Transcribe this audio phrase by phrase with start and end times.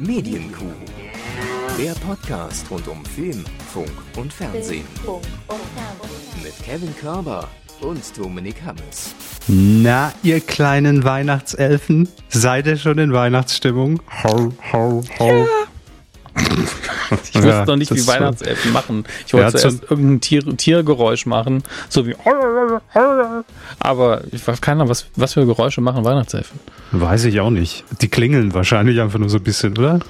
[0.00, 0.64] Medienkuh.
[1.78, 4.86] Der Podcast rund um Film, Funk und Fernsehen.
[6.42, 7.46] Mit Kevin Körber
[7.82, 9.14] und Dominik Hammes.
[9.46, 14.00] Na, ihr kleinen Weihnachtselfen, seid ihr schon in Weihnachtsstimmung?
[14.24, 15.46] Ho, ho, ho.
[17.10, 19.04] Ich wusste ja, noch nicht, wie Weihnachtselfen machen.
[19.26, 22.14] Ich wollte zuerst irgendein Tier, Tiergeräusch machen, so wie.
[23.78, 26.60] Aber ich weiß keiner, was, was für Geräusche machen Weihnachtselfen.
[26.92, 27.84] Weiß ich auch nicht.
[28.00, 30.00] Die klingeln wahrscheinlich einfach nur so ein bisschen, oder?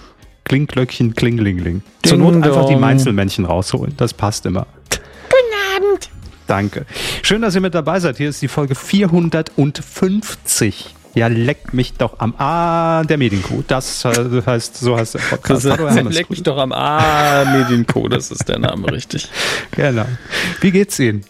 [0.45, 1.83] Klingglöckchen, Klinglingling.
[2.03, 3.95] Zur Not einfach die Meinzelmännchen rausholen.
[3.97, 4.67] Das passt immer.
[4.91, 6.11] Guten Abend.
[6.47, 6.87] Danke.
[7.23, 8.17] Schön, dass ihr mit dabei seid.
[8.17, 13.63] Hier ist die Folge 450 ja, leck mich doch am A der Medienkuh.
[13.67, 15.65] Das heißt, so heißt der Podcast.
[15.65, 19.29] Das heißt, leck mich doch am A Medienkuh, das ist der Name, richtig.
[19.73, 20.07] Genau.
[20.61, 21.25] Wie geht's Ihnen?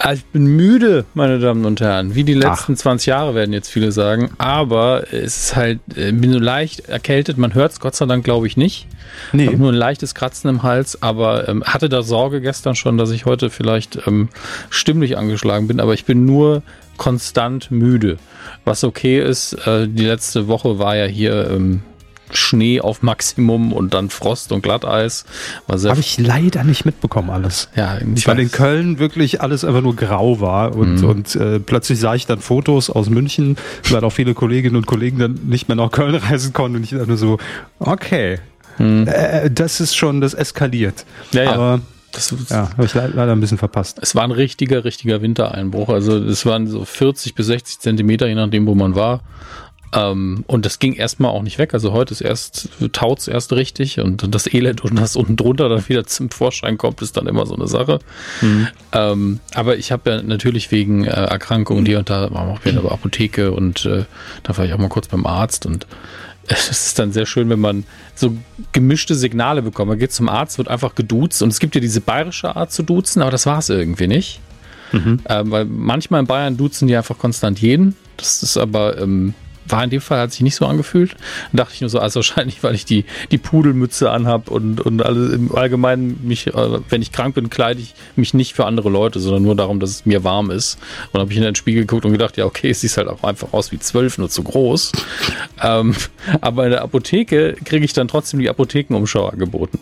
[0.00, 2.14] Ah, ich bin müde, meine Damen und Herren.
[2.14, 2.78] Wie die letzten Ach.
[2.78, 4.30] 20 Jahre werden jetzt viele sagen.
[4.38, 7.38] Aber es ist halt, ich äh, bin nur leicht erkältet.
[7.38, 8.86] Man hört es Gott sei Dank, glaube ich, nicht.
[9.32, 9.46] Nee.
[9.46, 11.02] Hab nur ein leichtes Kratzen im Hals.
[11.02, 14.28] Aber ähm, hatte da Sorge gestern schon, dass ich heute vielleicht ähm,
[14.68, 15.80] stimmlich angeschlagen bin.
[15.80, 16.62] Aber ich bin nur
[16.96, 18.18] konstant müde.
[18.64, 21.82] Was okay ist, äh, die letzte Woche war ja hier ähm,
[22.36, 25.24] Schnee auf Maximum und dann Frost und Glatteis.
[25.68, 27.68] Habe ich leider nicht mitbekommen alles.
[27.76, 31.08] Ja, weil in Köln wirklich alles einfach nur grau war und, mhm.
[31.08, 33.56] und äh, plötzlich sah ich dann Fotos aus München,
[33.90, 36.90] weil auch viele Kolleginnen und Kollegen dann nicht mehr nach Köln reisen konnten und ich
[36.90, 37.38] dann nur so,
[37.78, 38.38] okay,
[38.78, 39.06] mhm.
[39.06, 41.04] äh, das ist schon, das eskaliert.
[41.32, 41.52] Ja, ja.
[41.52, 41.80] Aber
[42.14, 43.98] das ja, habe ich leider ein bisschen verpasst.
[44.00, 45.88] Es war ein richtiger, richtiger Wintereinbruch.
[45.88, 49.20] Also es waren so 40 bis 60 Zentimeter, je nachdem, wo man war.
[49.94, 51.72] Ähm, und das ging erstmal auch nicht weg.
[51.72, 55.88] Also heute ist erst, taut's erst richtig und das Elend und das unten drunter dann
[55.88, 58.00] wieder zum Vorschein kommt, ist dann immer so eine Sache.
[58.40, 58.68] Mhm.
[58.92, 62.78] Ähm, aber ich habe ja natürlich wegen äh, Erkrankungen hier und da war auch wieder
[62.78, 64.04] in der Apotheke und äh,
[64.42, 65.86] da war ich auch mal kurz beim Arzt und
[66.48, 68.36] es ist dann sehr schön, wenn man so
[68.72, 69.88] gemischte Signale bekommt.
[69.88, 72.82] Man geht zum Arzt, wird einfach geduzt und es gibt ja diese bayerische Art zu
[72.82, 74.40] duzen, aber das war es irgendwie nicht.
[74.92, 75.20] Mhm.
[75.26, 77.96] Ähm, weil manchmal in Bayern duzen die einfach konstant jeden.
[78.16, 79.34] Das ist aber ähm,
[79.66, 81.12] war in dem Fall, hat sich nicht so angefühlt.
[81.52, 85.02] Dann dachte ich nur so, also wahrscheinlich, weil ich die, die Pudelmütze anhab und, und
[85.04, 88.90] alle im Allgemeinen mich, äh, wenn ich krank bin, kleide ich mich nicht für andere
[88.90, 90.78] Leute, sondern nur darum, dass es mir warm ist.
[91.12, 93.22] Und habe ich in den Spiegel geguckt und gedacht, ja, okay, es sieht halt auch
[93.22, 94.92] einfach aus wie zwölf, nur zu groß.
[95.62, 95.94] ähm,
[96.40, 99.78] aber in der Apotheke kriege ich dann trotzdem die Apothekenumschau angeboten.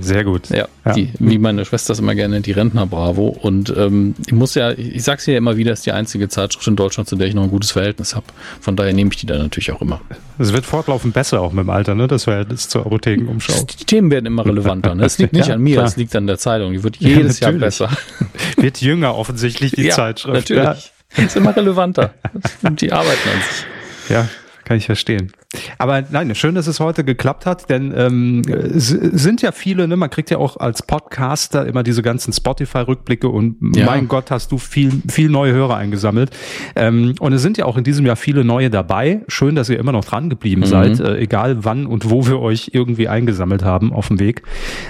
[0.00, 0.50] Sehr gut.
[0.50, 0.92] Ja, ja.
[0.92, 3.28] Die, wie meine Schwester es immer gerne nennt, die Rentner Bravo.
[3.28, 6.76] Und ähm, ich muss ja, ich sag's ja immer wieder, ist die einzige Zeitschrift in
[6.76, 8.26] Deutschland, zu der ich noch ein gutes Verhältnis habe.
[8.60, 10.00] Von daher nehme nehme ich die dann natürlich auch immer.
[10.38, 12.08] Es wird fortlaufend besser auch mit dem Alter, ne?
[12.08, 13.64] Das Verhältnis zur Apothekenumschau.
[13.78, 14.94] Die Themen werden immer relevanter.
[14.94, 15.04] Ne?
[15.04, 16.72] Es liegt nicht ja, an mir, es liegt an der Zeitung.
[16.72, 17.90] Die wird jedes ja, Jahr besser.
[18.56, 20.50] Wird jünger offensichtlich die ja, Zeitschrift.
[20.50, 20.92] Natürlich.
[21.16, 22.14] Ist immer relevanter.
[22.62, 24.10] Die arbeiten an sich.
[24.10, 24.28] Ja,
[24.66, 25.32] kann ich verstehen.
[25.78, 29.96] Aber nein, schön, dass es heute geklappt hat, denn ähm, es sind ja viele, ne,
[29.96, 33.86] man kriegt ja auch als Podcaster immer diese ganzen Spotify-Rückblicke und ja.
[33.86, 36.36] mein Gott, hast du viel, viel neue Hörer eingesammelt.
[36.74, 39.22] Ähm, und es sind ja auch in diesem Jahr viele neue dabei.
[39.28, 40.66] Schön, dass ihr immer noch dran geblieben mhm.
[40.66, 44.42] seid, äh, egal wann und wo wir euch irgendwie eingesammelt haben auf dem Weg.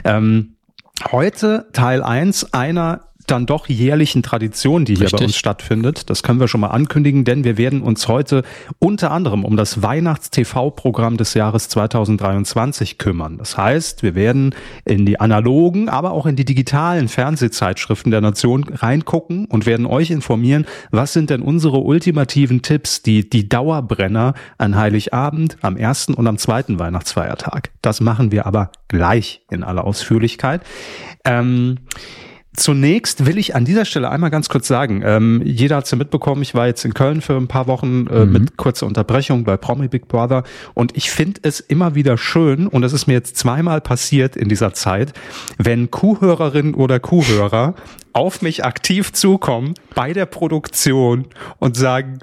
[0.05, 0.57] Ähm,
[1.13, 5.19] Heute Teil eins einer dann doch jährlichen Tradition, die hier Richtig.
[5.19, 6.11] bei uns stattfindet.
[6.11, 8.43] Das können wir schon mal ankündigen, denn wir werden uns heute
[8.79, 13.39] unter anderem um das Weihnachts-TV-Programm des Jahres 2023 kümmern.
[13.39, 14.55] Das heißt, wir werden
[14.85, 20.11] in die analogen, aber auch in die digitalen Fernsehzeitschriften der Nation reingucken und werden euch
[20.11, 26.27] informieren, was sind denn unsere ultimativen Tipps, die, die Dauerbrenner an Heiligabend, am ersten und
[26.27, 27.71] am zweiten Weihnachtsfeiertag.
[27.83, 30.63] Das machen wir aber gleich in aller Ausführlichkeit.
[31.25, 31.79] Ähm,
[32.57, 35.99] Zunächst will ich an dieser Stelle einmal ganz kurz sagen, ähm, jeder hat es ja
[35.99, 38.33] mitbekommen, ich war jetzt in Köln für ein paar Wochen äh, mhm.
[38.33, 42.83] mit kurzer Unterbrechung bei Promi Big Brother und ich finde es immer wieder schön und
[42.83, 45.13] es ist mir jetzt zweimal passiert in dieser Zeit,
[45.59, 47.75] wenn Kuhhörerinnen oder Kuhhörer
[48.15, 51.27] auf mich aktiv zukommen bei der Produktion
[51.59, 52.21] und sagen,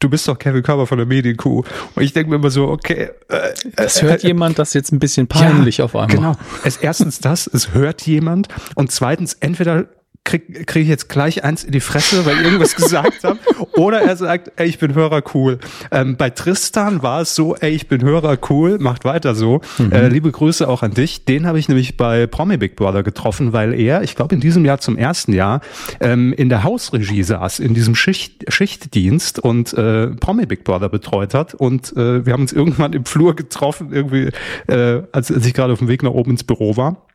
[0.00, 1.62] du bist doch Kevin Körber von der Medienkuh.
[1.94, 3.10] Und ich denke mir immer so, okay.
[3.28, 6.16] Äh, das hört äh, jemand das jetzt ein bisschen peinlich ja, auf einmal.
[6.16, 6.36] Genau.
[6.64, 8.48] Es, erstens das, es hört jemand.
[8.74, 9.86] Und zweitens, entweder
[10.24, 13.38] kriege krieg ich jetzt gleich eins in die Fresse, weil ich irgendwas gesagt habe.
[13.76, 15.58] Oder er sagt, ey, ich bin Hörer cool.
[15.90, 19.60] Ähm, bei Tristan war es so, ey, ich bin Hörer cool, macht weiter so.
[19.78, 19.92] Mhm.
[19.92, 21.24] Äh, liebe Grüße auch an dich.
[21.24, 24.64] Den habe ich nämlich bei Promi Big Brother getroffen, weil er, ich glaube in diesem
[24.64, 25.60] Jahr zum ersten Jahr,
[26.00, 31.34] ähm, in der Hausregie saß, in diesem Schicht, Schichtdienst und äh, Promi Big Brother betreut
[31.34, 31.54] hat.
[31.54, 34.30] Und äh, wir haben uns irgendwann im Flur getroffen, irgendwie,
[34.68, 37.06] äh, als, als ich gerade auf dem Weg nach oben ins Büro war.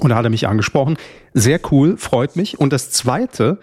[0.00, 0.96] Und da hat er mich angesprochen.
[1.34, 2.58] Sehr cool, freut mich.
[2.58, 3.58] Und das zweite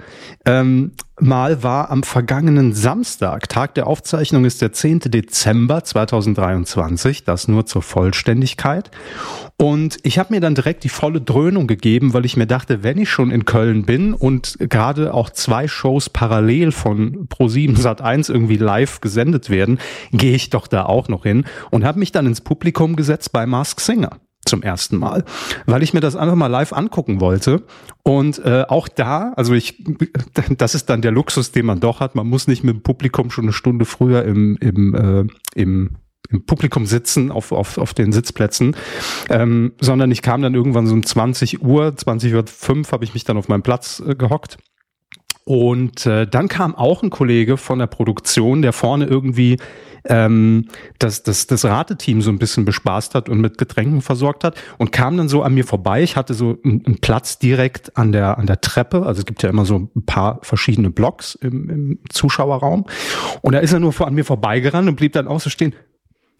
[0.45, 3.47] ähm, Mal war am vergangenen Samstag.
[3.47, 5.01] Tag der Aufzeichnung ist der 10.
[5.01, 7.25] Dezember 2023.
[7.25, 8.89] Das nur zur Vollständigkeit.
[9.57, 12.97] Und ich habe mir dann direkt die volle Dröhnung gegeben, weil ich mir dachte, wenn
[12.97, 18.57] ich schon in Köln bin und gerade auch zwei Shows parallel von Pro7 Sat1 irgendwie
[18.57, 19.79] live gesendet werden,
[20.11, 23.45] gehe ich doch da auch noch hin und habe mich dann ins Publikum gesetzt bei
[23.45, 24.17] Mask Singer
[24.51, 25.23] zum ersten Mal,
[25.65, 27.63] weil ich mir das einfach mal live angucken wollte.
[28.03, 29.83] Und äh, auch da, also ich,
[30.57, 32.13] das ist dann der Luxus, den man doch hat.
[32.13, 35.97] Man muss nicht mit dem Publikum schon eine Stunde früher im, im, äh, im
[36.29, 38.75] im Publikum sitzen auf, auf, auf den Sitzplätzen,
[39.29, 43.13] ähm, sondern ich kam dann irgendwann so um 20 Uhr, 20 Uhr 5 habe ich
[43.13, 44.57] mich dann auf meinen Platz äh, gehockt.
[45.43, 49.57] Und äh, dann kam auch ein Kollege von der Produktion, der vorne irgendwie
[50.05, 50.67] ähm,
[50.99, 54.91] das, das, das Rateteam so ein bisschen bespaßt hat und mit Getränken versorgt hat und
[54.91, 56.03] kam dann so an mir vorbei.
[56.03, 59.05] Ich hatte so einen, einen Platz direkt an der, an der Treppe.
[59.05, 62.85] Also es gibt ja immer so ein paar verschiedene Blocks im, im Zuschauerraum.
[63.41, 65.73] Und da ist er nur an mir vorbeigerannt und blieb dann auch so stehen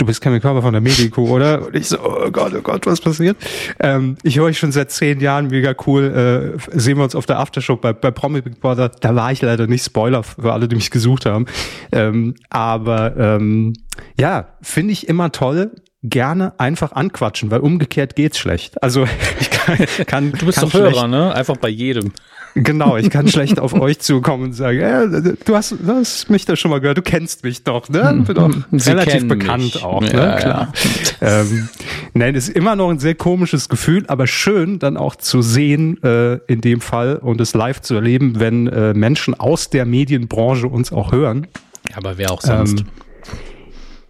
[0.02, 1.62] du bist Kevin Körper von der Medico, oder?
[1.68, 3.38] Und ich so, oh Gott, oh Gott, was passiert?
[3.80, 6.56] Ähm, ich höre euch schon seit zehn Jahren, mega cool.
[6.74, 8.90] Äh, sehen wir uns auf der Aftershow bei, bei Promi Big Brother.
[8.90, 11.46] Da war ich leider nicht Spoiler für alle, die mich gesucht haben.
[11.92, 13.74] Ähm, aber ähm,
[14.20, 15.72] ja, finde ich immer toll
[16.04, 18.82] gerne einfach anquatschen, weil umgekehrt geht's schlecht.
[18.82, 19.06] Also
[19.40, 19.78] ich kann,
[20.08, 21.36] kann du bist kann doch Hörer, ne?
[21.36, 22.12] Einfach bei jedem.
[22.54, 26.46] Genau, ich kann schlecht auf euch zukommen und sagen, äh, du hast, du hast mich
[26.46, 28.24] da schon mal gehört, du kennst mich doch, ne?
[28.26, 29.84] Bin doch Sie relativ bekannt mich.
[29.84, 30.12] auch, ne?
[30.12, 30.74] Ja, Klar.
[31.22, 31.42] Ja.
[31.42, 31.70] Ähm,
[32.14, 36.36] nein, ist immer noch ein sehr komisches Gefühl, aber schön dann auch zu sehen äh,
[36.48, 40.92] in dem Fall und es live zu erleben, wenn äh, Menschen aus der Medienbranche uns
[40.92, 41.48] auch hören.
[41.94, 42.82] Aber wer auch sonst.
[42.82, 42.86] Ähm,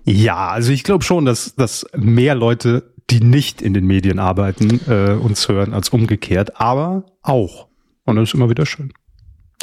[0.03, 4.79] ja, also ich glaube schon, dass, dass mehr Leute, die nicht in den Medien arbeiten,
[4.87, 7.67] äh, uns hören als umgekehrt, aber auch.
[8.11, 8.93] Und das ist immer wieder schön.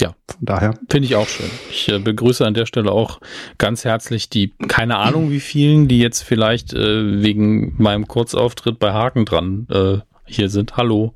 [0.01, 0.75] Ja, von daher.
[0.89, 1.51] Finde ich auch schön.
[1.71, 3.21] Ich äh, begrüße an der Stelle auch
[3.59, 8.93] ganz herzlich die, keine Ahnung wie vielen, die jetzt vielleicht äh, wegen meinem Kurzauftritt bei
[8.93, 10.77] Haken dran äh, hier sind.
[10.77, 11.15] Hallo.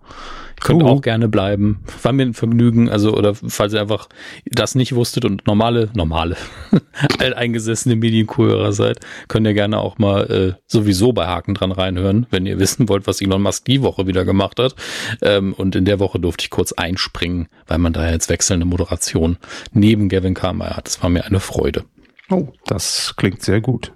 [0.64, 1.82] Könnt auch gerne bleiben.
[2.02, 2.88] War mir ein Vergnügen.
[2.88, 4.08] Also, oder falls ihr einfach
[4.46, 6.36] das nicht wusstet und normale, normale,
[7.18, 12.46] alteingesessene Medienkuhörer seid, könnt ihr gerne auch mal äh, sowieso bei Haken dran reinhören, wenn
[12.46, 14.74] ihr wissen wollt, was Elon Musk die Woche wieder gemacht hat.
[15.20, 19.38] Ähm, und in der Woche durfte ich kurz einspringen, weil man da jetzt wechselnde Moderation
[19.72, 20.86] neben Gavin Carmeyer hat.
[20.86, 21.84] Das war mir eine Freude.
[22.30, 23.92] Oh, das klingt sehr gut.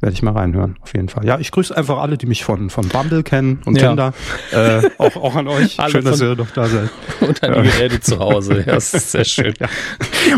[0.00, 1.26] Werde ich mal reinhören, auf jeden Fall.
[1.26, 3.88] Ja, ich grüße einfach alle, die mich von, von Bumble kennen und ja.
[3.88, 4.14] Tinder.
[4.50, 5.78] Äh, auch, auch an euch.
[5.78, 6.88] Alle schön, dass ihr doch da seid.
[7.20, 8.64] Und an die Geräte zu Hause.
[8.66, 9.52] Ja, das ist sehr schön.
[9.60, 9.68] Ja.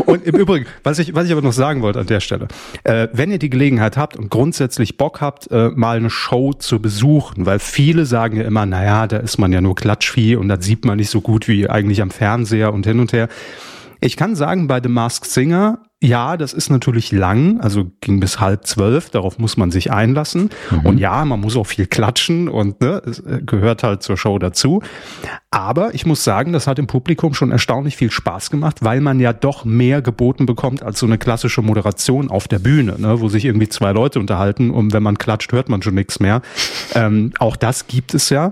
[0.05, 2.49] Und im Übrigen, was ich, was ich aber noch sagen wollte an der Stelle,
[2.83, 6.81] äh, wenn ihr die Gelegenheit habt und grundsätzlich Bock habt, äh, mal eine Show zu
[6.83, 10.65] besuchen, weil viele sagen ja immer, naja, da ist man ja nur Klatschvieh und das
[10.65, 13.29] sieht man nicht so gut wie eigentlich am Fernseher und hin und her.
[14.01, 18.41] Ich kann sagen, bei The Masked Singer ja, das ist natürlich lang, also ging bis
[18.41, 20.51] halb zwölf, darauf muss man sich einlassen.
[20.71, 20.81] Mhm.
[20.81, 24.37] Und ja, man muss auch viel klatschen und ne, es äh, gehört halt zur Show
[24.41, 24.83] dazu.
[25.53, 29.21] Aber ich muss sagen, das hat im Publikum schon erstaunlich viel Spaß gemacht, weil man
[29.21, 33.29] ja doch mehr geboten bekommt als so eine klassische Moderation auf der Bühne, ne, wo
[33.29, 36.43] sich irgendwie zwei Leute unterhalten und wenn man klatscht, hört man schon nichts mehr.
[36.97, 38.51] Ähm, auch das gibt es ja.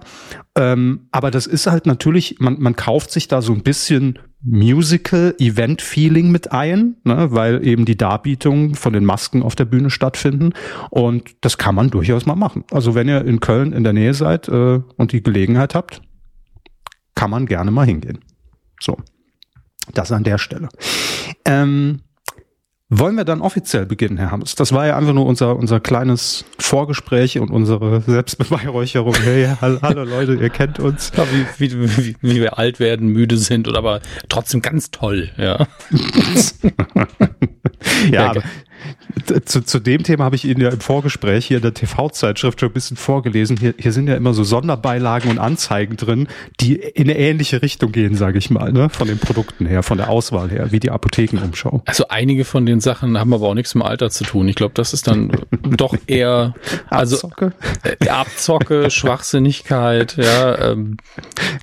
[0.56, 6.30] Ähm, aber das ist halt natürlich, man, man kauft sich da so ein bisschen Musical-Event-Feeling
[6.30, 10.52] mit ein, ne, weil eben die Darbietungen von den Masken auf der Bühne stattfinden.
[10.90, 12.64] Und das kann man durchaus mal machen.
[12.70, 16.00] Also wenn ihr in Köln in der Nähe seid äh, und die Gelegenheit habt,
[17.14, 18.20] kann man gerne mal hingehen.
[18.80, 18.96] So,
[19.92, 20.68] das an der Stelle.
[21.44, 22.00] Ähm,
[22.90, 24.56] wollen wir dann offiziell beginnen, Herr Hammes?
[24.56, 29.14] Das war ja einfach nur unser, unser kleines Vorgespräch und unsere Selbstbeweihräucherung.
[29.20, 31.12] Hey, hallo, Leute, ihr kennt uns.
[31.16, 31.24] Ja,
[31.58, 35.68] wie, wie, wie, wie wir alt werden, müde sind und aber trotzdem ganz toll, ja.
[38.10, 38.42] ja, aber
[39.44, 42.70] zu, zu dem Thema habe ich Ihnen ja im Vorgespräch hier in der TV-Zeitschrift schon
[42.70, 43.56] ein bisschen vorgelesen.
[43.56, 46.28] Hier, hier sind ja immer so Sonderbeilagen und Anzeigen drin,
[46.60, 48.88] die in eine ähnliche Richtung gehen, sage ich mal, ne?
[48.90, 51.82] von den Produkten her, von der Auswahl her, wie die Apothekenumschau.
[51.86, 54.48] Also einige von den Sachen haben aber auch nichts mit Alter zu tun.
[54.48, 55.30] Ich glaube, das ist dann
[55.62, 56.54] doch eher
[56.90, 60.72] also Abzocke, äh, Abzocke Schwachsinnigkeit, ja.
[60.72, 60.96] Ähm,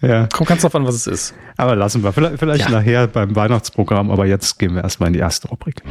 [0.01, 0.27] ja.
[0.27, 1.33] Kommt ganz drauf an, was es ist.
[1.57, 2.13] Aber lassen wir.
[2.13, 2.69] Vielleicht, vielleicht ja.
[2.69, 5.81] nachher beim Weihnachtsprogramm, aber jetzt gehen wir erstmal in die erste Rubrik.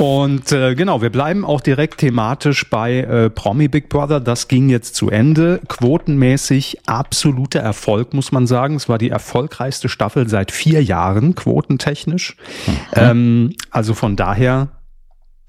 [0.00, 4.18] Und äh, genau, wir bleiben auch direkt thematisch bei äh, Promi Big Brother.
[4.18, 5.60] Das ging jetzt zu Ende.
[5.68, 8.76] Quotenmäßig absoluter Erfolg, muss man sagen.
[8.76, 12.36] Es war die erfolgreichste Staffel seit vier Jahren, quotentechnisch.
[12.66, 12.72] Mhm.
[12.94, 14.68] Ähm, also von daher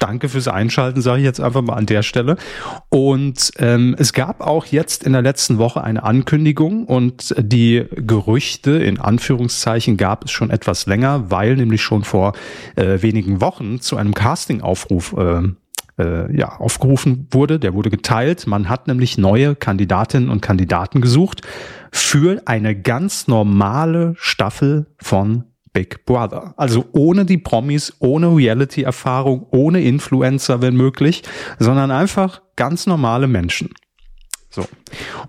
[0.02, 2.38] danke fürs Einschalten, sage ich jetzt einfach mal an der Stelle.
[2.90, 8.72] Und ähm, es gab auch jetzt in der letzten Woche eine Ankündigung und die Gerüchte
[8.72, 12.34] in Anführungszeichen gab es schon etwas länger, weil nämlich schon vor
[12.76, 15.50] äh, wenigen Wochen zu einem Castingaufruf äh,
[16.02, 17.60] äh, ja, aufgerufen wurde.
[17.60, 18.48] Der wurde geteilt.
[18.48, 21.42] Man hat nämlich neue Kandidatinnen und Kandidaten gesucht
[21.92, 26.54] für eine ganz normale Staffel von Big Brother.
[26.58, 31.24] Also ohne die Promis, ohne Reality-Erfahrung, ohne Influencer, wenn möglich,
[31.60, 33.70] sondern einfach ganz normale Menschen.
[34.50, 34.66] So.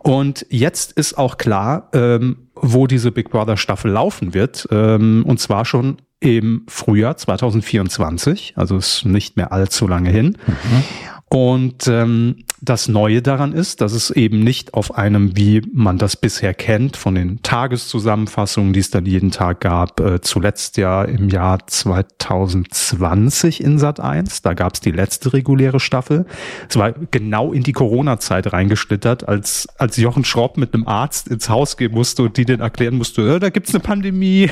[0.01, 4.67] Und jetzt ist auch klar, ähm, wo diese Big Brother Staffel laufen wird.
[4.71, 8.55] Ähm, und zwar schon im Frühjahr 2024.
[8.57, 10.39] Also ist nicht mehr allzu lange hin.
[10.47, 10.85] Mhm.
[11.29, 16.17] Und ähm, das Neue daran ist, dass es eben nicht auf einem, wie man das
[16.17, 21.29] bisher kennt, von den Tageszusammenfassungen, die es dann jeden Tag gab, äh, zuletzt ja im
[21.29, 26.25] Jahr 2020 in Sat 1, da gab es die letzte reguläre Staffel.
[26.69, 31.49] Es war genau in die Corona-Zeit reingeschlittert, als, als Jochen Schropp mit einem Arzt ins
[31.49, 34.49] Haus gehen musste und die den erklären musste, äh, da gibt's eine Pandemie,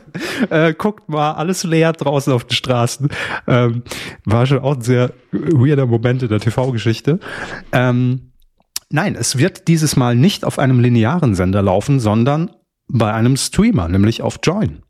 [0.50, 3.08] äh, guckt mal, alles leer draußen auf den Straßen.
[3.46, 3.84] Ähm,
[4.24, 7.20] war schon auch ein sehr weirder Moment in der TV-Geschichte.
[7.72, 8.32] Ähm,
[8.90, 12.50] nein, es wird dieses Mal nicht auf einem linearen Sender laufen, sondern
[12.88, 14.82] bei einem Streamer, nämlich auf Join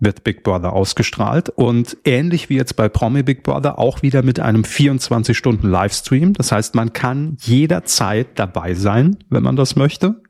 [0.00, 4.40] wird Big Brother ausgestrahlt und ähnlich wie jetzt bei Promi Big Brother auch wieder mit
[4.40, 6.32] einem 24 Stunden Livestream.
[6.32, 10.22] Das heißt, man kann jederzeit dabei sein, wenn man das möchte.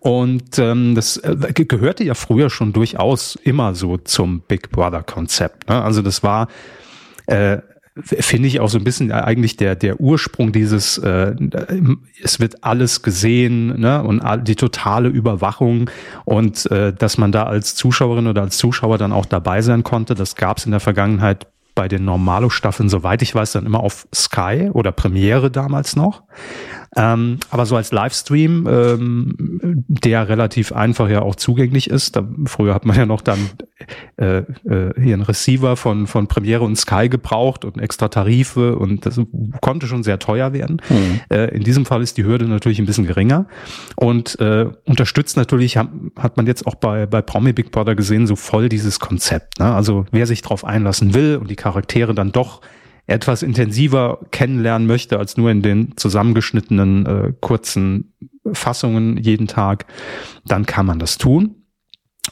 [0.00, 5.68] Und ähm, das äh, gehörte ja früher schon durchaus immer so zum Big Brother Konzept.
[5.68, 5.82] Ne?
[5.82, 6.48] Also das war
[7.26, 7.58] äh,
[8.02, 11.34] finde ich auch so ein bisschen eigentlich der der Ursprung dieses äh,
[12.22, 15.90] es wird alles gesehen ne und die totale Überwachung
[16.24, 20.14] und äh, dass man da als Zuschauerin oder als Zuschauer dann auch dabei sein konnte
[20.14, 24.06] das gab es in der Vergangenheit bei den Normalo-Staffeln, soweit ich weiß, dann immer auf
[24.14, 26.24] Sky oder Premiere damals noch.
[26.96, 32.16] Ähm, aber so als Livestream, ähm, der relativ einfach ja auch zugänglich ist.
[32.16, 33.38] Da, früher hat man ja noch dann
[34.16, 34.44] äh, äh,
[35.00, 39.20] hier einen Receiver von, von Premiere und Sky gebraucht und extra Tarife und das
[39.60, 40.82] konnte schon sehr teuer werden.
[40.88, 41.20] Mhm.
[41.30, 43.46] Äh, in diesem Fall ist die Hürde natürlich ein bisschen geringer
[43.94, 48.26] und äh, unterstützt natürlich, hat, hat man jetzt auch bei, bei Promi Big Brother gesehen,
[48.26, 49.60] so voll dieses Konzept.
[49.60, 49.72] Ne?
[49.72, 52.62] Also wer sich darauf einlassen will und die Charaktere dann doch
[53.10, 58.14] etwas intensiver kennenlernen möchte als nur in den zusammengeschnittenen äh, kurzen
[58.52, 59.86] Fassungen jeden Tag,
[60.46, 61.56] dann kann man das tun.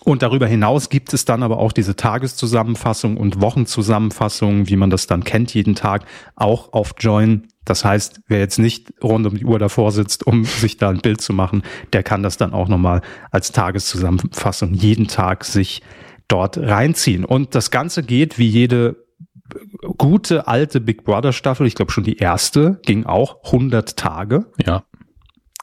[0.01, 5.07] Und darüber hinaus gibt es dann aber auch diese Tageszusammenfassung und Wochenzusammenfassung, wie man das
[5.07, 6.05] dann kennt jeden Tag,
[6.37, 7.49] auch auf Join.
[7.65, 11.01] Das heißt, wer jetzt nicht rund um die Uhr davor sitzt, um sich da ein
[11.01, 15.83] Bild zu machen, der kann das dann auch nochmal als Tageszusammenfassung jeden Tag sich
[16.29, 17.25] dort reinziehen.
[17.25, 19.08] Und das Ganze geht wie jede
[19.97, 24.47] gute alte Big Brother Staffel, ich glaube schon die erste, ging auch 100 Tage.
[24.65, 24.85] Ja.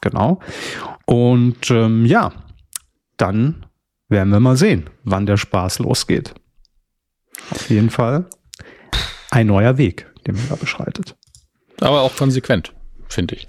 [0.02, 0.40] Genau.
[1.06, 2.32] Und ähm, ja,
[3.16, 3.66] dann
[4.08, 6.34] werden wir mal sehen, wann der Spaß losgeht.
[7.50, 8.26] Auf jeden Fall
[9.30, 11.16] ein neuer Weg, den man da beschreitet.
[11.80, 12.72] Aber auch konsequent,
[13.08, 13.46] finde ich.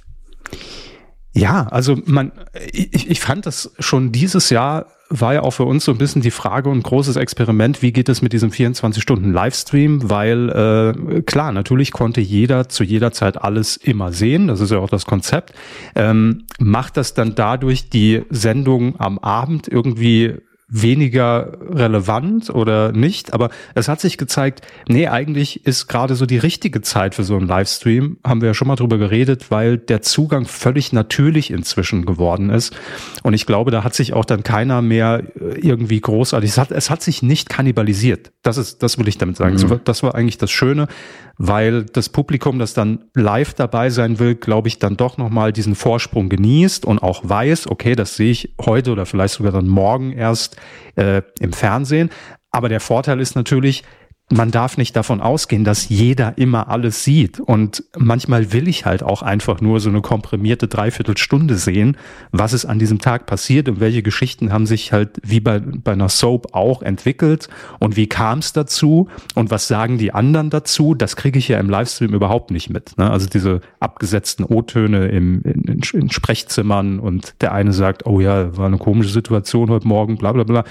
[1.33, 2.31] Ja, also man,
[2.71, 6.21] ich, ich fand das schon dieses Jahr war ja auch für uns so ein bisschen
[6.21, 11.91] die Frage und großes Experiment, wie geht es mit diesem 24-Stunden-Livestream, weil äh, klar, natürlich
[11.91, 15.53] konnte jeder zu jeder Zeit alles immer sehen, das ist ja auch das Konzept.
[15.95, 20.35] Ähm, macht das dann dadurch die Sendung am Abend irgendwie
[20.69, 26.37] weniger relevant oder nicht, aber es hat sich gezeigt, nee, eigentlich ist gerade so die
[26.37, 30.01] richtige Zeit für so einen Livestream, haben wir ja schon mal drüber geredet, weil der
[30.01, 32.75] Zugang völlig natürlich inzwischen geworden ist.
[33.23, 36.71] Und ich glaube, da hat sich auch dann keiner mehr äh, irgendwie großartig, es hat,
[36.71, 39.79] es hat sich nicht kannibalisiert, das ist, das will ich damit sagen, mhm.
[39.85, 40.87] das war eigentlich das Schöne,
[41.37, 45.75] weil das Publikum, das dann live dabei sein will, glaube ich, dann doch nochmal diesen
[45.75, 50.13] Vorsprung genießt und auch weiß, okay, das sehe ich heute oder vielleicht sogar dann morgen
[50.13, 50.57] erst
[50.95, 52.09] äh, im Fernsehen.
[52.51, 53.83] Aber der Vorteil ist natürlich,
[54.29, 57.39] man darf nicht davon ausgehen, dass jeder immer alles sieht.
[57.39, 61.95] Und manchmal will ich halt auch einfach nur so eine komprimierte Dreiviertelstunde sehen,
[62.33, 65.93] was ist an diesem Tag passiert und welche Geschichten haben sich halt wie bei, bei
[65.93, 67.47] einer Soap auch entwickelt
[67.79, 70.93] und wie kam es dazu und was sagen die anderen dazu.
[70.93, 72.97] Das kriege ich ja im Livestream überhaupt nicht mit.
[72.97, 73.09] Ne?
[73.09, 78.65] Also diese abgesetzten O-Töne im, in, in Sprechzimmern und der eine sagt, oh ja, war
[78.65, 80.65] eine komische Situation heute Morgen, bla bla bla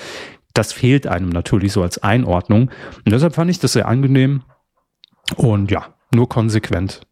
[0.57, 2.71] das fehlt einem natürlich so als Einordnung.
[3.05, 4.43] Und deshalb fand ich das sehr angenehm
[5.37, 7.03] und ja, nur konsequent,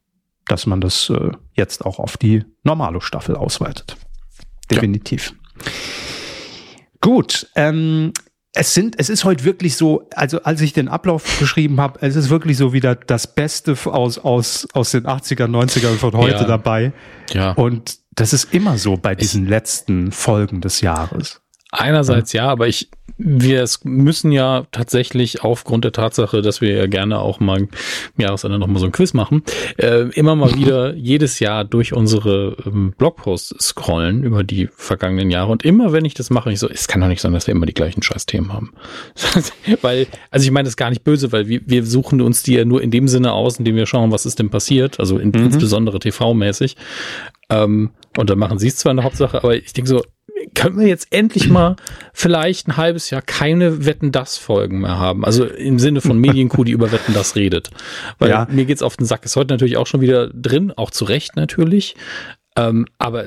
[0.46, 3.96] dass man das äh, jetzt auch auf die normale Staffel ausweitet.
[4.70, 5.34] Definitiv.
[5.64, 5.72] Ja.
[7.00, 8.12] Gut, ähm,
[8.54, 12.16] es sind, es ist heute wirklich so, also als ich den Ablauf geschrieben habe, es
[12.16, 16.44] ist wirklich so wieder das Beste aus, aus, aus den 80er, 90er von heute ja.
[16.44, 16.92] dabei.
[17.32, 17.52] Ja.
[17.52, 21.43] Und das ist immer so bei diesen letzten Folgen des Jahres.
[21.76, 22.88] Einerseits ja, aber ich,
[23.19, 27.69] wir müssen ja tatsächlich aufgrund der Tatsache, dass wir ja gerne auch mal im
[28.16, 29.43] Jahresende nochmal so ein Quiz machen,
[29.76, 35.50] äh, immer mal wieder jedes Jahr durch unsere ähm, Blogposts scrollen über die vergangenen Jahre.
[35.50, 37.52] Und immer wenn ich das mache, ich so, es kann doch nicht sein, dass wir
[37.52, 38.73] immer die gleichen Scheiß-Themen haben.
[39.83, 42.54] weil, also ich meine das ist gar nicht böse, weil wir, wir suchen uns die
[42.54, 45.31] ja nur in dem Sinne aus, indem wir schauen, was ist denn passiert, also in,
[45.31, 45.47] mhm.
[45.47, 46.76] insbesondere TV-mäßig.
[47.50, 50.02] Ähm, und dann machen sie es zwar eine Hauptsache, aber ich denke so,
[50.54, 51.76] können wir jetzt endlich mal
[52.12, 55.24] vielleicht ein halbes Jahr keine Wetten das Folgen mehr haben.
[55.24, 57.70] Also im Sinne von Medienkuh, die über Wetten das redet.
[58.18, 58.46] Weil ja.
[58.50, 59.24] mir geht's auf den Sack.
[59.24, 61.96] Ist heute natürlich auch schon wieder drin, auch zu Recht natürlich.
[62.56, 63.24] Ähm, aber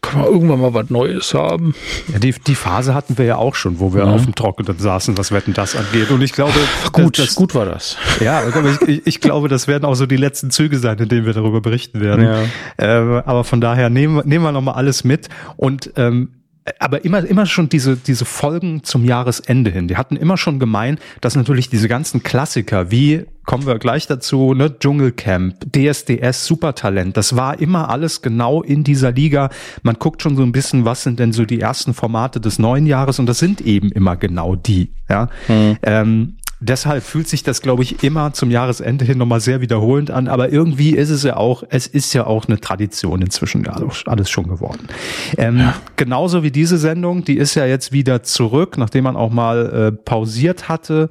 [0.00, 1.74] können wir irgendwann mal was Neues haben?
[2.10, 4.10] Ja, die, die Phase hatten wir ja auch schon, wo wir ja.
[4.10, 6.10] auf dem Trockenen saßen, was Wetten das angeht.
[6.10, 6.58] Und ich glaube,
[6.92, 7.98] gut, das, gut war das.
[8.20, 8.42] Ja,
[8.86, 11.60] ich, ich, glaube, das werden auch so die letzten Züge sein, in denen wir darüber
[11.60, 12.24] berichten werden.
[12.24, 12.42] Ja.
[12.78, 16.30] Äh, aber von daher nehmen, nehmen wir nochmal alles mit und ähm,
[16.78, 19.88] aber immer, immer schon diese, diese Folgen zum Jahresende hin.
[19.88, 24.54] Die hatten immer schon gemein, dass natürlich diese ganzen Klassiker, wie, kommen wir gleich dazu,
[24.54, 29.50] ne, Dschungelcamp, DSDS, Supertalent, das war immer alles genau in dieser Liga.
[29.82, 32.86] Man guckt schon so ein bisschen, was sind denn so die ersten Formate des neuen
[32.86, 35.28] Jahres und das sind eben immer genau die, ja.
[35.48, 35.76] Mhm.
[35.82, 40.28] Ähm, deshalb fühlt sich das, glaube ich, immer zum Jahresende hin nochmal sehr wiederholend an.
[40.28, 44.30] Aber irgendwie ist es ja auch, es ist ja auch eine Tradition inzwischen ja, alles
[44.30, 44.88] schon geworden.
[45.36, 45.74] Ähm, ja.
[45.96, 49.92] Genauso wie diese Sendung, die ist ja jetzt wieder zurück, nachdem man auch mal äh,
[49.92, 51.10] pausiert hatte.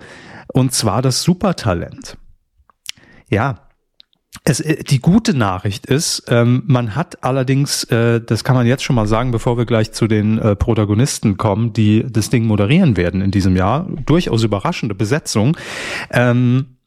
[0.54, 2.18] Und zwar das Supertalent.
[3.30, 3.64] Ja,
[4.44, 8.84] es, äh, die gute Nachricht ist, ähm, man hat allerdings, äh, das kann man jetzt
[8.84, 12.98] schon mal sagen, bevor wir gleich zu den äh, Protagonisten kommen, die das Ding moderieren
[12.98, 15.58] werden in diesem Jahr, durchaus überraschende Besetzung.
[16.12, 16.78] Ähm,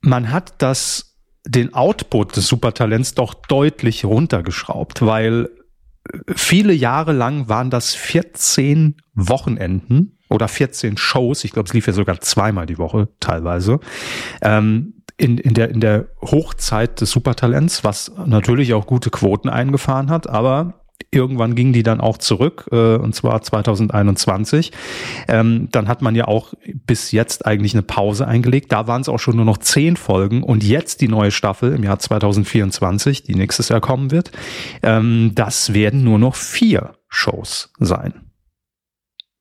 [0.00, 5.48] man hat das, den Output des Supertalents doch deutlich runtergeschraubt, weil
[6.34, 11.44] viele Jahre lang waren das 14 Wochenenden oder 14 Shows.
[11.44, 13.80] Ich glaube, es lief ja sogar zweimal die Woche teilweise.
[14.42, 20.10] Ähm, in, in, der, in der Hochzeit des Supertalents, was natürlich auch gute Quoten eingefahren
[20.10, 24.72] hat, aber irgendwann ging die dann auch zurück, äh, und zwar 2021.
[25.28, 28.72] Ähm, dann hat man ja auch bis jetzt eigentlich eine Pause eingelegt.
[28.72, 31.84] Da waren es auch schon nur noch zehn Folgen und jetzt die neue Staffel im
[31.84, 34.32] Jahr 2024, die nächstes Jahr kommen wird.
[34.82, 38.23] Ähm, das werden nur noch vier Shows sein.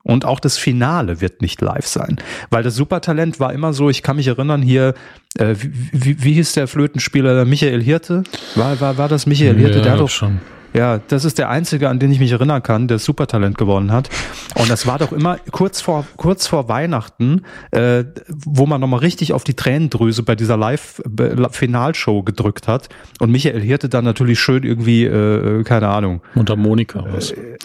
[0.03, 2.17] Und auch das Finale wird nicht live sein.
[2.49, 4.93] Weil das Supertalent war immer so, ich kann mich erinnern, hier,
[5.37, 8.23] äh, wie, wie hieß der Flötenspieler, Michael Hirte?
[8.55, 9.77] War, war, war das Michael Hirte?
[9.77, 10.39] Ja, der hat doch schon.
[10.73, 14.09] Ja, das ist der einzige, an den ich mich erinnern kann, der Supertalent gewonnen hat.
[14.55, 19.33] Und das war doch immer kurz vor kurz vor Weihnachten, äh, wo man nochmal richtig
[19.33, 22.89] auf die Tränendrüse bei dieser Live-Finalshow gedrückt hat.
[23.19, 26.21] Und Michael Hirte dann natürlich schön irgendwie, äh, keine Ahnung.
[26.33, 27.31] Unter Monika was.
[27.31, 27.57] Äh,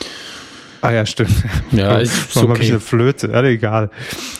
[0.80, 1.44] Ah ja, stimmt.
[1.72, 2.48] Ja, ist okay.
[2.48, 3.90] habe ich eine Flöte, ja, egal.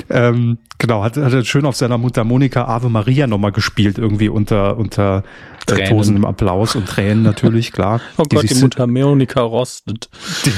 [0.08, 4.76] Ähm, genau, hat, hat er schön auf seiner Mundharmonika Ave Maria nochmal gespielt, irgendwie unter,
[4.76, 5.24] unter
[5.68, 8.00] äh, tosendem Applaus und Tränen natürlich, klar.
[8.16, 10.08] Oh die Gott, die Mundharmonika rostet.
[10.44, 10.52] Die,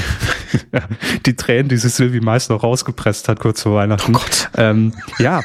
[1.26, 4.14] die Tränen, die sich Sylvie meist noch rausgepresst hat, kurz vor Weihnachten.
[4.14, 4.50] Oh Gott.
[4.56, 5.40] Ähm, ja,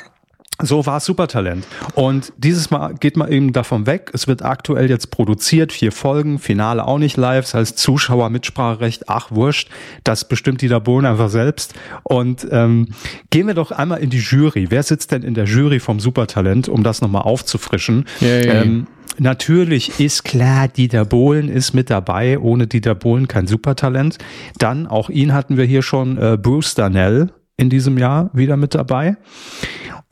[0.61, 1.67] so war Supertalent.
[1.95, 4.11] Und dieses Mal geht man eben davon weg.
[4.13, 7.45] Es wird aktuell jetzt produziert, vier Folgen, Finale auch nicht live.
[7.45, 9.69] Das heißt Zuschauer Mitspracherecht, ach wurscht,
[10.03, 11.73] das bestimmt Dieter Bohlen einfach selbst.
[12.03, 12.87] Und ähm,
[13.29, 14.67] gehen wir doch einmal in die Jury.
[14.69, 18.05] Wer sitzt denn in der Jury vom Supertalent, um das nochmal aufzufrischen?
[18.21, 18.61] Ja, ja.
[18.61, 18.87] Ähm,
[19.17, 22.37] Natürlich ist klar, Dieter Bohlen ist mit dabei.
[22.37, 24.17] Ohne Dieter Bohlen kein Supertalent.
[24.57, 28.75] Dann, auch ihn hatten wir hier schon, äh, Bruce Darnell in diesem Jahr wieder mit
[28.75, 29.15] dabei.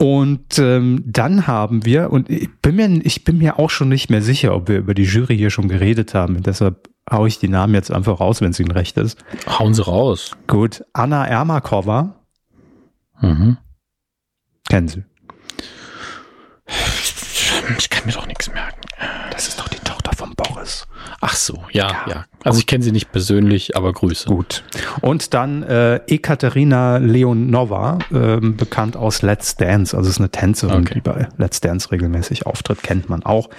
[0.03, 4.09] Und ähm, dann haben wir, und ich bin, mir, ich bin mir auch schon nicht
[4.09, 6.35] mehr sicher, ob wir über die Jury hier schon geredet haben.
[6.35, 9.17] Und deshalb haue ich die Namen jetzt einfach raus, wenn es Ihnen recht ist.
[9.47, 10.35] Hauen Sie raus.
[10.45, 10.83] Gut.
[10.91, 12.15] Anna Ermakova.
[13.21, 13.55] Mhm.
[14.67, 15.05] Kennen Sie.
[17.77, 18.81] Ich kann mir doch nichts merken.
[19.31, 19.82] Das ist doch die
[20.35, 20.85] von Boris.
[21.21, 22.03] Ach so, ja, ja.
[22.07, 22.25] ja.
[22.43, 24.27] Also ich kenne sie nicht persönlich, aber Grüße.
[24.27, 24.63] Gut.
[25.01, 30.95] Und dann äh, Ekaterina Leonova, äh, bekannt aus Let's Dance, also ist eine Tänzerin, okay.
[30.95, 33.49] die bei Let's Dance regelmäßig auftritt, kennt man auch.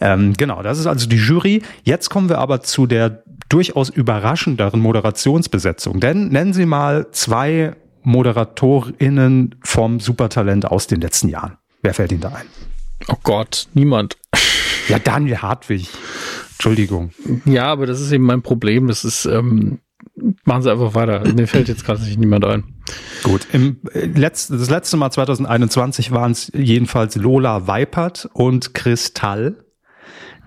[0.00, 1.62] Ähm, genau, das ist also die Jury.
[1.84, 6.00] Jetzt kommen wir aber zu der durchaus überraschenderen Moderationsbesetzung.
[6.00, 11.58] Denn nennen Sie mal zwei ModeratorInnen vom Supertalent aus den letzten Jahren.
[11.82, 12.46] Wer fällt Ihnen da ein?
[13.08, 14.16] Oh Gott, niemand.
[14.88, 15.88] Ja, Daniel Hartwig.
[16.52, 17.10] Entschuldigung.
[17.44, 18.86] Ja, aber das ist eben mein Problem.
[18.86, 19.80] Das ist, ähm,
[20.44, 21.24] machen Sie einfach weiter.
[21.34, 22.64] Mir fällt jetzt gerade nicht niemand ein.
[23.22, 29.64] Gut, im äh, Letz-, das letzte Mal 2021 waren es jedenfalls Lola Weipert und Kristall,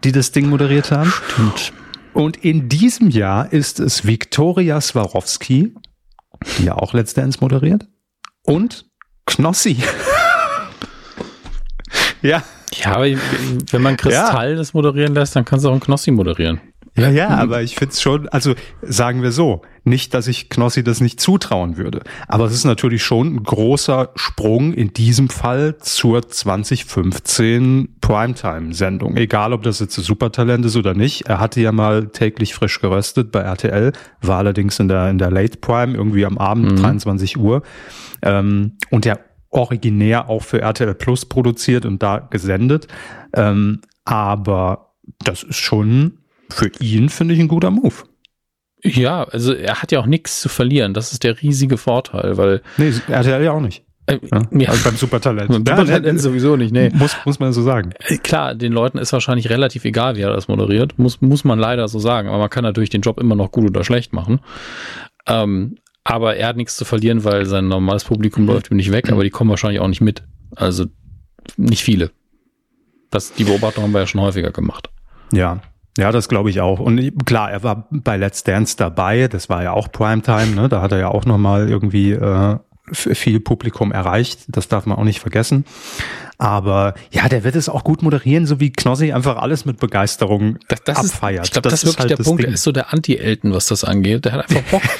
[0.03, 1.11] die das Ding moderiert haben.
[1.33, 1.73] Stimmt.
[2.13, 5.75] Und in diesem Jahr ist es Viktoria Swarovski,
[6.57, 7.87] die ja auch Let's Dance moderiert,
[8.43, 8.85] und
[9.25, 9.77] Knossi.
[12.21, 12.41] ja.
[12.73, 14.55] Ja, aber wenn man Kristall ja.
[14.55, 16.61] das moderieren lässt, dann kannst du auch einen Knossi moderieren.
[16.97, 21.01] Ja, ja, aber ich find's schon, also sagen wir so, nicht, dass ich Knossi das
[21.01, 26.27] nicht zutrauen würde, aber es ist natürlich schon ein großer Sprung in diesem Fall zur
[26.29, 29.17] 2015 Primetime-Sendung.
[29.17, 31.27] Egal, ob das jetzt ein Supertalent ist oder nicht.
[31.27, 35.31] Er hatte ja mal täglich frisch geröstet bei RTL, war allerdings in der, in der
[35.31, 36.75] Late Prime, irgendwie am Abend, mhm.
[36.77, 37.61] 23 Uhr.
[38.21, 39.19] Ähm, und der
[39.55, 42.87] originär auch für RTL Plus produziert und da gesendet.
[43.33, 47.95] Ähm, aber das ist schon für ihn, finde ich, ein guter Move.
[48.83, 50.93] Ja, also er hat ja auch nichts zu verlieren.
[50.93, 52.61] Das ist der riesige Vorteil, weil.
[52.77, 53.83] Nee, RTL ja auch nicht.
[54.07, 54.19] Äh,
[54.51, 54.69] ja.
[54.69, 55.47] Also beim Supertalent.
[55.49, 56.91] Beim Supertalent ja, ne, sowieso nicht, nee.
[56.93, 57.93] Muss, muss man so sagen.
[57.99, 60.99] Äh, klar, den Leuten ist wahrscheinlich relativ egal, wie er das moderiert.
[60.99, 62.27] Muss, muss man leider so sagen.
[62.27, 64.41] Aber man kann natürlich den Job immer noch gut oder schlecht machen.
[65.27, 68.49] Ähm, aber er hat nichts zu verlieren, weil sein normales Publikum mhm.
[68.49, 70.23] läuft ihm nicht weg, aber die kommen wahrscheinlich auch nicht mit.
[70.55, 70.85] Also
[71.57, 72.11] nicht viele.
[73.09, 74.89] Das, die Beobachtung haben wir ja schon häufiger gemacht.
[75.33, 75.61] Ja,
[75.97, 76.79] ja, das glaube ich auch.
[76.79, 79.27] Und klar, er war bei Let's Dance dabei.
[79.27, 80.53] Das war ja auch Primetime.
[80.53, 80.69] Ne?
[80.69, 82.57] Da hat er ja auch nochmal irgendwie äh,
[82.91, 84.45] viel Publikum erreicht.
[84.49, 85.65] Das darf man auch nicht vergessen.
[86.37, 90.57] Aber ja, der wird es auch gut moderieren, so wie Knossi einfach alles mit Begeisterung
[90.67, 91.43] das, das abfeiert.
[91.43, 92.41] Ist, ich glaube, das, das, ist wirklich halt der Punkt.
[92.41, 92.49] Ding.
[92.49, 94.25] Er ist so der Anti-Elton, was das angeht.
[94.25, 94.81] Der hat einfach Bock.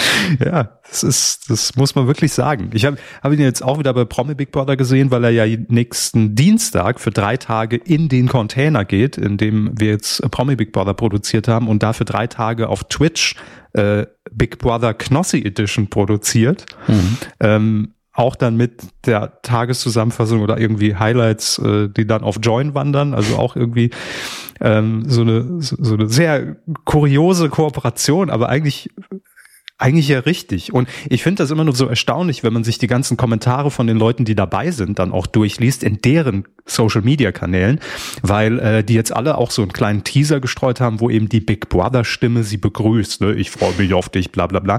[0.44, 2.70] ja, das ist, das muss man wirklich sagen.
[2.72, 5.56] Ich habe hab ihn jetzt auch wieder bei Promi Big Brother gesehen, weil er ja
[5.68, 10.72] nächsten Dienstag für drei Tage in den Container geht, in dem wir jetzt Promi Big
[10.72, 13.36] Brother produziert haben und dafür drei Tage auf Twitch
[13.72, 16.66] äh, Big Brother Knossi Edition produziert.
[16.88, 17.18] Mhm.
[17.40, 23.14] Ähm, auch dann mit der Tageszusammenfassung oder irgendwie Highlights, äh, die dann auf Join wandern,
[23.14, 23.90] also auch irgendwie
[24.60, 28.90] ähm, so eine so eine sehr kuriose Kooperation, aber eigentlich
[29.82, 30.72] eigentlich ja richtig.
[30.72, 33.86] Und ich finde das immer nur so erstaunlich, wenn man sich die ganzen Kommentare von
[33.86, 37.80] den Leuten, die dabei sind, dann auch durchliest in deren Social Media Kanälen,
[38.22, 41.40] weil äh, die jetzt alle auch so einen kleinen Teaser gestreut haben, wo eben die
[41.40, 43.20] Big Brother Stimme sie begrüßt.
[43.22, 43.34] Ne?
[43.34, 44.78] Ich freue mich auf dich, bla bla bla.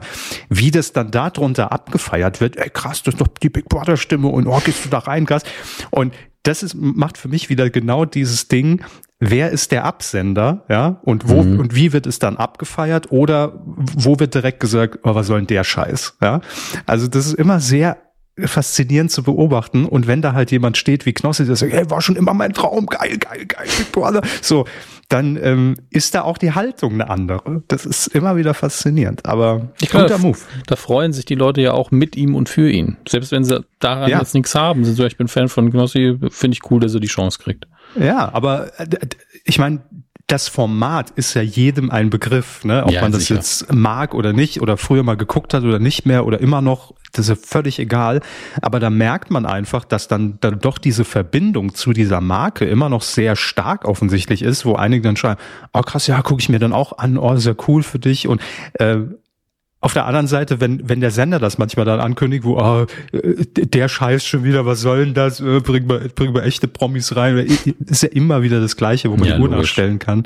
[0.50, 4.30] Wie das dann darunter abgefeiert wird, ey krass, das ist doch die Big Brother Stimme
[4.30, 5.44] und oh, gehst du da rein, krass.
[5.92, 6.14] Und
[6.44, 8.82] das ist, macht für mich wieder genau dieses Ding,
[9.30, 11.60] wer ist der Absender, ja, und wo mhm.
[11.60, 15.48] und wie wird es dann abgefeiert oder wo wird direkt gesagt, oh, was soll denn
[15.48, 16.42] der Scheiß, ja?
[16.86, 17.98] Also das ist immer sehr
[18.38, 22.02] faszinierend zu beobachten und wenn da halt jemand steht wie Knossi, der sagt, hey, war
[22.02, 24.66] schon immer mein Traum, geil, geil, geil, Brother, so,
[25.10, 27.62] dann ähm, ist da auch die Haltung eine andere.
[27.68, 30.40] Das ist immer wieder faszinierend, aber ich guter da, Move.
[30.66, 32.98] Da freuen sich die Leute ja auch mit ihm und für ihn.
[33.08, 34.20] Selbst wenn sie daran ja.
[34.20, 34.84] jetzt nichts haben.
[34.86, 37.68] So, ich bin Fan von Knossi, finde ich cool, dass er die Chance kriegt.
[38.00, 38.88] Ja, aber äh,
[39.44, 39.84] ich meine,
[40.34, 42.84] das Format ist ja jedem ein Begriff, ne?
[42.86, 43.36] Ob ja, man das sicher.
[43.36, 46.92] jetzt mag oder nicht oder früher mal geguckt hat oder nicht mehr oder immer noch,
[47.12, 48.20] das ist ja völlig egal.
[48.60, 52.90] Aber da merkt man einfach, dass dann, dann doch diese Verbindung zu dieser Marke immer
[52.90, 55.40] noch sehr stark offensichtlich ist, wo einige dann schreiben,
[55.72, 58.42] oh krass, ja, gucke ich mir dann auch an, oh, sehr cool für dich und
[58.80, 58.98] äh,
[59.84, 63.90] auf der anderen Seite, wenn, wenn der Sender das manchmal dann ankündigt, wo, oh, der
[63.90, 67.38] Scheiß schon wieder, was soll denn das, äh, bring mal, bring mal echte Promis rein,
[67.86, 70.24] ist ja immer wieder das Gleiche, wo man ja, die Uhr nachstellen kann.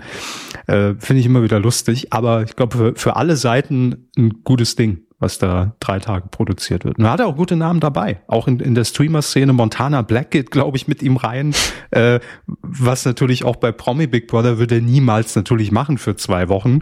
[0.68, 4.76] Äh, Finde ich immer wieder lustig, aber ich glaube, für, für alle Seiten ein gutes
[4.76, 7.00] Ding was da drei Tage produziert wird.
[7.00, 8.22] Und er hat auch gute Namen dabei.
[8.28, 11.54] Auch in, in der Streamer-Szene Montana Black geht, glaube ich, mit ihm rein.
[11.90, 16.50] Äh, was natürlich auch bei Promi Big Brother würde er niemals natürlich machen für zwei
[16.50, 16.82] Wochen.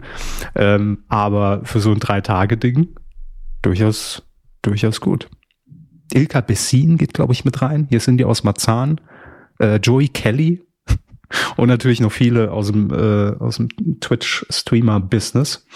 [0.56, 2.88] Ähm, aber für so ein Drei-Tage-Ding
[3.62, 4.24] durchaus,
[4.62, 5.28] durchaus gut.
[6.12, 7.86] Ilka Bessin geht, glaube ich, mit rein.
[7.88, 9.00] Hier sind die aus Marzahn.
[9.60, 10.64] Äh, Joey Kelly.
[11.56, 13.68] Und natürlich noch viele aus dem, äh, aus dem
[14.00, 15.66] Twitch-Streamer-Business.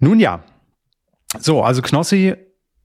[0.00, 0.42] Nun ja,
[1.38, 2.34] so, also Knossi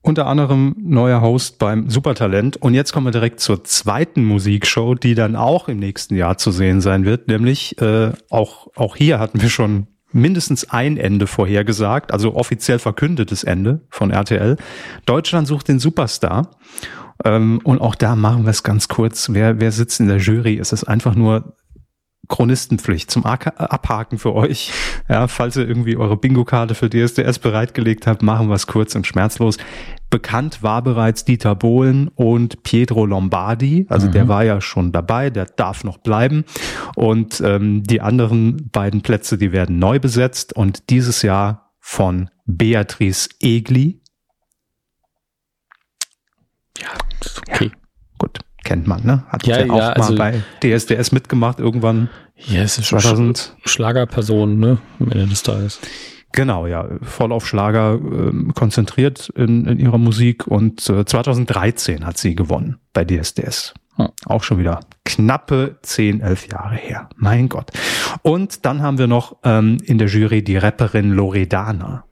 [0.01, 2.57] unter anderem neuer Host beim Supertalent.
[2.57, 6.51] Und jetzt kommen wir direkt zur zweiten Musikshow, die dann auch im nächsten Jahr zu
[6.51, 7.29] sehen sein wird.
[7.29, 13.43] Nämlich äh, auch, auch hier hatten wir schon mindestens ein Ende vorhergesagt, also offiziell verkündetes
[13.45, 14.57] Ende von RTL.
[15.05, 16.51] Deutschland sucht den Superstar.
[17.23, 19.29] Ähm, und auch da machen wir es ganz kurz.
[19.31, 20.57] Wer, wer sitzt in der Jury?
[20.59, 21.55] Es ist einfach nur
[22.29, 24.71] Chronistenpflicht zum Abhaken für euch.
[25.09, 29.05] Ja, falls ihr irgendwie eure Bingo-Karte für DSDS bereitgelegt habt, machen wir es kurz und
[29.05, 29.57] schmerzlos.
[30.09, 33.85] Bekannt war bereits Dieter Bohlen und Pietro Lombardi.
[33.89, 34.11] Also mhm.
[34.13, 36.45] der war ja schon dabei, der darf noch bleiben.
[36.95, 43.29] Und ähm, die anderen beiden Plätze, die werden neu besetzt und dieses Jahr von Beatrice
[43.41, 44.01] Egli.
[46.79, 46.89] Ja,
[47.49, 47.71] okay.
[47.73, 47.82] Ja,
[48.63, 49.23] kennt man, ne?
[49.27, 52.09] Hat ja, ja auch ja, mal also, bei DSDS mitgemacht irgendwann.
[52.35, 53.55] Ja, es ist 2000.
[53.65, 54.79] Schlagerperson, ne?
[54.99, 55.79] Am Ende des Tages.
[56.33, 62.17] Genau, ja, voll auf Schlager äh, konzentriert in, in ihrer Musik und äh, 2013 hat
[62.17, 63.75] sie gewonnen bei DSDS.
[63.97, 64.09] Hm.
[64.25, 67.09] Auch schon wieder knappe 10, 11 Jahre her.
[67.15, 67.71] Mein Gott.
[68.23, 72.05] Und dann haben wir noch ähm, in der Jury die Rapperin Loredana.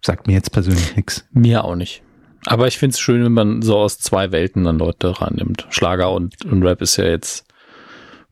[0.00, 1.26] Sagt mir jetzt persönlich nichts.
[1.32, 2.02] Mir auch nicht.
[2.46, 5.66] Aber ich finde es schön, wenn man so aus zwei Welten dann Leute rannimmt.
[5.70, 7.46] Schlager und, und Rap ist ja jetzt,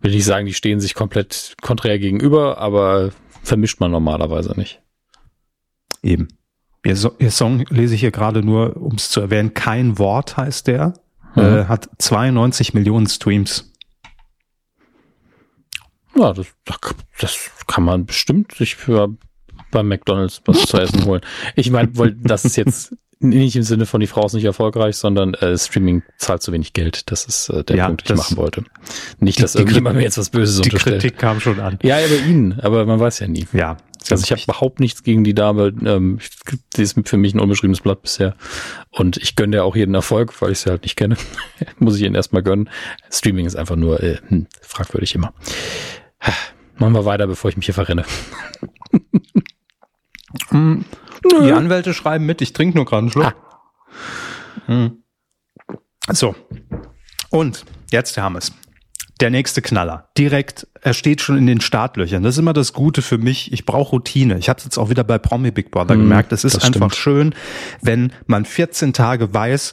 [0.01, 3.11] will ich sagen, die stehen sich komplett konträr gegenüber, aber
[3.43, 4.81] vermischt man normalerweise nicht.
[6.03, 6.29] Eben.
[6.85, 10.37] Ihr, so ihr Song lese ich hier gerade nur, um es zu erwähnen, kein Wort
[10.37, 10.95] heißt der.
[11.35, 11.43] Mhm.
[11.43, 13.73] Äh, hat 92 Millionen Streams.
[16.17, 16.47] Ja, das,
[17.19, 19.17] das kann man bestimmt sich für
[19.71, 21.21] beim McDonalds was zu essen holen.
[21.57, 21.89] Ich meine,
[22.23, 26.03] das ist jetzt nicht im Sinne von die Frau ist nicht erfolgreich, sondern äh, Streaming
[26.19, 27.11] zahlt zu wenig Geld.
[27.11, 28.65] Das ist äh, der ja, Punkt, den ich machen wollte.
[29.21, 31.03] Nicht, dass die, irgendjemand mir jetzt was Böses die unterstellt.
[31.03, 31.79] Die Kritik kam schon an.
[31.83, 33.47] Ja, über ihn, aber man weiß ja nie.
[33.53, 33.79] Ja.
[34.11, 35.73] Also ich habe überhaupt nichts gegen die Dame.
[35.85, 36.19] Ähm,
[36.77, 38.37] die ist für mich ein unbeschriebenes Blatt bisher.
[38.91, 41.17] Und ich gönne dir auch jeden Erfolg, weil ich sie halt nicht kenne.
[41.79, 42.69] Muss ich ihnen erstmal gönnen.
[43.11, 45.33] Streaming ist einfach nur äh, hm, fragwürdig immer.
[46.77, 48.05] Machen wir weiter, bevor ich mich hier verrenne.
[51.27, 51.45] Mm.
[51.45, 53.35] Die Anwälte schreiben mit, ich trinke nur gerade einen Schluck.
[53.35, 54.67] Ah.
[54.67, 55.03] Hm.
[56.11, 56.35] So.
[57.31, 58.53] Und jetzt haben wir es.
[59.21, 60.11] Der nächste Knaller.
[60.19, 62.23] Direkt, er steht schon in den Startlöchern.
[62.23, 63.51] Das ist immer das Gute für mich.
[63.51, 64.37] Ich brauche Routine.
[64.37, 66.33] Ich habe es jetzt auch wieder bei Promi Big Brother mm, gemerkt.
[66.33, 66.97] Es ist einfach stimmt.
[66.97, 67.35] schön,
[67.81, 69.73] wenn man 14 Tage weiß,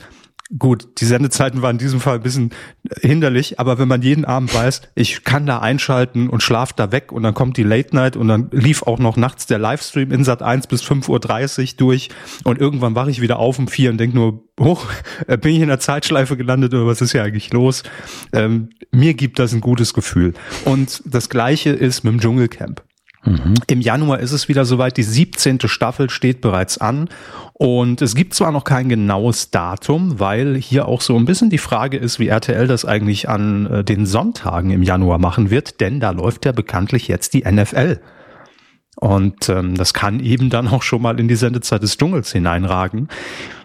[0.60, 2.52] Gut, die Sendezeiten waren in diesem Fall ein bisschen
[3.02, 7.12] hinderlich, aber wenn man jeden Abend weiß, ich kann da einschalten und schlaf da weg
[7.12, 10.24] und dann kommt die Late Night und dann lief auch noch nachts der Livestream in
[10.24, 11.10] Sat 1 bis 5.30
[11.72, 12.10] Uhr durch
[12.44, 14.86] und irgendwann wache ich wieder auf um vier und denke nur, hoch,
[15.28, 17.82] äh, bin ich in der Zeitschleife gelandet oder was ist ja eigentlich los?
[18.32, 20.34] Ähm, mir gibt das ein gutes Gefühl.
[20.66, 22.84] Und das gleiche ist mit dem Dschungelcamp.
[23.26, 23.54] Mhm.
[23.68, 25.60] Im Januar ist es wieder soweit, die 17.
[25.66, 27.10] Staffel steht bereits an
[27.54, 31.58] und es gibt zwar noch kein genaues Datum, weil hier auch so ein bisschen die
[31.58, 36.00] Frage ist, wie RTL das eigentlich an äh, den Sonntagen im Januar machen wird, denn
[36.00, 38.02] da läuft ja bekanntlich jetzt die NFL.
[38.96, 43.08] Und ähm, das kann eben dann auch schon mal in die Sendezeit des Dschungels hineinragen.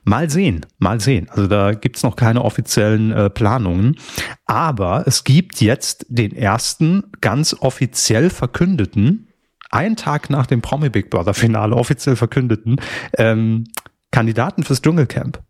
[0.02, 1.28] Mal sehen, mal sehen.
[1.30, 3.96] Also da gibt's noch keine offiziellen äh, Planungen.
[4.46, 9.27] Aber es gibt jetzt den ersten ganz offiziell verkündeten
[9.70, 12.80] einen Tag nach dem Promi Big Brother Finale offiziell verkündeten
[13.16, 13.64] ähm,
[14.10, 15.42] Kandidaten fürs Dschungelcamp.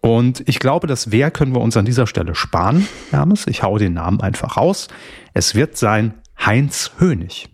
[0.00, 3.46] Und ich glaube, das Wer können wir uns an dieser Stelle sparen, Hermes.
[3.46, 4.88] Ich hau den Namen einfach raus.
[5.34, 7.48] Es wird sein Heinz Hönig.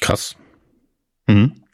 [0.00, 0.36] Krass.
[1.26, 1.64] Mhm.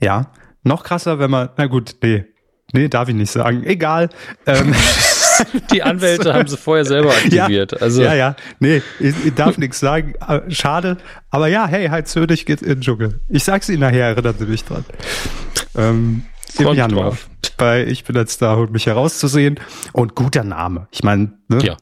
[0.00, 2.24] Ja, noch krasser, wenn man, na gut, nee,
[2.72, 3.64] nee, darf ich nicht sagen.
[3.64, 4.10] Egal.
[4.46, 4.74] Ähm,
[5.72, 7.72] Die Anwälte haben sie vorher selber aktiviert.
[7.72, 8.02] Ja, also.
[8.02, 8.36] ja, ja.
[8.60, 10.14] Nee, ich, ich darf nichts sagen.
[10.26, 10.98] Äh, schade.
[11.30, 13.20] Aber ja, hey, Heinz Hönig geht in den Dschungel.
[13.28, 14.84] Ich sag's Ihnen nachher, erinnern Sie mich dran.
[15.76, 16.24] Ähm,
[16.58, 17.10] Im Januar.
[17.10, 17.28] Drauf.
[17.56, 19.58] Bei Ich bin jetzt da, holt mich herauszusehen.
[19.92, 20.86] Und guter Name.
[20.92, 21.58] Ich meine, ne?
[21.62, 21.76] ja.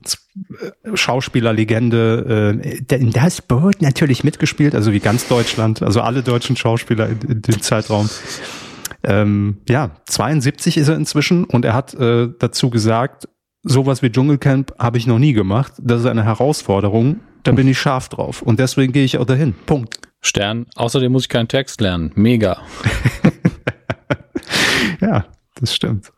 [0.85, 6.57] Äh, Schauspielerlegende, äh, in das Boot natürlich mitgespielt, also wie ganz Deutschland, also alle deutschen
[6.57, 8.09] Schauspieler in, in dem Zeitraum.
[9.03, 13.29] Ähm, ja, 72 ist er inzwischen und er hat äh, dazu gesagt,
[13.66, 15.72] sowas wie Dschungelcamp habe ich noch nie gemacht.
[15.79, 17.20] Das ist eine Herausforderung.
[17.42, 18.42] Da bin ich scharf drauf.
[18.42, 19.55] Und deswegen gehe ich auch dahin.
[19.66, 20.00] Punkt.
[20.20, 20.66] Stern.
[20.74, 22.11] Außerdem muss ich keinen Text lernen.
[22.14, 22.61] Mega.
[25.00, 25.26] ja,
[25.61, 26.12] das stimmt.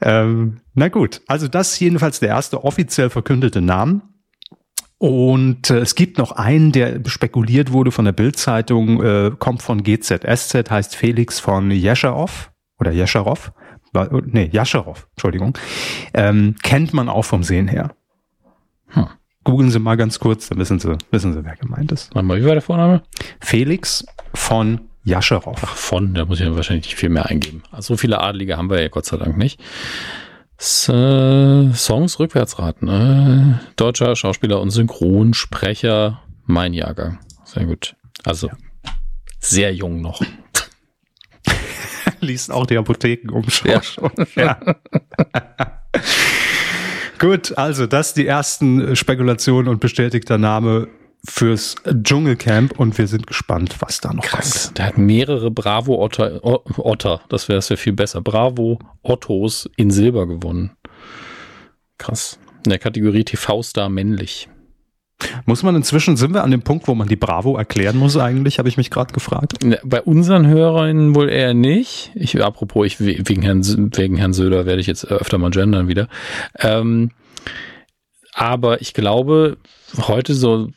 [0.00, 1.22] Ähm, na gut.
[1.26, 4.02] Also das ist jedenfalls der erste offiziell verkündete Name.
[4.98, 9.82] Und äh, es gibt noch einen, der spekuliert wurde von der Bildzeitung, äh, kommt von
[9.82, 13.52] GZSZ, heißt Felix von Jescherov oder Jescherov
[13.92, 15.56] nee, Jascharow, Entschuldigung,
[16.14, 17.94] ähm, kennt man auch vom Sehen her.
[18.88, 19.06] Hm.
[19.44, 22.14] Googeln Sie mal ganz kurz, dann wissen Sie, wissen Sie, wer gemeint ist.
[22.14, 23.02] Mal, wie war der Vorname?
[23.40, 25.56] Felix von Jascharow.
[25.62, 27.62] Ach, von, da muss ich ja wahrscheinlich nicht viel mehr eingeben.
[27.72, 29.60] Also so viele Adlige haben wir ja Gott sei Dank nicht.
[30.58, 32.88] S äh, Songs rückwärtsraten.
[32.88, 37.18] Äh, deutscher Schauspieler und Synchronsprecher, mein Jahrgang.
[37.44, 37.96] Sehr gut.
[38.24, 38.54] Also ja.
[39.40, 40.22] sehr jung noch
[42.22, 43.82] liest auch die Apothekenumschau ja.
[43.82, 44.10] schon.
[44.36, 44.58] Ja.
[47.18, 50.88] Gut, also das die ersten Spekulationen und bestätigter Name
[51.28, 54.78] fürs Dschungelcamp und wir sind gespannt, was da noch Krass, kommt.
[54.78, 59.90] Der hat mehrere Bravo Otter, Otter das wäre es ja viel besser, Bravo Ottos in
[59.90, 60.72] Silber gewonnen.
[61.98, 62.40] Krass.
[62.64, 64.48] In der Kategorie TV-Star männlich.
[65.46, 68.58] Muss man inzwischen, sind wir an dem Punkt, wo man die Bravo erklären muss eigentlich,
[68.58, 69.54] habe ich mich gerade gefragt.
[69.84, 72.10] Bei unseren Hörerinnen wohl eher nicht.
[72.14, 76.08] Ich, apropos, ich, wegen, Herrn, wegen Herrn Söder werde ich jetzt öfter mal gendern wieder.
[76.58, 77.10] Ähm,
[78.34, 79.58] aber ich glaube,
[79.98, 80.70] heute so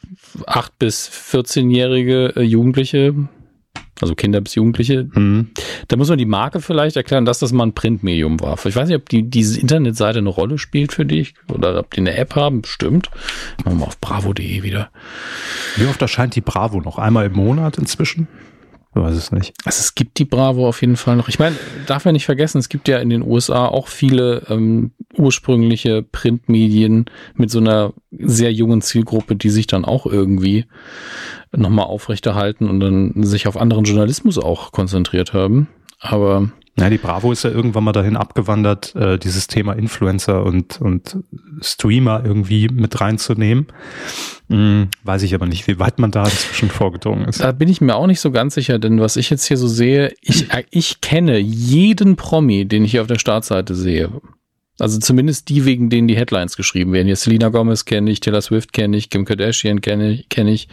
[0.45, 3.15] acht bis 14-jährige äh, Jugendliche
[4.01, 5.07] also Kinder bis Jugendliche.
[5.13, 5.49] Mhm.
[5.87, 8.57] Da muss man die Marke vielleicht erklären, dass das mal ein Printmedium war.
[8.65, 12.01] Ich weiß nicht, ob die, diese Internetseite eine Rolle spielt für dich oder ob die
[12.01, 12.61] eine App haben.
[12.61, 13.09] Bestimmt.
[13.63, 14.89] Machen wir mal auf bravo.de wieder.
[15.77, 16.97] Wie oft erscheint die Bravo noch?
[16.97, 18.27] Einmal im Monat inzwischen?
[18.95, 19.53] Ich weiß es nicht.
[19.65, 21.27] Also es gibt die Bravo auf jeden Fall noch.
[21.27, 24.91] Ich meine, darf man nicht vergessen, es gibt ja in den USA auch viele ähm,
[25.17, 30.65] ursprüngliche Printmedien mit so einer sehr jungen Zielgruppe, die sich dann auch irgendwie
[31.57, 35.67] nochmal aufrechterhalten und dann sich auf anderen Journalismus auch konzentriert haben.
[35.99, 40.81] Aber ja, die Bravo ist ja irgendwann mal dahin abgewandert, äh, dieses Thema Influencer und,
[40.81, 41.17] und
[41.61, 43.67] Streamer irgendwie mit reinzunehmen.
[44.49, 47.39] Hm, weiß ich aber nicht, wie weit man da inzwischen vorgedrungen ist.
[47.39, 49.67] Da bin ich mir auch nicht so ganz sicher, denn was ich jetzt hier so
[49.67, 54.09] sehe, ich, äh, ich kenne jeden Promi, den ich hier auf der Startseite sehe.
[54.79, 57.07] Also zumindest die, wegen denen die Headlines geschrieben werden.
[57.07, 60.67] Hier Selena Gomez kenne ich, Taylor Swift kenne ich, Kim Kardashian kenne ich, kenne ich.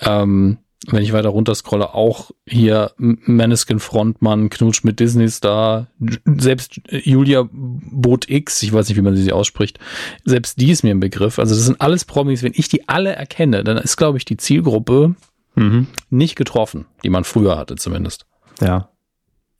[0.00, 5.88] Ähm, wenn ich weiter runter scrolle, auch hier Maneskin Frontmann, Knutsch mit Disney Star,
[6.24, 9.78] selbst Julia Boot X, ich weiß nicht, wie man sie ausspricht,
[10.24, 11.38] selbst die ist mir ein Begriff.
[11.38, 12.42] Also das sind alles Promis.
[12.42, 15.14] Wenn ich die alle erkenne, dann ist, glaube ich, die Zielgruppe
[15.54, 15.86] mhm.
[16.08, 18.26] nicht getroffen, die man früher hatte zumindest.
[18.60, 18.88] Ja.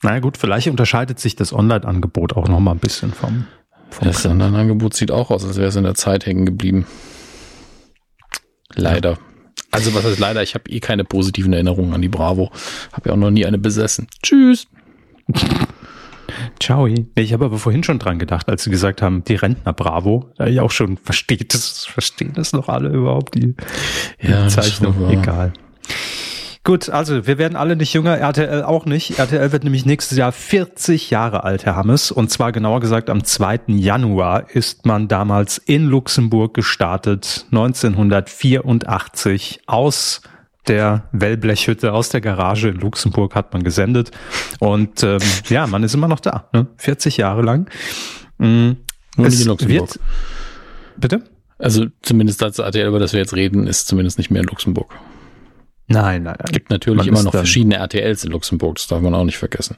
[0.02, 3.44] Naja gut, vielleicht unterscheidet sich das Online-Angebot auch noch mal ein bisschen vom
[4.00, 6.86] Das Online-Angebot sieht auch aus, als wäre es in der Zeit hängen geblieben.
[8.74, 9.12] Leider.
[9.12, 9.18] Ja.
[9.72, 12.50] Also was heißt leider, ich habe eh keine positiven Erinnerungen an die Bravo.
[12.92, 14.08] Habe ja auch noch nie eine besessen.
[14.22, 14.66] Tschüss.
[16.60, 16.88] Ciao.
[17.14, 20.32] Ich habe aber vorhin schon dran gedacht, als Sie gesagt haben, die Rentner Bravo.
[20.36, 23.54] Da ich auch schon versteht das, verstehen das noch alle überhaupt die,
[24.20, 25.10] ja, Zeichnung.
[25.10, 25.52] Egal.
[26.62, 29.18] Gut, also wir werden alle nicht jünger, RTL auch nicht.
[29.18, 32.12] RTL wird nämlich nächstes Jahr 40 Jahre alt, Herr Hammes.
[32.12, 33.60] Und zwar genauer gesagt am 2.
[33.68, 40.20] Januar ist man damals in Luxemburg gestartet, 1984 aus
[40.68, 44.10] der Wellblechhütte aus der Garage in Luxemburg hat man gesendet.
[44.58, 46.66] Und ähm, ja, man ist immer noch da, ne?
[46.76, 47.70] 40 Jahre lang.
[48.36, 48.76] Mhm.
[49.16, 49.80] Nur es nicht in Luxemburg.
[49.80, 50.00] Wird,
[50.98, 51.22] bitte?
[51.58, 54.94] Also zumindest das RTL, über das wir jetzt reden, ist zumindest nicht mehr in Luxemburg.
[55.90, 56.52] Nein, nein, nein.
[56.52, 59.76] Gibt natürlich man immer noch verschiedene RTLs in Luxemburg, das darf man auch nicht vergessen.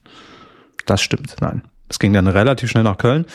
[0.84, 1.62] Das stimmt, nein.
[1.88, 3.26] Es ging dann relativ schnell nach Köln.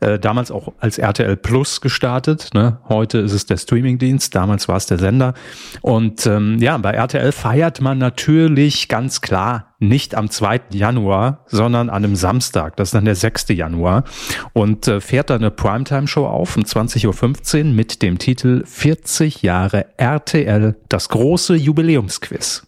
[0.00, 2.50] Äh, damals auch als RTL Plus gestartet.
[2.54, 2.78] Ne?
[2.88, 5.34] Heute ist es der Streamingdienst, damals war es der Sender.
[5.82, 10.62] Und ähm, ja, bei RTL feiert man natürlich ganz klar nicht am 2.
[10.70, 12.76] Januar, sondern an einem Samstag.
[12.76, 13.48] Das ist dann der 6.
[13.50, 14.04] Januar.
[14.52, 19.86] Und äh, fährt dann eine Primetime-Show auf um 20.15 Uhr mit dem Titel 40 Jahre
[19.98, 22.66] RTL, das große Jubiläumsquiz.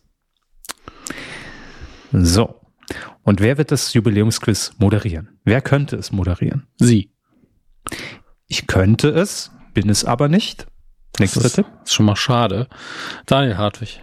[2.13, 2.61] So.
[3.23, 5.39] Und wer wird das Jubiläumsquiz moderieren?
[5.45, 6.67] Wer könnte es moderieren?
[6.77, 7.13] Sie.
[8.47, 10.67] Ich könnte es, bin es aber nicht.
[11.19, 11.67] Nächster Tipp.
[11.85, 12.69] Ist schon mal schade.
[13.27, 14.01] Daniel Hartwig.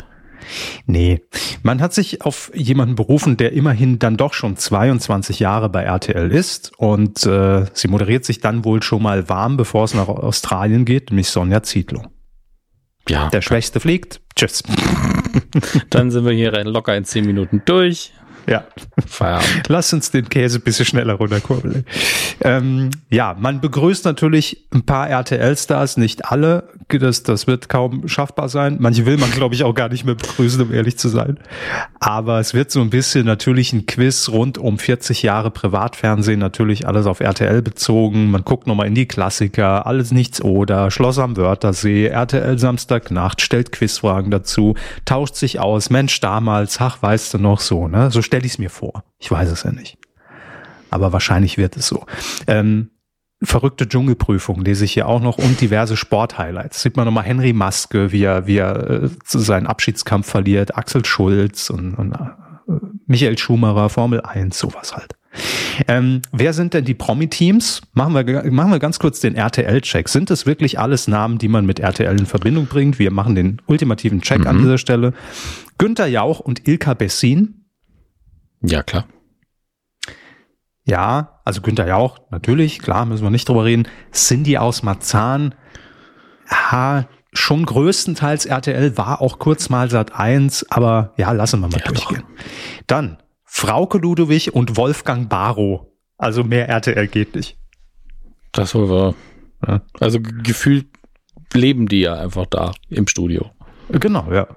[0.86, 1.21] Nee,
[1.63, 6.31] man hat sich auf jemanden berufen, der immerhin dann doch schon 22 Jahre bei RTL
[6.31, 10.86] ist und äh, sie moderiert sich dann wohl schon mal warm, bevor es nach Australien
[10.86, 12.03] geht, nämlich Sonja Zietlow.
[13.08, 13.29] Ja.
[13.29, 14.21] Der Schwächste fliegt.
[14.36, 14.63] Tschüss.
[15.89, 18.13] dann sind wir hier locker in 10 Minuten durch.
[18.47, 18.63] Ja.
[19.08, 19.63] Feierabend.
[19.67, 21.86] Lass uns den Käse ein bisschen schneller runterkurbeln.
[22.41, 26.69] Ähm, ja, man begrüßt natürlich ein paar RTL-Stars, nicht alle.
[26.88, 28.77] Das, das wird kaum schaffbar sein.
[28.79, 31.39] Manche will man, glaube ich, auch gar nicht mehr begrüßen, um ehrlich zu sein.
[31.99, 36.88] Aber es wird so ein bisschen natürlich ein Quiz rund um 40 Jahre Privatfernsehen, natürlich
[36.88, 38.29] alles auf RTL bezogen.
[38.29, 43.71] Man guckt nochmal in die Klassiker, alles nichts oder, Schloss am Wörthersee, RTL Samstagnacht, stellt
[43.71, 48.12] Quizfragen dazu, tauscht sich aus, Mensch, damals, ach, weißt du noch so, ne?
[48.12, 49.05] So stelle ich es mir vor.
[49.17, 49.97] Ich weiß es ja nicht.
[50.89, 52.05] Aber wahrscheinlich wird es so.
[52.47, 52.89] Ähm,
[53.41, 56.81] verrückte Dschungelprüfung lese ich hier auch noch und diverse Sporthighlights.
[56.81, 61.69] Sieht man nochmal Henry Maske, wie er, wie er äh, seinen Abschiedskampf verliert, Axel Schulz
[61.69, 62.73] und, und äh,
[63.07, 65.15] Michael Schumacher, Formel 1, sowas halt.
[65.87, 67.83] Ähm, wer sind denn die Promi-Teams?
[67.93, 70.09] Machen wir, machen wir ganz kurz den RTL-Check.
[70.09, 72.99] Sind es wirklich alles Namen, die man mit RTL in Verbindung bringt?
[72.99, 74.47] Wir machen den ultimativen Check mhm.
[74.47, 75.13] an dieser Stelle.
[75.77, 77.64] Günther Jauch und Ilka Bessin
[78.61, 79.05] ja, klar.
[80.88, 83.88] Ja, also Günther Jauch, natürlich, klar, müssen wir nicht drüber reden.
[84.11, 85.55] Cindy aus Marzahn,
[86.49, 91.80] ja, schon größtenteils RTL, war auch kurz mal Sat 1, aber ja, lassen wir mal
[91.80, 92.23] ja, durchgehen.
[92.23, 92.84] Doch.
[92.88, 95.88] Dann Frauke Ludewig und Wolfgang Barrow.
[96.17, 97.57] Also mehr RTL geht nicht.
[98.51, 99.15] Das wohl war.
[99.67, 99.82] Ja.
[99.99, 100.88] Also gefühlt
[101.53, 103.51] leben die ja einfach da im Studio.
[103.89, 104.47] Genau, ja.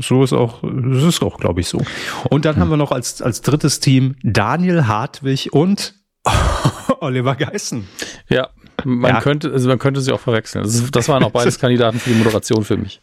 [0.00, 1.82] So ist auch, das ist auch, glaube ich, so.
[2.30, 2.62] Und dann hm.
[2.62, 5.94] haben wir noch als, als drittes Team Daniel Hartwig und
[7.00, 7.86] Oliver Geissen.
[8.28, 8.48] Ja,
[8.84, 9.20] man ja.
[9.20, 10.64] könnte, also man könnte sie auch verwechseln.
[10.64, 13.00] Das, das waren auch beides Kandidaten für die Moderation für mich.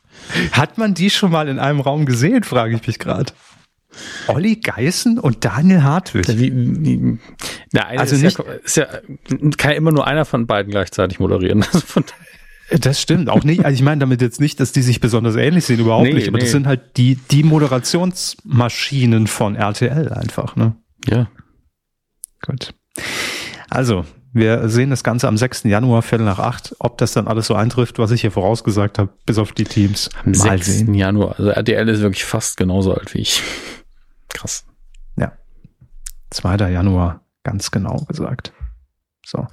[0.52, 3.32] Hat man die schon mal in einem Raum gesehen, frage ich mich gerade.
[4.28, 6.28] Olli Geißen und Daniel Hartwig.
[6.28, 7.20] Wie, wie,
[7.72, 8.86] na, also ist, nicht, ja, ist ja,
[9.58, 11.66] kann ja immer nur einer von beiden gleichzeitig moderieren.
[11.74, 12.04] Also
[12.70, 13.66] das stimmt auch nicht.
[13.66, 16.28] Also ich meine damit jetzt nicht, dass die sich besonders ähnlich sehen, überhaupt nee, nicht.
[16.28, 16.44] Aber nee.
[16.44, 20.76] das sind halt die, die Moderationsmaschinen von RTL einfach, ne?
[21.08, 21.30] Ja.
[22.42, 22.74] Gut.
[23.70, 25.64] Also, wir sehen das Ganze am 6.
[25.64, 26.76] Januar, Viertel nach acht.
[26.80, 30.10] Ob das dann alles so eintrifft, was ich hier vorausgesagt habe, bis auf die Teams.
[30.24, 30.66] Am Mal 6.
[30.66, 30.94] Sehen.
[30.94, 31.36] Januar.
[31.38, 33.42] Also RTL ist wirklich fast genauso alt wie ich.
[34.30, 34.66] Krass.
[35.18, 35.34] Ja.
[36.30, 36.70] 2.
[36.70, 38.54] Januar, ganz genau gesagt.
[39.30, 39.48] So.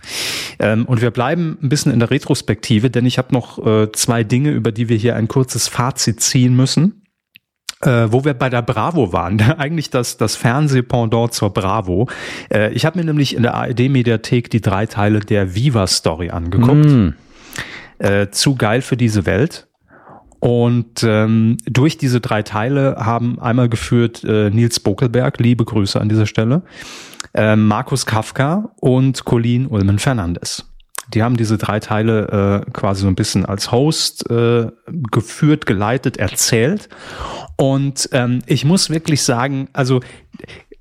[0.59, 4.24] Ähm, und wir bleiben ein bisschen in der Retrospektive, denn ich habe noch äh, zwei
[4.24, 7.03] Dinge, über die wir hier ein kurzes Fazit ziehen müssen
[7.83, 12.09] äh, wo wir bei der Bravo waren, eigentlich das, das Fernsehpendant zur Bravo.
[12.51, 16.87] Äh, ich habe mir nämlich in der ARD-Mediathek die drei Teile der Viva-Story angeguckt.
[16.87, 17.09] Mm.
[18.31, 19.68] Zu geil für diese Welt.
[20.39, 26.09] Und ähm, durch diese drei Teile haben einmal geführt äh, Nils Bokelberg, liebe Grüße an
[26.09, 26.62] dieser Stelle,
[27.34, 30.64] äh, Markus Kafka und Colin Ulmen Fernandes.
[31.14, 34.66] Die haben diese drei Teile äh, quasi so ein bisschen als Host äh,
[35.10, 36.88] geführt, geleitet, erzählt.
[37.56, 40.00] Und ähm, ich muss wirklich sagen, also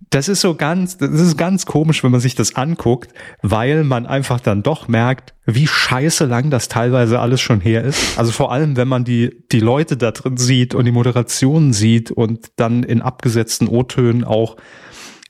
[0.09, 3.11] das ist so ganz, das ist ganz komisch, wenn man sich das anguckt,
[3.41, 8.17] weil man einfach dann doch merkt, wie scheiße lang das teilweise alles schon her ist.
[8.17, 12.11] Also vor allem, wenn man die, die Leute da drin sieht und die Moderationen sieht
[12.11, 14.55] und dann in abgesetzten O-Tönen auch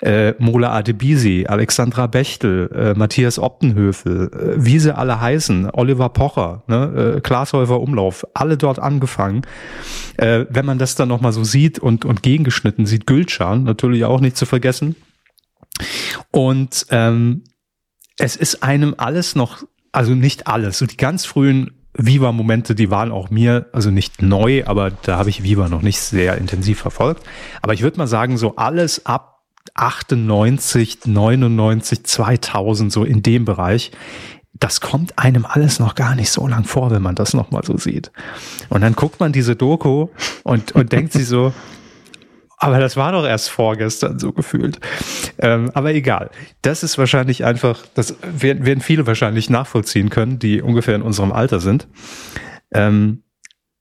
[0.02, 6.64] äh, Mola Adebisi, Alexandra Bechtel, äh, Matthias Optenhöfel, äh, wie sie alle heißen, Oliver Pocher,
[6.68, 9.44] ne, äh, Glashäufer Umlauf, alle dort angefangen.
[10.18, 14.20] Äh, wenn man das dann nochmal so sieht und, und gegengeschnitten sieht, Gülcan natürlich auch
[14.20, 14.96] nicht zu vergessen.
[16.32, 17.44] Und ähm,
[18.18, 23.12] es ist einem alles noch, also nicht alles, so die ganz frühen Viva-Momente, die waren
[23.12, 27.24] auch mir, also nicht neu, aber da habe ich Viva noch nicht sehr intensiv verfolgt.
[27.62, 29.35] Aber ich würde mal sagen, so alles ab
[29.74, 33.92] 98, 99, 2000, so in dem Bereich.
[34.54, 37.78] Das kommt einem alles noch gar nicht so lang vor, wenn man das nochmal so
[37.78, 38.12] sieht.
[38.70, 40.08] Und dann guckt man diese Doku
[40.44, 41.54] und, und denkt sich so,
[42.58, 44.80] aber das war doch erst vorgestern so gefühlt.
[45.40, 46.30] Ähm, aber egal.
[46.62, 51.34] Das ist wahrscheinlich einfach, das werden, werden viele wahrscheinlich nachvollziehen können, die ungefähr in unserem
[51.34, 51.88] Alter sind.
[52.74, 53.24] Ähm,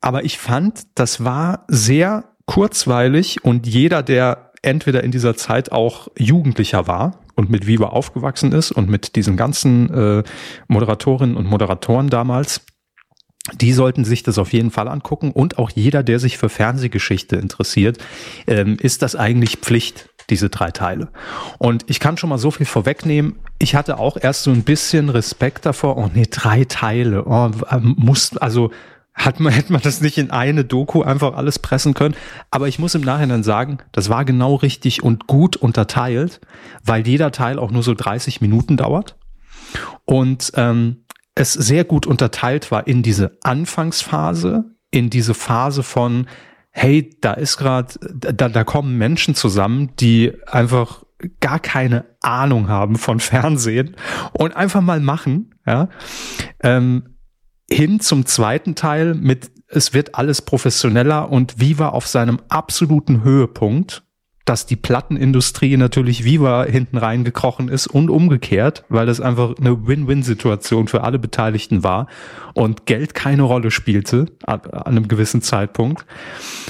[0.00, 6.08] aber ich fand, das war sehr kurzweilig und jeder, der entweder in dieser Zeit auch
[6.18, 10.22] Jugendlicher war und mit Viva aufgewachsen ist und mit diesen ganzen äh,
[10.68, 12.62] Moderatorinnen und Moderatoren damals,
[13.52, 17.36] die sollten sich das auf jeden Fall angucken und auch jeder, der sich für Fernsehgeschichte
[17.36, 17.98] interessiert,
[18.46, 21.08] ähm, ist das eigentlich Pflicht, diese drei Teile.
[21.58, 23.36] Und ich kann schon mal so viel vorwegnehmen.
[23.58, 25.98] Ich hatte auch erst so ein bisschen Respekt davor.
[25.98, 27.24] Oh nee, drei Teile.
[27.26, 28.70] Oh, ähm, muss, also
[29.14, 32.14] hat man, hätte man das nicht in eine Doku einfach alles pressen können.
[32.50, 36.40] Aber ich muss im Nachhinein sagen, das war genau richtig und gut unterteilt,
[36.84, 39.16] weil jeder Teil auch nur so 30 Minuten dauert.
[40.04, 41.04] Und ähm,
[41.34, 46.28] es sehr gut unterteilt war in diese Anfangsphase, in diese Phase von,
[46.70, 51.04] hey, da ist gerade, da, da kommen Menschen zusammen, die einfach
[51.40, 53.96] gar keine Ahnung haben von Fernsehen
[54.32, 55.88] und einfach mal machen, ja.
[56.62, 57.13] Ähm,
[57.70, 64.04] hin zum zweiten Teil mit es wird alles professioneller und Viva auf seinem absoluten Höhepunkt,
[64.44, 70.86] dass die Plattenindustrie natürlich Viva hinten reingekrochen ist und umgekehrt, weil das einfach eine Win-Win-Situation
[70.86, 72.08] für alle Beteiligten war
[72.52, 76.04] und Geld keine Rolle spielte an, einem gewissen Zeitpunkt.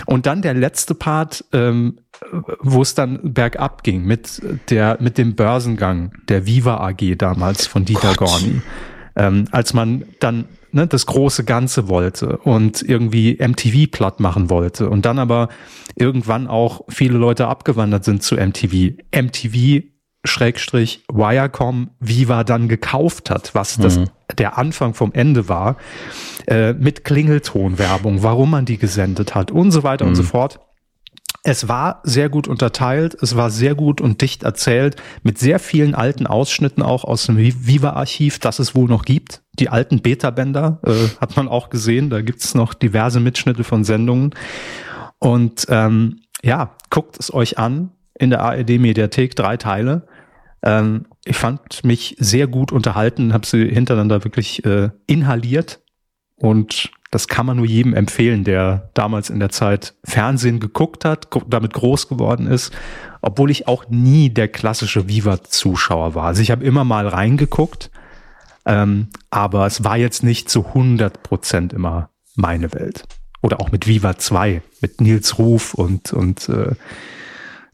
[0.06, 1.98] Und dann der letzte Part, ähm,
[2.60, 4.40] wo es dann bergab ging mit
[4.70, 8.28] der mit dem Börsengang der Viva AG damals von Dieter Gott.
[8.28, 8.62] Gorni.
[9.16, 14.90] Ähm, als man dann ne, das große Ganze wollte und irgendwie MTV platt machen wollte
[14.90, 15.48] und dann aber
[15.96, 18.96] irgendwann auch viele Leute abgewandert sind zu MTV.
[19.14, 19.84] MTV
[20.26, 24.06] Schrägstrich Wirecom Viva dann gekauft hat, was das mhm.
[24.38, 25.76] der Anfang vom Ende war,
[26.46, 30.10] äh, mit Klingeltonwerbung, warum man die gesendet hat und so weiter mhm.
[30.10, 30.60] und so fort.
[31.46, 35.94] Es war sehr gut unterteilt, es war sehr gut und dicht erzählt, mit sehr vielen
[35.94, 39.42] alten Ausschnitten auch aus dem Viva-Archiv, das es wohl noch gibt.
[39.58, 43.84] Die alten Beta-Bänder äh, hat man auch gesehen, da gibt es noch diverse Mitschnitte von
[43.84, 44.34] Sendungen.
[45.18, 50.06] Und ähm, ja, guckt es euch an in der ARD-Mediathek, drei Teile.
[50.62, 55.82] Ähm, ich fand mich sehr gut unterhalten, habe sie hintereinander wirklich äh, inhaliert
[56.36, 61.28] und Das kann man nur jedem empfehlen, der damals in der Zeit Fernsehen geguckt hat,
[61.46, 62.72] damit groß geworden ist,
[63.22, 66.24] obwohl ich auch nie der klassische Viva-Zuschauer war.
[66.24, 67.92] Also ich habe immer mal reingeguckt,
[68.66, 73.04] ähm, aber es war jetzt nicht zu 100 Prozent immer meine Welt.
[73.42, 76.72] Oder auch mit Viva 2, mit Nils Ruf und, und äh,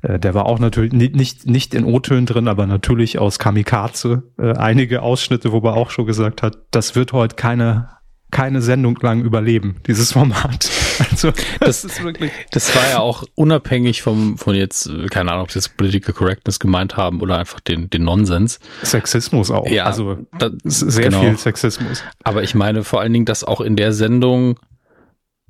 [0.02, 4.22] äh, der war auch natürlich nicht, nicht in O-Tönen drin, aber natürlich aus Kamikaze.
[4.38, 7.88] Äh, einige Ausschnitte, wo er auch schon gesagt hat, das wird heute keine,
[8.30, 10.70] keine Sendung lang überleben, dieses Format.
[11.10, 12.30] Also, das ist wirklich.
[12.50, 16.58] Das war ja auch unabhängig vom, von jetzt, keine Ahnung, ob sie das Political Correctness
[16.58, 18.60] gemeint haben oder einfach den, den Nonsens.
[18.82, 19.66] Sexismus auch.
[19.66, 21.20] Ja, also das, sehr genau.
[21.20, 22.04] viel Sexismus.
[22.22, 24.58] Aber ich meine vor allen Dingen, dass auch in der Sendung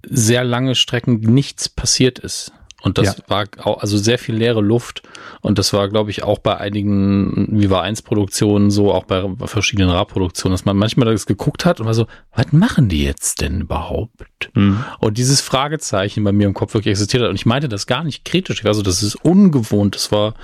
[0.08, 2.52] sehr lange Strecken nichts passiert ist.
[2.82, 3.24] Und das ja.
[3.28, 5.02] war auch, also sehr viel leere Luft.
[5.40, 9.90] Und das war, glaube ich, auch bei einigen Viva 1 Produktionen so, auch bei verschiedenen
[9.90, 13.62] Radproduktionen, dass man manchmal das geguckt hat und war so, was machen die jetzt denn
[13.62, 14.50] überhaupt?
[14.54, 14.84] Mhm.
[14.98, 17.30] Und dieses Fragezeichen bei mir im Kopf wirklich existiert hat.
[17.30, 18.64] Und ich meinte das gar nicht kritisch.
[18.64, 19.94] Also das ist ungewohnt.
[19.94, 20.34] Das war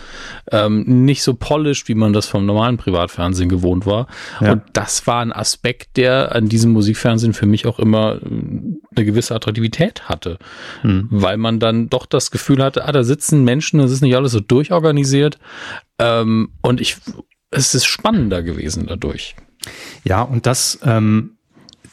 [0.50, 4.06] ähm, nicht so polished, wie man das vom normalen Privatfernsehen gewohnt war.
[4.40, 4.52] Ja.
[4.52, 8.20] Und das war ein Aspekt, der an diesem Musikfernsehen für mich auch immer
[8.96, 10.38] eine gewisse Attraktivität hatte.
[10.82, 11.08] Mhm.
[11.10, 14.32] Weil man dann doch das Gefühl hatte, ah, da sitzen Menschen, das ist nicht alles
[14.32, 15.38] so durchorganisiert.
[15.98, 16.96] Ähm, und ich,
[17.50, 19.36] es ist spannender gewesen dadurch.
[20.04, 21.36] Ja, und das, ähm,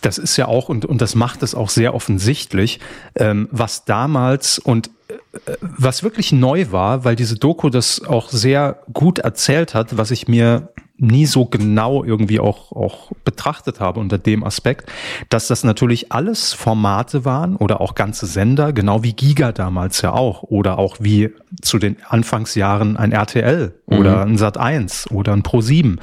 [0.02, 2.80] das ist ja auch, und, und das macht es auch sehr offensichtlich,
[3.16, 8.84] ähm, was damals und äh, was wirklich neu war, weil diese Doku das auch sehr
[8.92, 14.18] gut erzählt hat, was ich mir nie so genau irgendwie auch, auch betrachtet habe unter
[14.18, 14.92] dem Aspekt,
[15.30, 20.14] dass das natürlich alles Formate waren oder auch ganze Sender, genau wie Giga damals ja
[20.14, 21.32] auch oder auch wie
[21.62, 24.34] zu den Anfangsjahren ein RTL oder mhm.
[24.34, 26.00] ein Sat 1 oder ein Pro 7.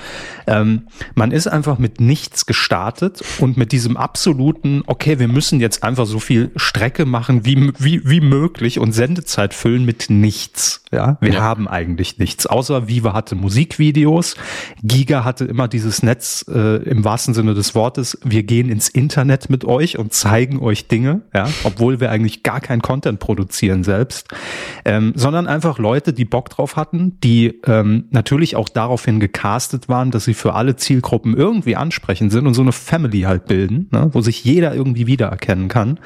[0.47, 0.83] Ähm,
[1.15, 6.07] man ist einfach mit nichts gestartet und mit diesem absoluten, okay, wir müssen jetzt einfach
[6.07, 10.85] so viel Strecke machen wie, wie, wie möglich und Sendezeit füllen mit nichts.
[10.93, 11.41] Ja, wir ja.
[11.41, 14.37] haben eigentlich nichts, außer Viva hatte Musikvideos.
[14.91, 18.19] Giga hatte immer dieses Netz äh, im wahrsten Sinne des Wortes.
[18.25, 22.61] Wir gehen ins Internet mit euch und zeigen euch Dinge, ja, obwohl wir eigentlich gar
[22.61, 24.27] kein Content produzieren selbst,
[24.85, 30.11] ähm, sondern einfach Leute, die Bock drauf hatten, die ähm, natürlich auch daraufhin gecastet waren,
[30.11, 34.11] dass sie für alle Zielgruppen irgendwie ansprechend sind und so eine Family halt bilden, ne,
[34.13, 36.01] wo sich jeder irgendwie wiedererkennen kann.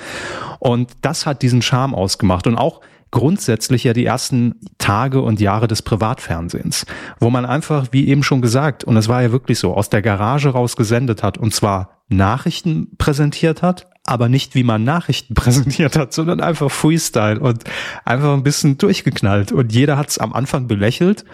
[0.59, 2.83] Und das hat diesen Charme ausgemacht und auch
[3.15, 6.85] grundsätzlich ja die ersten Tage und Jahre des Privatfernsehens,
[7.21, 10.03] wo man einfach, wie eben schon gesagt, und es war ja wirklich so, aus der
[10.03, 15.97] Garage raus gesendet hat und zwar Nachrichten präsentiert hat, aber nicht wie man Nachrichten präsentiert
[15.97, 17.63] hat, sondern einfach Freestyle und
[18.05, 19.53] einfach ein bisschen durchgeknallt.
[19.53, 21.25] Und jeder hat es am Anfang belächelt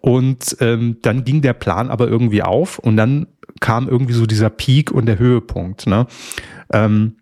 [0.00, 3.26] und ähm, dann ging der Plan aber irgendwie auf und dann
[3.60, 5.88] kam irgendwie so dieser Peak und der Höhepunkt.
[5.88, 6.06] Ne?
[6.72, 7.16] Ähm,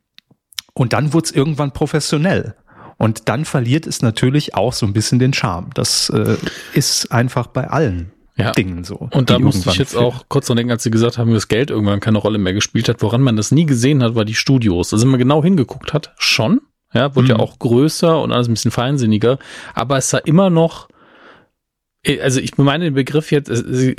[0.74, 2.56] und dann wurde es irgendwann professionell.
[2.98, 5.70] Und dann verliert es natürlich auch so ein bisschen den Charme.
[5.74, 6.36] Das äh,
[6.72, 8.52] ist einfach bei allen ja.
[8.52, 9.08] Dingen so.
[9.12, 10.04] Und da musste ich jetzt fehlen.
[10.04, 12.88] auch kurz dran denken, als sie gesagt haben, dass Geld irgendwann keine Rolle mehr gespielt
[12.88, 13.02] hat.
[13.02, 14.92] Woran man das nie gesehen hat, war die Studios.
[14.92, 16.60] Also wenn man genau hingeguckt hat, schon.
[16.92, 17.38] Ja, wurde mhm.
[17.38, 19.38] ja auch größer und alles ein bisschen feinsinniger.
[19.74, 20.88] Aber es sah immer noch
[22.22, 23.50] also ich meine den Begriff jetzt,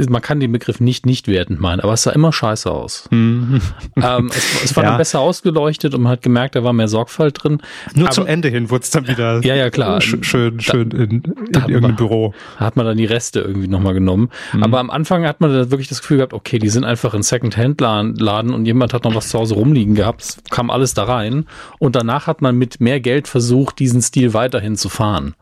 [0.09, 3.07] man kann den Begriff nicht nicht wertend meinen, aber es sah immer scheiße aus.
[3.11, 3.61] Mhm.
[4.01, 4.91] Ähm, es, es, war ja.
[4.91, 7.61] dann besser ausgeleuchtet und man hat gemerkt, da war mehr Sorgfalt drin.
[7.93, 10.01] Nur aber, zum Ende hin wurde es dann wieder ja, ja, klar.
[10.01, 12.33] schön, schön da, in, in irgendeinem man, Büro.
[12.57, 14.29] Hat man dann die Reste irgendwie nochmal genommen.
[14.53, 14.63] Mhm.
[14.63, 17.23] Aber am Anfang hat man da wirklich das Gefühl gehabt, okay, die sind einfach in
[17.23, 21.45] Second-Hand-Laden und jemand hat noch was zu Hause rumliegen gehabt, es kam alles da rein.
[21.79, 25.35] Und danach hat man mit mehr Geld versucht, diesen Stil weiterhin zu fahren.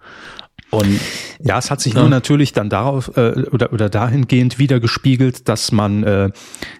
[0.76, 0.99] Und
[1.43, 2.01] ja, es hat sich ja.
[2.01, 6.32] nur natürlich dann darauf äh, oder oder dahingehend wieder gespiegelt, dass man äh,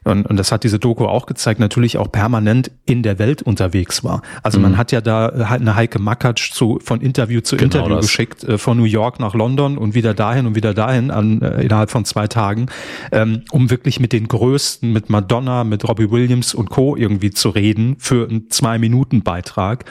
[0.04, 4.04] und, und das hat diese Doku auch gezeigt, natürlich auch permanent in der Welt unterwegs
[4.04, 4.22] war.
[4.44, 4.64] Also mhm.
[4.64, 8.06] man hat ja da äh, eine Heike Makatsch zu von Interview zu genau Interview das.
[8.06, 11.62] geschickt, äh, von New York nach London und wieder dahin und wieder dahin an äh,
[11.62, 12.68] innerhalb von zwei Tagen,
[13.12, 16.96] ähm, um wirklich mit den Größten, mit Madonna, mit Robbie Williams und Co.
[16.96, 19.86] irgendwie zu reden für einen zwei Minuten Beitrag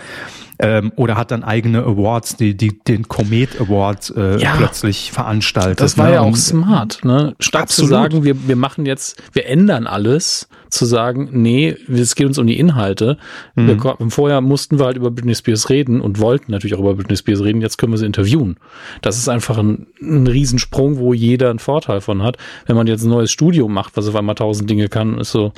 [0.58, 5.80] ähm, oder hat dann eigene Awards, die, die den Comet Award äh, ja, plötzlich veranstaltet.
[5.80, 6.14] Das war ne?
[6.14, 7.34] ja auch smart, ne?
[7.40, 7.88] Statt absolut.
[7.88, 12.36] zu sagen, wir, wir machen jetzt, wir ändern alles, zu sagen, nee, es geht uns
[12.36, 13.16] um die Inhalte.
[13.54, 13.66] Mhm.
[13.68, 17.16] Wir, vorher mussten wir halt über Britney Spears reden und wollten natürlich auch über Britney
[17.16, 18.56] Spears reden, jetzt können wir sie interviewen.
[19.00, 22.36] Das ist einfach ein, ein Riesensprung, wo jeder einen Vorteil von hat.
[22.66, 25.52] Wenn man jetzt ein neues Studio macht, was auf einmal tausend Dinge kann, ist so,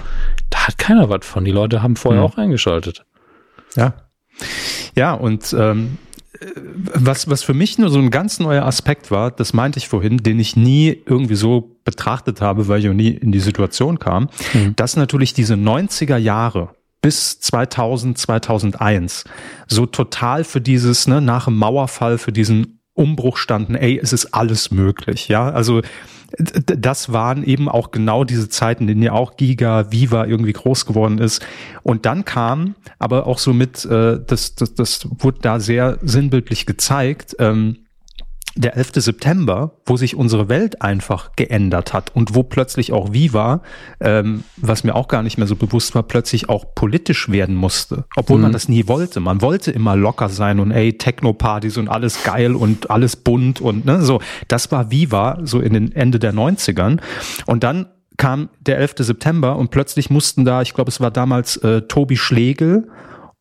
[0.50, 1.44] da hat keiner was von.
[1.44, 2.26] Die Leute haben vorher mhm.
[2.26, 3.04] auch eingeschaltet.
[3.74, 3.94] Ja,
[4.94, 5.98] ja, und ähm,
[6.94, 10.18] was, was für mich nur so ein ganz neuer Aspekt war, das meinte ich vorhin,
[10.18, 14.28] den ich nie irgendwie so betrachtet habe, weil ich auch nie in die Situation kam,
[14.52, 14.74] mhm.
[14.76, 16.70] dass natürlich diese 90er Jahre
[17.02, 19.24] bis 2000, 2001
[19.68, 24.34] so total für dieses, ne, nach dem Mauerfall, für diesen Umbruch standen, ey, es ist
[24.34, 25.50] alles möglich, ja.
[25.50, 25.82] Also
[26.38, 30.86] das waren eben auch genau diese Zeiten, in denen ja auch Giga, Viva irgendwie groß
[30.86, 31.44] geworden ist.
[31.82, 36.66] Und dann kam, aber auch so mit, äh, das, das, das wurde da sehr sinnbildlich
[36.66, 37.85] gezeigt, ähm,
[38.56, 38.92] der 11.
[38.96, 43.62] September, wo sich unsere Welt einfach geändert hat und wo plötzlich auch Viva,
[44.00, 48.04] ähm, was mir auch gar nicht mehr so bewusst war, plötzlich auch politisch werden musste,
[48.16, 48.44] obwohl mhm.
[48.44, 49.20] man das nie wollte.
[49.20, 53.84] Man wollte immer locker sein und ey, Techno-Partys und alles geil und alles bunt und
[53.84, 54.20] ne, so.
[54.48, 57.00] Das war Viva so in den Ende der 90ern.
[57.46, 57.86] Und dann
[58.16, 58.94] kam der 11.
[58.98, 62.88] September und plötzlich mussten da, ich glaube, es war damals äh, Tobi Schlegel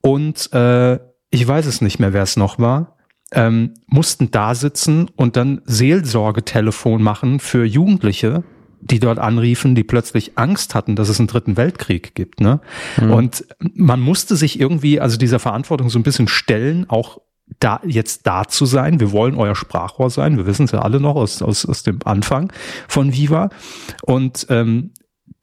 [0.01, 0.99] und äh,
[1.29, 2.94] ich weiß es nicht mehr, wer es noch war,
[3.35, 8.43] ähm, mussten da sitzen und dann Seelsorgetelefon machen für Jugendliche,
[8.81, 12.39] die dort anriefen, die plötzlich Angst hatten, dass es einen dritten Weltkrieg gibt.
[12.39, 12.61] Ne?
[12.99, 13.11] Mhm.
[13.11, 17.19] Und man musste sich irgendwie, also dieser Verantwortung so ein bisschen stellen, auch
[17.59, 18.99] da jetzt da zu sein.
[18.99, 20.37] Wir wollen euer Sprachrohr sein.
[20.37, 22.51] Wir wissen es ja alle noch aus, aus, aus dem Anfang
[22.87, 23.49] von Viva.
[24.03, 24.91] Und ähm,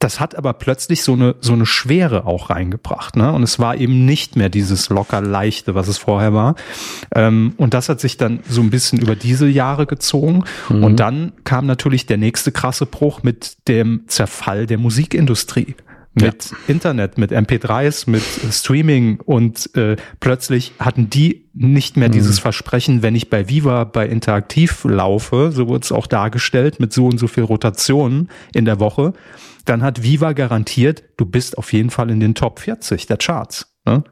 [0.03, 3.15] das hat aber plötzlich so eine, so eine Schwere auch reingebracht.
[3.15, 3.31] Ne?
[3.31, 6.55] Und es war eben nicht mehr dieses locker leichte, was es vorher war.
[7.15, 10.43] Ähm, und das hat sich dann so ein bisschen über diese Jahre gezogen.
[10.67, 10.83] Mhm.
[10.83, 15.75] Und dann kam natürlich der nächste krasse Bruch mit dem Zerfall der Musikindustrie
[16.13, 16.57] mit ja.
[16.67, 22.13] Internet, mit MP3s, mit Streaming und äh, plötzlich hatten die nicht mehr mhm.
[22.13, 26.93] dieses Versprechen, wenn ich bei Viva bei Interaktiv laufe, so wurde es auch dargestellt, mit
[26.93, 29.13] so und so viel Rotationen in der Woche,
[29.65, 33.72] dann hat Viva garantiert, du bist auf jeden Fall in den Top 40 der Charts.
[33.85, 34.03] Ne?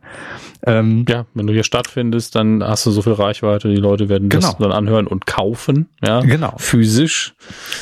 [0.68, 4.28] Ähm, ja, wenn du hier stattfindest, dann hast du so viel Reichweite, die Leute werden
[4.28, 4.48] genau.
[4.48, 6.54] das dann anhören und kaufen, ja, genau.
[6.58, 7.34] physisch.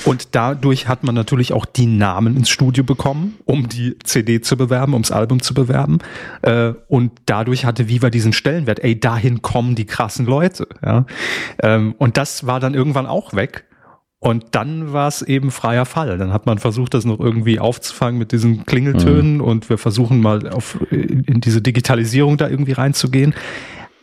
[0.06, 4.56] Und dadurch hat man natürlich auch die Namen ins Studio bekommen, um die CD zu
[4.56, 5.98] bewerben, ums Album zu bewerben.
[6.44, 8.80] Äh, und dadurch hatte Viva diesen Stellenwert.
[8.80, 10.68] Ey, dahin kommen die krassen Leute.
[10.86, 11.06] Ja?
[11.62, 13.66] Ähm, und das war dann irgendwann auch weg.
[14.22, 16.18] Und dann war es eben freier Fall.
[16.18, 19.42] Dann hat man versucht, das noch irgendwie aufzufangen mit diesen Klingeltönen mhm.
[19.42, 23.34] und wir versuchen mal auf, in diese Digitalisierung da irgendwie reinzugehen.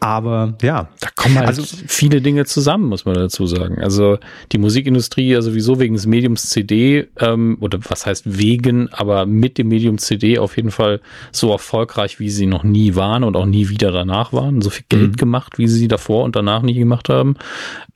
[0.00, 0.88] Aber ja.
[1.00, 3.78] Da kommen halt also, viele Dinge zusammen, muss man dazu sagen.
[3.80, 4.18] Also
[4.52, 9.58] die Musikindustrie ja sowieso wegen des Mediums CD, ähm, oder was heißt wegen, aber mit
[9.58, 11.00] dem Medium CD auf jeden Fall
[11.32, 14.60] so erfolgreich, wie sie noch nie waren und auch nie wieder danach waren.
[14.60, 15.16] So viel Geld mhm.
[15.16, 17.36] gemacht, wie sie davor und danach nie gemacht haben.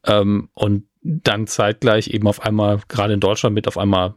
[0.06, 4.14] Ähm, und dann zeitgleich eben auf einmal, gerade in Deutschland mit auf einmal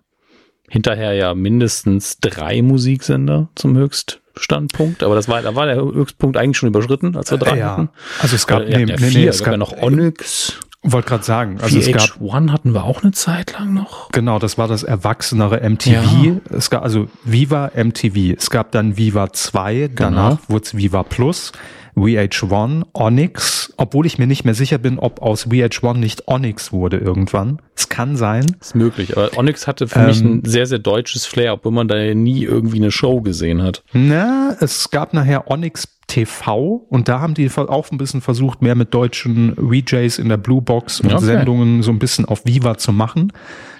[0.69, 5.03] hinterher ja mindestens drei Musiksender zum Höchststandpunkt.
[5.03, 7.71] Aber das war, da war der Höchstpunkt eigentlich schon überschritten, als wir drei ja.
[7.71, 7.89] hatten.
[8.19, 10.59] Also es gab, ja, nee, nee, vier, nee, es gab ja noch Onyx.
[10.83, 14.09] Wollte gerade sagen, also VH1 es gab hatten wir auch eine Zeit lang noch.
[14.11, 16.23] Genau, das war das erwachsenere MTV.
[16.23, 16.35] Ja.
[16.49, 18.35] Es gab also Viva MTV.
[18.37, 20.39] Es gab dann Viva 2, danach genau.
[20.49, 21.53] wurde es Viva Plus.
[21.95, 26.97] VH1, Onyx, obwohl ich mir nicht mehr sicher bin, ob aus VH1 nicht Onyx wurde
[26.97, 27.61] irgendwann.
[27.75, 28.55] Es kann sein.
[28.59, 31.87] Ist möglich, aber Onyx hatte für ähm, mich ein sehr, sehr deutsches Flair, obwohl man
[31.87, 33.83] da nie irgendwie eine Show gesehen hat.
[33.93, 38.75] Na, es gab nachher Onyx TV und da haben die auch ein bisschen versucht, mehr
[38.75, 41.25] mit deutschen VJs in der Blue Box und okay.
[41.25, 43.33] Sendungen so ein bisschen auf Viva zu machen.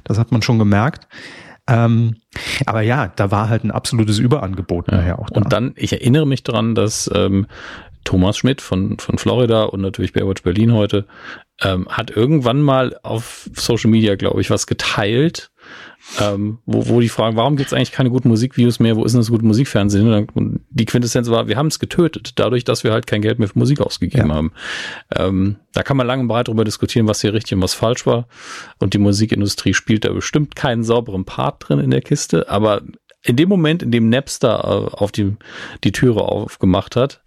[0.04, 1.08] Das hat man schon gemerkt.
[1.68, 2.16] Ähm,
[2.66, 4.98] aber ja, da war halt ein absolutes Überangebot ja.
[4.98, 5.42] nachher auch da.
[5.42, 7.46] Und dann, ich erinnere mich daran, dass ähm,
[8.04, 11.06] Thomas Schmidt von, von Florida und natürlich Baywatch Berlin heute,
[11.62, 15.52] ähm, hat irgendwann mal auf Social Media, glaube ich, was geteilt,
[16.20, 19.14] ähm, wo, wo die fragen, warum gibt es eigentlich keine guten Musikvideos mehr, wo ist
[19.14, 20.28] denn das gute Musikfernsehen?
[20.34, 23.47] Und die Quintessenz war, wir haben es getötet, dadurch, dass wir halt kein Geld mehr
[23.47, 24.36] für Musik ausgegeben ja.
[24.36, 24.51] haben.
[25.16, 28.06] Ähm, da kann man lang und breit darüber diskutieren, was hier richtig und was falsch
[28.06, 28.28] war.
[28.80, 32.82] Und die Musikindustrie spielt da bestimmt keinen sauberen Part drin in der Kiste, aber
[33.26, 35.36] in dem Moment, in dem Napster äh, auf die,
[35.84, 37.22] die Türe aufgemacht hat,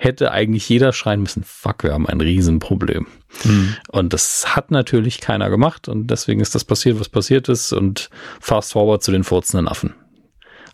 [0.00, 3.08] hätte eigentlich jeder schreien müssen, fuck, wir haben ein Riesenproblem.
[3.44, 3.74] Mhm.
[3.90, 8.08] Und das hat natürlich keiner gemacht und deswegen ist das passiert, was passiert ist und
[8.40, 9.94] fast forward zu den furzenden Affen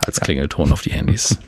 [0.04, 1.38] als Klingelton auf die Handys.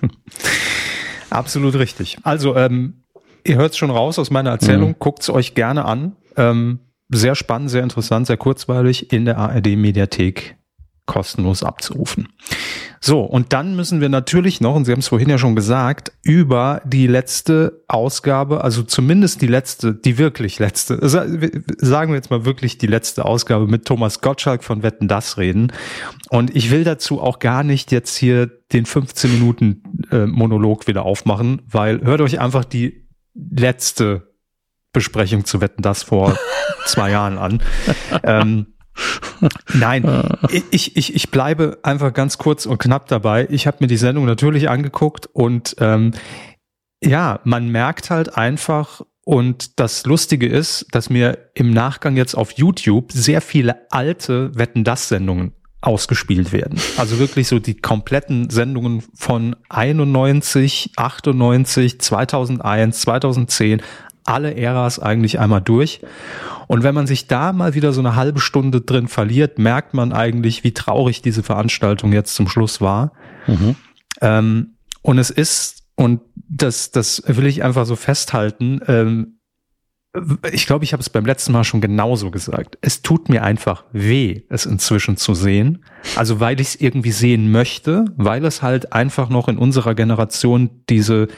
[1.30, 2.16] Absolut richtig.
[2.22, 3.04] Also, ähm,
[3.44, 4.98] ihr hört es schon raus aus meiner Erzählung, mhm.
[4.98, 6.16] guckt es euch gerne an.
[6.36, 10.56] Ähm, sehr spannend, sehr interessant, sehr kurzweilig in der ARD Mediathek
[11.06, 12.28] kostenlos abzurufen.
[13.00, 16.12] So, und dann müssen wir natürlich noch, und Sie haben es vorhin ja schon gesagt,
[16.22, 22.44] über die letzte Ausgabe, also zumindest die letzte, die wirklich letzte, sagen wir jetzt mal
[22.44, 25.72] wirklich die letzte Ausgabe mit Thomas Gottschalk von Wetten das reden.
[26.30, 31.04] Und ich will dazu auch gar nicht jetzt hier den 15 Minuten äh, Monolog wieder
[31.04, 34.34] aufmachen, weil hört euch einfach die letzte
[34.92, 36.36] Besprechung zu Wetten das vor
[36.86, 37.62] zwei Jahren an.
[38.24, 38.66] Ähm,
[39.74, 40.04] Nein,
[40.70, 43.46] ich, ich, ich bleibe einfach ganz kurz und knapp dabei.
[43.50, 46.12] Ich habe mir die Sendung natürlich angeguckt und ähm,
[47.02, 52.52] ja, man merkt halt einfach, und das Lustige ist, dass mir im Nachgang jetzt auf
[52.52, 56.80] YouTube sehr viele alte Wetten das Sendungen ausgespielt werden.
[56.96, 63.82] Also wirklich so die kompletten Sendungen von 91, 98, 2001, 2010,
[64.26, 66.00] alle Äras eigentlich einmal durch.
[66.66, 70.12] Und wenn man sich da mal wieder so eine halbe Stunde drin verliert, merkt man
[70.12, 73.12] eigentlich, wie traurig diese Veranstaltung jetzt zum Schluss war.
[73.46, 73.76] Mhm.
[74.20, 79.36] Ähm, und es ist, und das, das will ich einfach so festhalten, ähm,
[80.50, 82.78] ich glaube, ich habe es beim letzten Mal schon genauso gesagt.
[82.80, 85.84] Es tut mir einfach weh, es inzwischen zu sehen.
[86.16, 90.70] Also weil ich es irgendwie sehen möchte, weil es halt einfach noch in unserer Generation
[90.88, 91.28] diese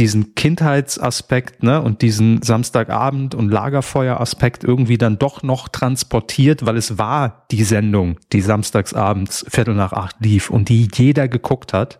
[0.00, 6.96] diesen Kindheitsaspekt ne, und diesen Samstagabend und Lagerfeueraspekt irgendwie dann doch noch transportiert, weil es
[6.96, 11.98] war die Sendung, die samstagsabends Viertel nach acht lief und die jeder geguckt hat.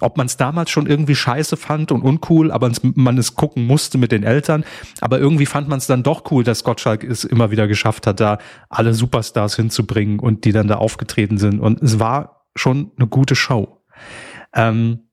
[0.00, 3.98] Ob man es damals schon irgendwie scheiße fand und uncool, aber man es gucken musste
[3.98, 4.64] mit den Eltern,
[5.02, 8.20] aber irgendwie fand man es dann doch cool, dass Gottschalk es immer wieder geschafft hat,
[8.20, 8.38] da
[8.70, 11.60] alle Superstars hinzubringen und die dann da aufgetreten sind.
[11.60, 13.82] Und es war schon eine gute Show.
[14.54, 15.10] Ähm,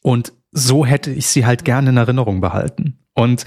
[0.00, 2.98] und so hätte ich sie halt gerne in Erinnerung behalten.
[3.12, 3.44] Und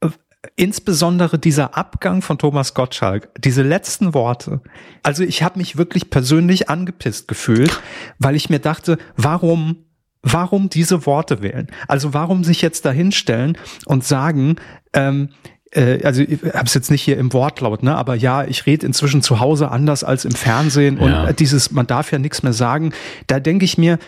[0.00, 0.10] äh,
[0.54, 4.60] insbesondere dieser Abgang von Thomas Gottschalk, diese letzten Worte.
[5.02, 7.80] Also ich habe mich wirklich persönlich angepisst gefühlt,
[8.18, 9.78] weil ich mir dachte, warum
[10.26, 11.66] warum diese Worte wählen?
[11.86, 14.56] Also warum sich jetzt dahinstellen und sagen,
[14.94, 15.28] ähm,
[15.70, 18.86] äh, also ich habe es jetzt nicht hier im Wortlaut, ne, aber ja, ich rede
[18.86, 21.24] inzwischen zu Hause anders als im Fernsehen ja.
[21.24, 22.94] und dieses, man darf ja nichts mehr sagen.
[23.26, 23.98] Da denke ich mir,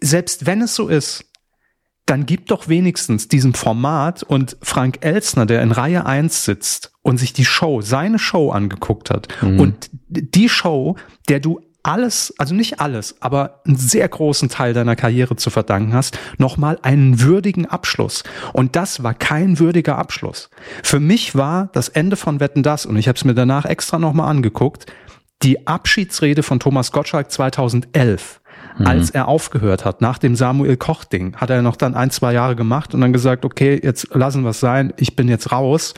[0.00, 1.29] selbst wenn es so ist,
[2.10, 7.18] dann gib doch wenigstens diesem Format und Frank Elsner, der in Reihe 1 sitzt und
[7.18, 9.60] sich die Show, seine Show angeguckt hat mhm.
[9.60, 10.96] und die Show,
[11.28, 15.94] der du alles, also nicht alles, aber einen sehr großen Teil deiner Karriere zu verdanken
[15.94, 18.24] hast, nochmal einen würdigen Abschluss.
[18.52, 20.50] Und das war kein würdiger Abschluss.
[20.82, 24.00] Für mich war das Ende von Wetten das, und ich habe es mir danach extra
[24.00, 24.86] nochmal angeguckt,
[25.42, 28.39] die Abschiedsrede von Thomas Gottschalk 2011
[28.78, 28.86] mhm.
[28.86, 32.56] als er aufgehört hat, nach dem Samuel Koch-Ding, hat er noch dann ein, zwei Jahre
[32.56, 35.94] gemacht und dann gesagt, okay, jetzt lassen wir es sein, ich bin jetzt raus,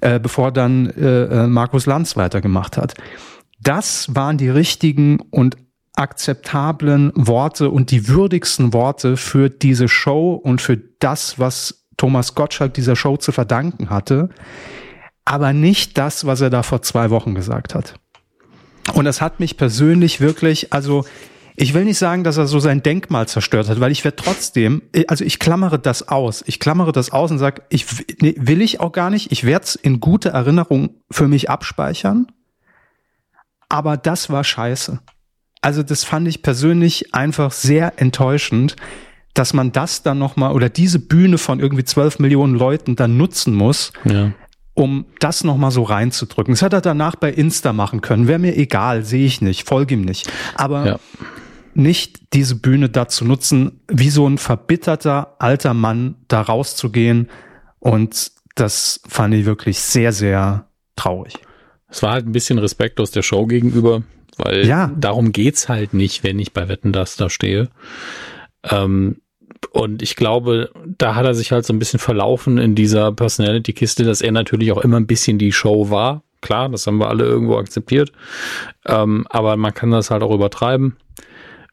[0.00, 2.94] äh, bevor dann äh, äh, Markus Lanz weitergemacht hat.
[3.60, 5.56] Das waren die richtigen und
[5.94, 12.74] akzeptablen Worte und die würdigsten Worte für diese Show und für das, was Thomas Gottschalk
[12.74, 14.30] dieser Show zu verdanken hatte,
[15.24, 17.94] aber nicht das, was er da vor zwei Wochen gesagt hat.
[18.94, 21.04] Und das hat mich persönlich wirklich, also
[21.56, 24.82] ich will nicht sagen, dass er so sein Denkmal zerstört hat, weil ich werde trotzdem,
[25.08, 26.42] also ich klammere das aus.
[26.46, 27.86] Ich klammere das aus und sage, ich
[28.20, 29.32] nee, will ich auch gar nicht.
[29.32, 32.26] Ich werde es in gute Erinnerung für mich abspeichern.
[33.68, 35.00] Aber das war scheiße.
[35.60, 38.76] Also das fand ich persönlich einfach sehr enttäuschend,
[39.34, 43.54] dass man das dann nochmal oder diese Bühne von irgendwie zwölf Millionen Leuten dann nutzen
[43.54, 44.32] muss, ja.
[44.74, 46.52] um das nochmal so reinzudrücken.
[46.52, 48.26] Das hätte er danach bei Insta machen können.
[48.26, 50.30] Wäre mir egal, sehe ich nicht, folge ihm nicht.
[50.54, 50.98] Aber ja
[51.74, 57.28] nicht diese Bühne dazu nutzen, wie so ein verbitterter alter Mann da rauszugehen.
[57.78, 60.66] Und das fand ich wirklich sehr, sehr
[60.96, 61.34] traurig.
[61.88, 64.02] Es war halt ein bisschen respektlos der Show gegenüber,
[64.38, 64.90] weil ja.
[64.96, 67.68] darum geht's halt nicht, wenn ich bei Wetten das da stehe.
[68.64, 69.16] Ähm,
[69.72, 74.04] und ich glaube, da hat er sich halt so ein bisschen verlaufen in dieser Personality-Kiste,
[74.04, 76.22] dass er natürlich auch immer ein bisschen die Show war.
[76.40, 78.12] Klar, das haben wir alle irgendwo akzeptiert.
[78.86, 80.96] Ähm, aber man kann das halt auch übertreiben.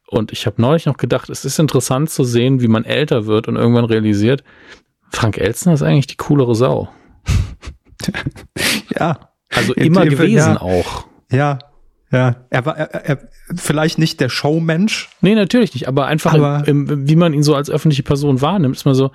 [0.09, 3.47] Und ich habe neulich noch gedacht, es ist interessant zu sehen, wie man älter wird
[3.47, 4.43] und irgendwann realisiert,
[5.11, 6.89] Frank Elstner ist eigentlich die coolere Sau.
[8.99, 9.29] ja.
[9.51, 11.05] Also immer gewesen ja, auch.
[11.31, 11.59] Ja,
[12.11, 12.35] ja.
[12.49, 13.19] Er war er, er,
[13.55, 15.09] vielleicht nicht der Showmensch.
[15.21, 18.41] Nee, natürlich nicht, aber einfach, aber im, im, wie man ihn so als öffentliche Person
[18.41, 19.11] wahrnimmt, ist man so,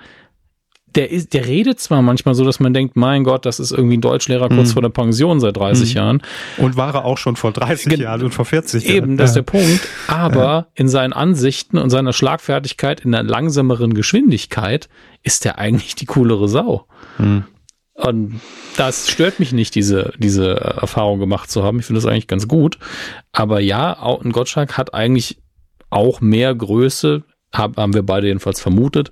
[0.95, 3.97] der ist, der redet zwar manchmal so, dass man denkt, mein Gott, das ist irgendwie
[3.97, 4.73] ein Deutschlehrer kurz mhm.
[4.73, 5.97] vor der Pension seit 30 mhm.
[5.97, 6.21] Jahren.
[6.57, 8.95] Und war er auch schon vor 30 Gen Jahren und vor 40 Jahren.
[8.95, 9.87] Eben, das ist der Punkt.
[10.07, 10.67] Aber ja.
[10.73, 14.89] in seinen Ansichten und seiner Schlagfertigkeit in einer langsameren Geschwindigkeit
[15.23, 16.87] ist der eigentlich die coolere Sau.
[17.17, 17.45] Mhm.
[17.95, 18.41] Und
[18.75, 21.79] das stört mich nicht, diese, diese Erfahrung gemacht zu haben.
[21.79, 22.77] Ich finde das eigentlich ganz gut.
[23.31, 25.37] Aber ja, ein Gottschalk hat eigentlich
[25.89, 27.23] auch mehr Größe,
[27.53, 29.11] haben wir beide jedenfalls vermutet,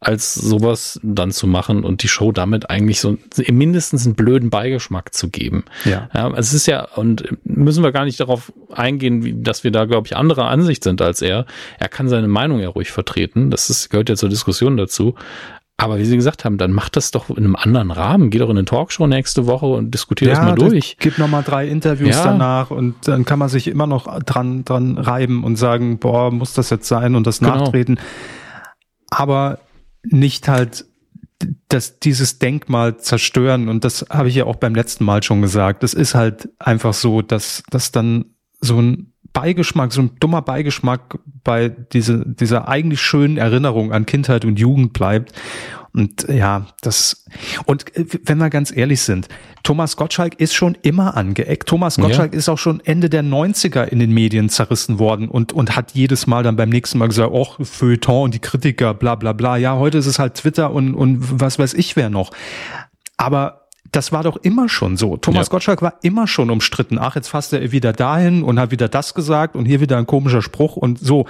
[0.00, 3.16] als sowas dann zu machen und die Show damit eigentlich so
[3.48, 5.64] mindestens einen blöden Beigeschmack zu geben.
[5.84, 6.08] Ja.
[6.12, 9.86] ja es ist ja, und müssen wir gar nicht darauf eingehen, wie, dass wir da,
[9.86, 11.46] glaube ich, anderer Ansicht sind als er.
[11.78, 13.50] Er kann seine Meinung ja ruhig vertreten.
[13.50, 15.14] Das ist, gehört ja zur Diskussion dazu.
[15.80, 18.30] Aber wie Sie gesagt haben, dann macht das doch in einem anderen Rahmen.
[18.30, 20.96] Geht doch in eine Talkshow nächste Woche und diskutiert ja, das mal durch.
[20.98, 22.24] Gibt noch mal drei Interviews ja.
[22.24, 26.52] danach und dann kann man sich immer noch dran, dran reiben und sagen, boah, muss
[26.52, 27.54] das jetzt sein und das genau.
[27.54, 28.00] nachtreten.
[29.08, 29.60] Aber
[30.02, 30.84] nicht halt
[31.68, 35.84] dass dieses Denkmal zerstören und das habe ich ja auch beim letzten Mal schon gesagt.
[35.84, 38.24] Das ist halt einfach so, dass, dass dann
[38.60, 44.44] so ein Beigeschmack, so ein dummer Beigeschmack bei diese, dieser eigentlich schönen Erinnerung an Kindheit
[44.44, 45.32] und Jugend bleibt.
[45.94, 47.24] Und ja, das,
[47.64, 49.28] und äh, wenn wir ganz ehrlich sind,
[49.62, 51.68] Thomas Gottschalk ist schon immer angeeckt.
[51.68, 52.38] Thomas Gottschalk ja.
[52.38, 56.26] ist auch schon Ende der 90er in den Medien zerrissen worden und, und hat jedes
[56.26, 59.56] Mal dann beim nächsten Mal gesagt, oh, Feuilleton und die Kritiker, bla, bla, bla.
[59.56, 62.30] Ja, heute ist es halt Twitter und, und was weiß ich wer noch.
[63.16, 63.57] Aber
[63.92, 65.16] das war doch immer schon so.
[65.16, 65.50] Thomas ja.
[65.50, 66.98] Gottschalk war immer schon umstritten.
[66.98, 70.06] Ach, jetzt fasst er wieder dahin und hat wieder das gesagt und hier wieder ein
[70.06, 71.26] komischer Spruch und so.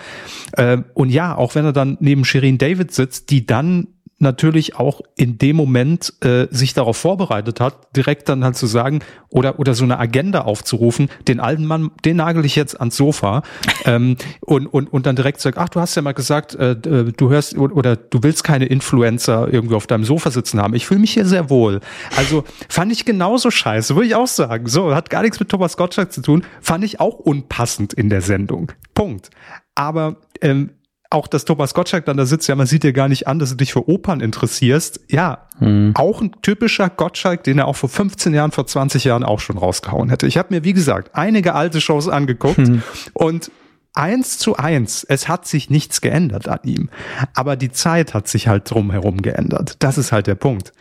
[0.52, 3.88] Äh, und ja, auch wenn er dann neben Shirin David sitzt, die dann
[4.18, 9.00] natürlich auch in dem Moment äh, sich darauf vorbereitet hat, direkt dann halt zu sagen
[9.28, 13.42] oder oder so eine Agenda aufzurufen, den alten Mann, den nagel ich jetzt ans Sofa
[13.84, 17.12] ähm, und und und dann direkt sagt, ach du hast ja mal gesagt, äh, äh
[17.16, 20.74] du hörst oder du willst keine Influencer irgendwie auf deinem Sofa sitzen haben.
[20.74, 21.80] Ich fühle mich hier sehr wohl.
[22.16, 24.66] Also fand ich genauso scheiße, würde ich auch sagen.
[24.66, 28.20] So hat gar nichts mit Thomas Gottschalk zu tun, fand ich auch unpassend in der
[28.20, 28.72] Sendung.
[28.94, 29.30] Punkt.
[29.74, 30.70] Aber ähm,
[31.11, 33.50] auch, dass Thomas Gottschalk dann da sitzt, ja, man sieht dir gar nicht an, dass
[33.50, 35.00] du dich für Opern interessierst.
[35.09, 35.92] Ja, hm.
[35.94, 39.56] auch ein typischer Gottschalk, den er auch vor 15 Jahren, vor 20 Jahren auch schon
[39.56, 40.26] rausgehauen hätte.
[40.26, 42.82] Ich habe mir, wie gesagt, einige alte Shows angeguckt hm.
[43.14, 43.50] und
[43.94, 46.90] eins zu eins, es hat sich nichts geändert an ihm.
[47.34, 49.76] Aber die Zeit hat sich halt drumherum geändert.
[49.80, 50.72] Das ist halt der Punkt.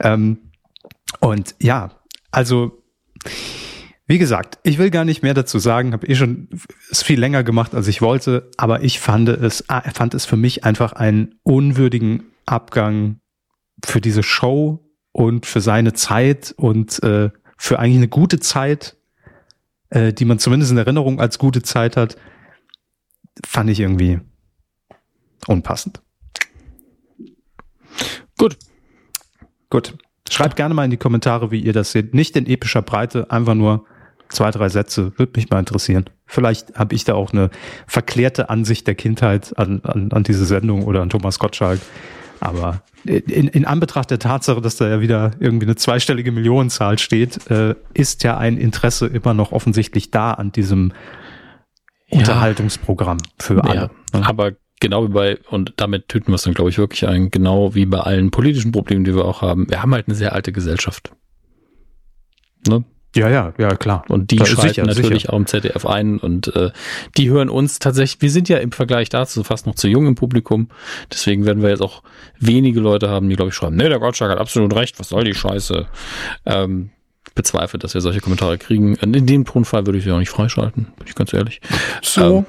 [0.00, 0.38] Ähm,
[1.20, 1.90] und ja,
[2.32, 2.82] also
[4.06, 6.48] wie gesagt, ich will gar nicht mehr dazu sagen, habe eh schon
[6.90, 10.36] es viel länger gemacht, als ich wollte, aber ich fand es, äh, fand es für
[10.36, 13.18] mich einfach einen unwürdigen Abgang
[13.84, 18.96] für diese Show und für seine Zeit und äh, für eigentlich eine gute Zeit,
[19.90, 22.16] äh, die man zumindest in Erinnerung als gute Zeit hat,
[23.44, 24.20] fand ich irgendwie
[25.48, 26.00] unpassend.
[28.38, 28.56] Gut.
[29.68, 29.96] Gut.
[30.30, 32.14] Schreibt gerne mal in die Kommentare, wie ihr das seht.
[32.14, 33.86] Nicht in epischer Breite, einfach nur
[34.28, 36.06] zwei, drei Sätze, würde mich mal interessieren.
[36.26, 37.50] Vielleicht habe ich da auch eine
[37.86, 41.80] verklärte Ansicht der Kindheit an, an, an diese Sendung oder an Thomas Gottschalk.
[42.40, 47.50] Aber in, in Anbetracht der Tatsache, dass da ja wieder irgendwie eine zweistellige Millionenzahl steht,
[47.50, 50.92] äh, ist ja ein Interesse immer noch offensichtlich da an diesem
[52.08, 52.18] ja.
[52.18, 53.90] Unterhaltungsprogramm für alle.
[54.12, 54.26] Ja, ne?
[54.26, 57.74] aber genau wie bei, und damit töten wir es dann, glaube ich, wirklich ein, genau
[57.74, 59.68] wie bei allen politischen Problemen, die wir auch haben.
[59.70, 61.12] Wir haben halt eine sehr alte Gesellschaft.
[62.68, 62.84] Ne?
[63.16, 64.04] Ja, ja, ja, klar.
[64.08, 65.32] Und die schalten sicher, natürlich sicher.
[65.32, 66.70] auch im ZDF ein und äh,
[67.16, 70.14] die hören uns tatsächlich, wir sind ja im Vergleich dazu fast noch zu jung im
[70.14, 70.68] Publikum,
[71.10, 72.02] deswegen werden wir jetzt auch
[72.38, 75.24] wenige Leute haben, die glaube ich schreiben, nee, der Gottschalk hat absolut recht, was soll
[75.24, 75.86] die Scheiße?
[76.44, 76.90] Ähm,
[77.34, 78.96] bezweifle, dass wir solche Kommentare kriegen.
[78.96, 81.60] In dem Tonfall würde ich sie auch nicht freischalten, bin ich ganz ehrlich.
[82.02, 82.44] So.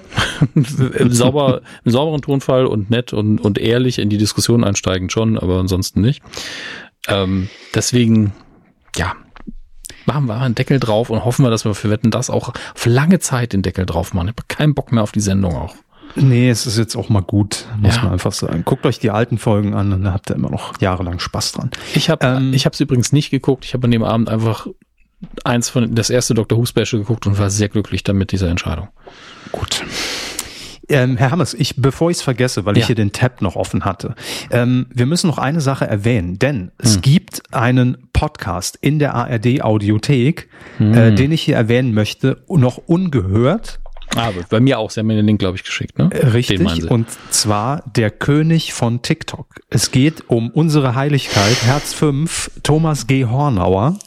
[0.55, 0.65] Ähm,
[0.97, 5.37] im, sauber, Im sauberen Tonfall und nett und, und ehrlich in die Diskussion einsteigen schon,
[5.37, 6.23] aber ansonsten nicht.
[7.07, 8.33] Ähm, deswegen,
[8.95, 9.13] ja,
[10.07, 12.85] machen wir einen Deckel drauf und hoffen wir, dass wir für Wetten das auch auf
[12.85, 14.27] lange Zeit den Deckel drauf machen.
[14.27, 15.75] Ich habe keinen Bock mehr auf die Sendung auch.
[16.15, 18.03] Nee, es ist jetzt auch mal gut, muss ja.
[18.03, 18.63] man einfach sagen.
[18.65, 21.69] Guckt euch die alten Folgen an und dann habt ihr immer noch jahrelang Spaß dran.
[21.93, 23.65] Ich habe ähm, ich es übrigens nicht geguckt.
[23.65, 24.67] Ich habe an dem Abend einfach
[25.43, 26.57] eins von das erste Dr.
[26.57, 28.87] Who Special geguckt und war sehr glücklich damit dieser Entscheidung.
[29.51, 29.83] Gut.
[30.89, 32.81] Ähm, Herr Hammers, ich, bevor ich es vergesse, weil ja.
[32.81, 34.15] ich hier den Tab noch offen hatte,
[34.51, 37.01] ähm, wir müssen noch eine Sache erwähnen, denn es hm.
[37.01, 40.93] gibt einen Podcast in der ARD Audiothek, hm.
[40.93, 43.79] äh, den ich hier erwähnen möchte, noch ungehört.
[44.15, 44.89] Ah, bei mir auch.
[44.89, 46.09] Sie haben mir den Link, glaube ich, geschickt, ne?
[46.11, 46.89] Äh, richtig.
[46.89, 49.47] Und zwar der König von TikTok.
[49.69, 53.25] Es geht um unsere Heiligkeit, Herz 5, Thomas G.
[53.25, 53.99] Hornauer.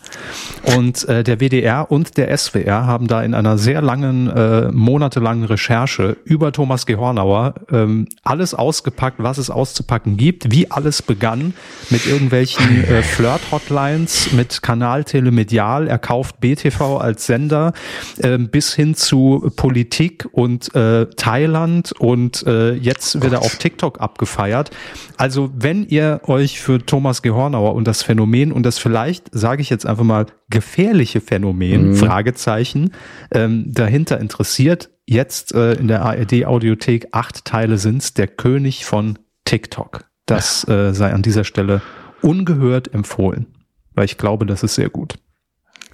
[0.77, 5.45] Und äh, der WDR und der SWR haben da in einer sehr langen, äh, monatelangen
[5.45, 6.97] Recherche über Thomas G.
[6.97, 11.55] Hornauer ähm, alles ausgepackt, was es auszupacken gibt, wie alles begann
[11.91, 17.73] mit irgendwelchen äh, Flirt-Hotlines, mit Kanal Telemedial, er kauft BTV als Sender,
[18.18, 24.01] äh, bis hin zu Politik und äh, Thailand und äh, jetzt wird er auf TikTok
[24.01, 24.71] abgefeiert.
[25.16, 27.31] Also wenn ihr euch für Thomas G.
[27.31, 30.10] Hornauer und das Phänomen und das vielleicht, sage ich jetzt einfach mal,
[30.51, 31.97] gefährliche Phänomen, mhm.
[31.97, 32.93] Fragezeichen,
[33.33, 34.91] ähm, dahinter interessiert.
[35.07, 40.05] Jetzt äh, in der ARD Audiothek acht Teile sind's, der König von TikTok.
[40.27, 41.83] Das äh, sei an dieser Stelle
[42.23, 43.47] ungehört empfohlen,
[43.95, 45.15] weil ich glaube, das ist sehr gut.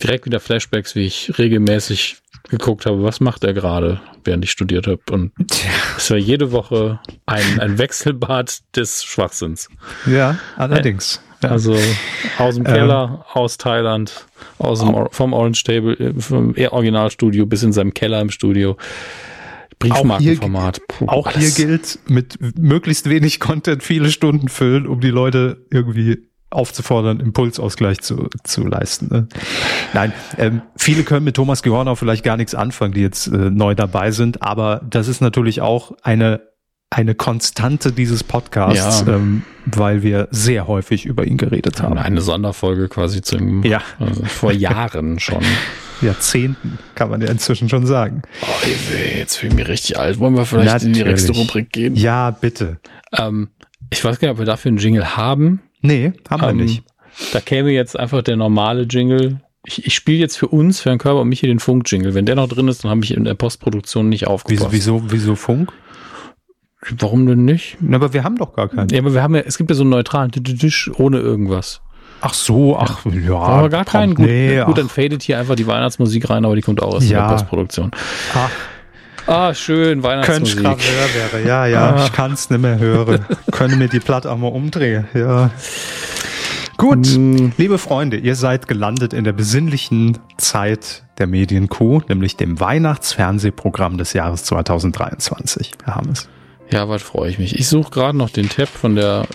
[0.03, 4.87] Direkt wieder Flashbacks, wie ich regelmäßig geguckt habe, was macht er gerade, während ich studiert
[4.87, 5.01] habe.
[5.11, 5.33] Und
[5.97, 9.69] es war jede Woche ein, ein Wechselbad des Schwachsinns.
[10.07, 11.21] Ja, allerdings.
[11.43, 11.51] Ja.
[11.51, 11.77] Also
[12.39, 14.27] aus dem Keller, ähm, aus Thailand,
[14.59, 18.77] aus dem, vom Orange Table, äh, vom Originalstudio bis in seinem Keller im Studio.
[19.79, 20.81] Briefmarkenformat.
[20.81, 25.67] Auch, hier, auch hier gilt, mit möglichst wenig Content viele Stunden füllen, um die Leute
[25.71, 29.09] irgendwie aufzufordern, Impulsausgleich zu, zu leisten.
[29.11, 29.29] Ne?
[29.93, 33.75] Nein, ähm, viele können mit Thomas Gehornau vielleicht gar nichts anfangen, die jetzt äh, neu
[33.75, 36.41] dabei sind, aber das ist natürlich auch eine
[36.91, 39.15] eine Konstante dieses Podcasts, ja.
[39.15, 41.99] ähm, weil wir sehr häufig über ihn geredet haben.
[41.99, 43.83] Eine Sonderfolge quasi zum, ja.
[43.99, 45.43] Also vor Jahren schon.
[46.03, 48.21] Jahrzehnten, kann man ja inzwischen schon sagen.
[48.43, 48.67] Oh,
[49.17, 50.19] jetzt fühle ich mich richtig alt.
[50.19, 50.99] Wollen wir vielleicht Natürlich.
[50.99, 51.97] in die nächste Rubrik gehen?
[51.97, 52.79] Ja, bitte.
[53.17, 53.49] Ähm,
[53.89, 55.63] ich weiß gar nicht, ob wir dafür einen Jingle haben.
[55.81, 56.83] Nee, haben ähm, wir nicht.
[57.33, 59.41] Da käme jetzt einfach der normale Jingle.
[59.65, 62.15] Ich, ich spiele jetzt für uns, für den Körper und mich hier den Funk-Jingle.
[62.15, 64.73] Wenn der noch drin ist, dann habe ich in der Postproduktion nicht aufgepasst.
[64.73, 65.73] Wieso, wieso, wieso Funk?
[66.99, 67.77] Warum denn nicht?
[67.81, 68.89] Na, aber wir haben doch gar keinen.
[68.91, 71.81] Ja, aber wir haben ja, es gibt ja so einen neutralen Tisch ohne irgendwas.
[72.21, 73.35] Ach so, ach ja.
[73.35, 74.15] Aber gar keinen.
[74.15, 77.09] Gut, nee, gut dann fadet hier einfach die Weihnachtsmusik rein, aber die kommt auch aus
[77.09, 77.27] ja.
[77.27, 77.91] der Postproduktion.
[78.35, 78.51] Ach.
[79.27, 80.63] Ah, schön, Weihnachtsmusik.
[80.63, 80.85] Könnte
[81.33, 82.05] wäre, ja, ja, ah.
[82.05, 83.25] ich kann es nicht mehr hören.
[83.51, 85.51] Können mir die Platte auch mal umdrehen, ja.
[86.77, 87.53] Gut, mm.
[87.57, 94.13] liebe Freunde, ihr seid gelandet in der besinnlichen Zeit der Medienkuh, nämlich dem Weihnachtsfernsehprogramm des
[94.13, 95.73] Jahres 2023.
[95.85, 96.29] Herr Hammes.
[96.71, 97.59] Ja, was freue ich mich.
[97.59, 99.27] Ich suche gerade noch den Tab von der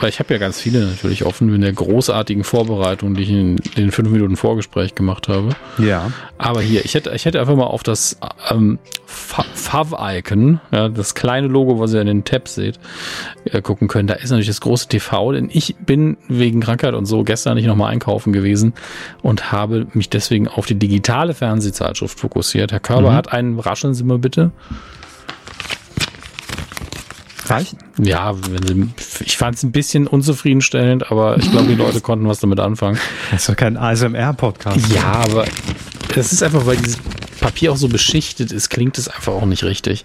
[0.00, 3.56] weil ich habe ja ganz viele natürlich offen in der großartigen Vorbereitung, die ich in
[3.76, 5.50] den fünf Minuten Vorgespräch gemacht habe.
[5.78, 6.12] Ja.
[6.36, 8.18] Aber hier, ich hätte, ich hätte einfach mal auf das
[8.50, 12.78] ähm, Fav-Icon, ja, das kleine Logo, was ihr in den Tabs seht,
[13.44, 14.06] äh, gucken können.
[14.06, 17.66] Da ist natürlich das große TV, denn ich bin wegen Krankheit und so gestern nicht
[17.66, 18.74] nochmal einkaufen gewesen
[19.22, 22.72] und habe mich deswegen auf die digitale Fernsehzeitschrift fokussiert.
[22.72, 23.14] Herr Körber mhm.
[23.14, 24.52] hat einen, rascheln Sie mal bitte.
[27.50, 27.76] Reicht?
[27.98, 28.34] Ja,
[29.20, 32.98] ich fand es ein bisschen unzufriedenstellend, aber ich glaube, die Leute konnten was damit anfangen.
[33.30, 34.92] Das ist doch kein ASMR-Podcast.
[34.92, 35.44] Ja, aber
[36.14, 36.98] das ist einfach, weil dieses
[37.40, 40.04] Papier auch so beschichtet ist, klingt es einfach auch nicht richtig.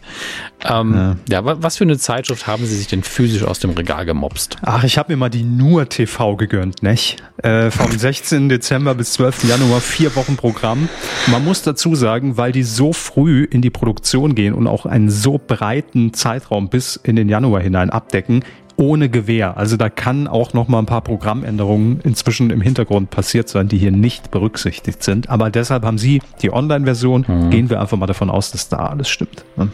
[0.63, 1.41] Ähm, ja.
[1.41, 1.61] ja.
[1.61, 4.57] was für eine Zeitschrift haben Sie sich denn physisch aus dem Regal gemobst?
[4.61, 7.17] Ach, ich habe mir mal die Nur TV gegönnt, nicht?
[7.37, 8.49] Äh, vom 16.
[8.49, 9.45] Dezember bis 12.
[9.45, 10.89] Januar vier Wochen Programm.
[11.27, 15.09] Man muss dazu sagen, weil die so früh in die Produktion gehen und auch einen
[15.09, 18.43] so breiten Zeitraum bis in den Januar hinein abdecken,
[18.77, 19.57] ohne Gewähr.
[19.57, 23.77] Also da kann auch noch mal ein paar Programmänderungen inzwischen im Hintergrund passiert sein, die
[23.77, 25.29] hier nicht berücksichtigt sind.
[25.29, 27.25] Aber deshalb haben Sie die Online-Version.
[27.27, 27.49] Mhm.
[27.49, 29.45] Gehen wir einfach mal davon aus, dass da alles stimmt.
[29.57, 29.69] Ne?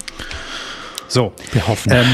[1.10, 1.92] So, wir hoffen.
[1.92, 2.06] Ähm,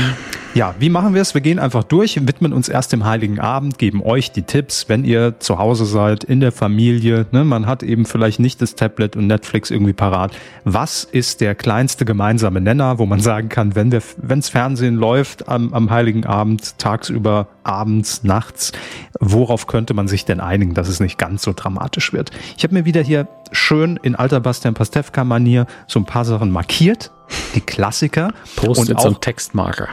[0.53, 1.33] ja, wie machen wir es?
[1.33, 5.03] Wir gehen einfach durch, widmen uns erst dem Heiligen Abend, geben euch die Tipps, wenn
[5.03, 7.25] ihr zu Hause seid, in der Familie.
[7.33, 10.31] Ne, man hat eben vielleicht nicht das Tablet und Netflix irgendwie parat.
[10.63, 15.49] Was ist der kleinste gemeinsame Nenner, wo man sagen kann, wenn wir, wenns Fernsehen läuft
[15.49, 18.71] am, am Heiligen Abend, tagsüber, abends, nachts,
[19.19, 22.31] worauf könnte man sich denn einigen, dass es nicht ganz so dramatisch wird?
[22.57, 27.11] Ich habe mir wieder hier schön in alter Bastian Pastewka-Manier so ein paar Sachen markiert,
[27.55, 28.33] die Klassiker.
[28.55, 29.87] Post und auch, und Textmarker.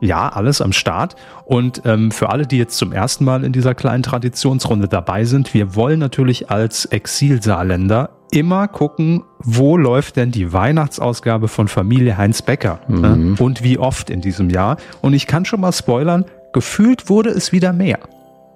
[0.00, 1.16] Ja, alles am Start.
[1.46, 5.54] Und ähm, für alle, die jetzt zum ersten Mal in dieser kleinen Traditionsrunde dabei sind,
[5.54, 12.42] wir wollen natürlich als Exilsaarländer immer gucken, wo läuft denn die Weihnachtsausgabe von Familie Heinz
[12.42, 13.08] Becker ne?
[13.08, 13.32] mhm.
[13.32, 13.36] ne?
[13.38, 14.76] und wie oft in diesem Jahr.
[15.00, 16.24] Und ich kann schon mal spoilern,
[16.54, 17.98] gefühlt wurde es wieder mehr.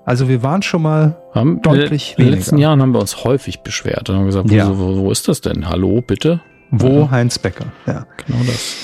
[0.06, 2.18] Also wir waren schon mal haben, deutlich in, weniger.
[2.18, 4.78] In den letzten Jahren haben wir uns häufig beschwert und haben gesagt, wo, ja.
[4.78, 5.68] wo, wo ist das denn?
[5.68, 6.40] Hallo, bitte?
[6.70, 7.10] Wo ja.
[7.10, 7.66] Heinz Becker?
[7.86, 8.74] Ja, genau das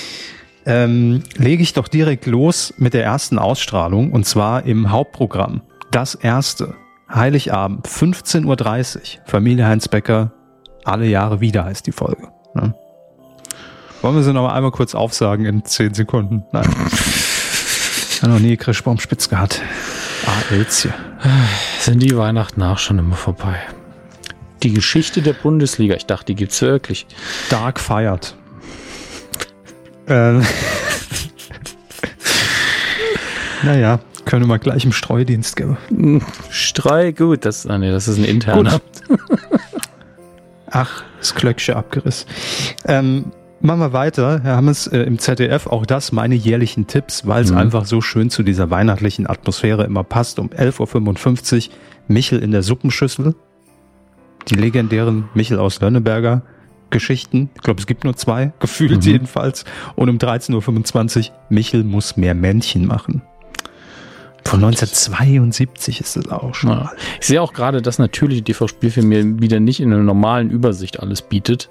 [0.65, 5.61] ähm, lege ich doch direkt los mit der ersten Ausstrahlung und zwar im Hauptprogramm.
[5.91, 6.75] Das erste,
[7.13, 10.31] Heiligabend, 15.30 Uhr, Familie Heinz Becker,
[10.83, 12.29] alle Jahre wieder heißt die Folge.
[12.55, 12.73] Ne?
[14.01, 16.43] Wollen wir sie noch einmal kurz aufsagen in 10 Sekunden?
[16.51, 16.67] Nein.
[18.25, 19.61] Habe noch nie Krischbaum spitz gehabt.
[20.25, 20.91] Ah, Elzje.
[21.79, 23.55] Sind die Weihnachten auch schon immer vorbei?
[24.63, 27.05] Die Geschichte der Bundesliga, ich dachte, die gibt's wirklich.
[27.49, 28.35] Dark feiert.
[30.07, 30.45] Ähm.
[33.63, 36.23] naja, können wir gleich im Streudienst geben.
[36.51, 38.81] Streu, gut, das, ah nee, das ist ein interner.
[40.69, 42.27] Ach, das Klöckchen abgerissen.
[42.85, 43.31] Ähm,
[43.65, 44.41] machen wir weiter.
[44.43, 47.57] Herr Hammes, äh, im ZDF auch das meine jährlichen Tipps, weil es mhm.
[47.57, 50.39] einfach so schön zu dieser weihnachtlichen Atmosphäre immer passt.
[50.39, 51.75] Um 11.55 Uhr
[52.07, 53.35] Michel in der Suppenschüssel.
[54.49, 56.43] Die legendären Michel aus Lönneberger
[56.91, 57.49] Geschichten.
[57.55, 59.11] Ich glaube, es gibt nur zwei, gefühlt mhm.
[59.11, 59.65] jedenfalls.
[59.95, 63.21] Und um 13.25 Uhr, Michel muss mehr Männchen machen.
[64.45, 66.69] Von 1972 ist es auch schon.
[66.69, 66.91] Ja.
[67.19, 70.99] Ich sehe auch gerade, dass natürlich die TV-Spielfilm mir wieder nicht in einer normalen Übersicht
[70.99, 71.69] alles bietet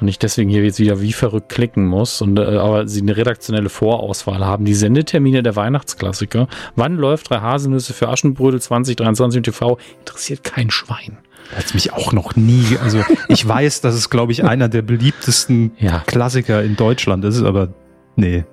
[0.00, 3.16] und ich deswegen hier jetzt wieder wie verrückt klicken muss und äh, aber sie eine
[3.16, 4.64] redaktionelle Vorauswahl haben.
[4.64, 6.48] Die Sendetermine der Weihnachtsklassiker.
[6.74, 9.78] Wann läuft drei Haselnüsse für Aschenbrödel 2023 im TV?
[10.00, 11.18] Interessiert kein Schwein.
[11.54, 15.72] Hat mich auch noch nie, also ich weiß, dass es glaube ich einer der beliebtesten
[15.78, 16.02] ja.
[16.06, 17.68] Klassiker in Deutschland ist, aber
[18.16, 18.44] nee.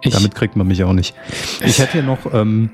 [0.00, 1.14] Ich, Damit kriegt man mich auch nicht.
[1.64, 2.70] Ich hätte hier noch ähm,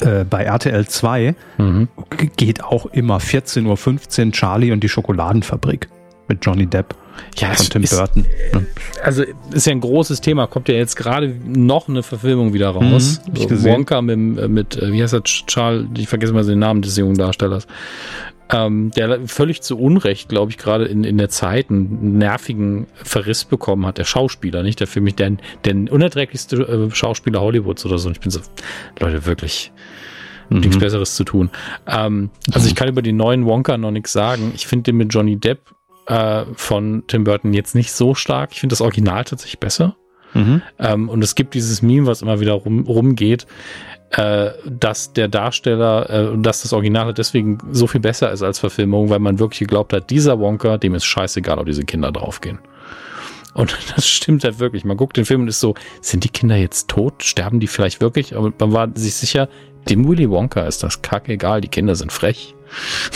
[0.00, 1.88] äh, bei RTL 2 mhm.
[2.36, 5.88] geht auch immer 14.15 Uhr Charlie und die Schokoladenfabrik
[6.28, 6.94] mit Johnny Depp.
[7.36, 8.26] Ja, von Tim ist, Burton.
[8.52, 8.66] Ne?
[9.02, 10.46] Also ist ja ein großes Thema.
[10.46, 13.20] Kommt ja jetzt gerade noch eine Verfilmung wieder raus.
[13.26, 13.72] Mhm, ich gesehen.
[13.72, 16.96] Wonka mit, äh, mit, äh, wie heißt das, Charles, ich vergesse mal den Namen des
[16.96, 17.66] jungen Darstellers.
[18.50, 23.44] Ähm, der völlig zu Unrecht, glaube ich, gerade in, in der Zeit einen nervigen Verriss
[23.44, 23.98] bekommen hat.
[23.98, 24.80] Der Schauspieler, nicht?
[24.80, 25.32] Der für mich der,
[25.64, 28.08] der unerträglichste äh, Schauspieler Hollywoods oder so.
[28.08, 28.40] Und ich bin so,
[29.00, 29.70] Leute, wirklich
[30.48, 30.60] mhm.
[30.60, 31.50] nichts Besseres zu tun.
[31.86, 34.52] Ähm, also ich kann über den neuen Wonka noch nichts sagen.
[34.54, 35.74] Ich finde den mit Johnny Depp
[36.08, 38.50] äh, von Tim Burton jetzt nicht so stark.
[38.52, 39.96] Ich finde das Original tatsächlich besser.
[40.34, 40.62] Mhm.
[40.78, 43.46] Ähm, und es gibt dieses Meme, was immer wieder rum, rumgeht,
[44.10, 49.10] äh, dass der Darsteller, äh, dass das Original deswegen so viel besser ist als Verfilmung,
[49.10, 52.58] weil man wirklich geglaubt hat, dieser Wonka, dem ist scheißegal, ob diese Kinder draufgehen.
[53.54, 54.84] Und das stimmt halt wirklich.
[54.84, 57.22] Man guckt den Film und ist so, sind die Kinder jetzt tot?
[57.22, 58.36] Sterben die vielleicht wirklich?
[58.36, 59.48] Aber man war sich sicher,
[59.88, 62.54] dem Willy Wonka ist das kackegal, die Kinder sind frech.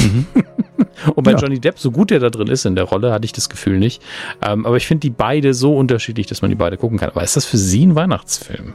[0.00, 0.26] Mhm.
[1.14, 1.38] Und bei ja.
[1.38, 3.78] Johnny Depp, so gut er da drin ist in der Rolle, hatte ich das Gefühl
[3.78, 4.02] nicht.
[4.40, 7.10] Ähm, aber ich finde die beide so unterschiedlich, dass man die beide gucken kann.
[7.10, 8.74] Aber ist das für Sie ein Weihnachtsfilm?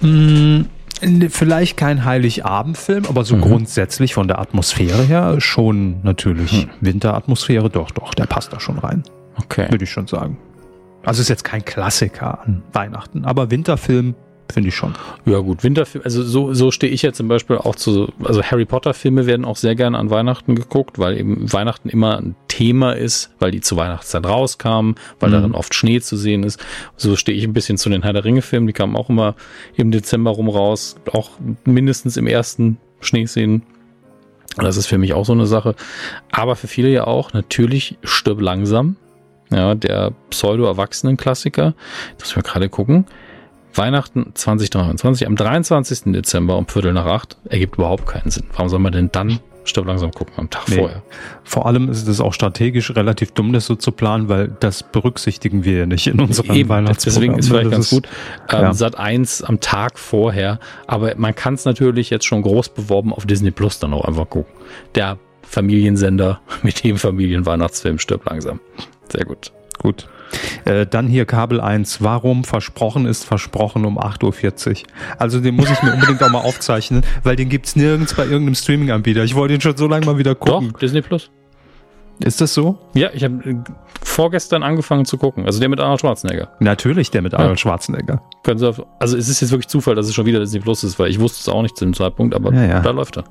[0.00, 0.62] Mm,
[1.28, 3.42] vielleicht kein Heiligabendfilm, aber so mhm.
[3.42, 6.66] grundsätzlich von der Atmosphäre her schon natürlich.
[6.66, 6.70] Mhm.
[6.80, 9.04] Winteratmosphäre, doch, doch, der passt da schon rein.
[9.36, 9.70] Okay.
[9.70, 10.38] Würde ich schon sagen.
[11.04, 14.14] Also ist jetzt kein Klassiker an Weihnachten, aber Winterfilm
[14.52, 14.94] finde ich schon.
[15.26, 18.64] Ja gut, Winterfilm, also so, so stehe ich ja zum Beispiel auch zu, also Harry
[18.64, 22.92] Potter Filme werden auch sehr gerne an Weihnachten geguckt, weil eben Weihnachten immer ein Thema
[22.92, 25.34] ist, weil die zu Weihnachtszeit rauskamen, weil mhm.
[25.34, 26.64] darin oft Schnee zu sehen ist.
[26.96, 29.34] So stehe ich ein bisschen zu den Herr der Ringe Filmen, die kamen auch immer
[29.74, 31.30] im Dezember rum raus, auch
[31.64, 33.62] mindestens im ersten Schneeszenen.
[34.56, 35.74] Das ist für mich auch so eine Sache.
[36.30, 38.96] Aber für viele ja auch natürlich stirb langsam.
[39.50, 41.74] Ja, der Pseudo-Erwachsenen-Klassiker.
[42.18, 43.06] Das wir gerade gucken.
[43.74, 46.12] Weihnachten 2023 am 23.
[46.12, 48.44] Dezember um Viertel nach acht ergibt überhaupt keinen Sinn.
[48.52, 50.76] Warum soll man denn dann Stirb langsam gucken am Tag nee.
[50.76, 51.02] vorher.
[51.44, 55.64] Vor allem ist es auch strategisch relativ dumm, das so zu planen, weil das berücksichtigen
[55.64, 57.20] wir ja nicht in unserem Eben, Weihnachtsprogramm.
[57.22, 58.08] Deswegen ist vielleicht das ganz ist, gut.
[58.50, 58.74] Ähm, ja.
[58.74, 60.58] Sat 1 am Tag vorher,
[60.88, 64.28] aber man kann es natürlich jetzt schon groß beworben auf Disney Plus dann auch einfach
[64.28, 64.52] gucken.
[64.96, 68.58] Der Familiensender mit dem Familienweihnachtsfilm stirbt langsam.
[69.10, 69.52] Sehr gut.
[69.78, 70.08] Gut.
[70.64, 72.02] Äh, dann hier Kabel 1.
[72.02, 74.76] Warum versprochen ist versprochen um 8.40 Uhr?
[75.18, 78.54] Also den muss ich mir unbedingt auch mal aufzeichnen, weil den gibt's nirgends bei irgendeinem
[78.54, 79.24] Streaming-Anbieter.
[79.24, 80.70] Ich wollte ihn schon so lange mal wieder gucken.
[80.72, 81.30] Doch, Disney Plus.
[82.20, 82.78] Ist das so?
[82.94, 83.56] Ja, ich habe äh,
[84.02, 85.46] vorgestern angefangen zu gucken.
[85.46, 86.52] Also der mit Arnold Schwarzenegger.
[86.60, 87.56] Natürlich der mit Arnold ja.
[87.56, 88.22] Schwarzenegger.
[88.44, 90.84] Können Sie auf, also es ist jetzt wirklich Zufall, dass es schon wieder Disney Plus
[90.84, 92.80] ist, weil ich wusste es auch nicht zu dem Zeitpunkt, aber ja, ja.
[92.80, 93.24] da läuft er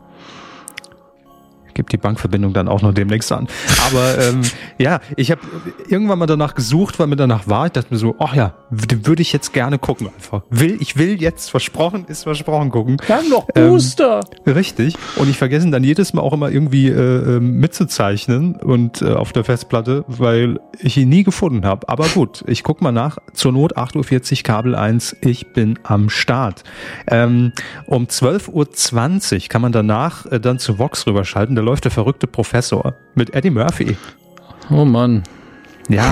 [1.74, 3.48] gibt die Bankverbindung dann auch noch demnächst an.
[3.88, 4.42] Aber ähm,
[4.78, 5.42] ja, ich habe
[5.88, 7.68] irgendwann mal danach gesucht, weil mir danach war.
[7.68, 10.44] Ich dachte mir so, ach ja, würde ich jetzt gerne gucken einfach.
[10.50, 12.98] Will, ich will jetzt, versprochen ist versprochen gucken.
[13.06, 14.22] Wir haben noch Booster.
[14.46, 14.96] Ähm, richtig.
[15.16, 19.32] Und ich vergesse dann jedes Mal auch immer irgendwie äh, ähm, mitzuzeichnen und äh, auf
[19.32, 21.88] der Festplatte, weil ich ihn nie gefunden habe.
[21.90, 23.18] Aber gut, ich guck mal nach.
[23.34, 26.64] Zur Not 8.40 Uhr Kabel 1, ich bin am Start.
[27.08, 27.54] Ähm,
[27.86, 32.26] um 12.20 Uhr kann man danach äh, dann zu Vox rüberschalten da läuft der verrückte
[32.26, 33.96] Professor mit Eddie Murphy.
[34.72, 35.22] Oh Mann.
[35.90, 36.12] Ja,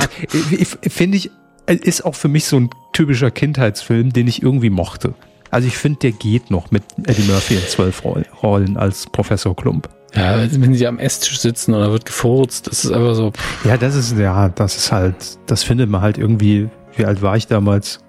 [0.81, 1.31] finde ich,
[1.65, 5.15] ist auch für mich so ein typischer Kindheitsfilm, den ich irgendwie mochte.
[5.49, 8.03] Also ich finde, der geht noch mit Eddie Murphy in zwölf
[8.43, 9.89] Rollen als Professor Klump.
[10.13, 13.33] Ja, wenn sie am Esstisch sitzen und da wird gefurzt, das ist einfach so.
[13.63, 15.15] Ja, das ist, ja, das ist halt,
[15.47, 18.01] das findet man halt irgendwie, wie alt war ich damals?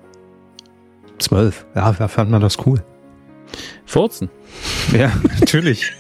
[1.18, 1.64] Zwölf.
[1.74, 2.82] Ja, da fand man das cool.
[3.86, 4.28] Furzen.
[4.92, 5.10] Ja,
[5.40, 5.92] natürlich.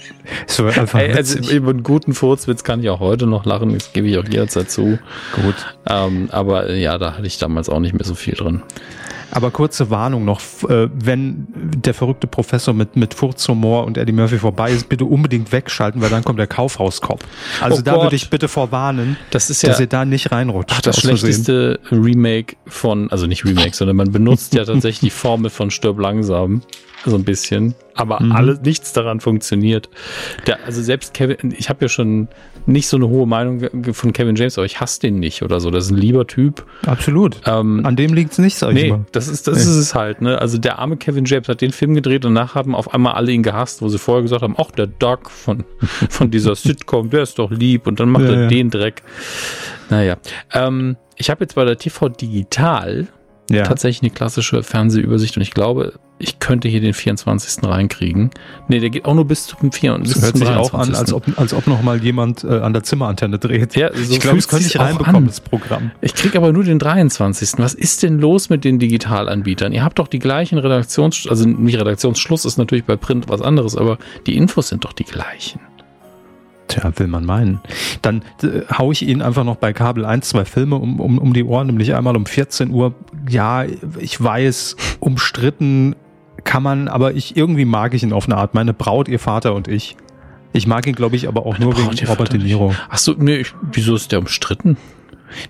[0.46, 3.92] So einfach hey, also über einen guten Furzwitz kann ich auch heute noch lachen, das
[3.92, 4.98] gebe ich auch jederzeit zu.
[5.42, 5.54] Gut.
[5.86, 8.62] Ähm, aber ja, da hatte ich damals auch nicht mehr so viel drin.
[9.32, 14.38] Aber kurze Warnung noch, äh, wenn der verrückte Professor mit, mit Furzhumor und Eddie Murphy
[14.38, 17.24] vorbei ist, bitte unbedingt wegschalten, weil dann kommt der Kaufhauskopf.
[17.60, 18.02] Also oh da Gott.
[18.04, 20.74] würde ich bitte vorwarnen, das ist ja, dass ihr da nicht reinrutscht.
[20.76, 25.50] Ach, das schlechteste Remake von, also nicht Remake, sondern man benutzt ja tatsächlich die Formel
[25.50, 26.62] von Stirb langsam
[27.04, 28.32] so ein bisschen, aber mhm.
[28.32, 29.88] alles, nichts daran funktioniert.
[30.46, 32.28] Der, also selbst Kevin, ich habe ja schon
[32.66, 33.60] nicht so eine hohe Meinung
[33.94, 35.70] von Kevin James, aber ich hasse den nicht oder so.
[35.70, 36.66] Das ist ein lieber Typ.
[36.86, 37.40] Absolut.
[37.46, 39.06] Ähm, An dem liegt es nicht, sag ich nee, mal.
[39.12, 39.62] Das ist, das nee.
[39.62, 40.38] ist es halt, ne?
[40.38, 43.32] Also der arme Kevin James hat den Film gedreht und danach haben auf einmal alle
[43.32, 45.64] ihn gehasst, wo sie vorher gesagt haben, ach, der Doug von,
[46.08, 48.48] von dieser Sitcom, der ist doch lieb und dann macht ja, er ja.
[48.48, 49.02] den Dreck.
[49.88, 50.16] Naja.
[50.52, 53.08] Ähm, ich habe jetzt bei der TV Digital
[53.50, 53.64] ja.
[53.64, 57.64] tatsächlich eine klassische Fernsehübersicht und ich glaube, ich könnte hier den 24.
[57.64, 58.30] reinkriegen.
[58.68, 60.14] Nee, der geht auch nur bis zum 24.
[60.14, 62.82] Das hört sich auch an, als ob, als ob noch mal jemand äh, an der
[62.82, 63.74] Zimmerantenne dreht.
[63.74, 65.92] Ja, so ich glaube, das könnte ich reinbekommen, das Programm.
[66.02, 67.52] Ich kriege aber nur den 23.
[67.56, 69.72] Was ist denn los mit den Digitalanbietern?
[69.72, 71.26] Ihr habt doch die gleichen Redaktions...
[71.26, 75.04] Also nicht Redaktionsschluss ist natürlich bei Print was anderes, aber die Infos sind doch die
[75.04, 75.60] gleichen.
[76.70, 77.60] Tja, will man meinen.
[78.02, 81.32] Dann äh, haue ich Ihnen einfach noch bei Kabel 1 zwei Filme um, um, um
[81.32, 82.94] die Ohren, nämlich einmal um 14 Uhr.
[83.28, 83.64] Ja,
[83.98, 85.96] ich weiß, umstritten
[86.44, 88.54] kann man, aber ich irgendwie mag ich ihn auf eine Art.
[88.54, 89.96] Meine Braut, ihr Vater und ich.
[90.52, 92.74] Ich mag ihn, glaube ich, aber auch Meine nur Braut, wegen Robert De Niro.
[92.88, 94.76] Ach so, nee, wieso ist der umstritten?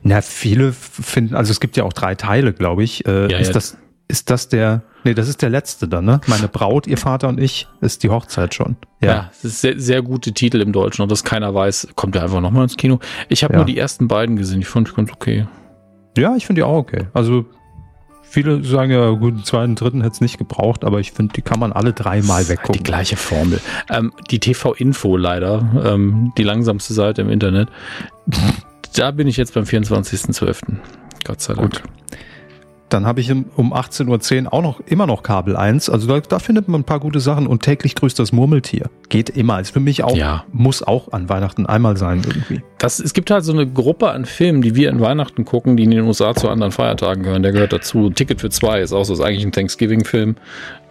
[0.02, 3.06] Na, viele finden, also es gibt ja auch drei Teile, glaube ich.
[3.06, 3.52] Äh, ja, ist ja.
[3.55, 3.78] das
[4.11, 6.20] ist das der, nee, das ist der letzte dann, ne?
[6.27, 8.77] Meine Braut, ihr Vater und ich, ist die Hochzeit schon.
[9.01, 12.15] Ja, ja das ist sehr, sehr gute Titel im Deutschen und das keiner weiß, kommt
[12.15, 12.99] der einfach nochmal ins Kino.
[13.28, 13.59] Ich habe ja.
[13.59, 15.47] nur die ersten beiden gesehen, ich fand ich ganz okay.
[16.19, 17.07] Ja, ich finde die auch okay.
[17.15, 17.47] Also
[18.23, 21.43] viele sagen ja, gut, den zweiten, dritten hätte es nicht gebraucht, aber ich finde, die
[21.43, 22.74] kann man alle dreimal weggucken.
[22.74, 23.61] Die gleiche Formel.
[23.89, 27.69] Ähm, die TV-Info leider, ähm, die langsamste Seite im Internet.
[28.95, 30.77] da bin ich jetzt beim 24.12.
[31.24, 31.73] Gott sei Dank.
[31.73, 31.82] Gut.
[32.90, 35.88] Dann habe ich um 18.10 Uhr auch noch immer noch Kabel 1.
[35.88, 38.90] Also da, da, findet man ein paar gute Sachen und täglich grüßt das Murmeltier.
[39.08, 39.60] Geht immer.
[39.60, 40.44] Ist für mich auch, ja.
[40.52, 42.62] muss auch an Weihnachten einmal sein irgendwie.
[42.78, 45.84] Das, es gibt halt so eine Gruppe an Filmen, die wir an Weihnachten gucken, die
[45.84, 47.42] in den USA zu anderen Feiertagen gehören.
[47.42, 48.10] Der gehört dazu.
[48.10, 50.34] Ticket für zwei ist auch so, ist eigentlich ein Thanksgiving-Film.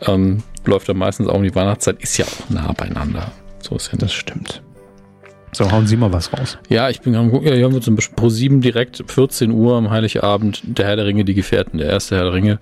[0.07, 2.01] Ähm, läuft dann meistens auch um die Weihnachtszeit.
[2.01, 3.31] Ist ja auch nah beieinander.
[3.61, 4.61] So ist ja das stimmt.
[5.51, 6.57] So, hauen Sie mal was raus.
[6.69, 9.51] Ja, ich bin am gucken, ja, hier haben wir zum Beispiel Pro 7 direkt 14
[9.51, 12.59] Uhr am Heiligabend, der Herr der Ringe, die Gefährten, der erste Herr der Ringe.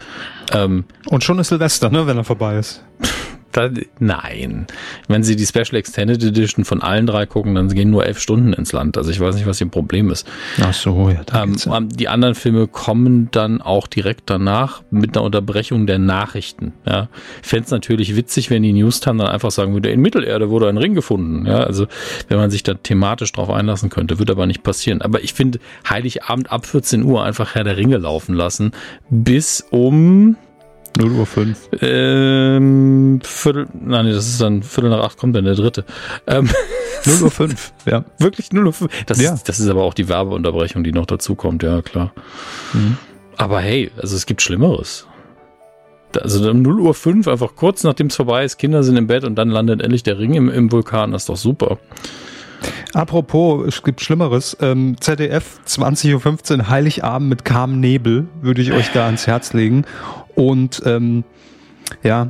[0.54, 2.84] Ähm, Und schon ist Silvester, ne, wenn er vorbei ist.
[3.58, 4.68] Da, nein.
[5.08, 8.54] Wenn Sie die Special Extended Edition von allen drei gucken, dann gehen nur elf Stunden
[8.54, 9.00] ins Land.
[9.00, 10.28] Also ich weiß nicht, was Ihr Problem ist.
[10.62, 11.22] Ach so, ja.
[11.34, 16.74] Ähm, ähm, die anderen Filme kommen dann auch direkt danach mit einer Unterbrechung der Nachrichten.
[16.86, 17.10] Ja.
[17.42, 20.70] Ich fände es natürlich witzig, wenn die News dann einfach sagen würde, in Mittelerde wurde
[20.70, 21.48] ein Ring gefunden.
[21.48, 21.88] Ja, also
[22.28, 25.02] wenn man sich da thematisch drauf einlassen könnte, wird aber nicht passieren.
[25.02, 25.58] Aber ich finde,
[25.90, 28.70] Heiligabend ab 14 Uhr einfach Herr der Ringe laufen lassen,
[29.10, 30.36] bis um
[30.98, 31.70] 0 Uhr 5.
[31.82, 35.86] Ähm, Viertel, nein, das ist dann Viertel nach acht kommt dann der dritte.
[36.26, 36.50] Ähm,
[37.06, 38.04] 0 Uhr 5, ja.
[38.18, 39.06] Wirklich 0 Uhr 5.
[39.06, 39.34] Das, ja.
[39.34, 42.14] ist, das ist aber auch die Werbeunterbrechung, die noch dazu kommt, ja, klar.
[42.74, 42.98] Mhm.
[43.38, 45.08] Aber hey, also es gibt Schlimmeres.
[46.20, 49.24] Also um 0 Uhr 5, einfach kurz nachdem es vorbei ist, Kinder sind im Bett
[49.24, 51.78] und dann landet endlich der Ring im, im Vulkan, das ist doch super.
[52.94, 54.58] Apropos, es gibt Schlimmeres.
[54.60, 59.86] Ähm, ZDF 20.15 Uhr Heiligabend mit Carmen Nebel würde ich euch da ans Herz legen.
[60.38, 61.24] Und ähm,
[62.04, 62.30] ja,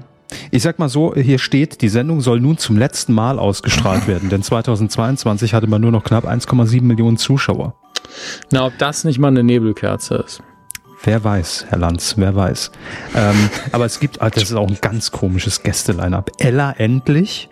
[0.49, 4.29] ich sag mal so, hier steht, die Sendung soll nun zum letzten Mal ausgestrahlt werden,
[4.29, 7.75] denn 2022 hatte man nur noch knapp 1,7 Millionen Zuschauer.
[8.51, 10.41] Na, ob das nicht mal eine Nebelkerze ist.
[11.03, 12.71] Wer weiß, Herr Lanz, wer weiß.
[13.15, 16.31] Ähm, aber es gibt, ah, das ist auch ein ganz komisches Gäste-Line-Up.
[16.39, 17.49] Ella endlich,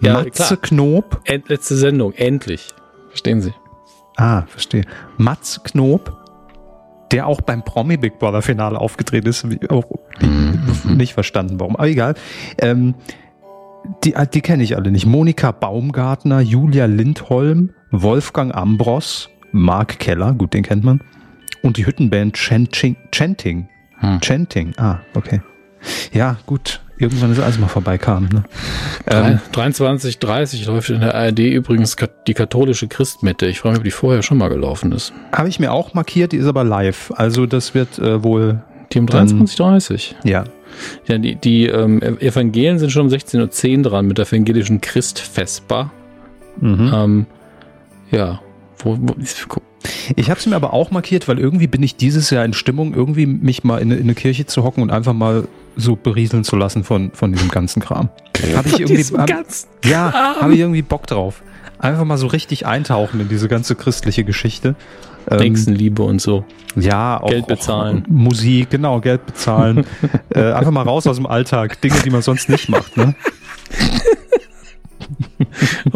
[0.00, 0.56] ja, Matze klar.
[0.62, 1.20] Knob.
[1.24, 2.68] End, letzte Sendung, endlich.
[3.08, 3.52] Verstehen Sie.
[4.16, 4.84] Ah, verstehe.
[5.18, 6.16] Matze Knob,
[7.12, 9.46] der auch beim Promi Big Brother Finale aufgetreten ist.
[9.70, 9.84] Auch
[10.20, 10.96] mhm.
[10.96, 11.76] nicht verstanden, warum.
[11.76, 12.14] Aber egal.
[12.58, 12.94] Ähm,
[14.04, 15.06] die, die kenne ich alle nicht.
[15.06, 21.00] Monika Baumgartner, Julia Lindholm, Wolfgang Ambros, Mark Keller, gut, den kennt man.
[21.62, 22.96] Und die Hüttenband Chanting.
[23.12, 23.68] Chanting.
[23.98, 24.20] Hm.
[24.20, 24.74] Chanting.
[24.76, 25.40] Ah, okay.
[26.12, 26.80] Ja, gut.
[26.98, 28.28] Irgendwann ist alles mal vorbeikam.
[28.32, 28.44] Ne?
[29.06, 31.96] Ähm, 23, 30 läuft in der ARD übrigens
[32.26, 33.46] die katholische Christmette.
[33.46, 35.12] Ich frage mich, ob die vorher schon mal gelaufen ist.
[35.32, 37.12] Habe ich mir auch markiert, die ist aber live.
[37.14, 38.62] Also das wird äh, wohl.
[38.92, 40.16] Die um 23, 30.
[40.24, 40.44] Ja.
[41.06, 45.90] Ja, die, die ähm, Evangelien sind schon um 16.10 Uhr dran mit der evangelischen Christfespa.
[46.60, 46.92] Mhm.
[46.94, 47.26] Ähm,
[48.10, 48.40] ja.
[48.78, 49.14] Wo, wo,
[50.16, 52.94] ich habe es mir aber auch markiert, weil irgendwie bin ich dieses Jahr in Stimmung,
[52.94, 56.56] irgendwie mich mal in, in eine Kirche zu hocken und einfach mal so berieseln zu
[56.56, 58.08] lassen von, von diesem ganzen Kram.
[58.54, 59.30] Habe ich irgendwie, hab,
[59.84, 61.42] ja, habe ich irgendwie Bock drauf.
[61.78, 64.74] Einfach mal so richtig eintauchen in diese ganze christliche Geschichte.
[65.30, 66.44] Ähm, Nächstenliebe und so.
[66.76, 68.04] Ja, auch Geld bezahlen.
[68.04, 69.84] Auch Musik, genau, Geld bezahlen.
[70.30, 71.80] äh, einfach mal raus aus dem Alltag.
[71.80, 73.14] Dinge, die man sonst nicht macht, ne?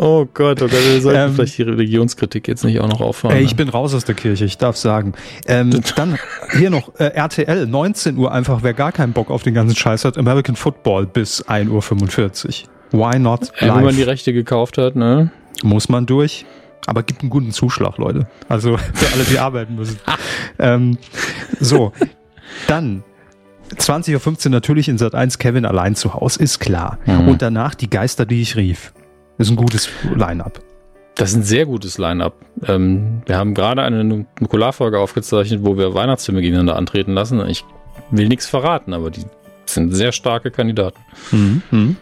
[0.03, 3.37] Oh Gott, oh Gott, wir sollten ähm, vielleicht die Religionskritik jetzt nicht auch noch auffahren.
[3.37, 3.57] Ey, ich ne?
[3.59, 5.13] bin raus aus der Kirche, ich darf sagen.
[5.47, 6.19] Ähm, dann
[6.53, 10.07] hier noch äh, RTL, 19 Uhr einfach, wer gar keinen Bock auf den ganzen Scheiß
[10.07, 13.13] hat, American Football bis 1.45 Uhr.
[13.13, 13.53] Why not?
[13.59, 15.33] Äh, wenn man die Rechte gekauft hat, ne?
[15.63, 16.47] Muss man durch.
[16.87, 18.27] Aber gibt einen guten Zuschlag, Leute.
[18.49, 19.99] Also für alle, die arbeiten müssen.
[20.59, 20.97] ähm,
[21.61, 21.93] so,
[22.69, 23.05] dann
[23.77, 26.99] 20.15 Uhr natürlich in Sat 1 Kevin allein zu Hause, ist klar.
[27.05, 27.29] Mhm.
[27.29, 28.95] Und danach die Geister, die ich rief.
[29.41, 30.61] Ist ein gutes Line-Up.
[31.15, 32.35] Das ist ein sehr gutes Line-Up.
[32.69, 37.41] Ähm, wir haben gerade eine Nukularfolge aufgezeichnet, wo wir Weihnachtsfilme gegeneinander antreten lassen.
[37.49, 37.65] Ich
[38.11, 39.25] will nichts verraten, aber die
[39.65, 41.01] sind sehr starke Kandidaten.
[41.31, 41.63] Mhm.
[41.71, 41.97] Mhm.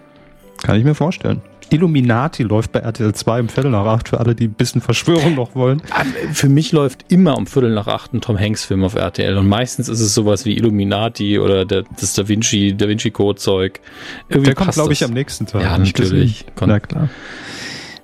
[0.64, 1.40] Kann ich mir vorstellen.
[1.70, 5.34] Illuminati läuft bei RTL 2 um Viertel nach acht für alle, die ein bisschen Verschwörung
[5.34, 5.82] noch wollen.
[5.90, 9.36] Ah, für mich läuft immer um Viertel nach acht ein Tom Hanks Film auf RTL
[9.36, 13.38] und meistens ist es sowas wie Illuminati oder der, das Da Vinci, Da Vinci Code
[13.38, 13.80] Zeug.
[14.28, 15.62] Irgendwie der kommt, glaube ich, am nächsten Tag.
[15.62, 16.46] Ja, natürlich.
[16.60, 17.08] Na klar.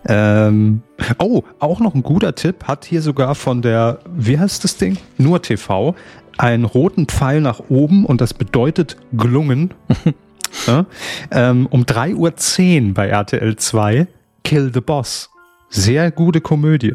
[0.06, 0.82] Ähm,
[1.18, 4.98] oh, auch noch ein guter Tipp hat hier sogar von der, wie heißt das Ding?
[5.16, 5.94] Nur TV,
[6.36, 9.72] einen roten Pfeil nach oben und das bedeutet gelungen.
[10.66, 10.86] Ja?
[11.30, 14.06] Ähm, um 3.10 Uhr bei RTL 2
[14.44, 15.30] Kill the Boss.
[15.68, 16.94] Sehr gute Komödie.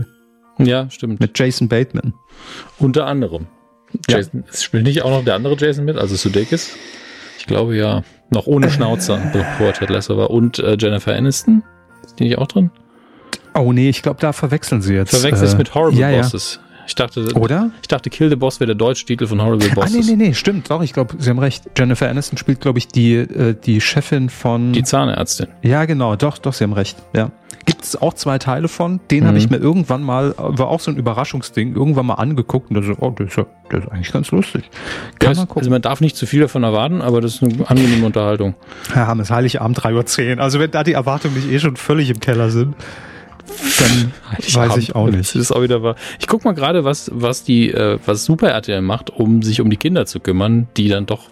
[0.57, 1.19] Ja, stimmt.
[1.19, 2.13] Mit Jason Bateman.
[2.77, 3.47] Unter anderem.
[4.07, 4.53] Jason, ja.
[4.53, 6.75] Spielt nicht auch noch der andere Jason mit, also Sudeikis?
[7.37, 8.03] Ich glaube ja.
[8.29, 10.29] Noch ohne Schnauzer, bevor Ted Lasso war.
[10.29, 11.63] Und äh, Jennifer Aniston?
[12.05, 12.69] Ist die nicht auch drin?
[13.55, 15.09] Oh nee, ich glaube, da verwechseln sie jetzt.
[15.09, 16.59] Verwechseln äh, mit Horrible ja, Bosses.
[16.61, 16.68] Ja.
[16.89, 17.69] Ich dachte, Oder?
[17.83, 19.93] Ich dachte, Kill the Boss wäre der deutsche Titel von Horrible Bosses.
[19.93, 20.71] Ah, nee, nee, nee, stimmt.
[20.71, 21.69] Doch, ich glaube, Sie haben recht.
[21.77, 24.73] Jennifer Aniston spielt, glaube ich, die, äh, die Chefin von.
[24.73, 25.49] Die Zahnärztin.
[25.61, 26.15] Ja, genau.
[26.15, 26.97] Doch, doch, Sie haben recht.
[27.15, 27.29] Ja.
[27.65, 29.01] Gibt es auch zwei Teile von.
[29.11, 29.27] Den mhm.
[29.27, 32.81] habe ich mir irgendwann mal, war auch so ein Überraschungsding, irgendwann mal angeguckt und da
[32.81, 34.63] so, oh, das ist, ja, das ist eigentlich ganz lustig.
[35.19, 35.59] Kann man gucken.
[35.59, 38.55] Also man darf nicht zu viel davon erwarten, aber das ist eine angenehme Unterhaltung.
[38.91, 40.41] Herr Hammes, Heiligabend 3.10 Uhr.
[40.41, 42.73] Also wenn da die Erwartungen nicht eh schon völlig im Keller sind
[43.79, 45.17] dann ich weiß ich auch nicht.
[45.33, 45.95] Das ist auch wieder wahr.
[46.19, 49.69] Ich guck mal gerade, was, was die, äh, was Super RTL macht, um sich um
[49.69, 51.29] die Kinder zu kümmern, die dann doch,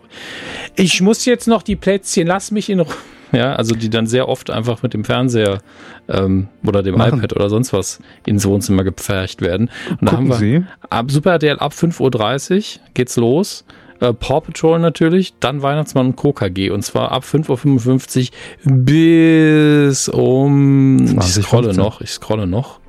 [0.75, 2.93] ich muss jetzt noch die Plätzchen, lass mich in Ruhe.
[3.31, 5.59] Ja, also die dann sehr oft einfach mit dem Fernseher
[6.07, 7.19] ähm, oder dem Machen.
[7.19, 9.69] iPad oder sonst was ins Wohnzimmer gepfercht werden.
[9.99, 10.63] Und da haben wir Sie?
[10.89, 13.65] ab Super RTL ab 5.30 Uhr geht's los
[13.99, 16.33] äh, Paw Patrol natürlich, dann Weihnachtsmann und Co.
[16.33, 18.31] KG und zwar ab 5.55
[18.65, 21.83] Uhr bis um, 20, ich scrolle 15.
[21.83, 22.79] noch, ich scrolle noch,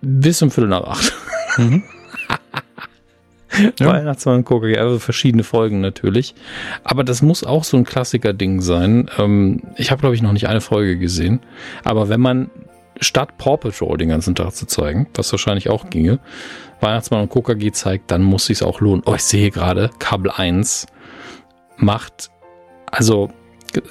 [0.00, 1.12] bis um Viertel nach acht.
[1.56, 1.82] Mhm.
[3.78, 3.86] ja.
[3.86, 4.60] Weihnachtsmann und Co.
[4.60, 6.34] KG, also verschiedene Folgen natürlich.
[6.82, 9.10] Aber das muss auch so ein Klassiker-Ding sein.
[9.18, 11.40] Ähm, ich habe, glaube ich, noch nicht eine Folge gesehen.
[11.84, 12.50] Aber wenn man
[13.00, 16.18] statt Paw Patrol den ganzen Tag zu zeigen, was wahrscheinlich auch ginge,
[16.80, 19.02] Weihnachtsmann und KKG zeigt, dann muss sich auch lohnen.
[19.06, 20.86] Oh, ich sehe gerade, Kabel 1
[21.76, 22.30] macht,
[22.90, 23.30] also,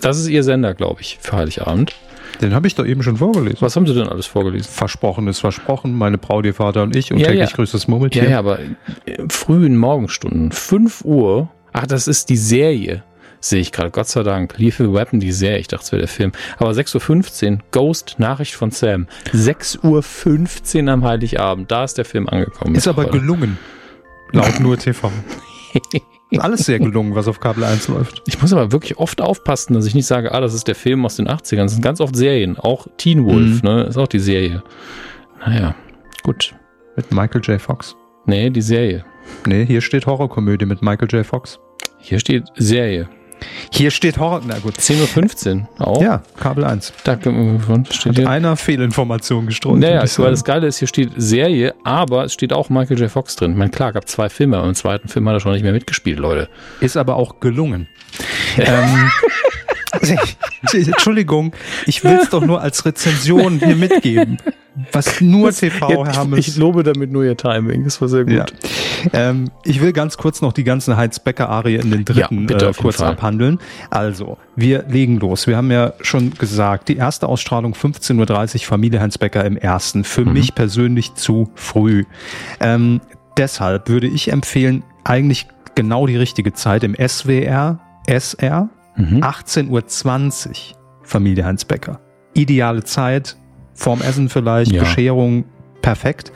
[0.01, 1.93] das ist ihr Sender, glaube ich, für Heiligabend.
[2.41, 3.57] Den habe ich doch eben schon vorgelesen.
[3.61, 4.69] Was haben Sie denn alles vorgelesen?
[4.71, 7.55] Versprochen ist versprochen, meine Braut, ihr Vater und ich und ja, täglich ja.
[7.55, 8.23] grüßt das Murmeltier.
[8.23, 8.59] Ja, ja, aber
[9.29, 13.03] frühen Morgenstunden, 5 Uhr, ach, das ist die Serie
[13.43, 14.57] sehe ich gerade, Gott sei Dank.
[14.57, 16.31] Lethal Weapon, die Serie, ich dachte, es wäre der Film.
[16.57, 19.07] Aber 6.15 Uhr, Ghost, Nachricht von Sam.
[19.33, 22.75] 6.15 Uhr am Heiligabend, da ist der Film angekommen.
[22.75, 23.57] Ist aber gelungen.
[24.31, 25.11] Laut nur TV.
[26.39, 28.23] Alles sehr gelungen, was auf Kabel 1 läuft.
[28.25, 31.05] Ich muss aber wirklich oft aufpassen, dass ich nicht sage, ah, das ist der Film
[31.05, 31.63] aus den 80ern.
[31.63, 32.57] Das sind ganz oft Serien.
[32.57, 33.69] Auch Teen Wolf, mhm.
[33.69, 33.83] ne?
[33.83, 34.63] Ist auch die Serie.
[35.45, 35.75] Naja,
[36.23, 36.55] gut.
[36.95, 37.61] Mit Michael J.
[37.61, 37.95] Fox.
[38.25, 39.05] Nee, die Serie.
[39.45, 41.25] Nee, hier steht Horrorkomödie mit Michael J.
[41.25, 41.59] Fox.
[41.99, 43.07] Hier steht Serie.
[43.71, 44.77] Hier steht Horror, na gut.
[44.77, 46.01] 10.15 Uhr auch.
[46.01, 46.93] Ja, Kabel 1.
[47.03, 47.17] Da
[47.89, 49.79] steht Hat einer Fehlinformation gestreut.
[49.79, 53.09] Naja, weil das Geile ist, hier steht Serie, aber es steht auch Michael J.
[53.09, 53.57] Fox drin.
[53.57, 56.19] Man klar, gab zwei Filme, aber im zweiten Film hat er schon nicht mehr mitgespielt,
[56.19, 56.49] Leute.
[56.79, 57.87] Ist aber auch gelungen.
[58.57, 59.11] ähm,
[60.73, 61.53] Entschuldigung,
[61.85, 64.37] ich will es doch nur als Rezension hier mitgeben.
[64.91, 66.39] Was nur TV, Herr Hammes.
[66.39, 68.33] Ich, ich lobe damit nur Ihr Timing, das war sehr gut.
[68.33, 68.45] Ja.
[69.13, 72.99] Ähm, ich will ganz kurz noch die ganzen Heinz-Becker-Arie in den dritten ja, äh, kurz
[72.99, 73.59] abhandeln.
[73.91, 75.45] Also, wir legen los.
[75.45, 80.03] Wir haben ja schon gesagt, die erste Ausstrahlung 15.30 Uhr, Familie Heinz-Becker im ersten.
[80.03, 80.33] Für mhm.
[80.33, 82.05] mich persönlich zu früh.
[82.59, 83.01] Ähm,
[83.37, 89.19] deshalb würde ich empfehlen, eigentlich genau die richtige Zeit im SWR, SR, mhm.
[89.19, 90.53] 18.20 Uhr,
[91.03, 91.99] Familie Heinz-Becker.
[92.33, 93.37] Ideale Zeit,
[93.73, 94.83] vorm Essen vielleicht, ja.
[94.83, 95.45] Bescherung,
[95.83, 96.31] perfekt.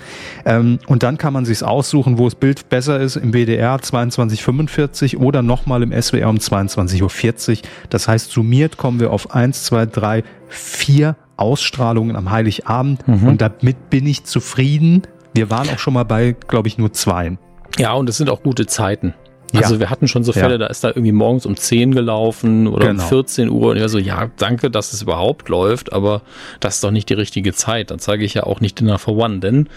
[0.46, 5.18] Ähm, und dann kann man sich aussuchen, wo das Bild besser ist, im WDR 22.45
[5.18, 7.70] oder nochmal im SWR um 22.40 Uhr.
[7.90, 13.28] Das heißt, summiert kommen wir auf 1, 2, 3, 4 Ausstrahlungen am Heiligabend mhm.
[13.28, 15.04] und damit bin ich zufrieden.
[15.34, 17.38] Wir waren auch schon mal bei, glaube ich, nur zwei.
[17.78, 19.14] Ja, und es sind auch gute Zeiten.
[19.53, 19.80] Also ja.
[19.80, 20.57] wir hatten schon so Fälle, ja.
[20.57, 23.03] da ist da irgendwie morgens um 10 gelaufen oder genau.
[23.03, 26.22] um 14 Uhr und ich war so, ja, danke, dass es überhaupt läuft, aber
[26.60, 27.91] das ist doch nicht die richtige Zeit.
[27.91, 29.69] Dann zeige ich ja auch nicht Dinner for One, denn,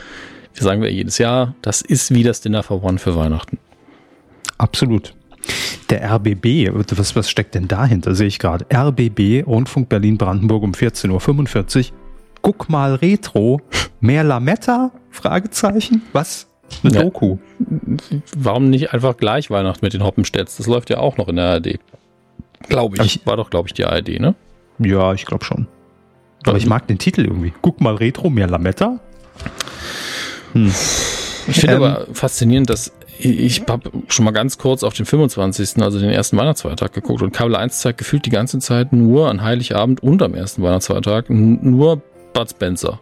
[0.55, 3.59] wir sagen wir jedes Jahr, das ist wie das Dinner for One für Weihnachten.
[4.59, 5.15] Absolut.
[5.89, 8.67] Der RBB, was, was steckt denn dahinter, sehe ich gerade.
[8.73, 11.97] RBB, Rundfunk Berlin-Brandenburg um 14.45 Uhr.
[12.43, 13.61] Guck mal Retro,
[14.01, 14.93] mehr Lametta?
[15.11, 16.03] Fragezeichen.
[16.13, 16.50] Was?
[16.83, 17.03] Eine ja.
[17.03, 17.39] Doku.
[18.37, 20.57] Warum nicht einfach gleich Weihnachten mit den Hoppenstädts?
[20.57, 21.79] Das läuft ja auch noch in der ARD.
[22.69, 23.17] Glaube ich.
[23.17, 23.27] ich.
[23.27, 24.35] War doch, glaube ich, die ARD, ne?
[24.79, 25.67] Ja, ich glaube schon.
[26.47, 27.53] Aber ich mag den Titel irgendwie.
[27.61, 28.99] Guck mal Retro, mehr Lametta.
[30.53, 30.73] Hm.
[31.47, 35.83] Ich finde ähm, aber faszinierend, dass ich habe schon mal ganz kurz auf den 25.,
[35.83, 39.43] also den ersten Weihnachtsfeiertag geguckt und Kabel 1 zeigt gefühlt die ganze Zeit nur an
[39.43, 42.01] Heiligabend und am ersten Weihnachtsfeiertag nur
[42.33, 43.01] Bud Spencer.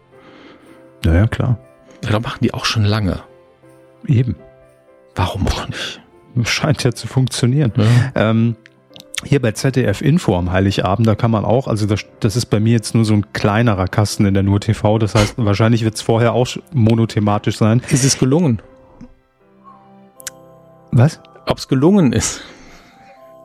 [1.05, 1.59] Ja, ja, klar.
[2.03, 3.21] Ja, da machen die auch schon lange.
[4.07, 4.37] Eben.
[5.15, 6.01] Warum auch nicht?
[6.45, 7.73] Scheint ja zu funktionieren.
[7.77, 8.31] Ja.
[8.31, 8.57] Ähm,
[9.25, 12.61] hier bei ZDF Info am Heiligabend, da kann man auch, also das, das ist bei
[12.61, 15.97] mir jetzt nur so ein kleinerer Kasten in der Nur TV, das heißt, wahrscheinlich wird
[15.97, 17.83] es vorher auch monothematisch sein.
[17.91, 18.63] Ist es gelungen?
[20.93, 21.21] Was?
[21.47, 22.43] Ob es gelungen ist.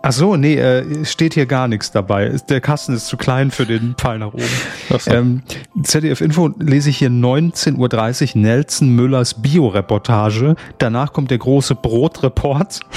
[0.05, 2.35] Ach so, nee, äh, steht hier gar nichts dabei.
[2.49, 4.43] Der Kasten ist zu klein für den Pfeil nach oben.
[4.89, 5.09] So.
[5.09, 5.43] Ähm,
[5.81, 10.55] ZDF Info lese ich hier 19.30 Uhr Nelson Müllers Bio-Reportage.
[10.77, 12.81] Danach kommt der große Brotreport.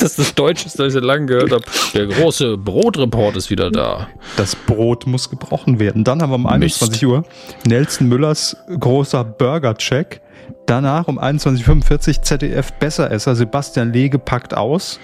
[0.00, 1.64] Das ist das Deutscheste, das ich seit langem gehört habe.
[1.94, 4.06] Der große Brotreport ist wieder da.
[4.36, 6.04] Das Brot muss gebrochen werden.
[6.04, 7.04] Dann haben wir um 21 Mist.
[7.04, 7.24] Uhr
[7.66, 10.20] Nelson Müllers großer Burger-Check.
[10.66, 13.34] Danach um 21.45 Uhr ZDF Besseresser.
[13.34, 15.00] Sebastian Lege packt aus.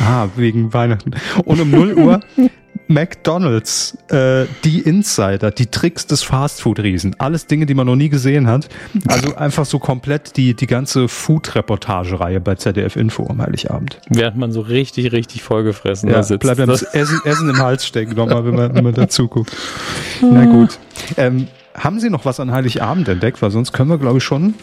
[0.00, 1.12] Ah, wegen Weihnachten.
[1.44, 2.20] Und um 0 Uhr
[2.88, 7.16] McDonalds, äh, die Insider, die Tricks des Fastfood-Riesen.
[7.18, 8.68] Alles Dinge, die man noch nie gesehen hat.
[9.08, 14.00] Also einfach so komplett die, die ganze Food-Reportagereihe bei ZDF Info am Heiligabend.
[14.10, 16.40] Während man so richtig, richtig vollgefressen ja, da sitzt.
[16.40, 19.56] Bleibt das Essen, Essen im Hals stecken, nochmal, wenn man, wenn man dazu guckt.
[20.20, 20.78] Na gut.
[21.16, 23.42] Ähm, haben Sie noch was an Heiligabend entdeckt?
[23.42, 24.54] Weil sonst können wir, glaube ich, schon.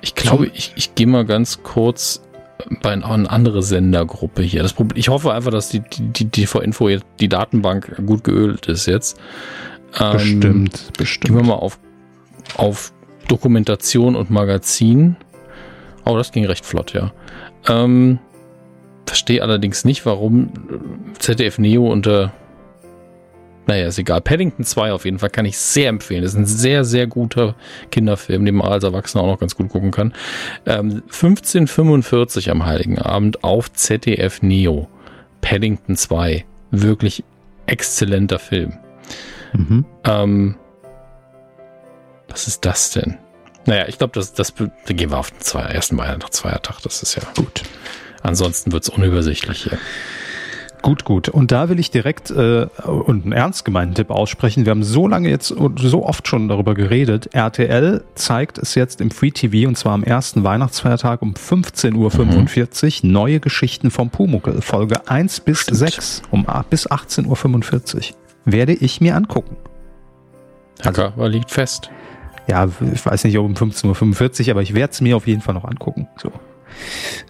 [0.00, 2.22] Ich glaube, ich, ich gehe mal ganz kurz
[2.82, 4.62] bei einer andere Sendergruppe hier.
[4.62, 6.88] Das Problem, ich hoffe einfach, dass die, die, die TV-Info
[7.20, 9.18] die Datenbank gut geölt ist jetzt.
[9.98, 11.24] Ähm, bestimmt, bestimmt.
[11.26, 11.78] Gehen wir mal auf,
[12.56, 12.92] auf
[13.28, 15.16] Dokumentation und Magazin.
[16.04, 17.12] Oh, das ging recht flott, ja.
[17.68, 18.18] Ähm,
[19.06, 20.52] verstehe allerdings nicht, warum
[21.18, 22.32] ZDF Neo unter
[23.66, 24.20] naja, ist egal.
[24.20, 26.22] Paddington 2 auf jeden Fall kann ich sehr empfehlen.
[26.22, 27.56] Das ist ein sehr, sehr guter
[27.90, 30.14] Kinderfilm, den man als Erwachsener auch noch ganz gut gucken kann.
[30.66, 34.88] Ähm, 1545 am Heiligen Abend auf ZDF Neo.
[35.40, 36.44] Paddington 2.
[36.70, 37.24] Wirklich
[37.66, 38.78] exzellenter Film.
[39.52, 39.84] Mhm.
[40.04, 40.56] Ähm,
[42.28, 43.18] was ist das denn?
[43.66, 46.80] Naja, ich glaube, das, das, da gehen wir auf den zwei, ersten Weihnachtsfeiertag.
[46.82, 47.62] Das ist ja gut.
[48.22, 49.78] Ansonsten wird es unübersichtlich hier.
[50.86, 51.28] Gut, gut.
[51.28, 54.66] Und da will ich direkt äh, und einen ernst gemeinten Tipp aussprechen.
[54.66, 57.34] Wir haben so lange jetzt und so oft schon darüber geredet.
[57.34, 63.08] RTL zeigt es jetzt im Free TV und zwar am ersten Weihnachtsfeiertag um 15.45 Uhr.
[63.08, 63.12] Mhm.
[63.12, 64.62] Neue Geschichten vom Pumuckel.
[64.62, 65.78] Folge 1 bis Stimmt.
[65.78, 68.16] 6 um bis 18.45 Uhr.
[68.44, 69.56] Werde ich mir angucken.
[70.84, 71.90] Also, aber liegt fest.
[72.46, 75.42] Ja, ich weiß nicht, ob um 15.45 Uhr, aber ich werde es mir auf jeden
[75.42, 76.06] Fall noch angucken.
[76.16, 76.30] So.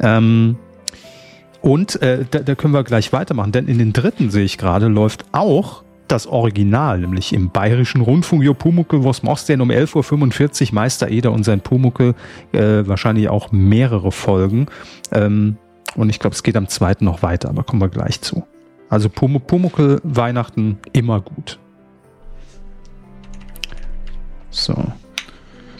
[0.00, 0.58] Ähm,
[1.66, 4.86] und äh, da, da können wir gleich weitermachen, denn in den dritten sehe ich gerade,
[4.86, 9.70] läuft auch das Original, nämlich im Bayerischen Rundfunk, Jo Pumuckel, was machst du denn um
[9.70, 12.14] 11.45 Uhr, Meister Eder und sein Pumuckel,
[12.52, 14.66] äh, wahrscheinlich auch mehrere Folgen.
[15.10, 15.56] Ähm,
[15.96, 18.44] und ich glaube, es geht am zweiten noch weiter, aber kommen wir gleich zu.
[18.88, 21.58] Also Pum Pumuckel, Weihnachten, immer gut.
[24.50, 24.74] So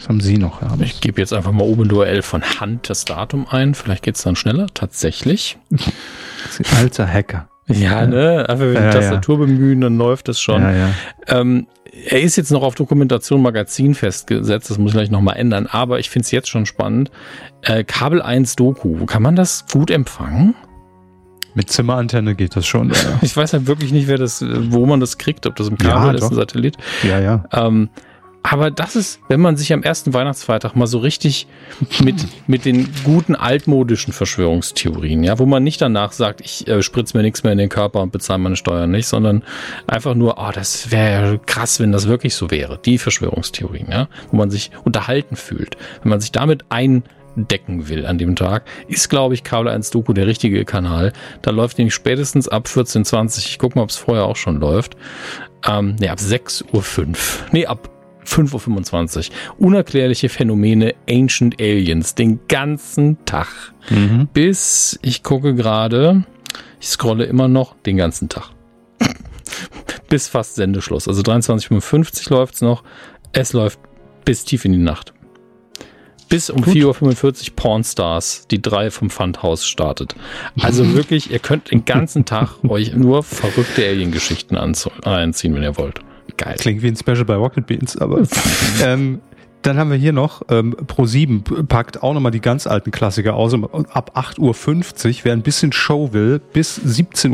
[0.07, 0.61] haben Sie noch?
[0.61, 3.73] Ja, ich gebe jetzt einfach mal oben Duell von Hand das Datum ein.
[3.73, 4.67] Vielleicht geht es dann schneller.
[4.73, 5.57] Tatsächlich.
[6.77, 7.49] Alter Hacker.
[7.67, 8.47] Ja, ne?
[8.47, 9.45] Einfach wenn ja, die Tastatur ja.
[9.45, 10.61] bemühen, dann läuft es schon.
[10.61, 10.89] Ja, ja.
[11.27, 11.67] Ähm,
[12.05, 15.99] er ist jetzt noch auf Dokumentation Magazin festgesetzt, das muss ich gleich nochmal ändern, aber
[15.99, 17.11] ich finde es jetzt schon spannend.
[17.63, 20.55] Äh, Kabel 1 Doku, kann man das gut empfangen?
[21.55, 22.93] Mit Zimmerantenne geht das schon.
[23.21, 26.15] Ich weiß ja wirklich nicht, wer das, wo man das kriegt, ob das im Kabel
[26.15, 26.77] ist, ein Satellit.
[27.03, 27.43] Ja, ja.
[27.51, 27.89] Ähm,
[28.49, 31.47] aber das ist, wenn man sich am ersten Weihnachtsfeiertag mal so richtig
[32.03, 32.15] mit,
[32.47, 37.23] mit den guten altmodischen Verschwörungstheorien, ja, wo man nicht danach sagt, ich äh, spritze mir
[37.23, 39.43] nichts mehr in den Körper und bezahle meine Steuern nicht, sondern
[39.85, 42.79] einfach nur, oh, das wäre krass, wenn das wirklich so wäre.
[42.83, 45.75] Die Verschwörungstheorien, ja, wo man sich unterhalten fühlt.
[46.01, 50.13] Wenn man sich damit eindecken will an dem Tag, ist, glaube ich, Kabel 1 Doku
[50.13, 51.11] der richtige Kanal.
[51.41, 54.95] Da läuft nämlich spätestens ab 14.20 Ich gucke mal, ob es vorher auch schon läuft.
[55.67, 57.15] Ähm, nee, ab 6.05 Uhr.
[57.51, 57.89] Nee, ab
[58.27, 59.35] 5.25 Uhr.
[59.57, 62.15] Unerklärliche Phänomene Ancient Aliens.
[62.15, 63.47] Den ganzen Tag.
[63.89, 64.27] Mhm.
[64.33, 66.25] Bis, ich gucke gerade,
[66.79, 68.49] ich scrolle immer noch den ganzen Tag.
[70.09, 71.07] bis fast Sendeschluss.
[71.07, 72.83] Also 23.55 läuft es noch.
[73.31, 73.79] Es läuft
[74.25, 75.13] bis tief in die Nacht.
[76.29, 80.15] Bis um 4.45 Uhr Pornstars, die drei vom Fundhaus startet.
[80.59, 86.01] Also wirklich, ihr könnt den ganzen Tag euch nur verrückte Alien-Geschichten einziehen, wenn ihr wollt.
[86.37, 86.55] Geil.
[86.59, 88.21] Klingt wie ein Special bei Rocket Beans, aber
[88.83, 89.19] ähm,
[89.63, 93.53] dann haben wir hier noch, ähm, Pro7 packt auch nochmal die ganz alten Klassiker aus.
[93.53, 97.31] Ab 8.50 Uhr, wer ein bisschen Show will, bis 17.50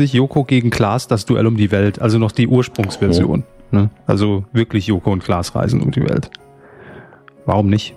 [0.00, 2.00] Uhr, Joko gegen Klaas, das Duell um die Welt.
[2.00, 3.44] Also noch die Ursprungsversion.
[3.72, 3.76] Oh.
[3.76, 3.90] Ne?
[4.06, 6.30] Also wirklich Joko und Klaas reisen um die Welt.
[7.46, 7.94] Warum nicht?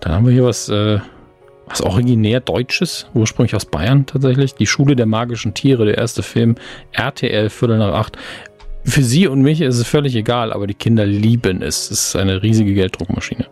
[0.00, 1.00] Dann haben wir hier was, äh,
[1.66, 4.54] was originär Deutsches, ursprünglich aus Bayern tatsächlich.
[4.54, 6.54] Die Schule der magischen Tiere, der erste Film,
[6.92, 8.16] RTL Viertel nach acht.
[8.86, 11.90] Für sie und mich ist es völlig egal, aber die Kinder lieben es.
[11.90, 13.46] Es ist eine riesige Gelddruckmaschine.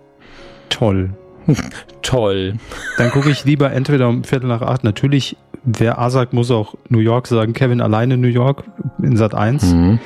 [0.68, 1.10] Toll.
[2.02, 2.54] Toll.
[2.98, 4.84] Dann gucke ich lieber entweder um Viertel nach acht.
[4.84, 7.52] Natürlich, wer A sagt, muss auch New York sagen.
[7.52, 8.64] Kevin alleine New York
[9.02, 9.64] in Sat 1.
[9.64, 9.98] Mhm.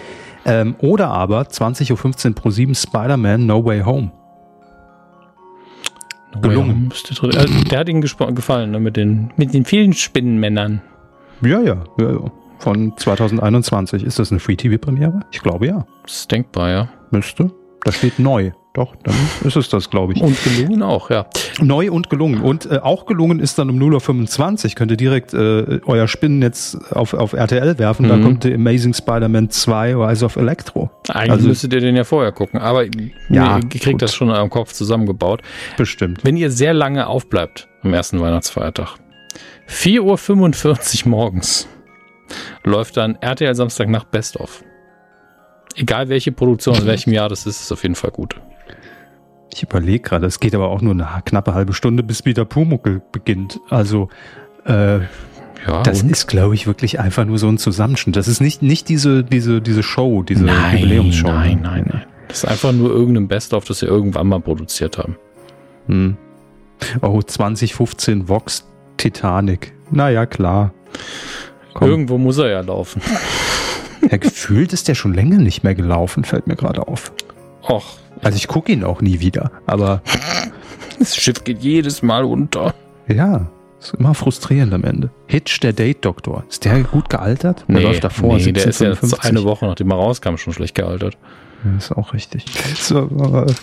[0.47, 4.11] Ähm, oder aber 20.15 Uhr pro 7 Spider-Man No Way Home.
[6.41, 6.91] Gelungen.
[7.23, 10.83] Oh ja, also, der hat Ihnen gefallen, ne, mit, den, mit den vielen Spinnenmännern.
[11.43, 12.33] Ja, ja, ja, ja.
[12.59, 14.03] Von 2021.
[14.03, 15.21] Ist das eine Free-TV-Premiere?
[15.31, 15.87] Ich glaube ja.
[16.03, 16.89] Das ist denkbar, ja.
[17.11, 17.51] Müsste.
[17.85, 18.53] Da steht neu.
[18.75, 20.23] Doch, dann ist es das, glaube ich.
[20.23, 21.27] Und gelungen auch, ja.
[21.61, 22.43] Neu und gelungen.
[22.43, 24.75] Und äh, auch gelungen ist dann um 0.25 Uhr.
[24.77, 28.07] Könnt ihr direkt äh, euer Spinnennetz auf, auf RTL werfen.
[28.07, 28.09] Mhm.
[28.09, 30.91] Da kommt The Amazing Spider-Man 2 Rise of Electro.
[31.09, 32.61] Eigentlich also, müsstet ihr den ja vorher gucken.
[32.61, 32.85] Aber
[33.31, 35.43] ja, ihr kriegt das schon am Kopf zusammengebaut.
[35.77, 36.23] Bestimmt.
[36.23, 38.97] Wenn ihr sehr lange aufbleibt am ersten Weihnachtsfeiertag.
[39.69, 41.69] 4.45 Uhr morgens
[42.65, 44.63] läuft dann RTL Samstag nach Best of.
[45.75, 48.41] Egal welche Produktion aus welchem Jahr das ist, ist auf jeden Fall gut.
[49.53, 53.03] Ich überlege gerade, es geht aber auch nur eine knappe halbe Stunde, bis wieder Pumuckel
[53.13, 53.61] beginnt.
[53.71, 54.09] Also
[54.67, 55.01] äh,
[55.67, 56.11] ja, das und?
[56.11, 58.17] ist, glaube ich, wirklich einfach nur so ein Zusammenschnitt.
[58.17, 61.29] Das ist nicht, nicht diese, diese, diese Show, diese nein, Jubiläumsshow.
[61.29, 62.07] Nein, nein, nein.
[62.29, 65.17] Das ist einfach nur irgendein Best-of, das sie irgendwann mal produziert haben.
[65.87, 66.17] Hm.
[67.01, 68.67] Oh, 2015 Vox
[68.99, 69.75] Titanic.
[69.91, 70.73] Naja, klar.
[71.79, 71.91] Komm.
[71.91, 73.01] Irgendwo muss er ja laufen.
[74.11, 77.13] Ja, gefühlt ist der schon länger nicht mehr gelaufen, fällt mir gerade auf.
[77.63, 77.99] Och.
[78.21, 80.03] Also ich gucke ihn auch nie wieder, aber.
[80.99, 82.75] Das Schiff geht jedes Mal unter.
[83.07, 83.49] Ja,
[83.79, 85.11] ist immer frustrierend am Ende.
[85.27, 86.43] Hitch, der Date-Doktor.
[86.49, 87.65] Ist der gut gealtert?
[87.69, 88.37] Der nee, läuft davor.
[88.37, 91.17] Nee, der ist ja eine Woche, nachdem er rauskam, schon schlecht gealtert.
[91.65, 92.45] Ja, ist auch richtig.
[92.75, 93.07] So,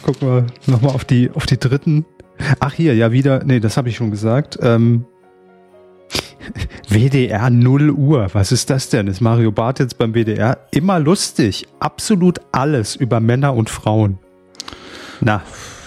[0.04, 2.06] gucken wir nochmal auf die, auf die dritten.
[2.60, 4.58] Ach hier, ja wieder, nee, das habe ich schon gesagt.
[4.62, 5.06] Ähm,
[6.89, 8.30] WDR 0 Uhr.
[8.34, 9.07] Was ist das denn?
[9.07, 10.57] Ist Mario Barth jetzt beim WDR?
[10.72, 11.67] Immer lustig.
[11.80, 14.19] Absolut alles über Männer und Frauen.
[15.22, 15.41] Na.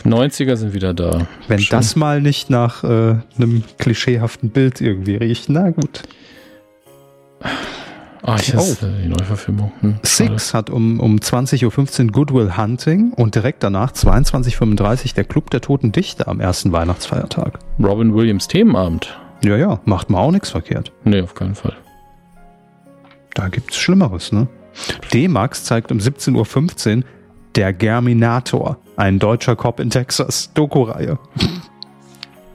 [0.04, 1.26] 90er sind wieder da.
[1.48, 1.76] Wenn Schön.
[1.76, 6.02] das mal nicht nach äh, einem klischeehaften Bild irgendwie riecht, na gut.
[8.22, 9.02] Ah, ich hasse oh.
[9.02, 9.72] die Neuverfilmung.
[9.80, 15.24] Hm, Six hat um, um 20.15 Uhr Goodwill Hunting und direkt danach 22.35 Uhr der
[15.24, 17.58] Club der Toten Dichter am ersten Weihnachtsfeiertag.
[17.82, 19.18] Robin Williams Themenabend.
[19.42, 20.92] Ja, ja, macht man auch nichts verkehrt.
[21.04, 21.76] Nee, auf keinen Fall.
[23.34, 24.48] Da gibt's Schlimmeres, ne?
[25.12, 27.04] D-Max zeigt um 17.15 Uhr
[27.54, 31.18] Der Germinator, ein deutscher Cop in Texas, Doku-Reihe.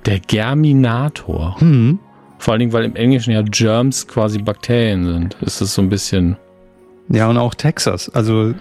[0.06, 1.60] Der Germinator?
[1.60, 2.00] Hm.
[2.38, 5.38] Vor allen Dingen, weil im Englischen ja Germs quasi Bakterien sind.
[5.42, 6.36] Ist das so ein bisschen.
[7.08, 8.10] Ja, und auch Texas.
[8.10, 8.54] Also,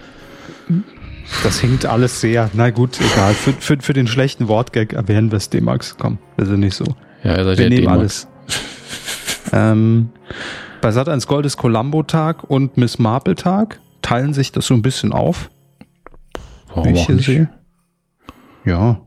[1.43, 2.49] das hinkt alles sehr.
[2.53, 3.33] Na gut, egal.
[3.33, 5.97] Für, für, für den schlechten Wortgag erwähnen wir es D-Max.
[5.97, 6.85] Komm, wir sind nicht so.
[7.23, 8.27] Ja, ihr seid Wir ja nehmen alles.
[9.51, 10.09] ähm,
[10.81, 13.79] bei Sat1 Gold ist Columbo-Tag und Miss Marple-Tag.
[14.01, 15.49] Teilen sich das so ein bisschen auf.
[16.67, 17.49] Warum wie ich hier sehe.
[18.65, 19.01] Ja.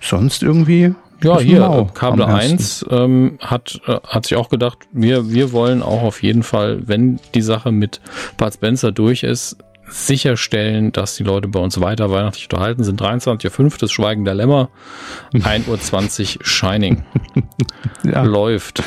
[0.00, 0.94] Sonst irgendwie.
[1.22, 6.02] Ja, hier, Kabel 1 ähm, hat, äh, hat sich auch gedacht, wir, wir wollen auch
[6.02, 8.00] auf jeden Fall, wenn die Sache mit
[8.38, 9.56] Bud Spencer durch ist,
[9.92, 13.00] sicherstellen, dass die Leute bei uns weiter weihnachtlich unterhalten sind.
[13.00, 13.60] 23.05.
[13.60, 14.70] Uhr das Schweigen der Lämmer,
[15.34, 17.04] 1.20 Uhr Shining.
[18.04, 18.22] ja.
[18.22, 18.82] Läuft.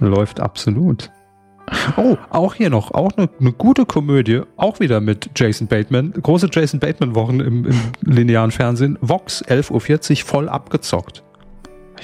[0.00, 1.10] Läuft absolut.
[1.96, 6.12] Oh, auch hier noch, auch eine, eine, gute Komödie, auch wieder mit Jason Bateman.
[6.12, 8.98] Große Jason Bateman-Wochen im, im, linearen Fernsehen.
[9.00, 11.22] Vox, 11.40 Uhr, voll abgezockt.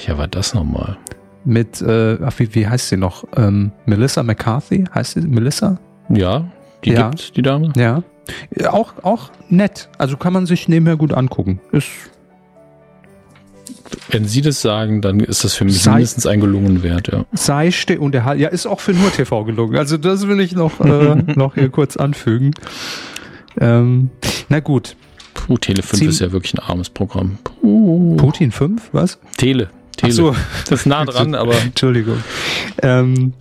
[0.06, 0.96] Ja, war das nochmal?
[1.44, 3.24] Mit, äh, wie, wie heißt sie noch?
[3.36, 4.84] Ähm, Melissa McCarthy?
[4.94, 5.78] Heißt sie Melissa?
[6.08, 6.50] Ja,
[6.84, 7.08] die ja.
[7.08, 7.72] gibt's, die Dame?
[7.76, 8.02] Ja.
[8.70, 9.88] Auch, auch nett.
[9.98, 11.60] Also kann man sich nebenher gut angucken.
[11.72, 11.88] Ist
[14.10, 17.24] wenn Sie das sagen, dann ist das für mich sei, mindestens ein gelungen Wert, ja.
[17.32, 19.76] Sei still und der ja, ist auch für nur TV gelungen.
[19.76, 22.52] Also das will ich noch, äh, noch hier kurz anfügen.
[23.60, 24.10] Ähm,
[24.48, 24.96] na gut.
[25.34, 27.38] Puh, Tele 5 ist ja wirklich ein armes Programm.
[27.44, 28.16] Puh.
[28.16, 29.18] Putin 5, was?
[29.36, 29.70] Tele.
[29.96, 30.12] Tele.
[30.12, 30.36] Ach so.
[30.68, 31.54] Das ist nah dran, aber.
[31.60, 32.22] Entschuldigung.
[32.82, 33.34] Ähm,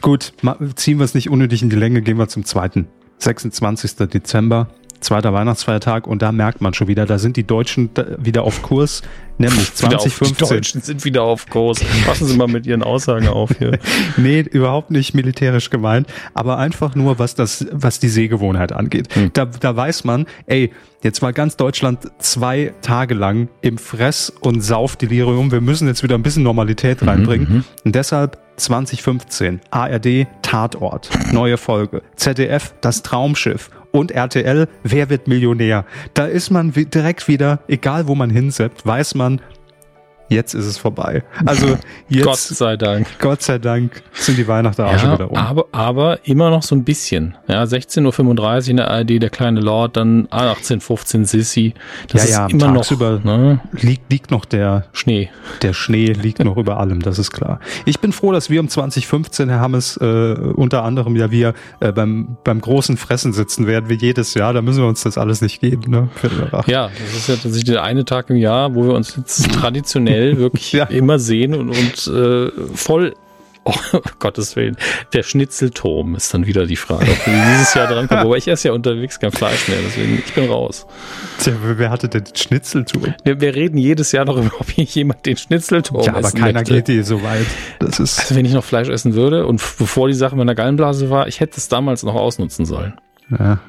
[0.00, 0.32] gut,
[0.76, 2.88] ziehen wir es nicht unnötig in die Länge, gehen wir zum zweiten.
[3.18, 4.08] 26.
[4.08, 4.68] Dezember
[5.02, 9.02] zweiter Weihnachtsfeiertag und da merkt man schon wieder, da sind die Deutschen wieder auf Kurs,
[9.38, 10.48] nämlich 2015.
[10.48, 11.80] die Deutschen sind wieder auf Kurs.
[12.06, 13.78] Passen Sie mal mit Ihren Aussagen auf hier.
[14.16, 19.14] nee, überhaupt nicht militärisch gemeint, aber einfach nur, was das, was die Sehgewohnheit angeht.
[19.14, 19.30] Hm.
[19.32, 20.72] Da, da weiß man, ey,
[21.02, 25.50] jetzt war ganz Deutschland zwei Tage lang im Fress- und Saufdelirium.
[25.50, 27.48] Wir müssen jetzt wieder ein bisschen Normalität mhm, reinbringen.
[27.48, 33.70] Mhm, und deshalb 2015 ARD Tatort, neue Folge, ZDF Das Traumschiff.
[33.90, 35.84] Und RTL, wer wird Millionär?
[36.14, 39.42] Da ist man direkt wieder, egal wo man hinseppt, weiß man,
[40.32, 41.22] jetzt ist es vorbei.
[41.46, 41.78] Also
[42.08, 43.06] jetzt, Gott sei Dank.
[43.18, 45.36] Gott sei Dank sind die Weihnachten ja, schon wieder um.
[45.36, 47.36] Aber, aber immer noch so ein bisschen.
[47.48, 51.74] Ja, 16.35 Uhr in der ARD, der kleine Lord, dann 18.15 Sissy.
[52.08, 53.60] Das ja, ja, ist immer noch, über, ne?
[53.72, 55.30] liegt, liegt noch der Schnee.
[55.62, 57.60] Der Schnee liegt noch über allem, das ist klar.
[57.84, 61.92] Ich bin froh, dass wir um 2015, Herr Hammes, äh, unter anderem ja wir äh,
[61.92, 64.52] beim, beim großen Fressen sitzen werden, wie jedes Jahr.
[64.52, 66.08] Da müssen wir uns das alles nicht geben, ne?
[66.66, 70.21] Ja, das ist ja tatsächlich der eine Tag im Jahr, wo wir uns jetzt traditionell
[70.22, 70.84] schnell wirklich ja.
[70.84, 73.14] immer sehen und, und äh, voll
[73.64, 74.76] Oh, Gottes Willen.
[75.12, 78.24] Der Schnitzelturm ist dann wieder die Frage, ob wir dieses Jahr dran kommen.
[78.24, 80.84] Wobei ich esse ja unterwegs kein Fleisch mehr, deswegen ich bin raus.
[81.38, 83.14] Tja, wer hatte denn den Schnitzelturm?
[83.22, 86.58] Wir, wir, reden jedes Jahr noch über, ob hier jemand den Schnitzelturm Ja, aber keiner
[86.58, 86.74] möchte.
[86.74, 87.46] geht hier so weit.
[87.78, 90.56] Das ist also wenn ich noch Fleisch essen würde und bevor die Sache mit einer
[90.56, 92.94] Gallenblase war, ich hätte es damals noch ausnutzen sollen.
[93.30, 93.60] Ja.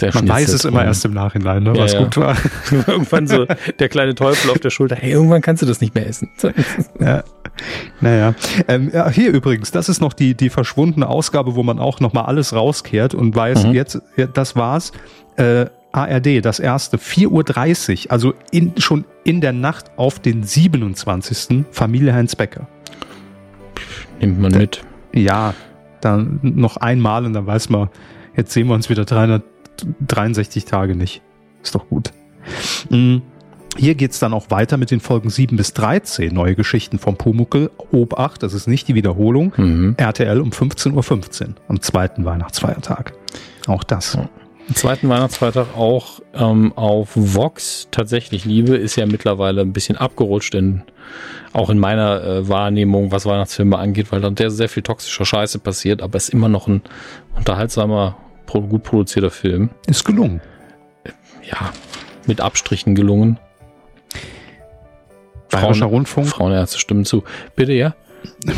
[0.00, 2.36] Der Man weiß es immer erst im Nachhinein, ne, was ja, gut war.
[2.86, 3.46] irgendwann so
[3.78, 4.96] der kleine Teufel auf der Schulter.
[4.96, 6.30] Hey, irgendwann kannst du das nicht mehr essen.
[7.00, 7.22] ja.
[8.00, 8.34] Naja.
[8.68, 12.24] Ähm, ja, hier übrigens, das ist noch die, die verschwundene Ausgabe, wo man auch nochmal
[12.24, 13.72] alles rauskehrt und weiß, mhm.
[13.72, 14.92] jetzt, ja, das war's.
[15.36, 21.64] Äh, ARD, das erste, 4.30 Uhr, also in, schon in der Nacht auf den 27.
[21.72, 22.68] Familie Heinz Becker.
[24.20, 24.82] Nimmt man mit.
[25.12, 25.54] Ja,
[26.00, 27.88] dann noch einmal und dann weiß man,
[28.36, 29.42] jetzt sehen wir uns wieder 300
[30.06, 31.22] 63 Tage nicht.
[31.62, 32.12] Ist doch gut.
[32.88, 33.22] Mhm.
[33.76, 36.34] Hier geht's dann auch weiter mit den Folgen 7 bis 13.
[36.34, 37.70] Neue Geschichten vom Pumuckel.
[37.92, 39.52] Obacht, das ist nicht die Wiederholung.
[39.56, 39.94] Mhm.
[39.96, 43.12] RTL um 15.15 .15 Uhr am zweiten Weihnachtsfeiertag.
[43.66, 44.14] Auch das.
[44.14, 44.28] Ja.
[44.68, 47.88] Am zweiten Weihnachtsfeiertag auch ähm, auf Vox.
[47.90, 50.82] Tatsächlich Liebe ist ja mittlerweile ein bisschen abgerutscht, in,
[51.52, 55.58] auch in meiner äh, Wahrnehmung, was Weihnachtsfilme angeht, weil dann der sehr viel toxischer Scheiße
[55.58, 56.82] passiert, aber es ist immer noch ein
[57.36, 58.16] unterhaltsamer
[58.52, 59.70] gut produzierter Film.
[59.86, 60.40] Ist gelungen.
[61.48, 61.72] Ja,
[62.26, 63.38] mit Abstrichen gelungen.
[65.50, 66.26] Bayerischer Frauen, Rundfunk.
[66.28, 67.24] Frauenärzte stimmen zu.
[67.56, 67.94] Bitte, ja?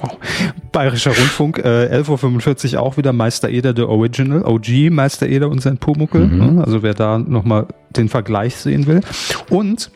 [0.00, 0.18] Wow.
[0.72, 5.62] Bayerischer Rundfunk, äh, 11.45 Uhr auch wieder Meister Eder, der Original, OG, Meister Eder und
[5.62, 6.26] sein Pumuckel.
[6.26, 6.58] Mhm.
[6.58, 9.02] Also wer da nochmal den Vergleich sehen will.
[9.50, 9.92] Und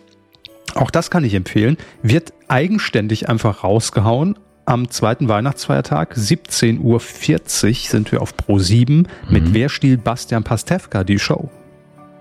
[0.77, 4.39] auch das kann ich empfehlen, wird eigenständig einfach rausgehauen
[4.69, 7.01] am zweiten Weihnachtsfeiertag, 17.40 Uhr,
[7.89, 9.07] sind wir auf Pro 7 mhm.
[9.29, 11.51] mit Wer stiehlt Bastian Pastewka die Show.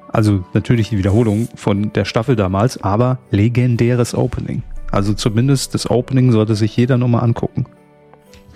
[0.07, 4.63] Also natürlich die Wiederholung von der Staffel damals, aber legendäres Opening.
[4.91, 7.65] Also zumindest das Opening sollte sich jeder nochmal angucken.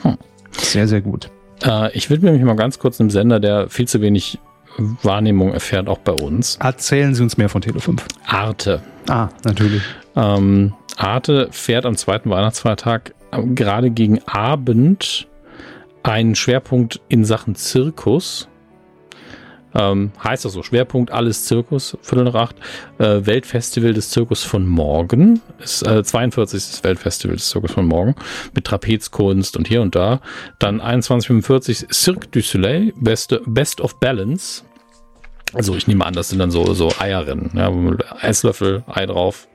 [0.03, 0.18] Hm.
[0.51, 1.30] Sehr, sehr gut.
[1.61, 4.39] Äh, ich widme mich mal ganz kurz einem Sender, der viel zu wenig
[4.77, 6.55] Wahrnehmung erfährt, auch bei uns.
[6.61, 7.99] Erzählen Sie uns mehr von Tele5.
[8.26, 8.81] Arte.
[9.09, 9.81] Ah, natürlich.
[10.15, 15.27] Ähm, Arte fährt am zweiten Weihnachtsfeiertag gerade gegen Abend
[16.03, 18.47] einen Schwerpunkt in Sachen Zirkus.
[19.73, 22.55] Ähm, heißt das so, Schwerpunkt alles Zirkus, Viertel nach acht.
[22.97, 25.41] Äh, Weltfestival des Zirkus von morgen.
[25.59, 26.83] Ist, äh, 42.
[26.83, 28.15] Weltfestival des Zirkus von morgen.
[28.53, 30.19] Mit Trapezkunst und hier und da.
[30.59, 34.63] Dann 2145 Cirque du Soleil, Best, Best of Balance.
[35.53, 37.51] Also ich nehme an, das sind dann so, so Eierrennen.
[37.53, 37.71] Ja,
[38.21, 39.47] Esslöffel, Ei drauf.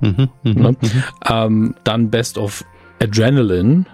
[0.00, 0.76] Mhm, mh, ne?
[0.80, 1.44] mh.
[1.44, 2.64] Ähm, dann Best of
[3.04, 3.84] Adrenaline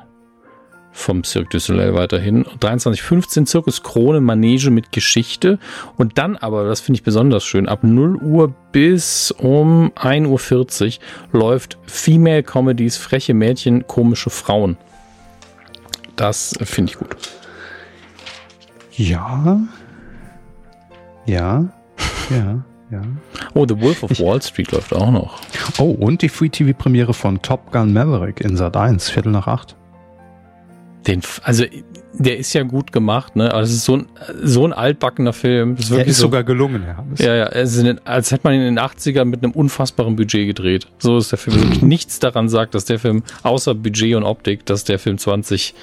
[0.92, 2.44] vom Cirque du Soleil weiterhin.
[2.44, 5.58] 23.15 Zirkus Krone Manege mit Geschichte.
[5.96, 10.98] Und dann aber, das finde ich besonders schön, ab 0 Uhr bis um 1.40
[11.32, 14.76] Uhr läuft Female Comedies, freche Mädchen, komische Frauen.
[16.16, 17.16] Das finde ich gut.
[18.92, 19.60] Ja.
[21.26, 21.72] Ja.
[22.28, 22.64] Ja.
[22.90, 23.02] Ja.
[23.54, 25.40] Oh, The Wolf of ich, Wall Street läuft auch noch.
[25.78, 29.76] Oh, und die Free-TV-Premiere von Top Gun Maverick in Sat 1, Viertel nach acht.
[31.06, 31.64] Den, also,
[32.12, 33.54] der ist ja gut gemacht, ne?
[33.54, 34.06] Also, es ist so ein,
[34.42, 35.76] so ein altbackener Film.
[35.76, 37.04] Das ist der ist so, sogar gelungen, ja.
[37.24, 37.44] Ja, ja.
[37.44, 40.88] Also, als hätte man ihn in den 80ern mit einem unfassbaren Budget gedreht.
[40.98, 41.56] So ist der Film.
[41.70, 45.74] Also, nichts daran sagt, dass der Film, außer Budget und Optik, dass der Film 20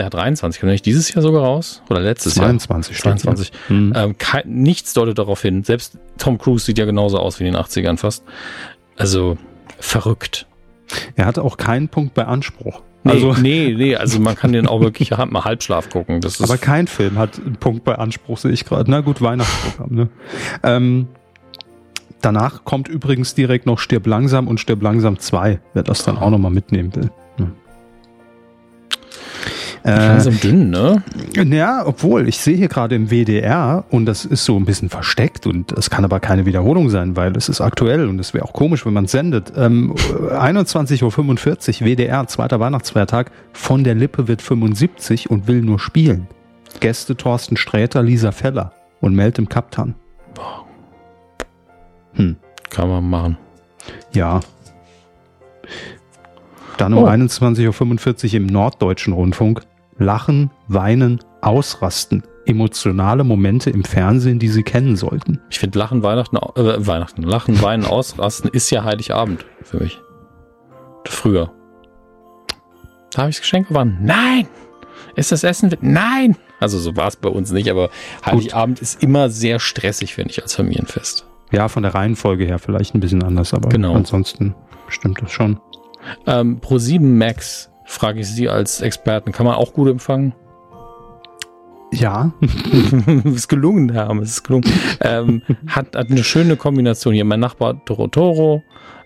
[0.00, 1.82] der hat 23, kommt nicht dieses Jahr sogar raus?
[1.90, 3.16] Oder letztes 22 Jahr?
[3.16, 3.52] 22.
[3.68, 3.92] Hm.
[3.94, 5.62] Ähm, kein, nichts deutet darauf hin.
[5.62, 8.24] Selbst Tom Cruise sieht ja genauso aus wie in den 80ern fast.
[8.96, 9.36] Also
[9.78, 10.46] verrückt.
[11.16, 12.80] Er hatte auch keinen Punkt bei Anspruch.
[13.04, 16.22] Nee, also, nee, nee, also man kann den auch wirklich mal Halbschlaf gucken.
[16.22, 18.90] Das ist aber kein Film hat einen Punkt bei Anspruch, sehe ich gerade.
[18.90, 19.94] Na gut, Weihnachtsprogramm.
[19.94, 20.08] Ne?
[20.62, 21.08] Ähm,
[22.22, 26.30] danach kommt übrigens direkt noch Stirb langsam und Stirb langsam 2, wer das dann auch
[26.30, 27.10] nochmal mitnehmen will.
[29.82, 31.02] Äh, langsam dünn, ne?
[31.34, 35.46] Ja, obwohl, ich sehe hier gerade im WDR und das ist so ein bisschen versteckt
[35.46, 38.52] und es kann aber keine Wiederholung sein, weil es ist aktuell und es wäre auch
[38.52, 39.52] komisch, wenn man es sendet.
[39.56, 46.26] Ähm, 21.45 Uhr WDR, zweiter Weihnachtsfeiertag, von der Lippe wird 75 und will nur spielen.
[46.80, 49.94] Gäste Thorsten Sträter, Lisa Feller und Meltem Kaptan.
[52.14, 52.36] Hm.
[52.68, 53.38] Kann man machen.
[54.12, 54.40] Ja.
[56.80, 57.08] Dann um oh.
[57.08, 59.60] 21.45 Uhr im Norddeutschen Rundfunk
[59.98, 62.22] Lachen, Weinen, Ausrasten.
[62.46, 65.40] Emotionale Momente im Fernsehen, die Sie kennen sollten.
[65.50, 70.00] Ich finde Lachen, Weihnachten, äh, Weihnachten, Lachen, Weinen, Ausrasten ist ja Heiligabend für mich.
[71.04, 71.52] Früher.
[73.12, 73.98] Da habe ich das Geschenk gewonnen.
[74.00, 74.48] Nein!
[75.16, 75.76] Ist das Essen?
[75.82, 76.36] Nein!
[76.60, 77.90] Also so war es bei uns nicht, aber
[78.24, 78.82] Heiligabend Gut.
[78.82, 81.26] ist immer sehr stressig, finde ich, als Familienfest.
[81.52, 83.92] Ja, von der Reihenfolge her vielleicht ein bisschen anders, aber genau.
[83.92, 84.54] ansonsten
[84.88, 85.60] stimmt das schon.
[86.26, 89.32] Ähm, Pro7 Max frage ich Sie als Experten.
[89.32, 90.34] Kann man auch gut empfangen?
[91.92, 92.32] Ja.
[93.24, 94.64] ist gelungen, Herr es ist gelungen.
[95.00, 97.24] Ähm, hat, hat eine schöne Kombination hier.
[97.24, 98.62] Mein Nachbar Torotoro,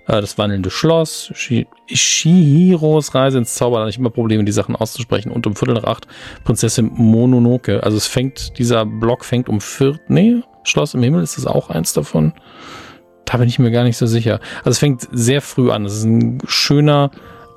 [0.07, 1.33] äh, das wandelnde Schloss,
[1.87, 3.91] Shihiros Reise ins Zauberland.
[3.91, 5.33] Ich immer Probleme, die Sachen auszusprechen.
[5.33, 6.07] Und um Viertel nach acht
[6.45, 7.83] Prinzessin Mononoke.
[7.83, 11.71] Also es fängt, dieser Block fängt um Viertel, nee, Schloss im Himmel, ist das auch
[11.71, 12.33] eins davon?
[13.25, 14.41] Da bin ich mir gar nicht so sicher.
[14.59, 15.85] Also es fängt sehr früh an.
[15.85, 17.11] Es ist ein schöner,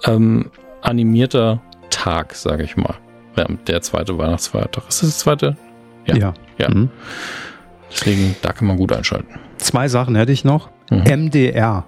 [0.06, 0.49] ähm,
[0.81, 2.95] animierter Tag, sage ich mal.
[3.35, 4.84] Ja, der zweite Weihnachtsfeiertag.
[4.88, 5.57] Ist das der zweite?
[6.06, 6.15] Ja.
[6.15, 6.34] Ja.
[6.57, 6.69] ja.
[6.69, 6.89] Mhm.
[7.91, 9.39] Deswegen, da kann man gut einschalten.
[9.57, 10.69] Zwei Sachen hätte ich noch.
[10.89, 11.03] Mhm.
[11.26, 11.85] MDR.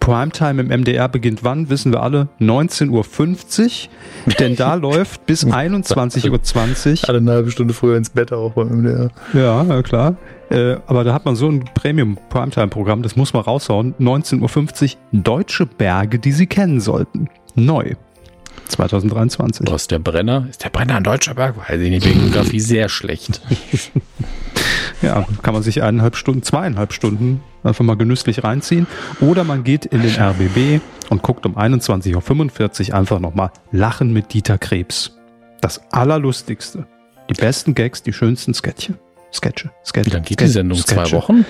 [0.00, 1.68] Primetime im MDR beginnt wann?
[1.68, 2.28] Wissen wir alle.
[2.40, 4.34] 19.50 Uhr.
[4.38, 7.08] Denn da läuft bis 21.20 Uhr.
[7.08, 9.10] Alle eine halbe Stunde früher ins Bett auch beim MDR.
[9.32, 10.16] Ja, ja klar.
[10.50, 13.94] Äh, aber da hat man so ein Premium-Primetime-Programm, das muss man raushauen.
[13.98, 15.22] 19.50 Uhr.
[15.22, 17.94] Deutsche Berge, die Sie kennen sollten neu.
[18.68, 19.66] 2023.
[19.70, 20.46] Was, der Brenner?
[20.50, 21.56] Ist der Brenner ein deutscher Berg?
[21.56, 23.40] Weiß ich nicht, Biografie sehr schlecht.
[25.02, 28.86] ja, kann man sich eineinhalb Stunden, zweieinhalb Stunden einfach mal genüsslich reinziehen.
[29.20, 34.32] Oder man geht in den RBB und guckt um 21.45 Uhr einfach nochmal Lachen mit
[34.32, 35.16] Dieter Krebs.
[35.60, 36.86] Das Allerlustigste.
[37.28, 38.94] Die besten Gags, die schönsten Sketche.
[39.32, 39.70] Sketche.
[39.84, 40.06] Sketche.
[40.06, 40.78] Wie lange geht Sketche, die Sendung?
[40.78, 41.10] Sketche.
[41.10, 41.46] Zwei Wochen?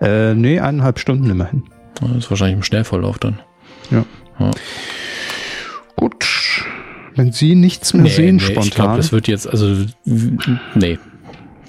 [0.00, 1.64] Äh, nee, eineinhalb Stunden immerhin.
[2.00, 3.40] Das ist wahrscheinlich im Schnellverlauf dann.
[3.90, 4.04] Ja.
[4.38, 4.50] ja.
[5.96, 6.26] Gut.
[7.14, 8.64] Wenn Sie nichts mehr nee, sehen nee, spontan.
[8.64, 9.84] Ich glaube, das wird jetzt, also,
[10.74, 10.98] nee.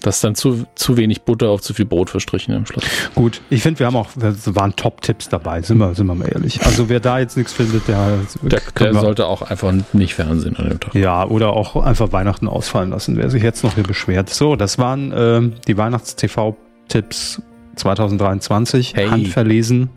[0.02, 2.84] Das ist dann zu, zu wenig Butter auf zu viel Brot verstrichen im Schluss.
[3.14, 6.28] Gut, ich finde, wir haben auch, es waren Top-Tipps dabei, sind wir, sind wir mal
[6.28, 6.62] ehrlich.
[6.66, 10.70] Also wer da jetzt nichts findet, der, der, der sollte auch einfach nicht Fernsehen an
[10.70, 10.96] dem Tag.
[10.96, 14.30] Ja, oder auch einfach Weihnachten ausfallen lassen, wer sich jetzt noch hier beschwert.
[14.30, 17.42] So, das waren äh, die Weihnachts-TV-Tipps
[17.76, 19.08] 2023, hey.
[19.08, 19.90] handverlesen.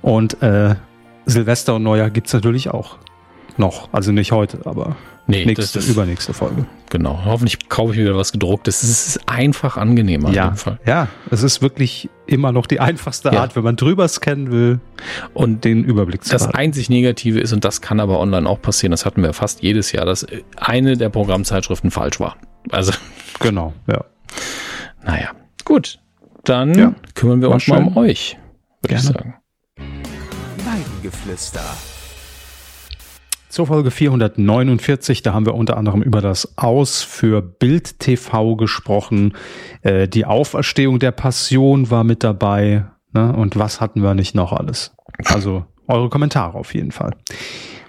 [0.00, 0.76] Und äh,
[1.26, 2.98] Silvester und Neujahr gibt's natürlich auch
[3.56, 3.88] noch.
[3.92, 6.66] Also nicht heute, aber nee, nächste, ist, übernächste Folge.
[6.90, 7.24] Genau.
[7.24, 8.82] Hoffentlich kaufe ich wieder was gedrucktes.
[8.82, 10.78] Es ist einfach angenehmer ja, jeden Fall.
[10.86, 13.56] Ja, es ist wirklich immer noch die einfachste Art, ja.
[13.56, 14.80] wenn man drüber scannen will
[15.32, 16.54] und den Überblick zu Das haben.
[16.54, 19.92] einzig Negative ist, und das kann aber online auch passieren, das hatten wir fast jedes
[19.92, 20.26] Jahr, dass
[20.56, 22.36] eine der Programmzeitschriften falsch war.
[22.70, 22.92] Also.
[23.40, 24.04] Genau, ja.
[25.04, 25.32] Naja,
[25.64, 25.98] gut.
[26.44, 27.74] Dann ja, kümmern wir uns schön.
[27.74, 28.38] mal um euch,
[28.80, 29.34] würde ich sagen.
[30.64, 31.93] Weidengeflüster.
[33.54, 39.34] Zur Folge 449, da haben wir unter anderem über das Aus für Bild TV gesprochen.
[39.82, 42.86] Äh, die Auferstehung der Passion war mit dabei.
[43.12, 43.32] Ne?
[43.32, 44.96] Und was hatten wir nicht noch alles?
[45.24, 47.12] Also eure Kommentare auf jeden Fall.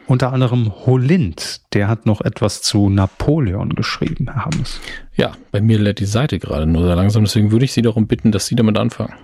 [0.05, 4.79] Unter anderem Holind, der hat noch etwas zu Napoleon geschrieben, Herr Hammes.
[5.15, 8.05] Ja, bei mir lädt die Seite gerade nur sehr langsam, deswegen würde ich Sie darum
[8.05, 9.15] bitten, dass Sie damit anfangen.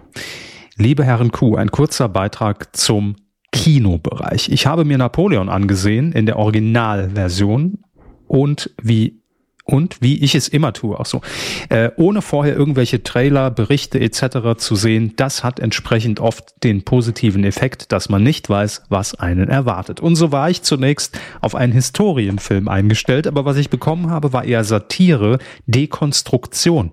[0.76, 3.16] Liebe Herren Kuh, ein kurzer Beitrag zum
[3.52, 4.50] Kinobereich.
[4.50, 7.80] Ich habe mir Napoleon angesehen in der Originalversion
[8.28, 9.22] und wie
[9.64, 11.22] und wie ich es immer tue, auch so,
[11.70, 14.58] äh, ohne vorher irgendwelche Trailer, Berichte etc.
[14.58, 19.50] zu sehen, das hat entsprechend oft den positiven Effekt, dass man nicht weiß, was einen
[19.50, 20.00] erwartet.
[20.00, 24.44] Und so war ich zunächst auf einen Historienfilm eingestellt, aber was ich bekommen habe, war
[24.44, 25.38] eher Satire,
[25.68, 26.92] Dekonstruktion.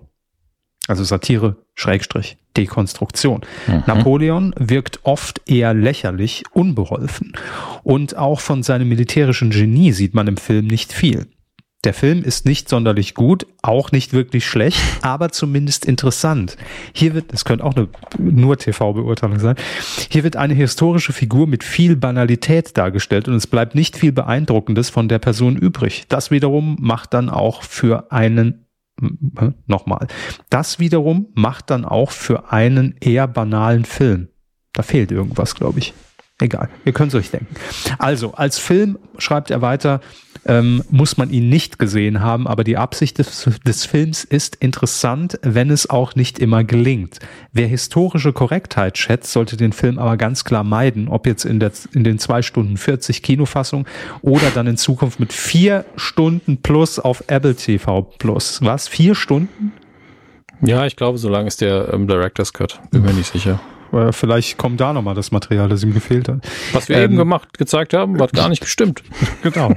[0.89, 3.41] Also Satire, Schrägstrich, Dekonstruktion.
[3.67, 3.83] Mhm.
[3.85, 7.33] Napoleon wirkt oft eher lächerlich, unbeholfen.
[7.83, 11.27] Und auch von seinem militärischen Genie sieht man im Film nicht viel.
[11.83, 16.57] Der Film ist nicht sonderlich gut, auch nicht wirklich schlecht, aber zumindest interessant.
[16.91, 17.87] Hier wird, es könnte auch eine
[18.17, 19.55] nur TV-Beurteilung sein,
[20.09, 24.89] hier wird eine historische Figur mit viel Banalität dargestellt und es bleibt nicht viel Beeindruckendes
[24.89, 26.05] von der Person übrig.
[26.09, 28.65] Das wiederum macht dann auch für einen
[29.67, 30.07] nochmal.
[30.49, 34.29] Das wiederum macht dann auch für einen eher banalen Film.
[34.73, 35.93] Da fehlt irgendwas, glaube ich.
[36.41, 37.53] Egal, ihr könnt es euch denken.
[37.97, 39.99] Also, als Film, schreibt er weiter,
[40.49, 45.39] ähm, muss man ihn nicht gesehen haben, aber die Absicht des, des Films ist interessant,
[45.43, 47.19] wenn es auch nicht immer gelingt.
[47.53, 51.71] Wer historische Korrektheit schätzt, sollte den Film aber ganz klar meiden, ob jetzt in, der,
[51.93, 53.85] in den zwei Stunden 40 Kinofassung
[54.23, 58.59] oder dann in Zukunft mit vier Stunden plus auf Apple TV Plus.
[58.63, 58.87] Was?
[58.87, 59.71] Vier Stunden?
[60.61, 62.81] Ja, ich glaube, so lang ist der ähm, Director's Cut.
[62.89, 63.59] Bin mir nicht sicher.
[63.91, 66.47] Äh, vielleicht kommt da nochmal das Material, das ihm gefehlt hat.
[66.73, 69.03] Was wir ähm, eben gemacht, gezeigt haben, hat gar nicht gestimmt.
[69.41, 69.73] Genau.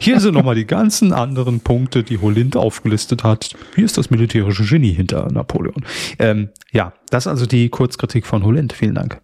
[0.00, 3.50] Hier sind nochmal die ganzen anderen Punkte, die Holind aufgelistet hat.
[3.74, 5.84] Hier ist das militärische Genie hinter Napoleon.
[6.18, 8.72] Ähm, ja, das ist also die Kurzkritik von Holind.
[8.72, 9.20] Vielen Dank.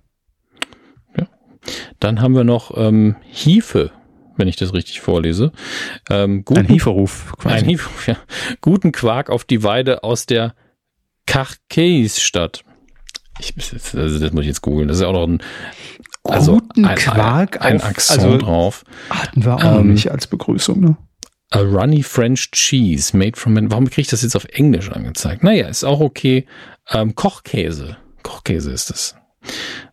[1.17, 1.27] Ja.
[1.99, 3.91] Dann haben wir noch ähm, Hiefe
[4.41, 5.53] wenn ich das richtig vorlese.
[6.09, 7.35] Ähm, guten, ein Hieferuf.
[7.39, 7.57] Quasi.
[7.57, 8.17] Ein Hieferuf, ja.
[8.63, 10.55] Guten Quark auf die Weide aus der
[11.27, 12.65] Karkeisstadt.
[13.41, 13.55] Ich,
[13.97, 14.89] also das muss ich jetzt googeln.
[14.89, 15.43] Das ist auch noch ein
[16.25, 18.85] also guten ein, Quark ein, ein Akzent also, drauf.
[19.09, 20.97] Hatten wir auch ähm, nicht als Begrüßung, ne?
[21.53, 23.59] A runny French cheese made from.
[23.71, 25.43] Warum kriege ich das jetzt auf Englisch angezeigt?
[25.43, 26.47] Naja, ist auch okay.
[26.91, 27.97] Ähm, Kochkäse.
[28.23, 29.17] Kochkäse ist es.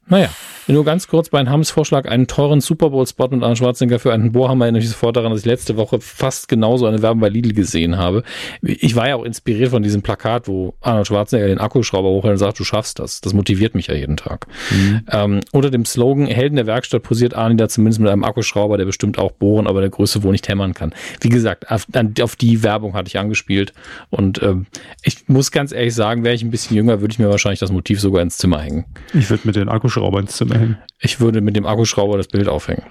[0.09, 0.29] Naja,
[0.69, 4.31] nur ganz kurz bei Hams Vorschlag, einen teuren Super Bowl-Spot mit Arnold Schwarzenegger für einen
[4.34, 7.53] Bohrhammer erinnere ich sofort daran, dass ich letzte Woche fast genauso eine Werbung bei Lidl
[7.53, 8.23] gesehen habe.
[8.61, 12.38] Ich war ja auch inspiriert von diesem Plakat, wo Arnold Schwarzenegger den Akkuschrauber hochhält und
[12.38, 13.21] sagt, du schaffst das.
[13.21, 14.47] Das motiviert mich ja jeden Tag.
[14.71, 15.01] Mhm.
[15.09, 18.85] Ähm, unter dem Slogan Helden der Werkstatt posiert Arnie da zumindest mit einem Akkuschrauber, der
[18.85, 20.93] bestimmt auch bohren, aber der Größe wohl nicht hämmern kann.
[21.21, 21.88] Wie gesagt, auf,
[22.21, 23.71] auf die Werbung hatte ich angespielt
[24.09, 24.65] und ähm,
[25.03, 27.71] ich muss ganz ehrlich sagen, wäre ich ein bisschen jünger, würde ich mir wahrscheinlich das
[27.71, 28.85] Motiv sogar ins Zimmer hängen.
[29.13, 30.78] Ich würde mit den Akkuschrauber ins Zimmer hängen.
[30.99, 32.84] Ich würde mit dem Akkuschrauber das Bild aufhängen.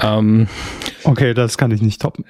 [0.00, 0.48] Ähm,
[1.04, 2.24] okay, das kann ich nicht toppen.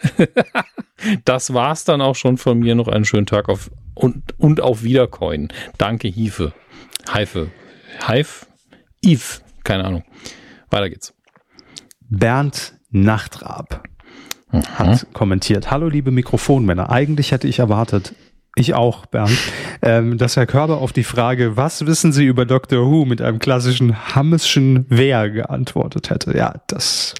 [1.24, 2.74] das war's dann auch schon von mir.
[2.74, 5.48] Noch einen schönen Tag auf und, und auf Wiedercoin.
[5.78, 6.52] Danke, Hiefe.
[7.12, 7.50] Heife.
[8.06, 8.46] Heif?
[9.02, 9.40] Eve.
[9.64, 10.04] Keine Ahnung.
[10.70, 11.14] Weiter geht's.
[12.08, 13.82] Bernd Nachtrab
[14.50, 14.62] mhm.
[14.78, 15.70] hat kommentiert.
[15.70, 16.90] Hallo liebe Mikrofonmänner.
[16.90, 18.14] Eigentlich hätte ich erwartet,
[18.54, 19.36] ich auch, Bernd.
[19.80, 22.86] Ähm, dass Herr Körber auf die Frage, was wissen Sie über Dr.
[22.86, 26.36] Who mit einem klassischen Hammeschen Wer geantwortet hätte.
[26.36, 27.14] Ja, das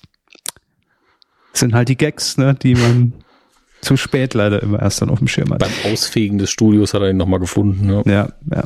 [1.55, 3.15] sind halt die Gags, ne, die man
[3.81, 5.61] zu spät leider immer erst dann auf dem Schirm hat.
[5.61, 7.91] Beim Ausfegen des Studios hat er ihn nochmal gefunden.
[7.91, 8.03] Ja.
[8.05, 8.65] ja, ja.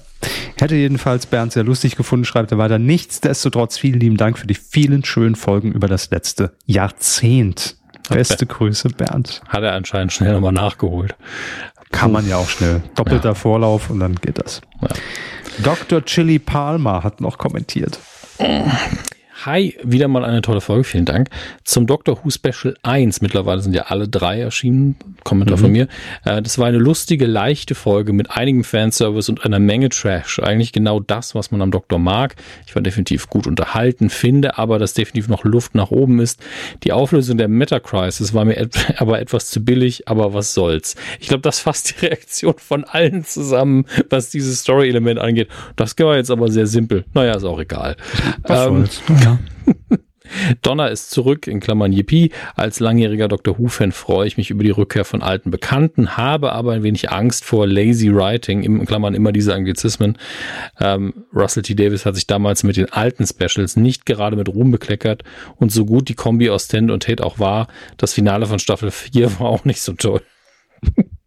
[0.58, 2.78] Hätte jedenfalls Bernd sehr lustig gefunden, schreibt er weiter.
[2.78, 7.76] Nichtsdestotrotz vielen lieben Dank für die vielen schönen Folgen über das letzte Jahrzehnt.
[8.08, 9.40] Beste Grüße, Bernd.
[9.48, 11.16] Hat er anscheinend schnell nochmal nachgeholt.
[11.92, 12.82] Kann man ja auch schnell.
[12.94, 13.34] Doppelter ja.
[13.34, 14.60] Vorlauf und dann geht das.
[14.80, 14.88] Ja.
[15.58, 16.04] Dr.
[16.04, 17.98] Chili Palmer hat noch kommentiert.
[19.44, 21.28] Hi, wieder mal eine tolle Folge, vielen Dank.
[21.62, 25.60] Zum Doctor Who Special 1, mittlerweile sind ja alle drei erschienen, Kommentar mhm.
[25.60, 25.88] von mir.
[26.24, 30.40] Äh, das war eine lustige, leichte Folge mit einigem Fanservice und einer Menge Trash.
[30.40, 32.34] Eigentlich genau das, was man am Doktor mag.
[32.66, 36.40] Ich war definitiv gut unterhalten, finde aber, dass definitiv noch Luft nach oben ist.
[36.82, 40.96] Die Auflösung der Meta-Crisis war mir aber etwas zu billig, aber was soll's.
[41.20, 45.48] Ich glaube, das fasst die Reaktion von allen zusammen, was dieses Story-Element angeht.
[45.76, 47.04] Das war jetzt aber sehr simpel.
[47.12, 47.96] Naja, ist auch egal.
[48.42, 48.88] Was ähm,
[49.20, 49.25] ja.
[50.62, 52.32] Donner ist zurück, in Klammern Yippie.
[52.54, 53.58] Als langjähriger Dr.
[53.58, 57.44] Who-Fan freue ich mich über die Rückkehr von alten Bekannten, habe aber ein wenig Angst
[57.44, 60.18] vor lazy writing, in Klammern immer diese Anglizismen.
[60.80, 61.74] Ähm, Russell T.
[61.74, 65.22] Davis hat sich damals mit den alten Specials nicht gerade mit Ruhm bekleckert
[65.56, 68.90] und so gut die Kombi aus Tent und Tate auch war, das Finale von Staffel
[68.90, 70.22] 4 war auch nicht so toll.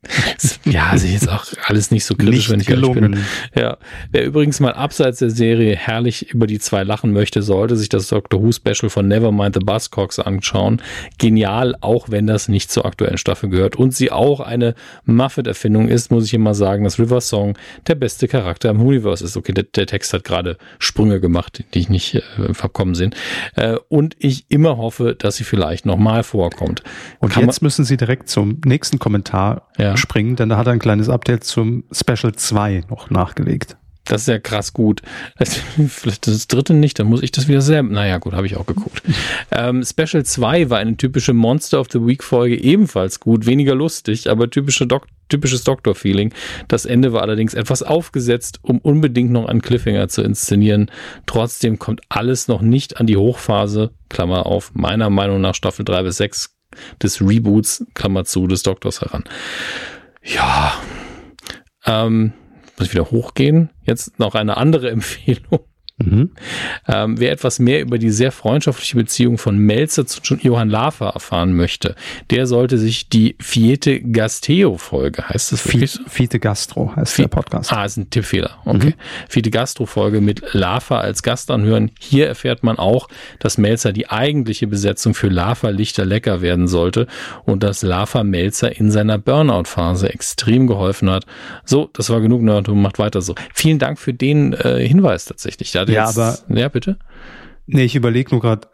[0.64, 3.12] ja, sehe jetzt auch alles nicht so kritisch, nicht wenn ich gelungen.
[3.12, 3.26] bin.
[3.54, 3.78] Ja,
[4.12, 8.08] wer übrigens mal abseits der Serie herrlich über die zwei lachen möchte, sollte sich das
[8.08, 10.82] Doctor Who Special von Nevermind the Buzzcocks anschauen.
[11.18, 14.74] Genial, auch wenn das nicht zur aktuellen Staffel gehört und sie auch eine
[15.04, 17.58] Muffet-Erfindung ist, muss ich immer sagen, dass River Song
[17.88, 19.36] der beste Charakter im Universe ist.
[19.36, 23.16] Okay, der, der Text hat gerade Sprünge gemacht, die ich nicht äh, verkommen sind.
[23.56, 26.84] Äh, und ich immer hoffe, dass sie vielleicht nochmal vorkommt.
[27.20, 29.89] Und Kann jetzt müssen Sie direkt zum nächsten Kommentar ja.
[29.98, 33.78] Springen, denn da hat er ein kleines Update zum Special 2 noch nachgelegt.
[34.10, 35.04] Das ist ja krass gut.
[35.88, 37.90] Vielleicht das dritte nicht, dann muss ich das wieder selber.
[37.90, 39.04] Naja, gut, habe ich auch geguckt.
[39.52, 44.30] Ähm, Special 2 war eine typische Monster of the Week Folge ebenfalls gut, weniger lustig,
[44.30, 46.34] aber typische Dok typisches Doktor-Feeling.
[46.68, 50.90] Das Ende war allerdings etwas aufgesetzt, um unbedingt noch einen Cliffhanger zu inszenieren.
[51.28, 56.02] Trotzdem kommt alles noch nicht an die Hochphase, Klammer auf, meiner Meinung nach Staffel 3
[56.02, 56.59] bis 6
[57.02, 59.24] des Reboots, Klammer zu, des Doktors heran.
[60.24, 60.74] Ja,
[61.86, 62.34] ähm,
[62.78, 63.70] muss ich wieder hochgehen.
[63.84, 65.60] Jetzt noch eine andere Empfehlung.
[66.00, 66.32] Mhm.
[66.88, 71.54] Ähm, wer etwas mehr über die sehr freundschaftliche Beziehung von Melzer zu Johann Lafer erfahren
[71.54, 71.96] möchte,
[72.30, 76.04] der sollte sich die Fiete Gasteo Folge, heißt das wirklich so?
[76.08, 77.74] Fiete Gastro heißt Fi der Podcast.
[77.74, 78.58] Ah, ist ein Tippfehler.
[78.66, 78.88] Okay.
[78.88, 78.94] Mhm.
[79.28, 81.92] Fiete Gastro Folge mit Lafer als Gast anhören.
[82.00, 83.10] Hier erfährt man auch,
[83.40, 87.08] dass Melzer die eigentliche Besetzung für Lafer Lichter lecker werden sollte
[87.46, 91.26] und dass Lafer Melzer in seiner Burnout Phase extrem geholfen hat.
[91.66, 93.36] So, das war genug Nerd und macht weiter so.
[93.54, 95.72] Vielen Dank für den äh, Hinweis tatsächlich.
[95.72, 96.38] Da ja, jetzt, aber.
[96.50, 96.98] Ja, bitte?
[97.68, 98.68] Nee, ich überlege nur gerade,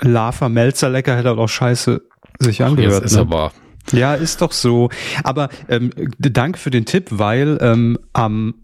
[0.00, 2.02] Lava Melzer lecker hätte auch scheiße
[2.38, 3.02] sich angehört.
[3.02, 3.22] Jetzt ist ne?
[3.22, 3.52] aber.
[3.92, 4.88] Ja, ist doch so.
[5.22, 8.54] Aber ähm, danke für den Tipp, weil ähm, am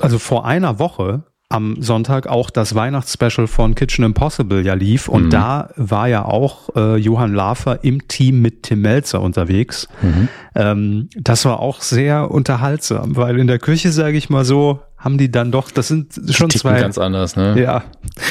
[0.00, 5.26] also vor einer Woche am Sonntag auch das Weihnachtsspecial von Kitchen Impossible ja lief und
[5.26, 5.30] mhm.
[5.30, 9.88] da war ja auch äh, Johann Lafer im Team mit Tim Melzer unterwegs.
[10.00, 10.28] Mhm.
[10.54, 15.16] Ähm, das war auch sehr unterhaltsam, weil in der Küche, sage ich mal so, haben
[15.16, 16.78] die dann doch, das sind schon zwei.
[16.78, 17.58] ganz anders, ne?
[17.58, 17.84] Ja.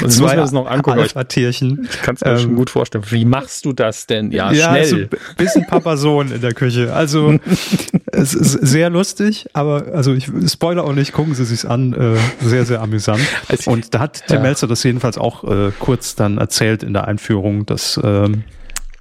[0.03, 0.99] Also zwei das noch angucken.
[0.99, 1.87] Alpha-Tierchen.
[1.89, 3.03] Ich kann es mir ähm, schon gut vorstellen.
[3.09, 4.31] Wie machst du das denn?
[4.31, 4.85] Ja, ja schnell.
[4.85, 4.97] So
[5.35, 6.93] bisschen Papa-Sohn in der Küche.
[6.93, 7.39] Also,
[8.11, 12.17] es ist sehr lustig, aber, also ich spoiler auch nicht, gucken Sie sich's an, äh,
[12.39, 13.21] sehr, sehr amüsant.
[13.47, 14.41] Also, Und da hat Tim ja.
[14.43, 18.43] Melzer das jedenfalls auch äh, kurz dann erzählt in der Einführung, dass ähm,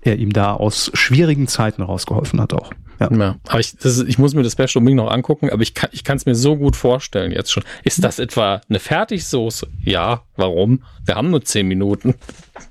[0.00, 2.72] er ihm da aus schwierigen Zeiten rausgeholfen hat auch.
[3.00, 3.12] Ja.
[3.12, 3.36] ja.
[3.48, 5.90] Aber ich, das ist, ich muss mir das Special unbedingt noch angucken, aber ich kann
[5.92, 7.62] ich es mir so gut vorstellen jetzt schon.
[7.84, 9.68] Ist das etwa eine Fertigsoße?
[9.84, 10.82] Ja, warum?
[11.04, 12.14] Wir haben nur zehn Minuten.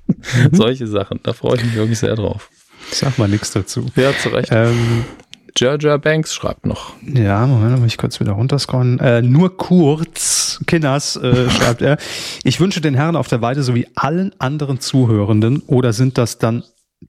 [0.08, 0.50] Mhm.
[0.56, 2.50] Solche Sachen, da freue ich mich wirklich sehr drauf.
[2.92, 3.86] Sag mal nichts dazu.
[3.96, 4.50] Ja, zu Recht.
[4.52, 5.06] Ähm,
[5.58, 6.94] Georgia Banks schreibt noch.
[7.02, 9.00] Ja, Moment, muss ich kurz wieder runterscrollen.
[9.00, 11.98] Äh, nur kurz, Kinners, äh, schreibt er.
[12.44, 16.64] Ich wünsche den Herren auf der Weide sowie allen anderen Zuhörenden oder sind das dann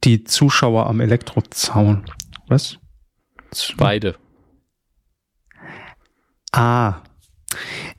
[0.05, 2.05] die Zuschauer am Elektrozaun?
[2.47, 2.79] Was?
[3.77, 4.17] Beide.
[6.53, 7.03] Ah.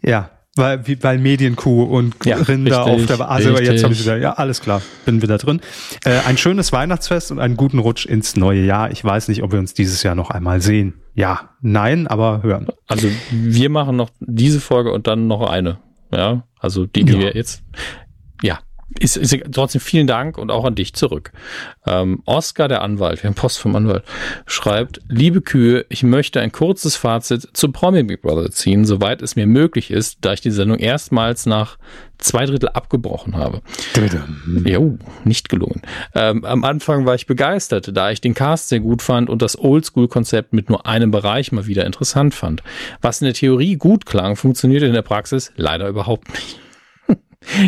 [0.01, 3.69] Ja, weil, weil Medienkuh und ja, Rinder richtig, auf der Also richtig.
[3.69, 5.61] jetzt habe ich wieder, ja, alles klar, bin wieder drin.
[6.03, 8.91] Äh, ein schönes Weihnachtsfest und einen guten Rutsch ins neue Jahr.
[8.91, 10.95] Ich weiß nicht, ob wir uns dieses Jahr noch einmal sehen.
[11.13, 12.67] Ja, nein, aber hören.
[12.87, 15.79] Also wir machen noch diese Folge und dann noch eine.
[16.11, 17.19] Ja, also die, die ja.
[17.19, 17.63] wir jetzt.
[18.97, 21.31] Ist, ist trotzdem vielen Dank und auch an dich zurück.
[21.85, 24.03] Ähm, Oscar, der Anwalt, wir haben Post vom Anwalt,
[24.47, 29.35] schreibt, liebe Kühe, ich möchte ein kurzes Fazit zu Promi Big Brother ziehen, soweit es
[29.35, 31.77] mir möglich ist, da ich die Sendung erstmals nach
[32.17, 33.61] zwei Drittel abgebrochen habe.
[34.65, 35.81] Jo, nicht gelungen.
[36.15, 39.57] Ähm, am Anfang war ich begeistert, da ich den Cast sehr gut fand und das
[39.57, 42.63] Oldschool-Konzept mit nur einem Bereich mal wieder interessant fand.
[43.01, 46.59] Was in der Theorie gut klang, funktionierte in der Praxis leider überhaupt nicht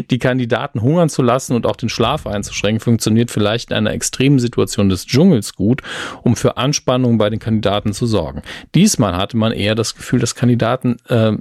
[0.10, 4.40] die Kandidaten hungern zu lassen und auch den Schlaf einzuschränken, funktioniert vielleicht in einer extremen
[4.40, 5.82] Situation des Dschungels gut,
[6.24, 8.42] um für Anspannung bei den Kandidaten zu sorgen.
[8.76, 11.38] Diesmal hatte man eher das Gefühl, dass Kandidaten äh,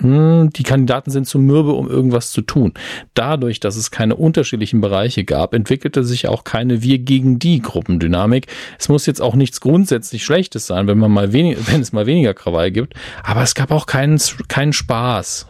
[0.00, 2.74] die Kandidaten sind zu mürbe, um irgendwas zu tun.
[3.14, 8.46] Dadurch, dass es keine unterschiedlichen Bereiche gab, entwickelte sich auch keine Wir gegen die Gruppendynamik.
[8.78, 12.06] Es muss jetzt auch nichts grundsätzlich Schlechtes sein, wenn man mal weniger, wenn es mal
[12.06, 12.94] weniger Krawall gibt,
[13.24, 15.46] aber es gab auch keinen, keinen Spaß.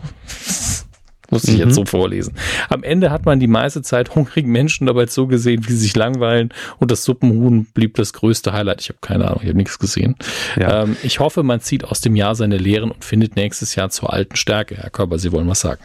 [1.31, 1.61] Muss ich mhm.
[1.61, 2.35] jetzt so vorlesen.
[2.71, 5.97] Am Ende hat man die meiste Zeit hungrigen Menschen dabei so gesehen, wie sie sich
[5.97, 8.81] langweilen und das Suppenhuhn blieb das größte Highlight.
[8.81, 10.17] Ich habe keine Ahnung, ich habe nichts gesehen.
[10.59, 10.85] Ja.
[10.85, 14.13] Ähm, ich hoffe, man zieht aus dem Jahr seine Lehren und findet nächstes Jahr zur
[14.13, 14.77] alten Stärke.
[14.77, 15.83] Herr Körper, Sie wollen was sagen.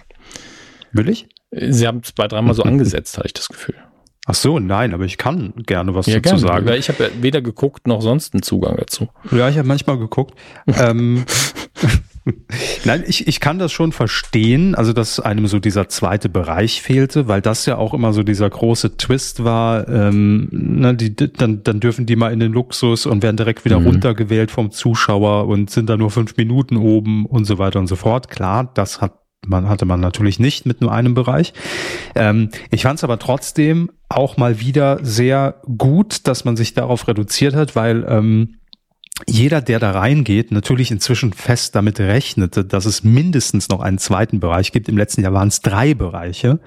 [0.92, 1.28] Will ich?
[1.52, 3.76] Sie haben es bei dreimal so angesetzt, hatte ich das Gefühl.
[4.26, 6.66] Ach so, nein, aber ich kann gerne was ja, dazu gerne, sagen.
[6.66, 9.10] Weil ich habe ja weder geguckt noch sonst einen Zugang dazu.
[9.32, 10.40] Ja, ich habe manchmal geguckt.
[10.68, 11.26] ähm,
[12.86, 17.28] Nein, ich, ich kann das schon verstehen, also dass einem so dieser zweite Bereich fehlte,
[17.28, 19.88] weil das ja auch immer so dieser große Twist war.
[19.90, 23.80] Ähm, ne, die, dann, dann dürfen die mal in den Luxus und werden direkt wieder
[23.80, 23.88] mhm.
[23.88, 27.96] runtergewählt vom Zuschauer und sind da nur fünf Minuten oben und so weiter und so
[27.96, 28.30] fort.
[28.30, 31.54] Klar, das hat man hatte man natürlich nicht mit nur einem Bereich.
[32.16, 37.10] Ähm, ich fand es aber trotzdem auch mal wieder sehr gut, dass man sich darauf
[37.10, 38.56] reduziert hat, weil ähm,
[39.28, 44.40] jeder, der da reingeht, natürlich inzwischen fest damit rechnete, dass es mindestens noch einen zweiten
[44.40, 44.90] Bereich gibt.
[44.90, 46.60] Im letzten Jahr waren es drei Bereiche.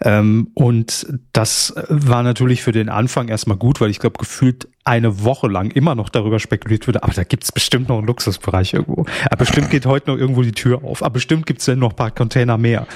[0.00, 5.24] Ähm, und das war natürlich für den Anfang erstmal gut, weil ich glaube, gefühlt eine
[5.24, 9.06] Woche lang immer noch darüber spekuliert wurde, aber da gibt's bestimmt noch einen Luxusbereich irgendwo.
[9.26, 11.02] Aber bestimmt geht heute noch irgendwo die Tür auf.
[11.02, 12.86] Aber bestimmt gibt's dann noch ein paar Container mehr.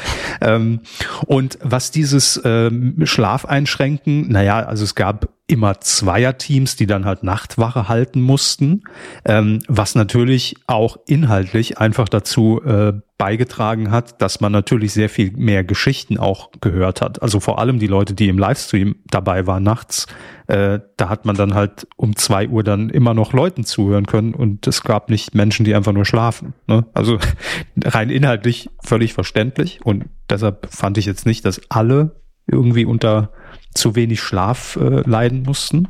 [0.40, 0.80] Ähm,
[1.26, 7.22] und was dieses ähm, Schlaf einschränken, naja, also es gab immer Zweierteams, die dann halt
[7.22, 8.82] Nachtwache halten mussten,
[9.24, 15.32] ähm, was natürlich auch inhaltlich einfach dazu äh, beigetragen hat, dass man natürlich sehr viel
[15.32, 17.20] mehr Geschichten auch gehört hat.
[17.20, 20.06] Also vor allem die Leute, die im Livestream dabei waren nachts,
[20.46, 24.34] äh, da hat man dann halt um zwei Uhr dann immer noch Leuten zuhören können
[24.34, 26.54] und es gab nicht Menschen, die einfach nur schlafen.
[26.68, 26.86] Ne?
[26.94, 27.18] Also
[27.84, 33.32] rein inhaltlich völlig verständlich und deshalb fand ich jetzt nicht, dass alle irgendwie unter
[33.74, 35.88] zu wenig Schlaf äh, leiden mussten.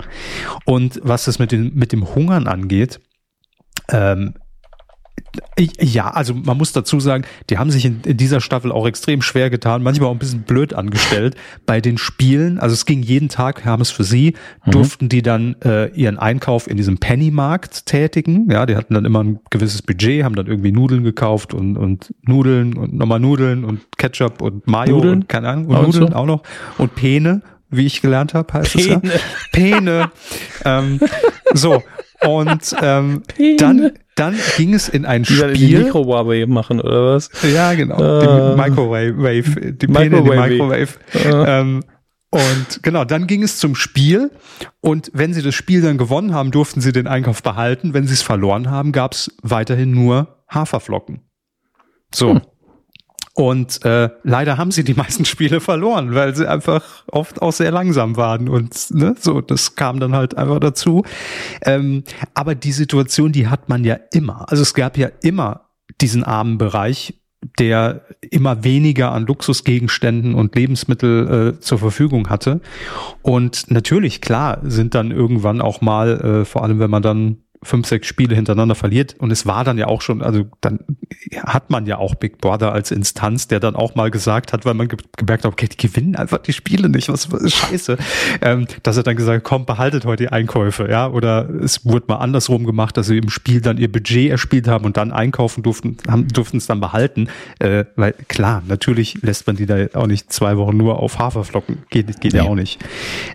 [0.65, 3.01] Und was das mit dem, mit dem Hungern angeht,
[3.91, 4.35] ähm,
[5.59, 9.23] ja, also man muss dazu sagen, die haben sich in, in, dieser Staffel auch extrem
[9.23, 11.37] schwer getan, manchmal auch ein bisschen blöd angestellt.
[11.67, 14.35] Bei den Spielen, also es ging jeden Tag, haben es für sie,
[14.65, 14.71] mhm.
[14.71, 18.51] durften die dann äh, ihren Einkauf in diesem Pennymarkt tätigen.
[18.51, 22.15] Ja, die hatten dann immer ein gewisses Budget, haben dann irgendwie Nudeln gekauft und, und
[22.23, 25.15] Nudeln und nochmal Nudeln und Ketchup und Mayo Nudeln?
[25.15, 26.15] und keine Ahnung, und auch Nudeln so?
[26.15, 26.43] auch noch
[26.79, 29.01] und Pene wie ich gelernt habe, heißt Pene.
[29.03, 29.21] es ja.
[29.53, 30.11] Pene.
[30.65, 31.01] ähm,
[31.53, 31.83] so.
[32.21, 33.23] Und ähm,
[33.59, 35.55] dann dann ging es in ein die Spiel.
[35.55, 37.31] Die Microwave machen oder was?
[37.43, 37.97] Ja, genau.
[37.97, 40.89] Uh, die Microwave, die Pläne, die Microwave.
[41.15, 41.45] Uh.
[41.47, 41.85] Ähm,
[42.31, 44.31] und genau, dann ging es zum Spiel.
[44.81, 47.95] Und wenn sie das Spiel dann gewonnen haben, durften sie den Einkauf behalten.
[47.95, 51.23] Wenn sie es verloren haben, gab es weiterhin nur Haferflocken.
[52.13, 52.35] So.
[52.35, 52.41] Hm.
[53.39, 57.71] Und äh, leider haben sie die meisten Spiele verloren, weil sie einfach oft auch sehr
[57.71, 58.49] langsam waren.
[58.49, 61.05] Und ne, so, das kam dann halt einfach dazu.
[61.63, 62.03] Ähm,
[62.35, 64.51] aber die Situation, die hat man ja immer.
[64.51, 65.69] Also es gab ja immer
[66.01, 67.15] diesen armen Bereich,
[67.61, 72.61] der immer weniger an Luxusgegenständen und Lebensmittel äh, zur Verfügung hatte.
[73.23, 77.87] Und natürlich, klar, sind dann irgendwann auch mal, äh, vor allem wenn man dann fünf,
[77.87, 79.17] sechs Spiele hintereinander verliert.
[79.19, 80.81] Und es war dann ja auch schon, also dann
[81.45, 84.75] hat man ja auch Big Brother als Instanz, der dann auch mal gesagt hat, weil
[84.75, 87.97] man ge gemerkt hat, okay, die gewinnen einfach die Spiele nicht, was, was ist scheiße,
[88.43, 92.07] ähm, dass er dann gesagt hat, komm, behaltet heute die Einkäufe, ja, oder es wurde
[92.09, 95.63] mal andersrum gemacht, dass sie im Spiel dann ihr Budget erspielt haben und dann einkaufen
[95.63, 97.29] durften, haben, durften es dann behalten,
[97.59, 101.79] äh, weil klar, natürlich lässt man die da auch nicht zwei Wochen nur auf Haferflocken,
[101.91, 102.79] geht, geht ja auch nicht.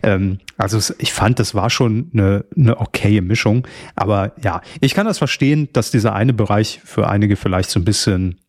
[0.02, 4.94] Ähm, also ich fand, das war schon eine, eine okaye Mischung, aber aber ja, ich
[4.94, 8.40] kann das verstehen, dass dieser eine Bereich für einige vielleicht so ein bisschen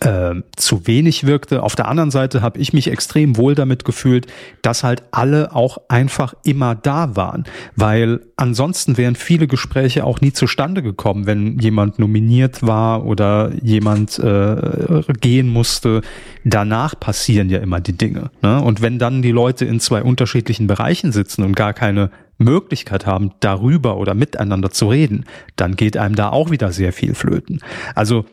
[0.00, 1.62] äh, zu wenig wirkte.
[1.62, 4.26] Auf der anderen Seite habe ich mich extrem wohl damit gefühlt,
[4.62, 7.44] dass halt alle auch einfach immer da waren,
[7.76, 14.18] weil ansonsten wären viele Gespräche auch nie zustande gekommen, wenn jemand nominiert war oder jemand
[14.18, 16.00] äh, gehen musste.
[16.44, 18.30] Danach passieren ja immer die Dinge.
[18.42, 18.60] Ne?
[18.60, 23.32] Und wenn dann die Leute in zwei unterschiedlichen Bereichen sitzen und gar keine Möglichkeit haben,
[23.40, 25.24] darüber oder miteinander zu reden,
[25.56, 27.60] dann geht einem da auch wieder sehr viel flöten.
[27.94, 28.26] Also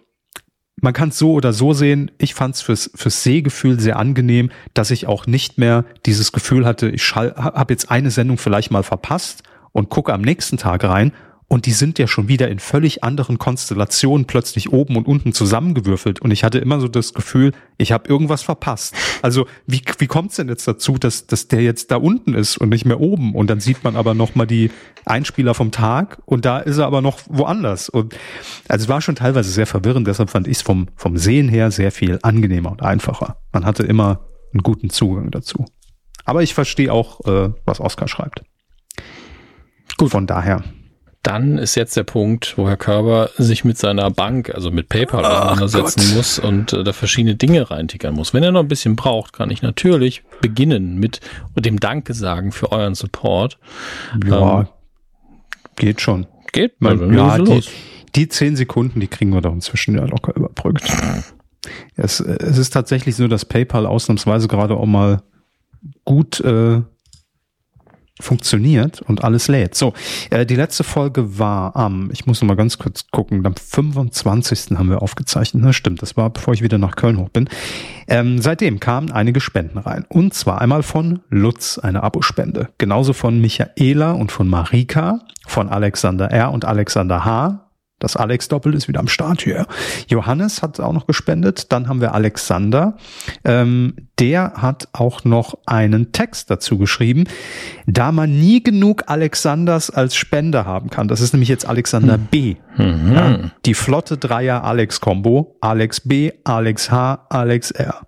[0.82, 2.12] man kann es so oder so sehen.
[2.18, 6.66] Ich fand es fürs, fürs Sehgefühl sehr angenehm, dass ich auch nicht mehr dieses Gefühl
[6.66, 11.14] hatte, ich habe jetzt eine Sendung vielleicht mal verpasst und gucke am nächsten Tag rein
[11.54, 16.20] und die sind ja schon wieder in völlig anderen Konstellationen plötzlich oben und unten zusammengewürfelt.
[16.20, 18.96] Und ich hatte immer so das Gefühl, ich habe irgendwas verpasst.
[19.22, 22.58] Also wie, wie kommt es denn jetzt dazu, dass, dass der jetzt da unten ist
[22.58, 23.36] und nicht mehr oben?
[23.36, 24.72] Und dann sieht man aber noch mal die
[25.06, 27.88] Einspieler vom Tag und da ist er aber noch woanders.
[27.88, 28.16] Und
[28.68, 30.08] also es war schon teilweise sehr verwirrend.
[30.08, 33.38] Deshalb fand ich es vom, vom Sehen her sehr viel angenehmer und einfacher.
[33.52, 34.22] Man hatte immer
[34.54, 35.66] einen guten Zugang dazu.
[36.26, 38.42] Aber ich verstehe auch, äh, was Oskar schreibt.
[39.98, 40.10] Gut.
[40.10, 40.64] Von daher
[41.24, 45.24] dann ist jetzt der Punkt, wo Herr Körber sich mit seiner Bank, also mit PayPal
[45.24, 48.34] auseinandersetzen muss und äh, da verschiedene Dinge reintickern muss.
[48.34, 51.22] Wenn er noch ein bisschen braucht, kann ich natürlich beginnen mit
[51.56, 53.58] dem Danke sagen für euren Support.
[54.26, 54.68] Ja, ähm,
[55.78, 56.28] geht schon.
[56.52, 56.74] Geht?
[56.84, 57.64] Also, ja, die,
[58.16, 60.84] die zehn Sekunden, die kriegen wir doch inzwischen ja locker überbrückt.
[61.96, 65.24] Es, es ist tatsächlich so, dass PayPal ausnahmsweise gerade auch mal
[66.04, 66.82] gut äh,
[68.22, 69.76] funktioniert und alles lädt.
[69.76, 69.94] So,
[70.30, 74.78] äh, die letzte Folge war am, ich muss noch mal ganz kurz gucken, am 25.
[74.78, 75.64] haben wir aufgezeichnet.
[75.64, 75.74] Ne?
[75.74, 77.50] Stimmt, das war, bevor ich wieder nach Köln hoch bin.
[78.08, 80.06] Ähm, seitdem kamen einige Spenden rein.
[80.10, 82.70] Und zwar einmal von Lutz, eine Abospende.
[82.78, 86.52] Genauso von Michaela und von Marika, von Alexander R.
[86.52, 87.63] und Alexander H.
[88.04, 89.66] Das Alex-Doppel ist wieder am Start hier.
[90.10, 91.72] Johannes hat auch noch gespendet.
[91.72, 92.98] Dann haben wir Alexander.
[93.46, 97.24] Ähm, der hat auch noch einen Text dazu geschrieben.
[97.88, 101.08] Da man nie genug Alexanders als Spender haben kann.
[101.08, 102.28] Das ist nämlich jetzt Alexander hm.
[102.30, 102.56] B.
[102.76, 103.14] Mhm.
[103.14, 105.56] Ja, die flotte Dreier-Alex-Kombo.
[105.62, 108.02] Alex B, Alex H, Alex R.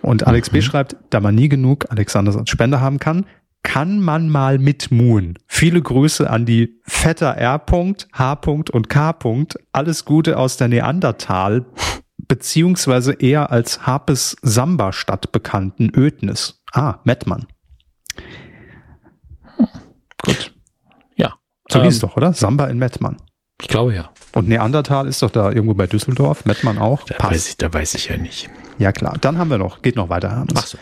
[0.00, 0.54] Und Alex mhm.
[0.54, 3.26] B schreibt, da man nie genug Alexanders als Spender haben kann,
[3.66, 5.40] kann man mal mitmuhen.
[5.48, 7.60] Viele Grüße an die Vetter R.
[8.12, 8.40] H.
[8.46, 9.18] und K.
[9.72, 11.66] Alles Gute aus der Neandertal,
[12.16, 16.62] beziehungsweise eher als Harpes Samba-Stadt bekannten Ödnis.
[16.72, 17.46] Ah, Mettmann.
[19.56, 19.66] Hm.
[20.24, 20.54] Gut.
[21.16, 21.34] Ja.
[21.68, 22.34] So ähm, hieß doch, oder?
[22.34, 23.16] Samba in Mettmann.
[23.60, 24.10] Ich glaube ja.
[24.32, 26.44] Und Neandertal ist doch da irgendwo bei Düsseldorf.
[26.44, 27.02] Mettmann auch.
[27.02, 28.48] Da weiß, ich, da weiß ich ja nicht.
[28.78, 29.16] Ja klar.
[29.20, 30.54] Dann haben wir noch, geht noch weiter, Hannes.
[30.56, 30.78] Ach so.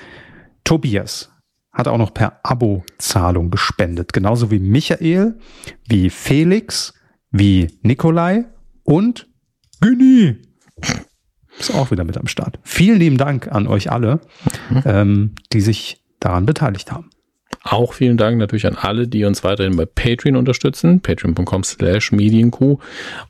[0.65, 1.34] Tobias
[1.75, 4.13] hat auch noch per Abo-Zahlung gespendet.
[4.13, 5.39] Genauso wie Michael,
[5.87, 6.95] wie Felix,
[7.31, 8.47] wie Nikolai
[8.85, 9.29] und
[9.81, 10.37] Günni.
[11.59, 12.59] Ist auch wieder mit am Start.
[12.63, 14.21] Vielen lieben Dank an euch alle,
[14.71, 14.83] mhm.
[14.85, 17.11] ähm, die sich daran beteiligt haben.
[17.67, 21.01] Auch vielen Dank natürlich an alle, die uns weiterhin bei Patreon unterstützen.
[21.01, 22.79] Patreon.com slash Medienkuh.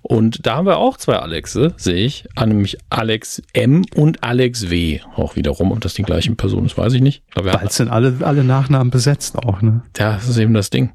[0.03, 2.27] Und da haben wir auch zwei Alexe, sehe ich.
[2.39, 4.99] Nämlich Alex M und Alex W.
[5.15, 5.71] Auch wiederum.
[5.71, 7.23] Ob das die gleichen Personen ist, weiß ich nicht.
[7.37, 9.83] Ich Bald sind alle, alle Nachnamen besetzt auch, ne?
[9.97, 10.91] Ja, das ist eben das Ding.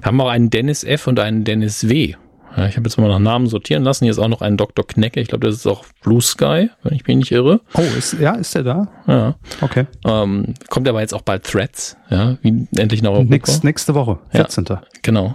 [0.00, 2.14] Wir haben auch einen Dennis F und einen Dennis W.
[2.56, 4.04] Ja, ich habe jetzt mal nach Namen sortieren lassen.
[4.04, 4.86] Hier ist auch noch ein Dr.
[4.86, 5.20] Knecke.
[5.20, 7.60] Ich glaube, das ist auch Blue Sky, wenn ich mich nicht irre.
[7.74, 8.88] Oh, ist, ja, ist der da?
[9.06, 9.34] Ja.
[9.60, 9.86] Okay.
[10.04, 13.30] Ähm, kommt aber jetzt auch bald Threads, ja, wie endlich nach Europa.
[13.30, 14.66] Nächst, nächste Woche, 14.
[14.68, 15.34] Ja, genau.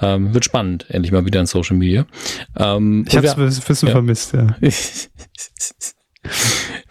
[0.00, 2.06] Ähm, wird spannend, endlich mal wieder in Social Media.
[2.56, 3.92] Ähm, ich habe es ein bisschen ja.
[3.92, 4.48] vermisst, ja.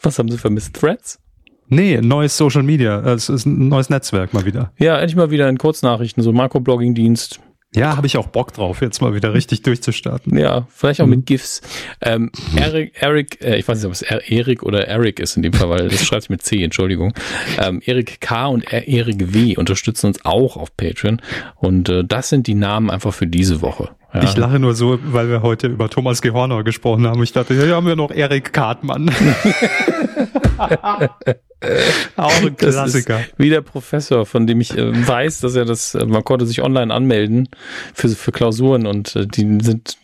[0.02, 0.76] Was haben Sie vermisst?
[0.76, 1.20] Threads?
[1.68, 3.00] Nee, neues Social Media.
[3.14, 4.74] Es ist ein neues Netzwerk mal wieder.
[4.78, 7.40] Ja, endlich mal wieder in Kurznachrichten, so Makro-Blogging-Dienst.
[7.74, 10.38] Ja, habe ich auch Bock drauf, jetzt mal wieder richtig durchzustarten.
[10.38, 11.12] Ja, vielleicht auch mhm.
[11.12, 11.62] mit GIFs.
[12.02, 15.54] Ähm, Eric, Eric, äh, ich weiß nicht, ob es Erik oder Eric ist in dem
[15.54, 17.14] Fall, weil das schreibt sich mit C, Entschuldigung.
[17.58, 18.48] Ähm, Erik K.
[18.48, 19.56] und Erik W.
[19.56, 21.22] unterstützen uns auch auf Patreon.
[21.56, 23.92] Und äh, das sind die Namen einfach für diese Woche.
[24.14, 24.24] Ja.
[24.24, 27.24] Ich lache nur so, weil wir heute über Thomas Gehorner gesprochen haben.
[27.24, 29.10] Ich dachte, hier haben wir noch Erik Kartmann.
[32.18, 33.22] Auch ein Klassiker.
[33.38, 36.62] wie der Professor, von dem ich äh, weiß, dass er das, äh, man konnte sich
[36.62, 37.48] online anmelden
[37.94, 39.98] für, für Klausuren und äh, die sind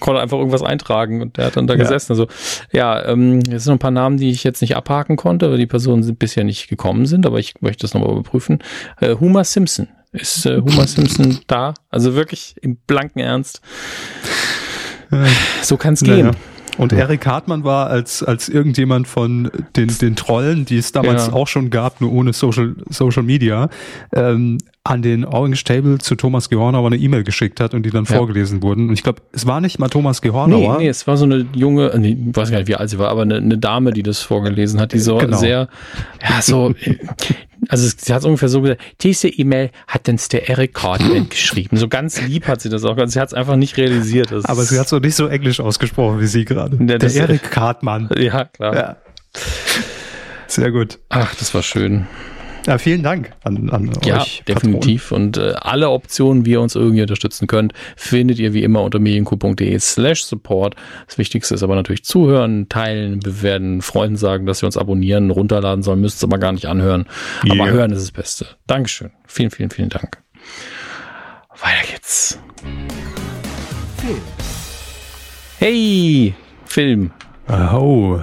[0.00, 1.80] konnte einfach irgendwas eintragen und der hat dann da ja.
[1.80, 2.12] gesessen.
[2.12, 2.26] Also
[2.72, 5.58] ja, ähm, es sind noch ein paar Namen, die ich jetzt nicht abhaken konnte, weil
[5.58, 8.58] die Personen bisher nicht gekommen sind, aber ich möchte das nochmal überprüfen.
[9.00, 9.88] Äh, Homer Simpson.
[10.14, 11.74] Ist äh, Homer Simpson da?
[11.90, 13.60] Also wirklich im blanken Ernst.
[15.62, 16.26] So kann es gehen.
[16.26, 16.38] Naja.
[16.76, 21.32] Und Eric Hartmann war als, als irgendjemand von den, den Trollen, die es damals ja.
[21.32, 23.68] auch schon gab, nur ohne Social, Social Media,
[24.12, 28.04] ähm, an den Orange Table zu Thomas Gehornauer eine E-Mail geschickt hat und die dann
[28.04, 28.16] ja.
[28.16, 28.88] vorgelesen wurden.
[28.88, 30.76] Und ich glaube, es war nicht mal Thomas Gehornauer.
[30.76, 32.90] Nee, nee, es war so eine junge, äh, nee, ich weiß gar nicht, wie alt
[32.90, 35.38] sie war, aber eine, eine Dame, die das vorgelesen hat, die so genau.
[35.38, 35.68] sehr,
[36.22, 36.74] ja, so,
[37.68, 41.78] also sie hat ungefähr so gesagt, diese E-Mail hat uns der Eric Cartman geschrieben.
[41.78, 42.98] So ganz lieb hat sie das auch.
[43.06, 44.32] Sie hat es einfach nicht realisiert.
[44.32, 46.76] Aber sie hat so nicht so englisch ausgesprochen wie sie gerade.
[46.76, 48.10] Der, der Eric Cartman.
[48.18, 48.74] Ja, klar.
[48.74, 48.96] Ja.
[50.46, 50.98] Sehr gut.
[51.08, 52.06] Ach, das war schön.
[52.66, 54.38] Ja, vielen Dank an, an ja, euch.
[54.38, 55.12] Ja, definitiv.
[55.12, 58.98] Und äh, alle Optionen, wie ihr uns irgendwie unterstützen könnt, findet ihr wie immer unter
[58.98, 60.74] medienku.de slash support.
[61.06, 65.82] Das Wichtigste ist aber natürlich zuhören, teilen, bewerten, Freunden sagen, dass sie uns abonnieren, runterladen
[65.82, 67.06] sollen, müsst es aber gar nicht anhören.
[67.44, 67.54] Yeah.
[67.54, 68.46] Aber hören ist das Beste.
[68.66, 69.10] Dankeschön.
[69.26, 70.22] Vielen, vielen, vielen Dank.
[71.50, 72.38] Weiter geht's.
[73.98, 74.20] Film.
[75.58, 76.34] Hey,
[76.64, 77.10] Film.
[77.46, 78.18] Oh.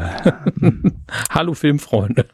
[1.29, 2.25] Hallo Filmfreunde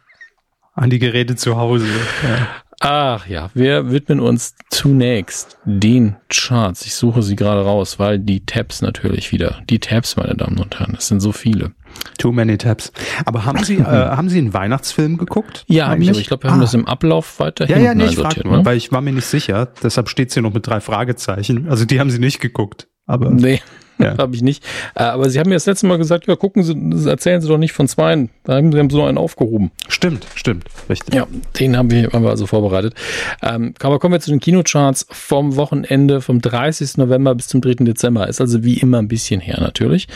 [0.78, 1.88] an die Geräte zu Hause.
[2.24, 2.48] Ja.
[2.80, 6.86] Ach ja, wir widmen uns zunächst den Charts.
[6.86, 10.80] Ich suche sie gerade raus, weil die Tabs natürlich wieder, die Tabs, meine Damen und
[10.80, 11.72] Herren, das sind so viele.
[12.20, 12.92] Too many Tabs.
[13.26, 15.66] Aber haben Sie, äh, haben Sie einen Weihnachtsfilm geguckt?
[15.68, 16.12] Ja, eigentlich?
[16.12, 16.64] ich, ich glaube, wir haben ah.
[16.64, 18.64] das im Ablauf weiter Ja, ja, nee, ich ne?
[18.64, 19.70] weil ich war mir nicht sicher.
[19.82, 21.68] Deshalb steht hier noch mit drei Fragezeichen.
[21.70, 22.88] Also die haben Sie nicht geguckt.
[23.08, 23.62] Aber nee,
[24.04, 24.18] ja.
[24.18, 24.64] habe ich nicht.
[24.96, 27.58] Äh, aber Sie haben mir das letzte Mal gesagt, ja, gucken Sie, erzählen Sie doch
[27.58, 28.30] nicht von zwei.
[28.44, 29.72] Da haben Sie so einen aufgehoben.
[29.88, 31.14] Stimmt, stimmt, richtig.
[31.14, 31.28] Ja,
[31.60, 32.94] den haben wir, haben wir also vorbereitet.
[33.42, 36.98] Ähm, aber kommen wir zu den Kinocharts vom Wochenende vom 30.
[36.98, 37.86] November bis zum 3.
[37.86, 38.28] Dezember.
[38.28, 40.08] Ist also wie immer ein bisschen her natürlich.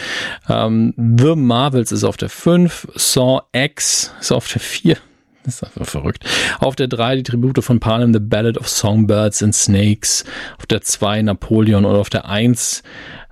[0.50, 4.98] Ähm, The Marvels ist auf der 5, Saw X ist auf der 4.
[5.44, 6.24] Das ist einfach verrückt.
[6.60, 10.24] Auf der 3 die Tribute von Panem, The Ballad of Songbirds and Snakes.
[10.60, 12.84] Auf der 2 Napoleon und auf der 1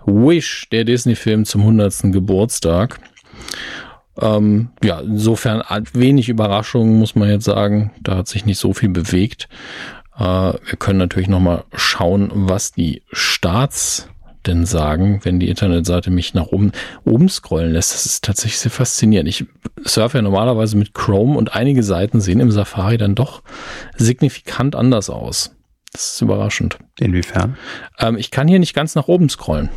[0.10, 2.12] Wish, der Disney-Film zum 100.
[2.12, 3.00] Geburtstag.
[4.20, 5.64] Ähm, ja, insofern
[5.94, 7.92] wenig Überraschungen, muss man jetzt sagen.
[8.02, 9.48] Da hat sich nicht so viel bewegt.
[10.18, 14.10] Äh, wir können natürlich nochmal schauen, was die Starts
[14.46, 16.72] denn sagen, wenn die Internetseite mich nach oben,
[17.04, 17.94] oben scrollen lässt.
[17.94, 19.30] Das ist tatsächlich sehr faszinierend.
[19.30, 19.46] Ich
[19.84, 23.44] surfe ja normalerweise mit Chrome und einige Seiten sehen im Safari dann doch
[23.98, 25.56] signifikant anders aus.
[25.92, 26.78] Das ist überraschend.
[27.00, 27.58] Inwiefern?
[28.00, 29.70] Ähm, ich kann hier nicht ganz nach oben scrollen.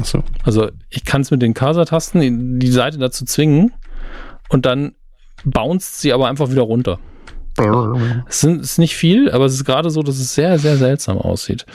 [0.00, 0.22] Ach so.
[0.44, 3.72] Also ich kann es mit den Cursor-Tasten die Seite dazu zwingen
[4.48, 4.94] und dann
[5.44, 6.98] bounced sie aber einfach wieder runter.
[8.28, 11.66] Es ist nicht viel, aber es ist gerade so, dass es sehr, sehr seltsam aussieht.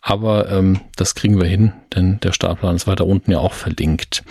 [0.00, 4.22] Aber ähm, das kriegen wir hin, denn der Startplan ist weiter unten ja auch verlinkt.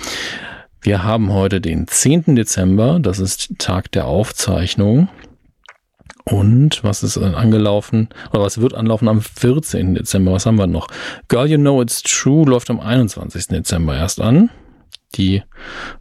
[0.82, 2.36] Wir haben heute den 10.
[2.36, 5.10] Dezember, das ist Tag der Aufzeichnung.
[6.28, 9.94] Und was ist angelaufen, oder was wird anlaufen am 14.
[9.94, 10.32] Dezember?
[10.34, 10.88] Was haben wir noch?
[11.28, 13.48] Girl You Know It's True läuft am 21.
[13.48, 14.50] Dezember erst an.
[15.14, 15.44] Die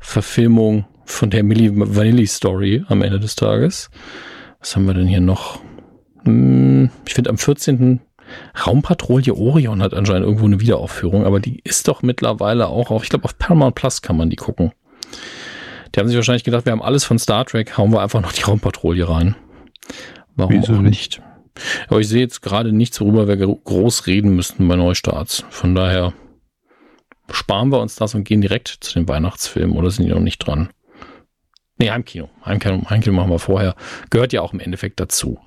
[0.01, 3.91] Verfilmung von der Milli Vanilli Story am Ende des Tages.
[4.61, 5.61] Was haben wir denn hier noch?
[6.25, 8.01] Hm, ich finde am 14.
[8.67, 13.11] Raumpatrouille Orion hat anscheinend irgendwo eine Wiederaufführung, aber die ist doch mittlerweile auch auf, ich
[13.11, 14.73] glaube auf Paramount Plus kann man die gucken.
[15.95, 18.33] Die haben sich wahrscheinlich gedacht, wir haben alles von Star Trek, hauen wir einfach noch
[18.33, 19.37] die Raumpatrouille rein.
[20.37, 21.23] Warum Wieso auch nicht?
[21.89, 25.45] Aber ich sehe jetzt gerade nichts, worüber wir groß reden müssten bei Neustarts.
[25.51, 26.13] Von daher
[27.31, 30.39] sparen wir uns das und gehen direkt zu den Weihnachtsfilmen oder sind die noch nicht
[30.39, 30.71] dran?
[31.77, 32.31] Nee, Heimkino.
[32.45, 32.89] Heimkino.
[32.89, 33.75] Heimkino machen wir vorher.
[34.11, 35.41] Gehört ja auch im Endeffekt dazu.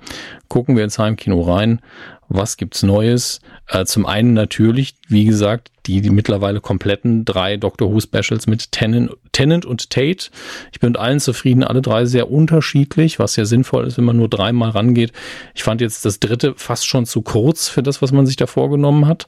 [0.48, 1.80] Gucken wir ins Heimkino rein.
[2.28, 3.40] Was gibt's Neues?
[3.66, 8.72] Äh, zum einen natürlich, wie gesagt, die, die mittlerweile kompletten drei Doctor Who Specials mit
[8.72, 10.28] Tennant, Tennant und Tate.
[10.70, 14.18] Ich bin mit allen zufrieden, alle drei sehr unterschiedlich, was ja sinnvoll ist, wenn man
[14.18, 15.12] nur dreimal rangeht.
[15.54, 18.46] Ich fand jetzt das dritte fast schon zu kurz für das, was man sich da
[18.46, 19.26] vorgenommen hat.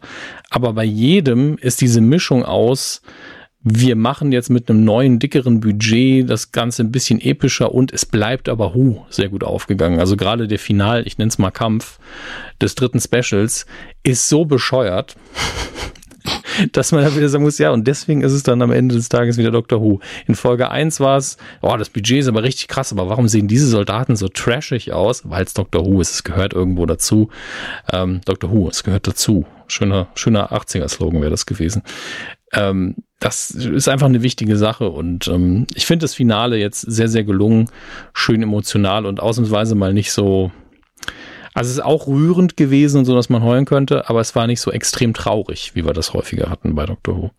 [0.51, 3.01] Aber bei jedem ist diese Mischung aus,
[3.63, 8.07] wir machen jetzt mit einem neuen, dickeren Budget das Ganze ein bisschen epischer und es
[8.07, 10.01] bleibt aber Hu sehr gut aufgegangen.
[10.01, 11.99] Also gerade der Final, ich nenne es mal Kampf
[12.61, 13.67] des dritten Specials,
[14.03, 15.15] ist so bescheuert,
[16.73, 19.11] dass man dann wieder sagen muss, ja, und deswegen ist es dann am Ende des
[19.11, 19.83] Tages wieder Dr.
[19.83, 20.01] Who.
[20.27, 23.47] In Folge 1 war es, oh, das Budget ist aber richtig krass, aber warum sehen
[23.47, 25.29] diese Soldaten so trashig aus?
[25.29, 25.85] Weil es Dr.
[25.85, 27.29] Who ist, es gehört irgendwo dazu.
[27.93, 28.51] Ähm, Dr.
[28.51, 29.45] Who, es gehört dazu.
[29.67, 31.83] Schöner, schöner 80er-Slogan wäre das gewesen.
[32.53, 37.09] Ähm, das ist einfach eine wichtige Sache und ähm, ich finde das Finale jetzt sehr,
[37.09, 37.71] sehr gelungen,
[38.15, 40.51] schön emotional und ausnahmsweise mal nicht so.
[41.53, 44.61] Also es ist auch rührend gewesen, so dass man heulen könnte, aber es war nicht
[44.61, 47.31] so extrem traurig, wie wir das häufiger hatten bei Doctor Who.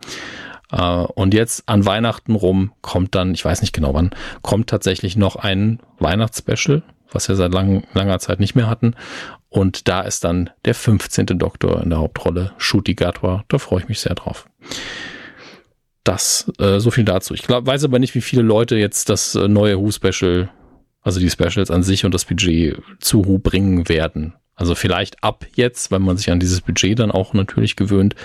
[0.73, 5.17] Uh, und jetzt an Weihnachten rum kommt dann, ich weiß nicht genau wann, kommt tatsächlich
[5.17, 8.95] noch ein Weihnachtsspecial, was wir seit lang, langer Zeit nicht mehr hatten.
[9.49, 11.25] Und da ist dann der 15.
[11.37, 13.43] Doktor in der Hauptrolle, Shuti Gatwa.
[13.49, 14.47] Da freue ich mich sehr drauf
[16.03, 17.33] das, äh, so viel dazu.
[17.33, 20.49] Ich glaub, weiß aber nicht, wie viele Leute jetzt das äh, neue Who-Special,
[21.01, 24.33] also die Specials an sich und das Budget zu Who bringen werden.
[24.55, 28.15] Also vielleicht ab jetzt, weil man sich an dieses Budget dann auch natürlich gewöhnt.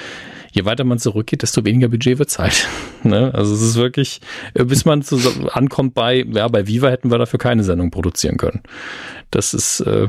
[0.52, 2.66] Je weiter man zurückgeht, desto weniger Budget wird's halt.
[3.02, 3.32] ne?
[3.34, 4.20] Also es ist wirklich,
[4.54, 5.18] äh, bis man zu,
[5.52, 8.62] ankommt bei, ja, bei Viva hätten wir dafür keine Sendung produzieren können.
[9.30, 10.08] Das ist äh,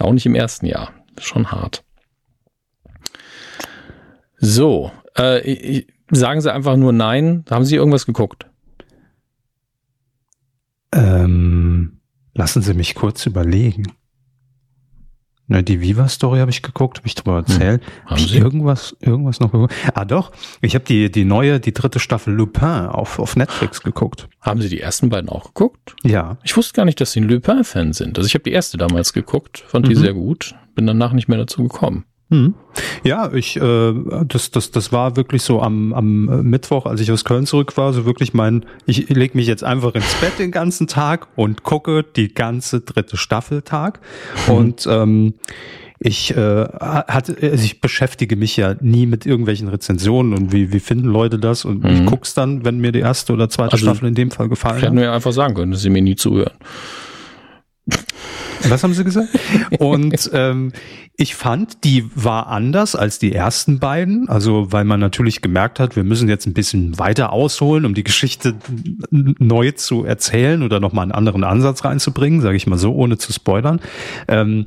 [0.00, 0.92] auch nicht im ersten Jahr.
[1.20, 1.84] Schon hart.
[4.38, 7.44] So, äh, ich, Sagen Sie einfach nur nein.
[7.50, 8.46] Haben Sie irgendwas geguckt?
[10.92, 12.00] Ähm,
[12.34, 13.84] lassen Sie mich kurz überlegen.
[15.50, 17.44] Ne, die Viva-Story habe ich geguckt, habe ich drüber hm.
[17.44, 17.82] erzählt.
[17.82, 18.10] Hm.
[18.10, 19.74] Haben Sie irgendwas, irgendwas noch geguckt?
[19.94, 20.30] Ah doch,
[20.60, 24.28] ich habe die die neue, die dritte Staffel Lupin auf auf Netflix geguckt.
[24.40, 25.96] Haben Sie die ersten beiden auch geguckt?
[26.04, 26.38] Ja.
[26.44, 28.16] Ich wusste gar nicht, dass Sie ein Lupin-Fan sind.
[28.16, 29.90] Also ich habe die erste damals geguckt, fand mhm.
[29.90, 32.04] die sehr gut, bin danach nicht mehr dazu gekommen.
[32.30, 32.54] Hm.
[33.02, 33.94] Ja, ich, äh,
[34.26, 37.92] das, das, das war wirklich so am, am Mittwoch, als ich aus Köln zurück war,
[37.92, 42.04] so wirklich mein, ich leg mich jetzt einfach ins Bett den ganzen Tag und gucke
[42.04, 44.00] die ganze dritte Staffeltag.
[44.46, 44.54] Mhm.
[44.54, 45.34] Und ähm,
[46.02, 50.80] ich äh, hatte, also ich beschäftige mich ja nie mit irgendwelchen Rezensionen und wie, wie
[50.80, 51.90] finden Leute das und mhm.
[51.90, 54.76] ich guck's dann, wenn mir die erste oder zweite also, Staffel in dem Fall gefallen
[54.76, 54.82] hat.
[54.82, 56.54] Ich hätte mir einfach sagen können, dass sie mir nie zuhören.
[58.68, 59.28] Was haben Sie gesagt?
[59.78, 60.72] Und ähm,
[61.16, 64.28] ich fand, die war anders als die ersten beiden.
[64.28, 68.04] Also, weil man natürlich gemerkt hat, wir müssen jetzt ein bisschen weiter ausholen, um die
[68.04, 68.56] Geschichte
[69.10, 73.32] neu zu erzählen oder nochmal einen anderen Ansatz reinzubringen, sage ich mal so, ohne zu
[73.32, 73.80] spoilern.
[74.28, 74.66] Ähm,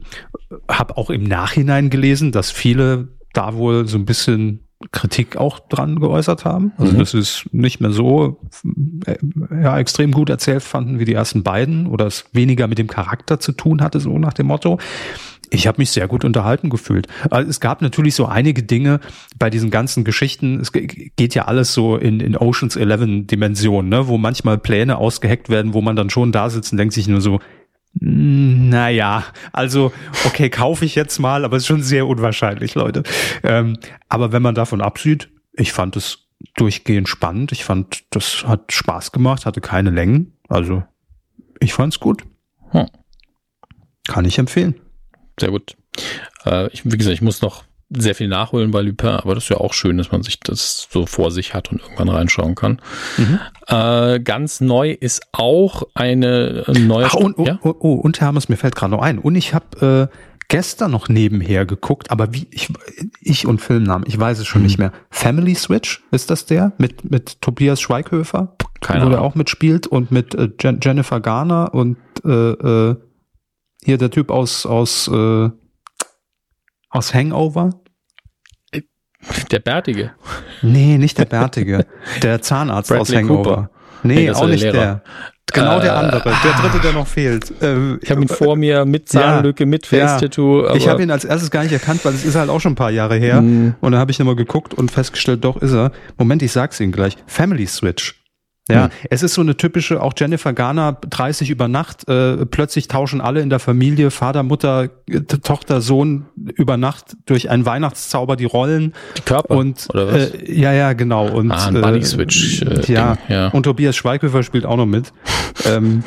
[0.67, 5.99] hab auch im Nachhinein gelesen, dass viele da wohl so ein bisschen Kritik auch dran
[5.99, 6.73] geäußert haben.
[6.77, 6.99] Also mhm.
[6.99, 8.39] das ist nicht mehr so
[9.05, 9.17] äh,
[9.61, 13.39] ja, extrem gut erzählt fanden wie die ersten beiden oder es weniger mit dem Charakter
[13.39, 14.79] zu tun hatte, so nach dem Motto.
[15.49, 17.07] Ich habe mich sehr gut unterhalten gefühlt.
[17.29, 18.99] Also es gab natürlich so einige Dinge
[19.37, 20.59] bei diesen ganzen Geschichten.
[20.59, 25.49] Es geht ja alles so in, in Oceans 11 Dimensionen, ne, wo manchmal Pläne ausgeheckt
[25.49, 27.39] werden, wo man dann schon da sitzt und denkt sich nur so,
[27.95, 29.93] naja, also
[30.25, 33.03] okay, kaufe ich jetzt mal, aber es ist schon sehr unwahrscheinlich, Leute.
[33.43, 33.77] Ähm,
[34.09, 37.51] aber wenn man davon absieht, ich fand es durchgehend spannend.
[37.51, 40.33] Ich fand, das hat Spaß gemacht, hatte keine Längen.
[40.49, 40.83] Also
[41.59, 42.23] ich fand's gut.
[42.71, 42.87] Hm.
[44.07, 44.75] Kann ich empfehlen.
[45.39, 45.77] Sehr gut.
[46.45, 49.49] Äh, ich, wie gesagt, ich muss noch sehr viel nachholen bei Lupin, aber das ist
[49.49, 52.81] ja auch schön, dass man sich das so vor sich hat und irgendwann reinschauen kann.
[53.17, 53.39] Mhm.
[53.67, 57.05] Äh, ganz neu ist auch eine neue.
[57.05, 57.59] Ach, und, ja?
[57.61, 59.19] oh, oh, und Hermes, mir fällt gerade noch ein.
[59.19, 62.69] Und ich habe äh, gestern noch nebenher geguckt, aber wie ich,
[63.21, 64.67] ich und Filmnamen, ich weiß es schon mhm.
[64.67, 64.91] nicht mehr.
[65.09, 70.11] Family Switch ist das der mit mit Tobias Schweighöfer, Keine wo der auch mitspielt und
[70.11, 72.95] mit äh, Jennifer Garner und äh, äh,
[73.83, 75.49] Hier der Typ aus, aus, äh,
[76.93, 77.71] aus Hangover.
[79.51, 80.11] Der Bärtige.
[80.61, 81.85] Nee, nicht der Bärtige.
[82.21, 83.43] Der Zahnarzt aus Hangover.
[83.43, 83.69] Cooper.
[84.03, 84.71] Nee, auch nicht der.
[84.71, 85.03] der.
[85.53, 87.53] Genau der andere, der dritte, der noch fehlt.
[87.61, 90.65] Ähm, ich habe ihn vor mir mit Zahnlücke, ja, mit Face-Tattoo.
[90.65, 90.75] Ja.
[90.75, 92.75] Ich habe ihn als erstes gar nicht erkannt, weil es ist halt auch schon ein
[92.75, 93.41] paar Jahre her.
[93.41, 93.75] Mm.
[93.79, 95.91] Und dann habe ich nochmal geguckt und festgestellt, doch ist er.
[96.17, 97.17] Moment, ich sag's Ihnen gleich.
[97.27, 98.22] Family Switch.
[98.69, 98.91] Ja, hm.
[99.09, 103.41] es ist so eine typische, auch Jennifer Garner, 30 über Nacht, äh, plötzlich tauschen alle
[103.41, 108.93] in der Familie, Vater, Mutter, äh, Tochter, Sohn über Nacht durch einen Weihnachtszauber die Rollen.
[109.17, 110.31] Die Körper, und, oder was?
[110.31, 111.27] Äh, ja, ja, genau.
[111.27, 112.61] Und, ah, ein Bunny Switch.
[112.61, 115.11] Äh, ja, ja, und Tobias Schweighöfer spielt auch noch mit.
[115.65, 116.03] ähm,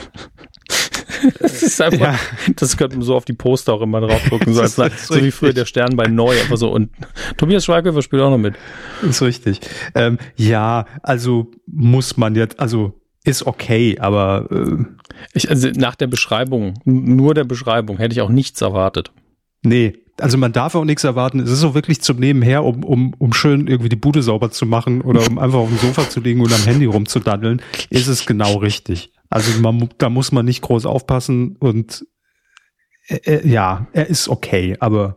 [1.40, 2.18] das ist einfach, ja.
[2.56, 5.52] das könnte man so auf die Poster auch immer draufdrucken, so, als, so wie früher
[5.52, 6.70] der Stern bei Neu, einfach so.
[6.70, 6.90] Und
[7.36, 8.54] Tobias Schweighöfer spielt auch noch mit.
[9.02, 9.60] Das ist richtig.
[9.94, 12.94] Ähm, ja, also muss man jetzt, also
[13.24, 14.84] ist okay, aber äh,
[15.32, 19.10] ich, also nach der Beschreibung, nur der Beschreibung, hätte ich auch nichts erwartet.
[19.62, 21.40] Nee, also man darf auch nichts erwarten.
[21.40, 24.66] Es ist so wirklich zum Nebenher, um, um, um schön irgendwie die Bude sauber zu
[24.66, 27.60] machen oder um einfach auf dem Sofa zu liegen und am Handy rumzudaddeln,
[27.90, 29.12] ist es genau richtig.
[29.30, 32.06] Also man, da muss man nicht groß aufpassen und
[33.08, 35.16] äh, äh, ja, er ist okay, aber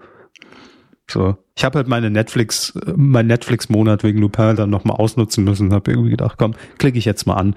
[1.09, 1.37] so.
[1.55, 5.73] Ich habe halt meine Netflix, mein Netflix-Monat wegen Lupin dann nochmal ausnutzen müssen.
[5.73, 7.55] Habe irgendwie gedacht, komm, klicke ich jetzt mal an.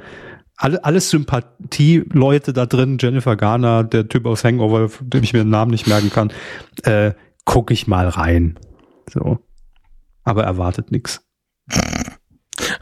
[0.56, 5.50] Alle, alles Sympathie-Leute da drin, Jennifer Garner, der Typ aus Hangover, dem ich mir den
[5.50, 6.32] Namen nicht merken kann,
[6.82, 7.12] äh,
[7.44, 8.58] gucke ich mal rein.
[9.08, 9.38] So.
[10.24, 11.24] Aber erwartet nichts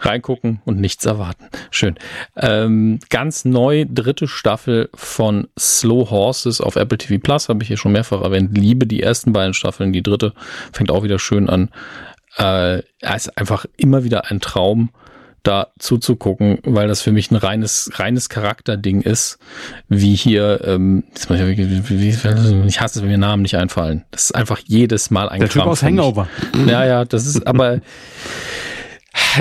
[0.01, 1.45] reingucken und nichts erwarten.
[1.71, 1.97] Schön.
[2.37, 7.77] Ähm, ganz neu, dritte Staffel von Slow Horses auf Apple TV Plus, habe ich hier
[7.77, 8.57] schon mehrfach erwähnt.
[8.57, 10.33] Liebe die ersten beiden Staffeln, die dritte
[10.73, 11.71] fängt auch wieder schön an.
[12.37, 14.91] Äh, es ist einfach immer wieder ein Traum,
[15.43, 19.39] da zuzugucken, weil das für mich ein reines, reines Charakterding ist,
[19.89, 24.05] wie hier, ähm, ich hasse es, wenn mir Namen nicht einfallen.
[24.11, 26.29] Das ist einfach jedes Mal ein Der Typ aus Hangover.
[26.67, 27.81] Ja, ja, das ist aber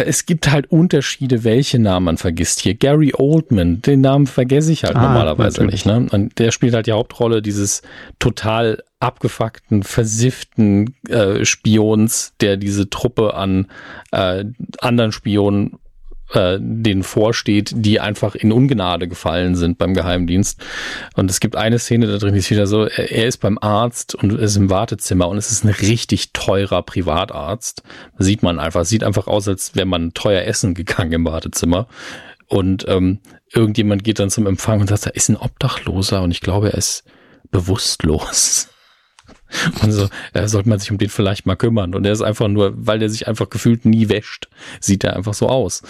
[0.06, 2.60] es gibt halt Unterschiede, welche Namen man vergisst.
[2.60, 5.86] Hier Gary Oldman, den Namen vergesse ich halt ah, normalerweise natürlich.
[5.86, 5.86] nicht.
[5.86, 6.08] Ne?
[6.12, 7.82] Und der spielt halt die Hauptrolle dieses
[8.20, 13.68] total abgefuckten, versifften äh, Spions, der diese Truppe an
[14.12, 14.46] äh,
[14.80, 15.80] anderen Spionen
[16.34, 20.62] äh, denen vorsteht, die einfach in Ungnade gefallen sind beim Geheimdienst.
[21.16, 23.58] Und es gibt eine Szene da drin, die ist wieder so, er, er ist beim
[23.60, 27.84] Arzt und ist im Wartezimmer und es ist ein richtig teurer Privatarzt.
[28.18, 31.88] sieht man einfach, sieht einfach aus, als wäre man teuer essen gegangen im Wartezimmer.
[32.48, 33.20] Und ähm,
[33.54, 36.78] irgendjemand geht dann zum Empfang und sagt, da ist ein Obdachloser und ich glaube, er
[36.78, 37.04] ist
[37.52, 38.70] bewusstlos.
[39.82, 41.96] Und so, da sollte man sich um den vielleicht mal kümmern.
[41.96, 44.48] Und er ist einfach nur, weil der sich einfach gefühlt nie wäscht,
[44.80, 45.82] sieht er einfach so aus.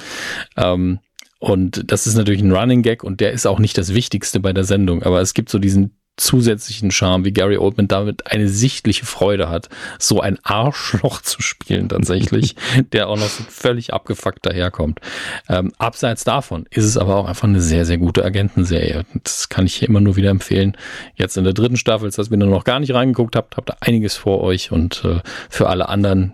[0.58, 1.00] Ähm,
[1.40, 4.52] und das ist natürlich ein Running Gag und der ist auch nicht das Wichtigste bei
[4.52, 5.04] der Sendung.
[5.04, 9.70] Aber es gibt so diesen zusätzlichen Charme, wie Gary Oldman damit eine sichtliche Freude hat,
[9.98, 12.56] so ein Arschloch zu spielen tatsächlich,
[12.94, 15.00] der auch noch so völlig abgefuckt daherkommt.
[15.48, 19.06] Ähm, abseits davon ist es aber auch einfach eine sehr, sehr gute Agentenserie.
[19.24, 20.78] Das kann ich hier immer nur wieder empfehlen.
[21.16, 24.16] Jetzt in der dritten Staffel, dass ihr noch gar nicht reingeguckt habt, habt ihr einiges
[24.16, 26.34] vor euch und äh, für alle anderen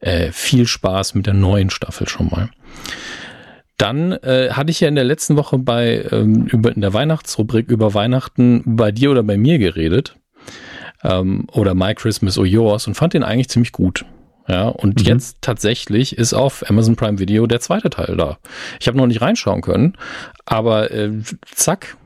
[0.00, 2.50] äh, viel Spaß mit der neuen Staffel schon mal.
[3.78, 7.70] Dann äh, hatte ich ja in der letzten Woche bei ähm, über in der Weihnachtsrubrik
[7.70, 10.16] über Weihnachten bei dir oder bei mir geredet
[11.04, 14.04] ähm, oder My Christmas or Yours und fand den eigentlich ziemlich gut.
[14.48, 15.06] Ja, und mhm.
[15.06, 18.38] jetzt tatsächlich ist auf Amazon Prime Video der zweite Teil da.
[18.80, 19.96] Ich habe noch nicht reinschauen können,
[20.46, 21.12] aber äh,
[21.54, 21.97] zack,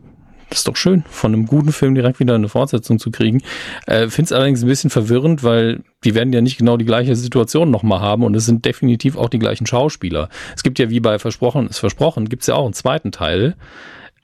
[0.53, 3.43] das ist doch schön, von einem guten Film direkt wieder eine Fortsetzung zu kriegen.
[3.87, 7.17] Äh, Finde es allerdings ein bisschen verwirrend, weil die werden ja nicht genau die gleiche
[7.17, 10.29] Situation nochmal haben und es sind definitiv auch die gleichen Schauspieler.
[10.55, 13.57] Es gibt ja wie bei Versprochen ist versprochen, gibt es ja auch einen zweiten Teil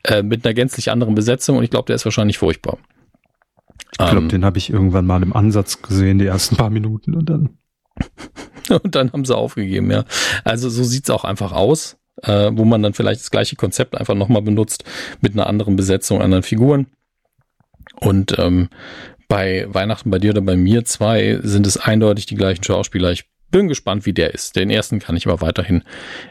[0.05, 2.79] äh, mit einer gänzlich anderen Besetzung und ich glaube, der ist wahrscheinlich furchtbar.
[3.93, 7.15] Ich glaube, ähm, den habe ich irgendwann mal im Ansatz gesehen, die ersten paar Minuten
[7.15, 7.59] und dann.
[8.83, 10.05] und dann haben sie aufgegeben, ja.
[10.45, 14.15] Also so sieht's auch einfach aus äh, wo man dann vielleicht das gleiche Konzept einfach
[14.15, 14.85] nochmal benutzt
[15.21, 16.87] mit einer anderen Besetzung, anderen Figuren.
[18.01, 18.69] Und ähm,
[19.29, 23.13] bei Weihnachten bei dir oder bei mir zwei sind es eindeutig die gleichen Schauspieler.
[23.13, 24.57] Ich bin gespannt, wie der ist.
[24.57, 25.83] Den ersten kann ich aber weiterhin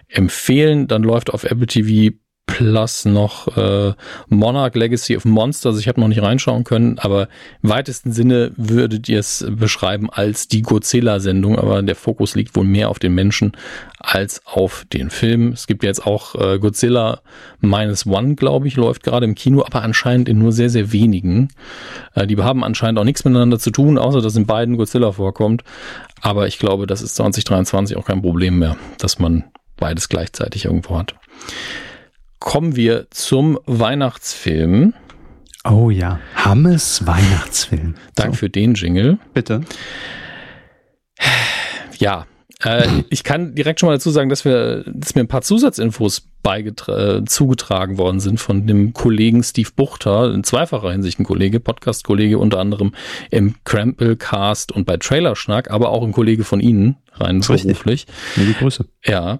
[0.07, 0.88] empfehlen.
[0.88, 2.15] Dann läuft auf Apple TV
[2.48, 3.94] Plus noch äh,
[4.30, 5.80] Monarch Legacy of Monsters.
[5.80, 7.28] Ich habe noch nicht reinschauen können, aber
[7.61, 12.64] im weitesten Sinne würdet ihr es beschreiben als die Godzilla-Sendung, aber der Fokus liegt wohl
[12.64, 13.52] mehr auf den Menschen
[13.99, 15.52] als auf den Film.
[15.52, 17.19] Es gibt jetzt auch äh, Godzilla
[17.60, 21.49] Minus One, glaube ich, läuft gerade im Kino, aber anscheinend in nur sehr, sehr wenigen.
[22.15, 25.65] Äh, die haben anscheinend auch nichts miteinander zu tun, außer dass in beiden Godzilla vorkommt.
[26.22, 29.44] Aber ich glaube, das ist 2023 auch kein Problem mehr, dass man
[29.76, 31.14] beides gleichzeitig irgendwo hat
[32.39, 34.93] kommen wir zum Weihnachtsfilm.
[35.64, 37.95] Oh ja, Hammes Weihnachtsfilm.
[38.15, 38.39] Danke so.
[38.39, 39.18] für den Jingle.
[39.34, 39.61] Bitte.
[41.97, 42.26] Ja,
[42.64, 46.30] äh, ich kann direkt schon mal dazu sagen, dass wir, dass mir ein paar Zusatzinfos
[47.26, 52.60] zugetragen worden sind von dem Kollegen Steve Buchter, in zweifacher Hinsicht ein Kollege, Podcast-Kollege unter
[52.60, 52.94] anderem
[53.32, 58.07] im Cramplecast und bei Trailerschnack, aber auch ein Kollege von Ihnen, rein beruflich.
[58.36, 58.86] Die Grüße.
[59.06, 59.40] Ja,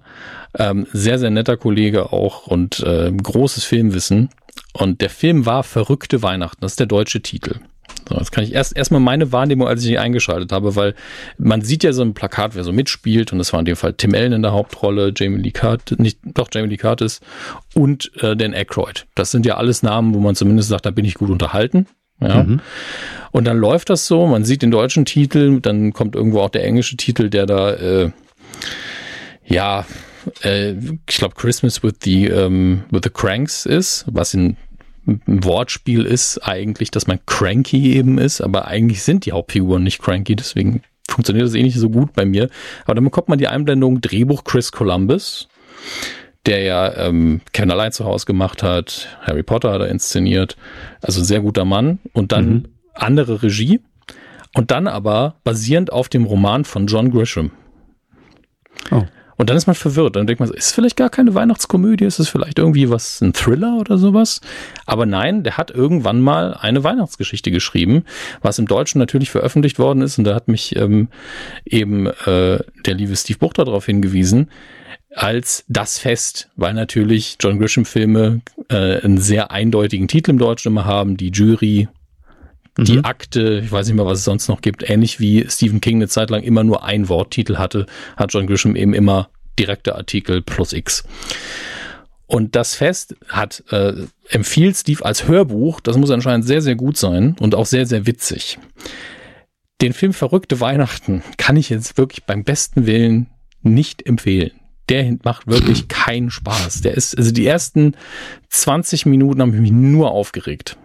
[0.58, 4.30] ähm, sehr, sehr netter Kollege auch und äh, großes Filmwissen.
[4.72, 7.60] Und der Film war Verrückte Weihnachten, das ist der deutsche Titel.
[8.08, 10.94] So, jetzt kann ich erst erstmal meine Wahrnehmung, als ich ihn eingeschaltet habe, weil
[11.38, 13.94] man sieht ja so ein Plakat, wer so mitspielt, und das war in dem Fall
[13.94, 17.20] Tim Allen in der Hauptrolle, Jamie Lee Curtis, nicht, doch Jamie Lee Curtis
[17.74, 19.06] und äh, Dan Aykroyd.
[19.14, 21.86] Das sind ja alles Namen, wo man zumindest sagt, da bin ich gut unterhalten.
[22.20, 22.42] Ja.
[22.42, 22.60] Mhm.
[23.30, 26.64] Und dann läuft das so, man sieht den deutschen Titel, dann kommt irgendwo auch der
[26.64, 28.10] englische Titel, der da äh,
[29.44, 29.86] ja,
[30.42, 30.72] äh,
[31.08, 34.56] ich glaube Christmas with the um, with the Cranks ist, was in
[35.26, 40.36] Wortspiel ist eigentlich, dass man cranky eben ist, aber eigentlich sind die Hauptfiguren nicht cranky,
[40.36, 42.50] deswegen funktioniert das eh nicht so gut bei mir.
[42.84, 45.48] Aber dann bekommt man die Einblendung Drehbuch Chris Columbus,
[46.46, 50.56] der ja ähm, Kevin allein zu Hause gemacht hat, Harry Potter hat er inszeniert,
[51.00, 52.64] also sehr guter Mann und dann mhm.
[52.94, 53.80] andere Regie
[54.54, 57.50] und dann aber basierend auf dem Roman von John Grisham.
[58.90, 59.04] Oh.
[59.38, 60.16] Und dann ist man verwirrt.
[60.16, 62.04] Dann denkt man, ist es vielleicht gar keine Weihnachtskomödie?
[62.04, 64.40] Ist es vielleicht irgendwie was, ein Thriller oder sowas?
[64.84, 68.04] Aber nein, der hat irgendwann mal eine Weihnachtsgeschichte geschrieben,
[68.42, 70.18] was im Deutschen natürlich veröffentlicht worden ist.
[70.18, 71.08] Und da hat mich ähm,
[71.64, 74.50] eben äh, der liebe Steve Buchter darauf hingewiesen,
[75.14, 80.84] als das Fest, weil natürlich John Grisham-Filme äh, einen sehr eindeutigen Titel im Deutschen immer
[80.84, 81.88] haben, die Jury,
[82.78, 83.04] die mhm.
[83.04, 86.08] Akte, ich weiß nicht mehr, was es sonst noch gibt, ähnlich wie Stephen King eine
[86.08, 87.86] Zeit lang immer nur ein Worttitel hatte,
[88.16, 91.02] hat John Grisham eben immer direkte Artikel plus X.
[92.26, 93.94] Und das Fest hat äh,
[94.28, 98.06] empfiehlt Steve als Hörbuch, das muss anscheinend sehr, sehr gut sein und auch sehr, sehr
[98.06, 98.58] witzig.
[99.80, 103.26] Den Film Verrückte Weihnachten kann ich jetzt wirklich beim besten Willen
[103.62, 104.52] nicht empfehlen.
[104.88, 106.80] Der macht wirklich keinen Spaß.
[106.82, 107.94] Der ist, also die ersten
[108.50, 110.76] 20 Minuten haben mich nur aufgeregt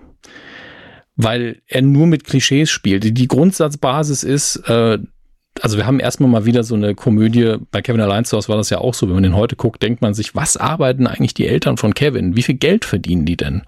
[1.15, 3.17] weil er nur mit Klischees spielt.
[3.17, 4.99] Die Grundsatzbasis ist, äh,
[5.61, 8.57] also wir haben erstmal mal wieder so eine Komödie, bei Kevin Allein zu Hause war
[8.57, 11.35] das ja auch so, wenn man den heute guckt, denkt man sich, was arbeiten eigentlich
[11.35, 12.35] die Eltern von Kevin?
[12.35, 13.61] Wie viel Geld verdienen die denn?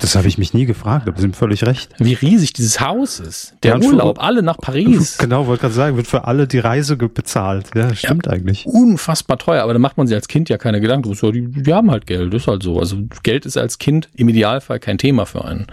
[0.00, 1.90] Das habe ich mich nie gefragt, aber Sie haben völlig recht.
[1.98, 3.54] Wie riesig dieses Haus ist.
[3.62, 5.18] Der ja, Urlaub, alle nach Paris.
[5.28, 7.70] Genau, wollte gerade sagen, wird für alle die Reise bezahlt.
[7.74, 8.66] Ja, stimmt ja, eigentlich.
[8.66, 11.12] Unfassbar teuer, aber da macht man sich als Kind ja keine Gedanken.
[11.14, 12.78] So, die, die haben halt Geld, ist halt so.
[12.78, 15.66] Also Geld ist als Kind im Idealfall kein Thema für einen.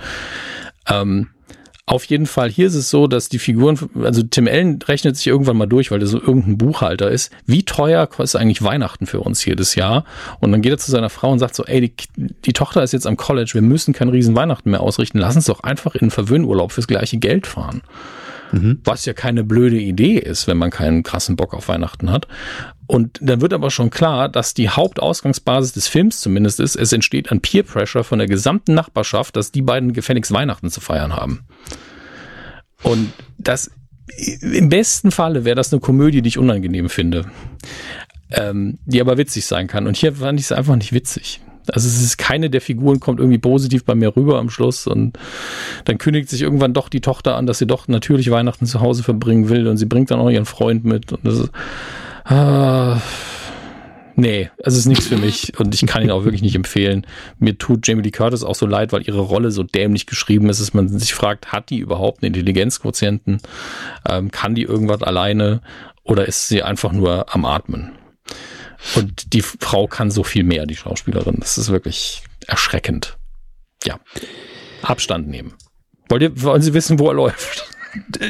[0.90, 1.30] Ähm,
[1.88, 5.28] auf jeden Fall, hier ist es so, dass die Figuren, also Tim Allen rechnet sich
[5.28, 7.32] irgendwann mal durch, weil er so irgendein Buchhalter ist.
[7.46, 10.04] Wie teuer kostet eigentlich Weihnachten für uns jedes Jahr?
[10.40, 12.94] Und dann geht er zu seiner Frau und sagt so, ey, die, die Tochter ist
[12.94, 16.02] jetzt am College, wir müssen kein riesen Weihnachten mehr ausrichten, lass uns doch einfach in
[16.02, 17.84] einen Verwöhnurlaub fürs gleiche Geld fahren.
[18.52, 18.80] Mhm.
[18.84, 22.28] Was ja keine blöde Idee ist, wenn man keinen krassen Bock auf Weihnachten hat.
[22.88, 27.32] Und dann wird aber schon klar, dass die Hauptausgangsbasis des Films zumindest ist, es entsteht
[27.32, 31.46] ein Peer Pressure von der gesamten Nachbarschaft, dass die beiden gefälligst Weihnachten zu feiern haben.
[32.84, 33.72] Und das
[34.42, 37.26] im besten Falle wäre das eine Komödie, die ich unangenehm finde,
[38.32, 39.88] ähm, die aber witzig sein kann.
[39.88, 41.42] Und hier fand ich es einfach nicht witzig.
[41.72, 45.18] Also es ist keine der Figuren kommt irgendwie positiv bei mir rüber am Schluss und
[45.86, 49.04] dann kündigt sich irgendwann doch die Tochter an, dass sie doch natürlich Weihnachten zu Hause
[49.04, 51.52] verbringen will und sie bringt dann auch ihren Freund mit und das ist
[52.26, 53.02] ah,
[54.16, 57.06] nee, es ist nichts für mich und ich kann ihn auch wirklich nicht empfehlen.
[57.40, 60.62] Mir tut Jamie Lee Curtis auch so leid, weil ihre Rolle so dämlich geschrieben ist,
[60.62, 63.40] dass man sich fragt, hat die überhaupt einen Intelligenzquotienten?
[64.08, 65.62] Ähm, kann die irgendwas alleine
[66.04, 67.92] oder ist sie einfach nur am Atmen?
[68.96, 71.38] Und die Frau kann so viel mehr, die Schauspielerin.
[71.40, 73.18] Das ist wirklich erschreckend.
[73.84, 74.00] Ja.
[74.82, 75.54] Abstand nehmen.
[76.10, 77.68] Wollt ihr, wollen Sie wissen, wo er läuft?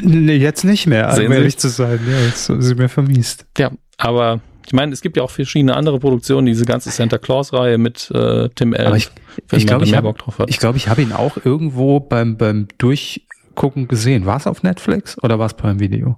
[0.02, 2.00] Nee, jetzt nicht mehr, um ehrlich zu sein.
[2.08, 3.46] Ja, jetzt sind Sie mir vermiest.
[3.58, 7.78] Ja, aber ich meine, es gibt ja auch verschiedene andere Produktionen, diese ganze Santa Claus-Reihe
[7.78, 8.86] mit äh, Tim Allen.
[8.86, 9.10] Aber ich,
[9.52, 10.14] ich glaube, ich habe
[10.46, 14.26] ich, glaub, ich hab ihn auch irgendwo beim, beim Durchgucken gesehen.
[14.26, 16.16] War es auf Netflix oder war es beim Video?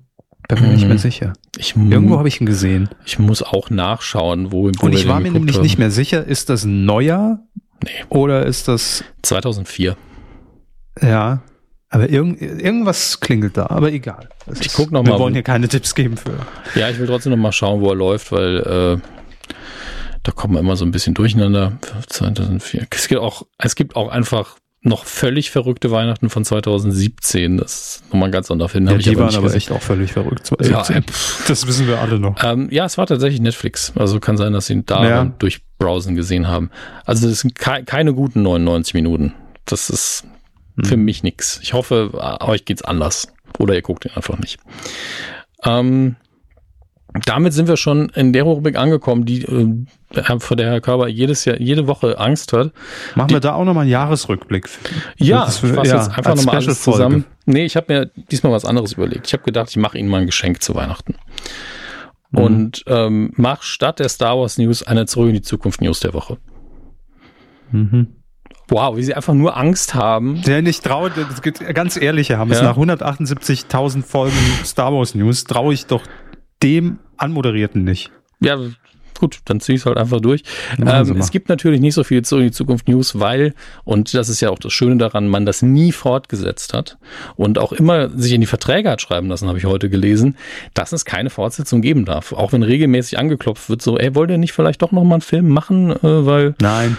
[0.48, 0.98] Bin mir nicht mehr hm.
[0.98, 1.32] sicher.
[1.58, 2.88] Ich, Irgendwo habe ich ihn gesehen.
[3.04, 5.62] Ich muss auch nachschauen, wo, wo Und ich war mir nämlich haben.
[5.62, 7.40] nicht mehr sicher, ist das neuer?
[7.84, 7.90] Nee.
[8.08, 9.96] Oder ist das 2004?
[11.02, 11.42] Ja,
[11.90, 14.28] aber irgend, irgendwas klingelt da, aber egal.
[14.46, 15.18] Das ich guck noch wir mal.
[15.18, 16.34] Wollen hier keine Tipps geben für.
[16.74, 19.52] Ja, ich will trotzdem noch mal schauen, wo er läuft, weil äh,
[20.22, 21.78] da kommen wir immer so ein bisschen durcheinander.
[22.08, 22.86] 2004.
[22.90, 27.56] Es gibt auch, es gibt auch einfach noch völlig verrückte Weihnachten von 2017.
[27.56, 28.86] Das ist nochmal ein ganz anderer Film.
[28.86, 30.46] Ja, die waren aber echt auch völlig verrückt.
[30.46, 30.96] 2017.
[30.96, 31.02] Ja,
[31.48, 32.42] das wissen wir alle noch.
[32.44, 33.92] Ähm, ja, es war tatsächlich Netflix.
[33.96, 35.24] Also kann sein, dass sie ihn da ja.
[35.38, 36.70] durch Browsen gesehen haben.
[37.05, 39.34] Also das sind ke keine guten 99 Minuten.
[39.64, 40.24] Das ist
[40.82, 41.05] für mhm.
[41.05, 41.59] mich nix.
[41.62, 43.32] Ich hoffe, euch geht's anders.
[43.59, 44.60] Oder ihr guckt ihn einfach nicht.
[45.64, 46.16] Ähm,
[47.27, 51.45] damit sind wir schon in der Rubrik angekommen, die äh, vor der Herr Körber jedes
[51.45, 52.73] Jahr, jede Woche Angst hat.
[53.15, 54.69] Machen die, wir da auch nochmal einen Jahresrückblick?
[55.16, 57.24] Ja, ich fasse ja, jetzt einfach nochmal alles zusammen.
[57.47, 59.27] Nee, ich habe mir diesmal was anderes überlegt.
[59.27, 61.15] Ich habe gedacht, ich mache Ihnen mal ein Geschenk zu Weihnachten.
[62.31, 62.39] Mhm.
[62.39, 66.15] Und ähm, mach statt der Star Wars News eine Zurück in die Zukunft News der
[66.15, 66.39] Woche.
[67.70, 68.09] Mhm.
[68.69, 70.43] Wow, wie sie einfach nur Angst haben.
[70.43, 71.12] Der nicht traut,
[71.73, 72.65] ganz ehrlich, Hammes, ja.
[72.65, 76.03] nach 178.000 Folgen Star Wars News traue ich doch
[76.62, 78.11] dem Anmoderierten nicht.
[78.40, 78.59] Ja,
[79.19, 80.43] gut, dann ziehe ich es halt einfach durch.
[80.78, 83.55] Ähm, es gibt natürlich nicht so viel zu die Zukunft News, weil,
[83.85, 86.99] und das ist ja auch das Schöne daran, man das nie fortgesetzt hat
[87.36, 90.36] und auch immer sich in die Verträge hat schreiben lassen, habe ich heute gelesen,
[90.74, 92.32] dass es keine Fortsetzung geben darf.
[92.32, 95.49] Auch wenn regelmäßig angeklopft wird, so, ey, wollt ihr nicht vielleicht doch nochmal einen Film
[95.49, 96.55] machen, äh, weil.
[96.61, 96.97] Nein.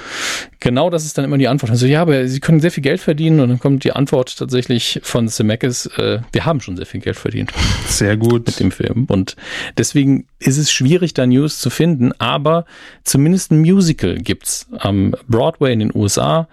[0.60, 1.72] Genau das ist dann immer die Antwort.
[1.72, 5.00] Also ja, aber sie können sehr viel Geld verdienen und dann kommt die Antwort tatsächlich
[5.04, 7.52] von Zemeckis, äh, wir haben schon sehr viel Geld verdient.
[7.88, 8.46] Sehr gut.
[8.46, 9.06] Mit dem Film.
[9.10, 9.36] Und
[9.78, 12.66] deswegen ist es schwierig, da News zu finden, aber
[13.03, 16.48] zumindest ein Musical gibt's am Broadway in den USA.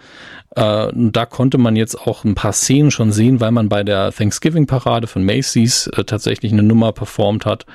[0.56, 4.10] Äh, da konnte man jetzt auch ein paar Szenen schon sehen, weil man bei der
[4.10, 7.66] Thanksgiving-Parade von Macy's äh, tatsächlich eine Nummer performt hat.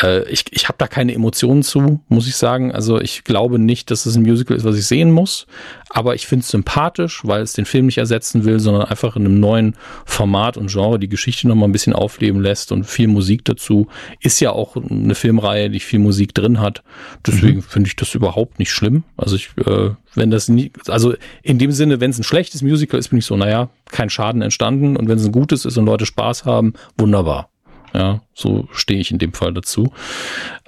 [0.00, 2.72] Äh, ich ich habe da keine Emotionen zu, muss ich sagen.
[2.72, 5.46] Also ich glaube nicht, dass es ein Musical ist, was ich sehen muss.
[5.90, 9.26] Aber ich finde es sympathisch, weil es den Film nicht ersetzen will, sondern einfach in
[9.26, 13.44] einem neuen Format und Genre die Geschichte nochmal ein bisschen aufleben lässt und viel Musik
[13.44, 13.88] dazu.
[14.20, 16.82] Ist ja auch eine Filmreihe, die viel Musik drin hat.
[17.26, 17.62] Deswegen mhm.
[17.62, 19.04] finde ich das überhaupt nicht schlimm.
[19.16, 22.98] Also ich, äh, wenn das nie, also in dem Sinne, wenn es ein schlechtes Musical
[22.98, 24.96] ist, bin ich so, naja, kein Schaden entstanden.
[24.96, 27.51] Und wenn es ein gutes ist und Leute Spaß haben, wunderbar.
[27.94, 29.92] Ja, so stehe ich in dem Fall dazu.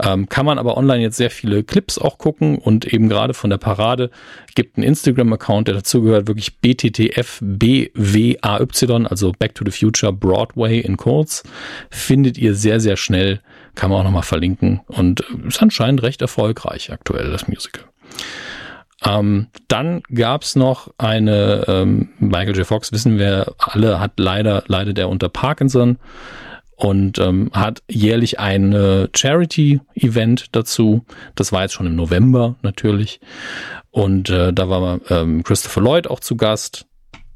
[0.03, 3.49] Ähm, kann man aber online jetzt sehr viele Clips auch gucken und eben gerade von
[3.49, 4.11] der Parade
[4.55, 8.37] gibt ein Instagram-Account, der dazugehört, wirklich BTTFBWAY,
[9.09, 11.45] also Back to the Future Broadway in kurz.
[11.89, 13.41] Findet ihr sehr, sehr schnell,
[13.75, 17.85] kann man auch nochmal verlinken und ist anscheinend recht erfolgreich aktuell, das Musical.
[19.07, 22.67] Ähm, dann gab's noch eine, ähm, Michael J.
[22.67, 25.99] Fox, wissen wir alle, hat leider, leidet er unter Parkinson
[26.77, 31.05] und ähm, hat jährlich ein Charity-Event dazu.
[31.35, 33.21] Das war jetzt schon im November natürlich.
[33.91, 36.87] Und äh, da war ähm, Christopher Lloyd auch zu Gast,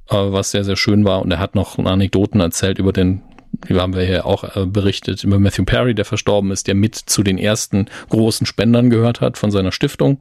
[0.08, 1.22] äh, was sehr, sehr schön war.
[1.22, 3.22] Und er hat noch Anekdoten erzählt über den
[3.66, 6.94] wie haben wir hier auch äh, berichtet, über Matthew Perry, der verstorben ist, der mit
[6.94, 10.20] zu den ersten großen Spendern gehört hat von seiner Stiftung,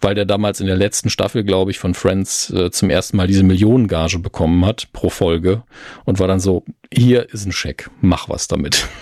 [0.00, 3.26] weil der damals in der letzten Staffel, glaube ich, von Friends äh, zum ersten Mal
[3.26, 5.62] diese Millionengage bekommen hat pro Folge
[6.04, 8.86] und war dann so, hier ist ein Scheck, mach was damit.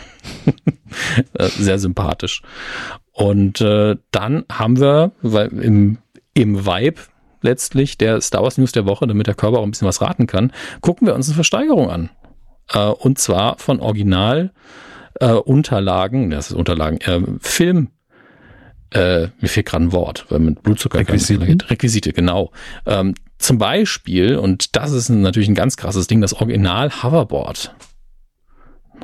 [1.34, 2.40] Äh, sehr sympathisch.
[3.12, 5.98] Und äh, dann haben wir, weil im,
[6.34, 7.00] im Vibe
[7.42, 10.26] letztlich der Star Wars News der Woche, damit der Körper auch ein bisschen was raten
[10.26, 12.10] kann, gucken wir uns eine Versteigerung an.
[12.72, 14.52] Äh, und zwar von Original
[15.20, 17.88] äh, Unterlagen, das ist Unterlagen, äh, Film,
[18.90, 22.52] äh, mir fehlt gerade ein Wort, weil mit Blutzucker Requisite, Requisite genau.
[22.86, 27.74] Ähm, zum Beispiel, und das ist natürlich ein ganz krasses Ding, das Original Hoverboard.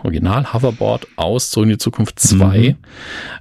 [0.03, 2.59] Original Hoverboard aus Zurück in die Zukunft 2.
[2.59, 2.77] Mhm.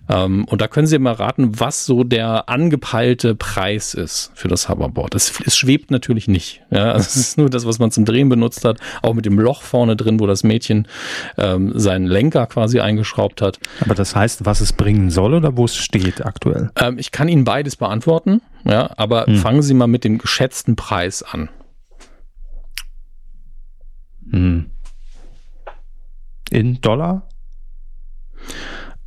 [0.09, 4.69] Ähm, und da können Sie mal raten, was so der angepeilte Preis ist für das
[4.69, 5.15] Hoverboard.
[5.15, 6.61] Es, es schwebt natürlich nicht.
[6.71, 9.61] Ja, es ist nur das, was man zum Drehen benutzt hat, auch mit dem Loch
[9.61, 10.87] vorne drin, wo das Mädchen
[11.37, 13.59] ähm, seinen Lenker quasi eingeschraubt hat.
[13.81, 16.71] Aber das heißt, was es bringen soll oder wo es steht aktuell?
[16.75, 19.35] Ähm, ich kann Ihnen beides beantworten, ja, aber hm.
[19.37, 21.49] fangen Sie mal mit dem geschätzten Preis an.
[24.31, 24.71] Hm.
[26.51, 27.27] In Dollar?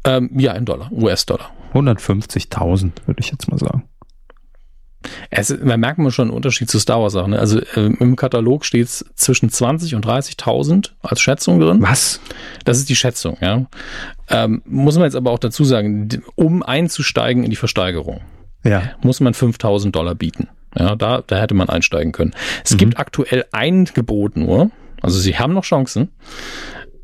[0.05, 1.51] Ähm, ja, in Dollar, US-Dollar.
[1.75, 3.85] 150.000, würde ich jetzt mal sagen.
[5.31, 7.31] Es, da merkt man schon einen Unterschied zu Star Wars Sachen.
[7.31, 7.39] Ne?
[7.39, 11.83] Also äh, im Katalog steht es zwischen 20 und 30.000 als Schätzung drin.
[11.83, 12.21] Was?
[12.65, 13.67] Das ist die Schätzung, ja.
[14.29, 18.21] Ähm, muss man jetzt aber auch dazu sagen, um einzusteigen in die Versteigerung,
[18.65, 18.83] ja.
[19.03, 20.49] muss man 5.000 Dollar bieten.
[20.79, 22.35] Ja, da, da hätte man einsteigen können.
[22.65, 22.79] Es mhm.
[22.79, 24.71] gibt aktuell ein Gebot nur.
[25.03, 26.11] Also sie haben noch Chancen.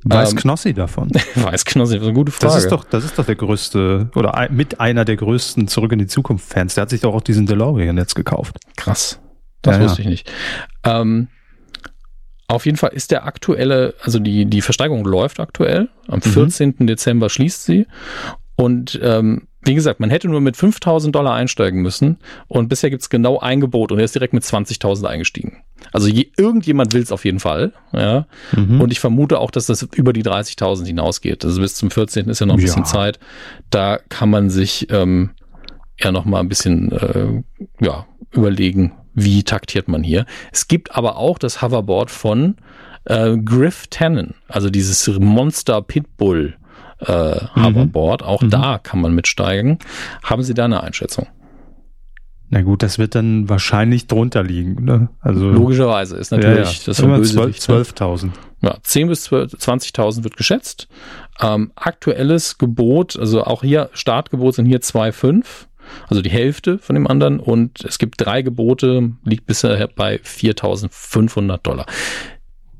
[0.08, 1.10] Weiß ähm, Knossi davon?
[1.34, 2.54] Weiß Knossi, das ist eine gute Frage.
[2.54, 5.98] Das ist doch, das ist doch der größte oder mit einer der größten Zurück in
[5.98, 6.74] die Zukunft Fans.
[6.74, 8.56] Der hat sich doch auch diesen DeLorean jetzt gekauft.
[8.76, 9.20] Krass.
[9.62, 10.08] Das ja, wusste ja.
[10.08, 10.32] ich nicht.
[10.84, 11.28] Ähm,
[12.46, 15.90] auf jeden Fall ist der aktuelle, also die, die Versteigerung läuft aktuell.
[16.06, 16.76] Am 14.
[16.78, 16.86] Mhm.
[16.86, 17.86] Dezember schließt sie.
[18.56, 23.10] Und ähm, wie gesagt, man hätte nur mit 5000 Dollar einsteigen müssen und bisher gibt's
[23.10, 25.58] genau ein Gebot und er ist direkt mit 20.000 eingestiegen.
[25.92, 28.26] Also je, irgendjemand will's auf jeden Fall, ja.
[28.52, 28.80] Mhm.
[28.80, 31.44] Und ich vermute auch, dass das über die 30.000 hinausgeht.
[31.44, 32.28] Also bis zum 14.
[32.28, 33.18] ist ja noch ein bisschen Zeit.
[33.70, 35.30] Da kann man sich ähm,
[36.00, 37.42] ja noch mal ein bisschen äh,
[37.84, 40.26] ja überlegen, wie taktiert man hier.
[40.52, 42.56] Es gibt aber auch das Hoverboard von
[43.04, 46.54] äh, Griff Tannen, also dieses Monster Pitbull
[47.00, 47.64] äh, mhm.
[47.64, 48.22] Hoverboard.
[48.22, 48.50] Auch mhm.
[48.50, 49.78] da kann man mitsteigen.
[50.22, 51.26] Haben Sie da eine Einschätzung?
[52.50, 54.84] Na gut, das wird dann wahrscheinlich drunter liegen.
[54.84, 55.08] Ne?
[55.20, 56.86] Also Logischerweise ist natürlich ja, ja.
[56.86, 57.62] das Bösewicht.
[57.62, 58.26] 12.000.
[58.26, 58.32] Ne?
[58.62, 60.88] Ja, 10 bis 20.000 wird geschätzt.
[61.40, 65.44] Ähm, aktuelles Gebot, also auch hier Startgebot sind hier 2,5
[66.08, 71.58] also die Hälfte von dem anderen und es gibt drei Gebote, liegt bisher bei 4.500
[71.58, 71.86] Dollar.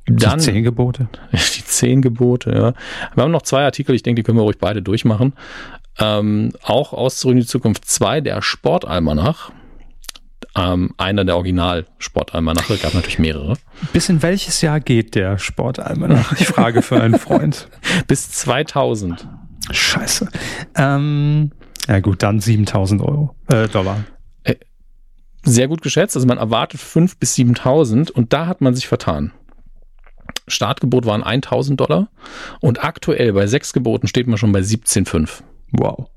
[0.07, 1.09] Dann, die zehn Gebote?
[1.33, 2.73] Die zehn Gebote, ja.
[3.15, 5.35] Wir haben noch zwei Artikel, ich denke, die können wir ruhig beide durchmachen.
[5.99, 9.53] Ähm, auch aus Zurück in die Zukunft 2, der Sportalmanach.
[10.55, 13.55] Ähm, einer der Original-Sportalmanache, gab natürlich mehrere.
[13.93, 16.33] Bis in welches Jahr geht der Sportalmanach?
[16.39, 17.69] Ich frage für einen Freund.
[18.07, 19.29] Bis 2000.
[19.71, 20.29] Scheiße.
[20.77, 21.53] Ähm,
[21.87, 24.05] ja gut, dann 7000 Euro, äh, Dollar.
[24.45, 24.57] Äh,
[25.45, 26.17] sehr gut geschätzt.
[26.17, 29.33] Also man erwartet 5 bis 7000 und da hat man sich vertan.
[30.47, 32.09] Startgebot waren 1000 Dollar
[32.61, 35.43] und aktuell bei sechs Geboten steht man schon bei 17,5.
[35.73, 36.09] Wow.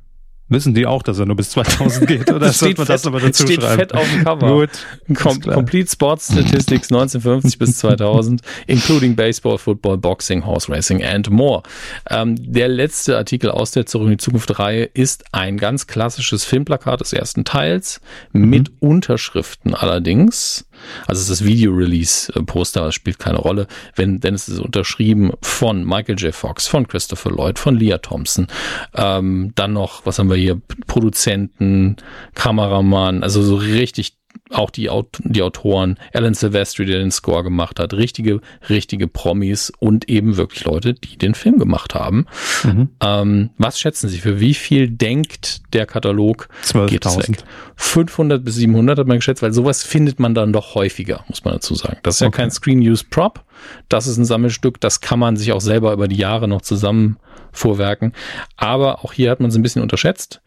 [0.51, 2.31] Wissen die auch, dass er nur bis 2000 geht?
[2.31, 3.79] Oder steht man das aber dazu steht schreiben?
[3.79, 4.59] fett auf dem Cover.
[4.59, 4.69] Gut.
[5.15, 11.63] Com Complete Sports Statistics 1950 bis 2000, including Baseball, Football, Boxing, Horse Racing and more.
[12.09, 16.43] Ähm, der letzte Artikel aus der Zurück in die Zukunft Reihe ist ein ganz klassisches
[16.43, 18.01] Filmplakat des ersten Teils
[18.33, 18.49] mhm.
[18.49, 20.65] mit Unterschriften allerdings.
[21.07, 23.67] Also es ist das Video-Release-Poster, das spielt keine Rolle.
[23.95, 26.33] Wenn, denn es ist unterschrieben von Michael J.
[26.33, 28.47] Fox, von Christopher Lloyd, von Leah Thompson.
[28.95, 30.61] Ähm, dann noch, was haben wir hier?
[30.87, 31.97] Produzenten,
[32.33, 34.20] Kameramann, also so richtig
[34.51, 40.09] auch die, die Autoren, Alan Silvestri, der den Score gemacht hat, richtige, richtige Promis und
[40.09, 42.25] eben wirklich Leute, die den Film gemacht haben.
[42.63, 42.89] Mhm.
[43.01, 47.39] Ähm, was schätzen Sie, für wie viel denkt der Katalog 12.000.
[47.75, 51.55] 500 bis 700 hat man geschätzt, weil sowas findet man dann doch häufiger, muss man
[51.55, 51.97] dazu sagen.
[52.03, 52.31] Das ist okay.
[52.31, 53.43] ja kein Screen-Use-Prop,
[53.89, 57.17] das ist ein Sammelstück, das kann man sich auch selber über die Jahre noch zusammen
[57.51, 58.13] vorwerken.
[58.57, 60.41] Aber auch hier hat man es ein bisschen unterschätzt.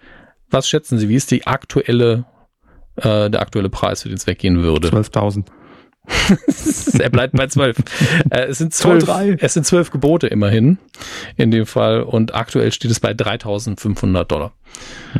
[0.51, 2.27] Was schätzen Sie, wie ist die aktuelle
[2.97, 4.89] äh, der aktuelle Preis, für den es weggehen würde.
[4.89, 5.47] 12.000.
[7.01, 7.79] er bleibt bei 12.
[8.31, 10.77] äh, es, sind 12 es sind zwölf Gebote immerhin
[11.37, 14.53] in dem Fall und aktuell steht es bei 3.500 Dollar.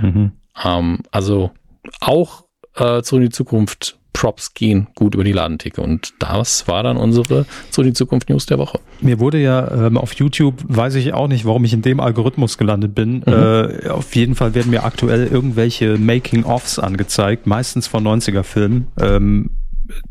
[0.01, 0.33] Mhm.
[0.63, 1.53] Ähm, also
[2.01, 2.45] auch
[2.75, 5.83] äh, zurück in die Zukunft Props gehen gut über die Ladentheke.
[5.83, 8.81] Und das war dann unsere zu die Zukunft News der Woche.
[9.03, 12.57] Mir wurde ja ähm, auf YouTube, weiß ich auch nicht, warum ich in dem Algorithmus
[12.57, 13.17] gelandet bin.
[13.17, 13.23] Mhm.
[13.27, 18.87] Äh, auf jeden Fall werden mir aktuell irgendwelche Making-Offs angezeigt, meistens von 90er-Filmen.
[18.99, 19.51] Ähm,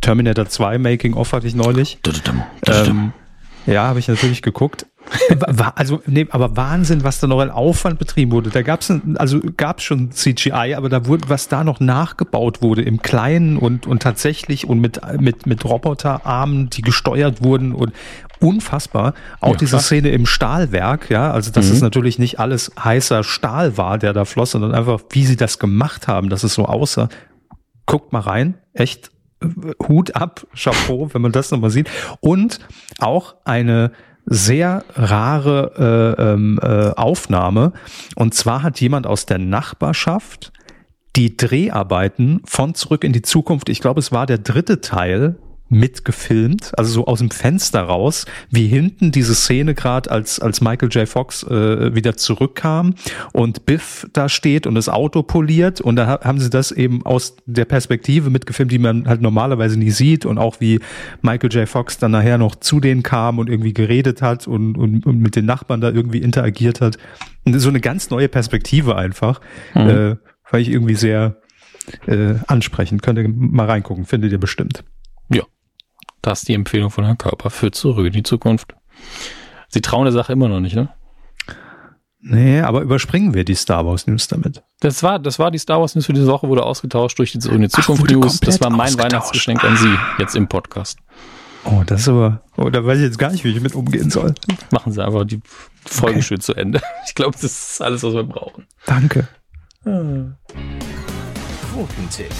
[0.01, 1.97] Terminator 2 Making-Off hatte ich neulich.
[2.67, 3.13] Ähm,
[3.65, 4.85] ja, habe ich natürlich geguckt.
[5.75, 8.49] Also, nee, aber Wahnsinn, was da noch ein Aufwand betrieben wurde.
[8.49, 13.01] Da gab's also gab's schon CGI, aber da wurde, was da noch nachgebaut wurde im
[13.01, 17.93] Kleinen und, und tatsächlich und mit, mit, mit Roboterarmen, die gesteuert wurden und
[18.39, 19.13] unfassbar.
[19.39, 21.73] Auch ja, diese Szene im Stahlwerk, ja, also dass mhm.
[21.73, 25.59] es natürlich nicht alles heißer Stahl war, der da floss, sondern einfach, wie sie das
[25.59, 27.09] gemacht haben, dass es so aussah.
[27.85, 29.11] Guckt mal rein, echt
[29.41, 29.47] äh,
[29.87, 31.89] Hut ab, Chapeau, wenn man das nochmal sieht.
[32.19, 32.59] Und
[32.99, 33.91] auch eine
[34.25, 37.73] sehr rare äh, ähm, äh, Aufnahme.
[38.15, 40.51] Und zwar hat jemand aus der Nachbarschaft
[41.15, 45.35] die Dreharbeiten von Zurück in die Zukunft, ich glaube, es war der dritte Teil,
[45.73, 50.89] mitgefilmt, also so aus dem Fenster raus, wie hinten diese Szene gerade, als, als Michael
[50.89, 51.07] J.
[51.07, 52.95] Fox äh, wieder zurückkam
[53.33, 57.35] und Biff da steht und das Auto poliert und da haben sie das eben aus
[57.45, 60.79] der Perspektive mitgefilmt, die man halt normalerweise nie sieht und auch wie
[61.21, 61.67] Michael J.
[61.67, 65.35] Fox dann nachher noch zu denen kam und irgendwie geredet hat und, und, und mit
[65.35, 66.97] den Nachbarn da irgendwie interagiert hat.
[67.45, 69.41] Und so eine ganz neue Perspektive einfach,
[69.73, 69.81] mhm.
[69.89, 70.15] äh,
[70.49, 71.41] weil ich irgendwie sehr
[72.07, 73.01] äh, ansprechend.
[73.01, 74.83] Könnt ihr mal reingucken, findet ihr bestimmt.
[75.29, 75.43] Ja,
[76.23, 78.73] das ist die Empfehlung von Herrn Körper für zurück in die Zukunft.
[79.67, 80.89] Sie trauen der Sache immer noch nicht, ne?
[82.25, 84.63] Nee, aber überspringen wir die Star Wars News damit.
[84.79, 87.39] Das war, das war die Star Wars News für diese Woche, wurde ausgetauscht durch die
[87.39, 88.39] Zurück in die Zukunft Ach, News.
[88.39, 90.99] Das war mein Weihnachtsgeschenk an Sie jetzt im Podcast.
[91.65, 94.09] Oh, das ist aber, oh, da weiß ich jetzt gar nicht, wie ich mit umgehen
[94.09, 94.33] soll.
[94.71, 95.41] Machen Sie einfach die
[95.85, 96.21] Folge okay.
[96.23, 96.81] schön zu Ende.
[97.05, 98.65] Ich glaube, das ist alles, was wir brauchen.
[98.85, 99.27] Danke.
[99.85, 100.37] Ah.
[101.73, 102.31] Quotentipp.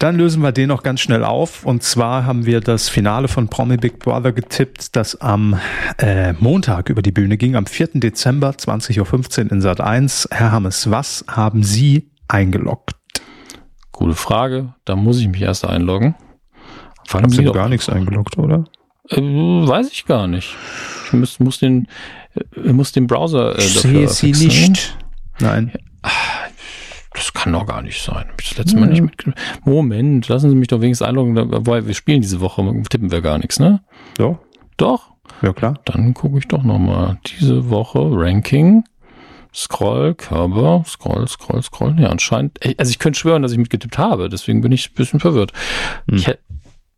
[0.00, 1.66] Dann lösen wir den noch ganz schnell auf.
[1.66, 5.60] Und zwar haben wir das Finale von Promi Big Brother getippt, das am
[5.98, 7.88] äh, Montag über die Bühne ging, am 4.
[7.94, 10.28] Dezember 20.15 Uhr in Sat 1.
[10.30, 12.92] Herr Hammes, was haben Sie eingeloggt?
[13.92, 14.72] Gute Frage.
[14.86, 16.14] Da muss ich mich erst einloggen.
[17.06, 18.64] Fangen haben Sie gar nichts eingeloggt, oder?
[19.10, 20.56] Äh, weiß ich gar nicht.
[21.08, 21.88] Ich muss, muss den,
[22.56, 24.96] äh, muss den Browser äh, dafür Ich sehe Sie nicht.
[25.40, 25.72] Nein.
[27.20, 28.26] Das kann doch gar nicht sein.
[28.28, 29.04] Hab ich das letzte Mal nicht.
[29.64, 33.38] Moment, lassen Sie mich doch wenigstens einloggen, weil wir spielen diese Woche, tippen wir gar
[33.38, 33.80] nichts, ne?
[34.16, 34.38] So?
[34.78, 35.12] Doch?
[35.42, 35.74] Ja, klar.
[35.84, 37.18] Dann gucke ich doch nochmal.
[37.26, 38.84] Diese Woche Ranking.
[39.52, 41.96] Scroll, Körper, Scroll, Scroll, Scroll.
[41.98, 42.58] Ja, anscheinend.
[42.78, 45.52] Also ich könnte schwören, dass ich mitgetippt habe, deswegen bin ich ein bisschen verwirrt.
[46.08, 46.16] Hm.
[46.16, 46.30] Ich,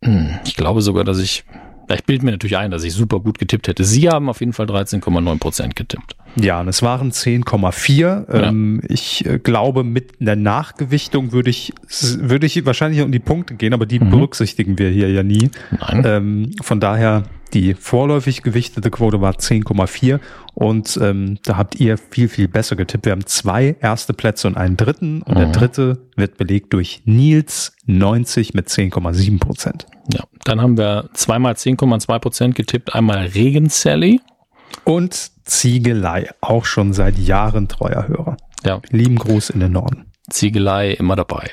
[0.03, 1.43] hm, ich glaube sogar, dass ich.
[1.89, 3.83] Ja, Ich bilde mir natürlich ein, dass ich super gut getippt hätte.
[3.83, 6.15] Sie haben auf jeden Fall 13,9 Prozent getippt.
[6.35, 8.29] Ja, und es waren 10,4.
[8.33, 11.73] Ähm, ich äh, glaube, mit einer Nachgewichtung würde ich,
[12.17, 15.51] würde ich wahrscheinlich um die Punkte gehen, aber die berücksichtigen wir hier ja nie.
[15.79, 16.03] Nein.
[16.05, 20.19] Ähm, von daher, die vorläufig gewichtete Quote war 10,4
[20.53, 23.05] und ähm, da habt ihr viel, viel besser getippt.
[23.05, 27.75] Wir haben zwei erste Plätze und einen dritten und der dritte wird belegt durch Nils
[27.85, 29.87] 90 mit 10,7 Prozent.
[30.13, 30.23] Ja.
[30.43, 32.93] Dann haben wir zweimal 10,2 Prozent getippt.
[32.93, 34.21] Einmal Regen Sally.
[34.83, 38.37] Und Ziegelei, auch schon seit Jahren treuer Hörer.
[38.65, 40.05] Ja, Lieben Gruß in den Norden.
[40.29, 41.51] Ziegelei immer dabei.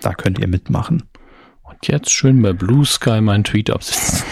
[0.00, 1.02] Da könnt ihr mitmachen.
[1.62, 4.24] Und jetzt schön bei Blue Sky meinen Tweet absetzen.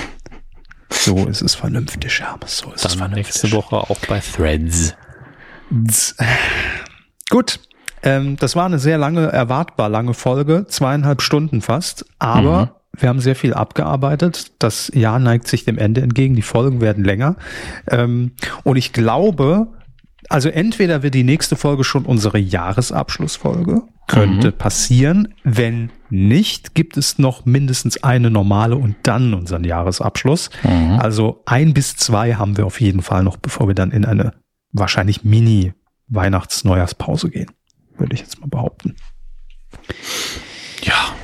[0.91, 2.59] So ist es vernünftig, Hermes.
[2.59, 3.43] So ist es Dann vernünftig.
[3.43, 4.95] nächste Woche auch bei Threads.
[7.31, 7.61] Gut.
[8.03, 13.20] Ähm, das war eine sehr lange, erwartbar lange Folge, zweieinhalb Stunden fast, aber wir haben
[13.20, 14.52] sehr viel abgearbeitet.
[14.59, 17.36] Das Jahr neigt sich dem Ende entgegen, die Folgen werden länger.
[17.89, 18.33] Ähm,
[18.65, 19.69] und ich glaube,
[20.28, 25.35] also entweder wird die nächste Folge schon unsere Jahresabschlussfolge, könnte passieren.
[25.44, 30.51] Wenn nicht, gibt es noch mindestens eine normale und dann unseren Jahresabschluss.
[30.99, 34.33] Also ein bis zwei haben wir auf jeden Fall noch, bevor wir dann in eine
[34.73, 37.51] wahrscheinlich Mini-Weihnachts-Neujahrspause gehen
[38.01, 38.97] würde ich jetzt mal behaupten.
[40.83, 41.15] Ja.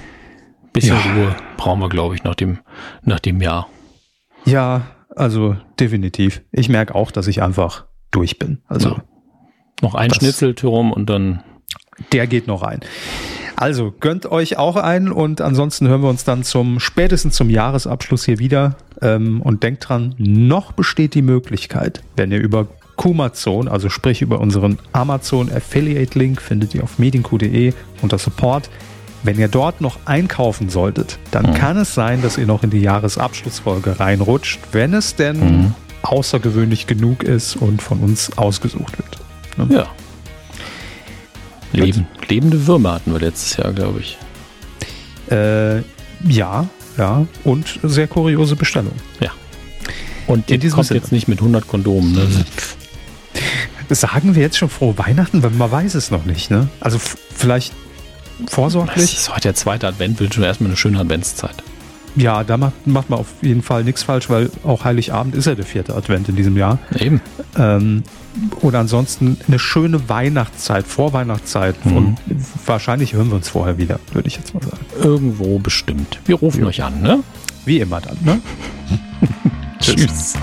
[0.77, 1.15] Bisschen Ja.
[1.15, 2.59] Ruhe brauchen wir, glaube ich, nach dem,
[3.03, 3.69] nach dem Jahr.
[4.45, 4.83] Ja,
[5.15, 6.43] also definitiv.
[6.53, 8.59] Ich merke auch, dass ich einfach durch bin.
[8.69, 9.03] Also Ja.
[9.83, 11.43] Noch ein Das- Schnitzeltürm und dann
[12.13, 12.81] der geht noch ein.
[13.57, 18.25] Also gönnt euch auch ein und ansonsten hören wir uns dann zum spätestens zum Jahresabschluss
[18.27, 18.77] hier wieder.
[19.03, 24.41] Ähm, und denkt dran, noch besteht die Möglichkeit, wenn ihr über Kumazon, also sprich über
[24.41, 27.73] unseren Amazon Affiliate Link, findet ihr auf medienq.de
[28.03, 28.71] unter Support.
[29.27, 32.81] Wenn ihr dort noch einkaufen solltet, dann kann es sein, dass ihr noch in die
[32.81, 39.71] Jahresabschlussfolge reinrutscht, wenn es denn außergewöhnlich genug ist und von uns ausgesucht wird.
[39.73, 39.87] Ja.
[41.73, 44.17] Leben, lebende Würmer hatten wir letztes Jahr, glaube ich.
[45.31, 45.79] Äh,
[46.29, 47.27] ja, ja.
[47.43, 48.95] Und sehr kuriose Bestellung.
[49.19, 49.33] Ja.
[50.29, 51.01] Und In die diesem kommt Sinne.
[51.01, 52.13] jetzt nicht mit 100 Kondomen.
[52.13, 52.29] Ne?
[53.91, 56.69] Sagen wir jetzt schon frohe Weihnachten, weil man weiß es noch nicht, ne?
[56.81, 57.73] Also vielleicht
[58.39, 59.15] Das vorsorglich.
[59.15, 61.63] ist heute der zweite Advent, wird schon erstmal eine schöne Adventszeit.
[62.17, 65.55] Ja, da macht, macht man auf jeden Fall nichts falsch, weil auch Heiligabend ist ja
[65.55, 66.79] der vierte Advent in diesem Jahr.
[66.99, 67.21] Eben.
[67.59, 68.05] Ähm,
[68.63, 71.77] oder ansonsten eine schöne Weihnachtszeit, Vorweihnachtszeit.
[71.85, 72.17] Und
[72.65, 74.85] wahrscheinlich hören wir uns vorher wieder, würde ich jetzt mal sagen.
[75.03, 76.21] Irgendwo bestimmt.
[76.25, 77.21] Wir rufen euch an, ne?
[77.67, 78.41] Wie immer dann, ne?
[79.81, 80.35] Tschüss.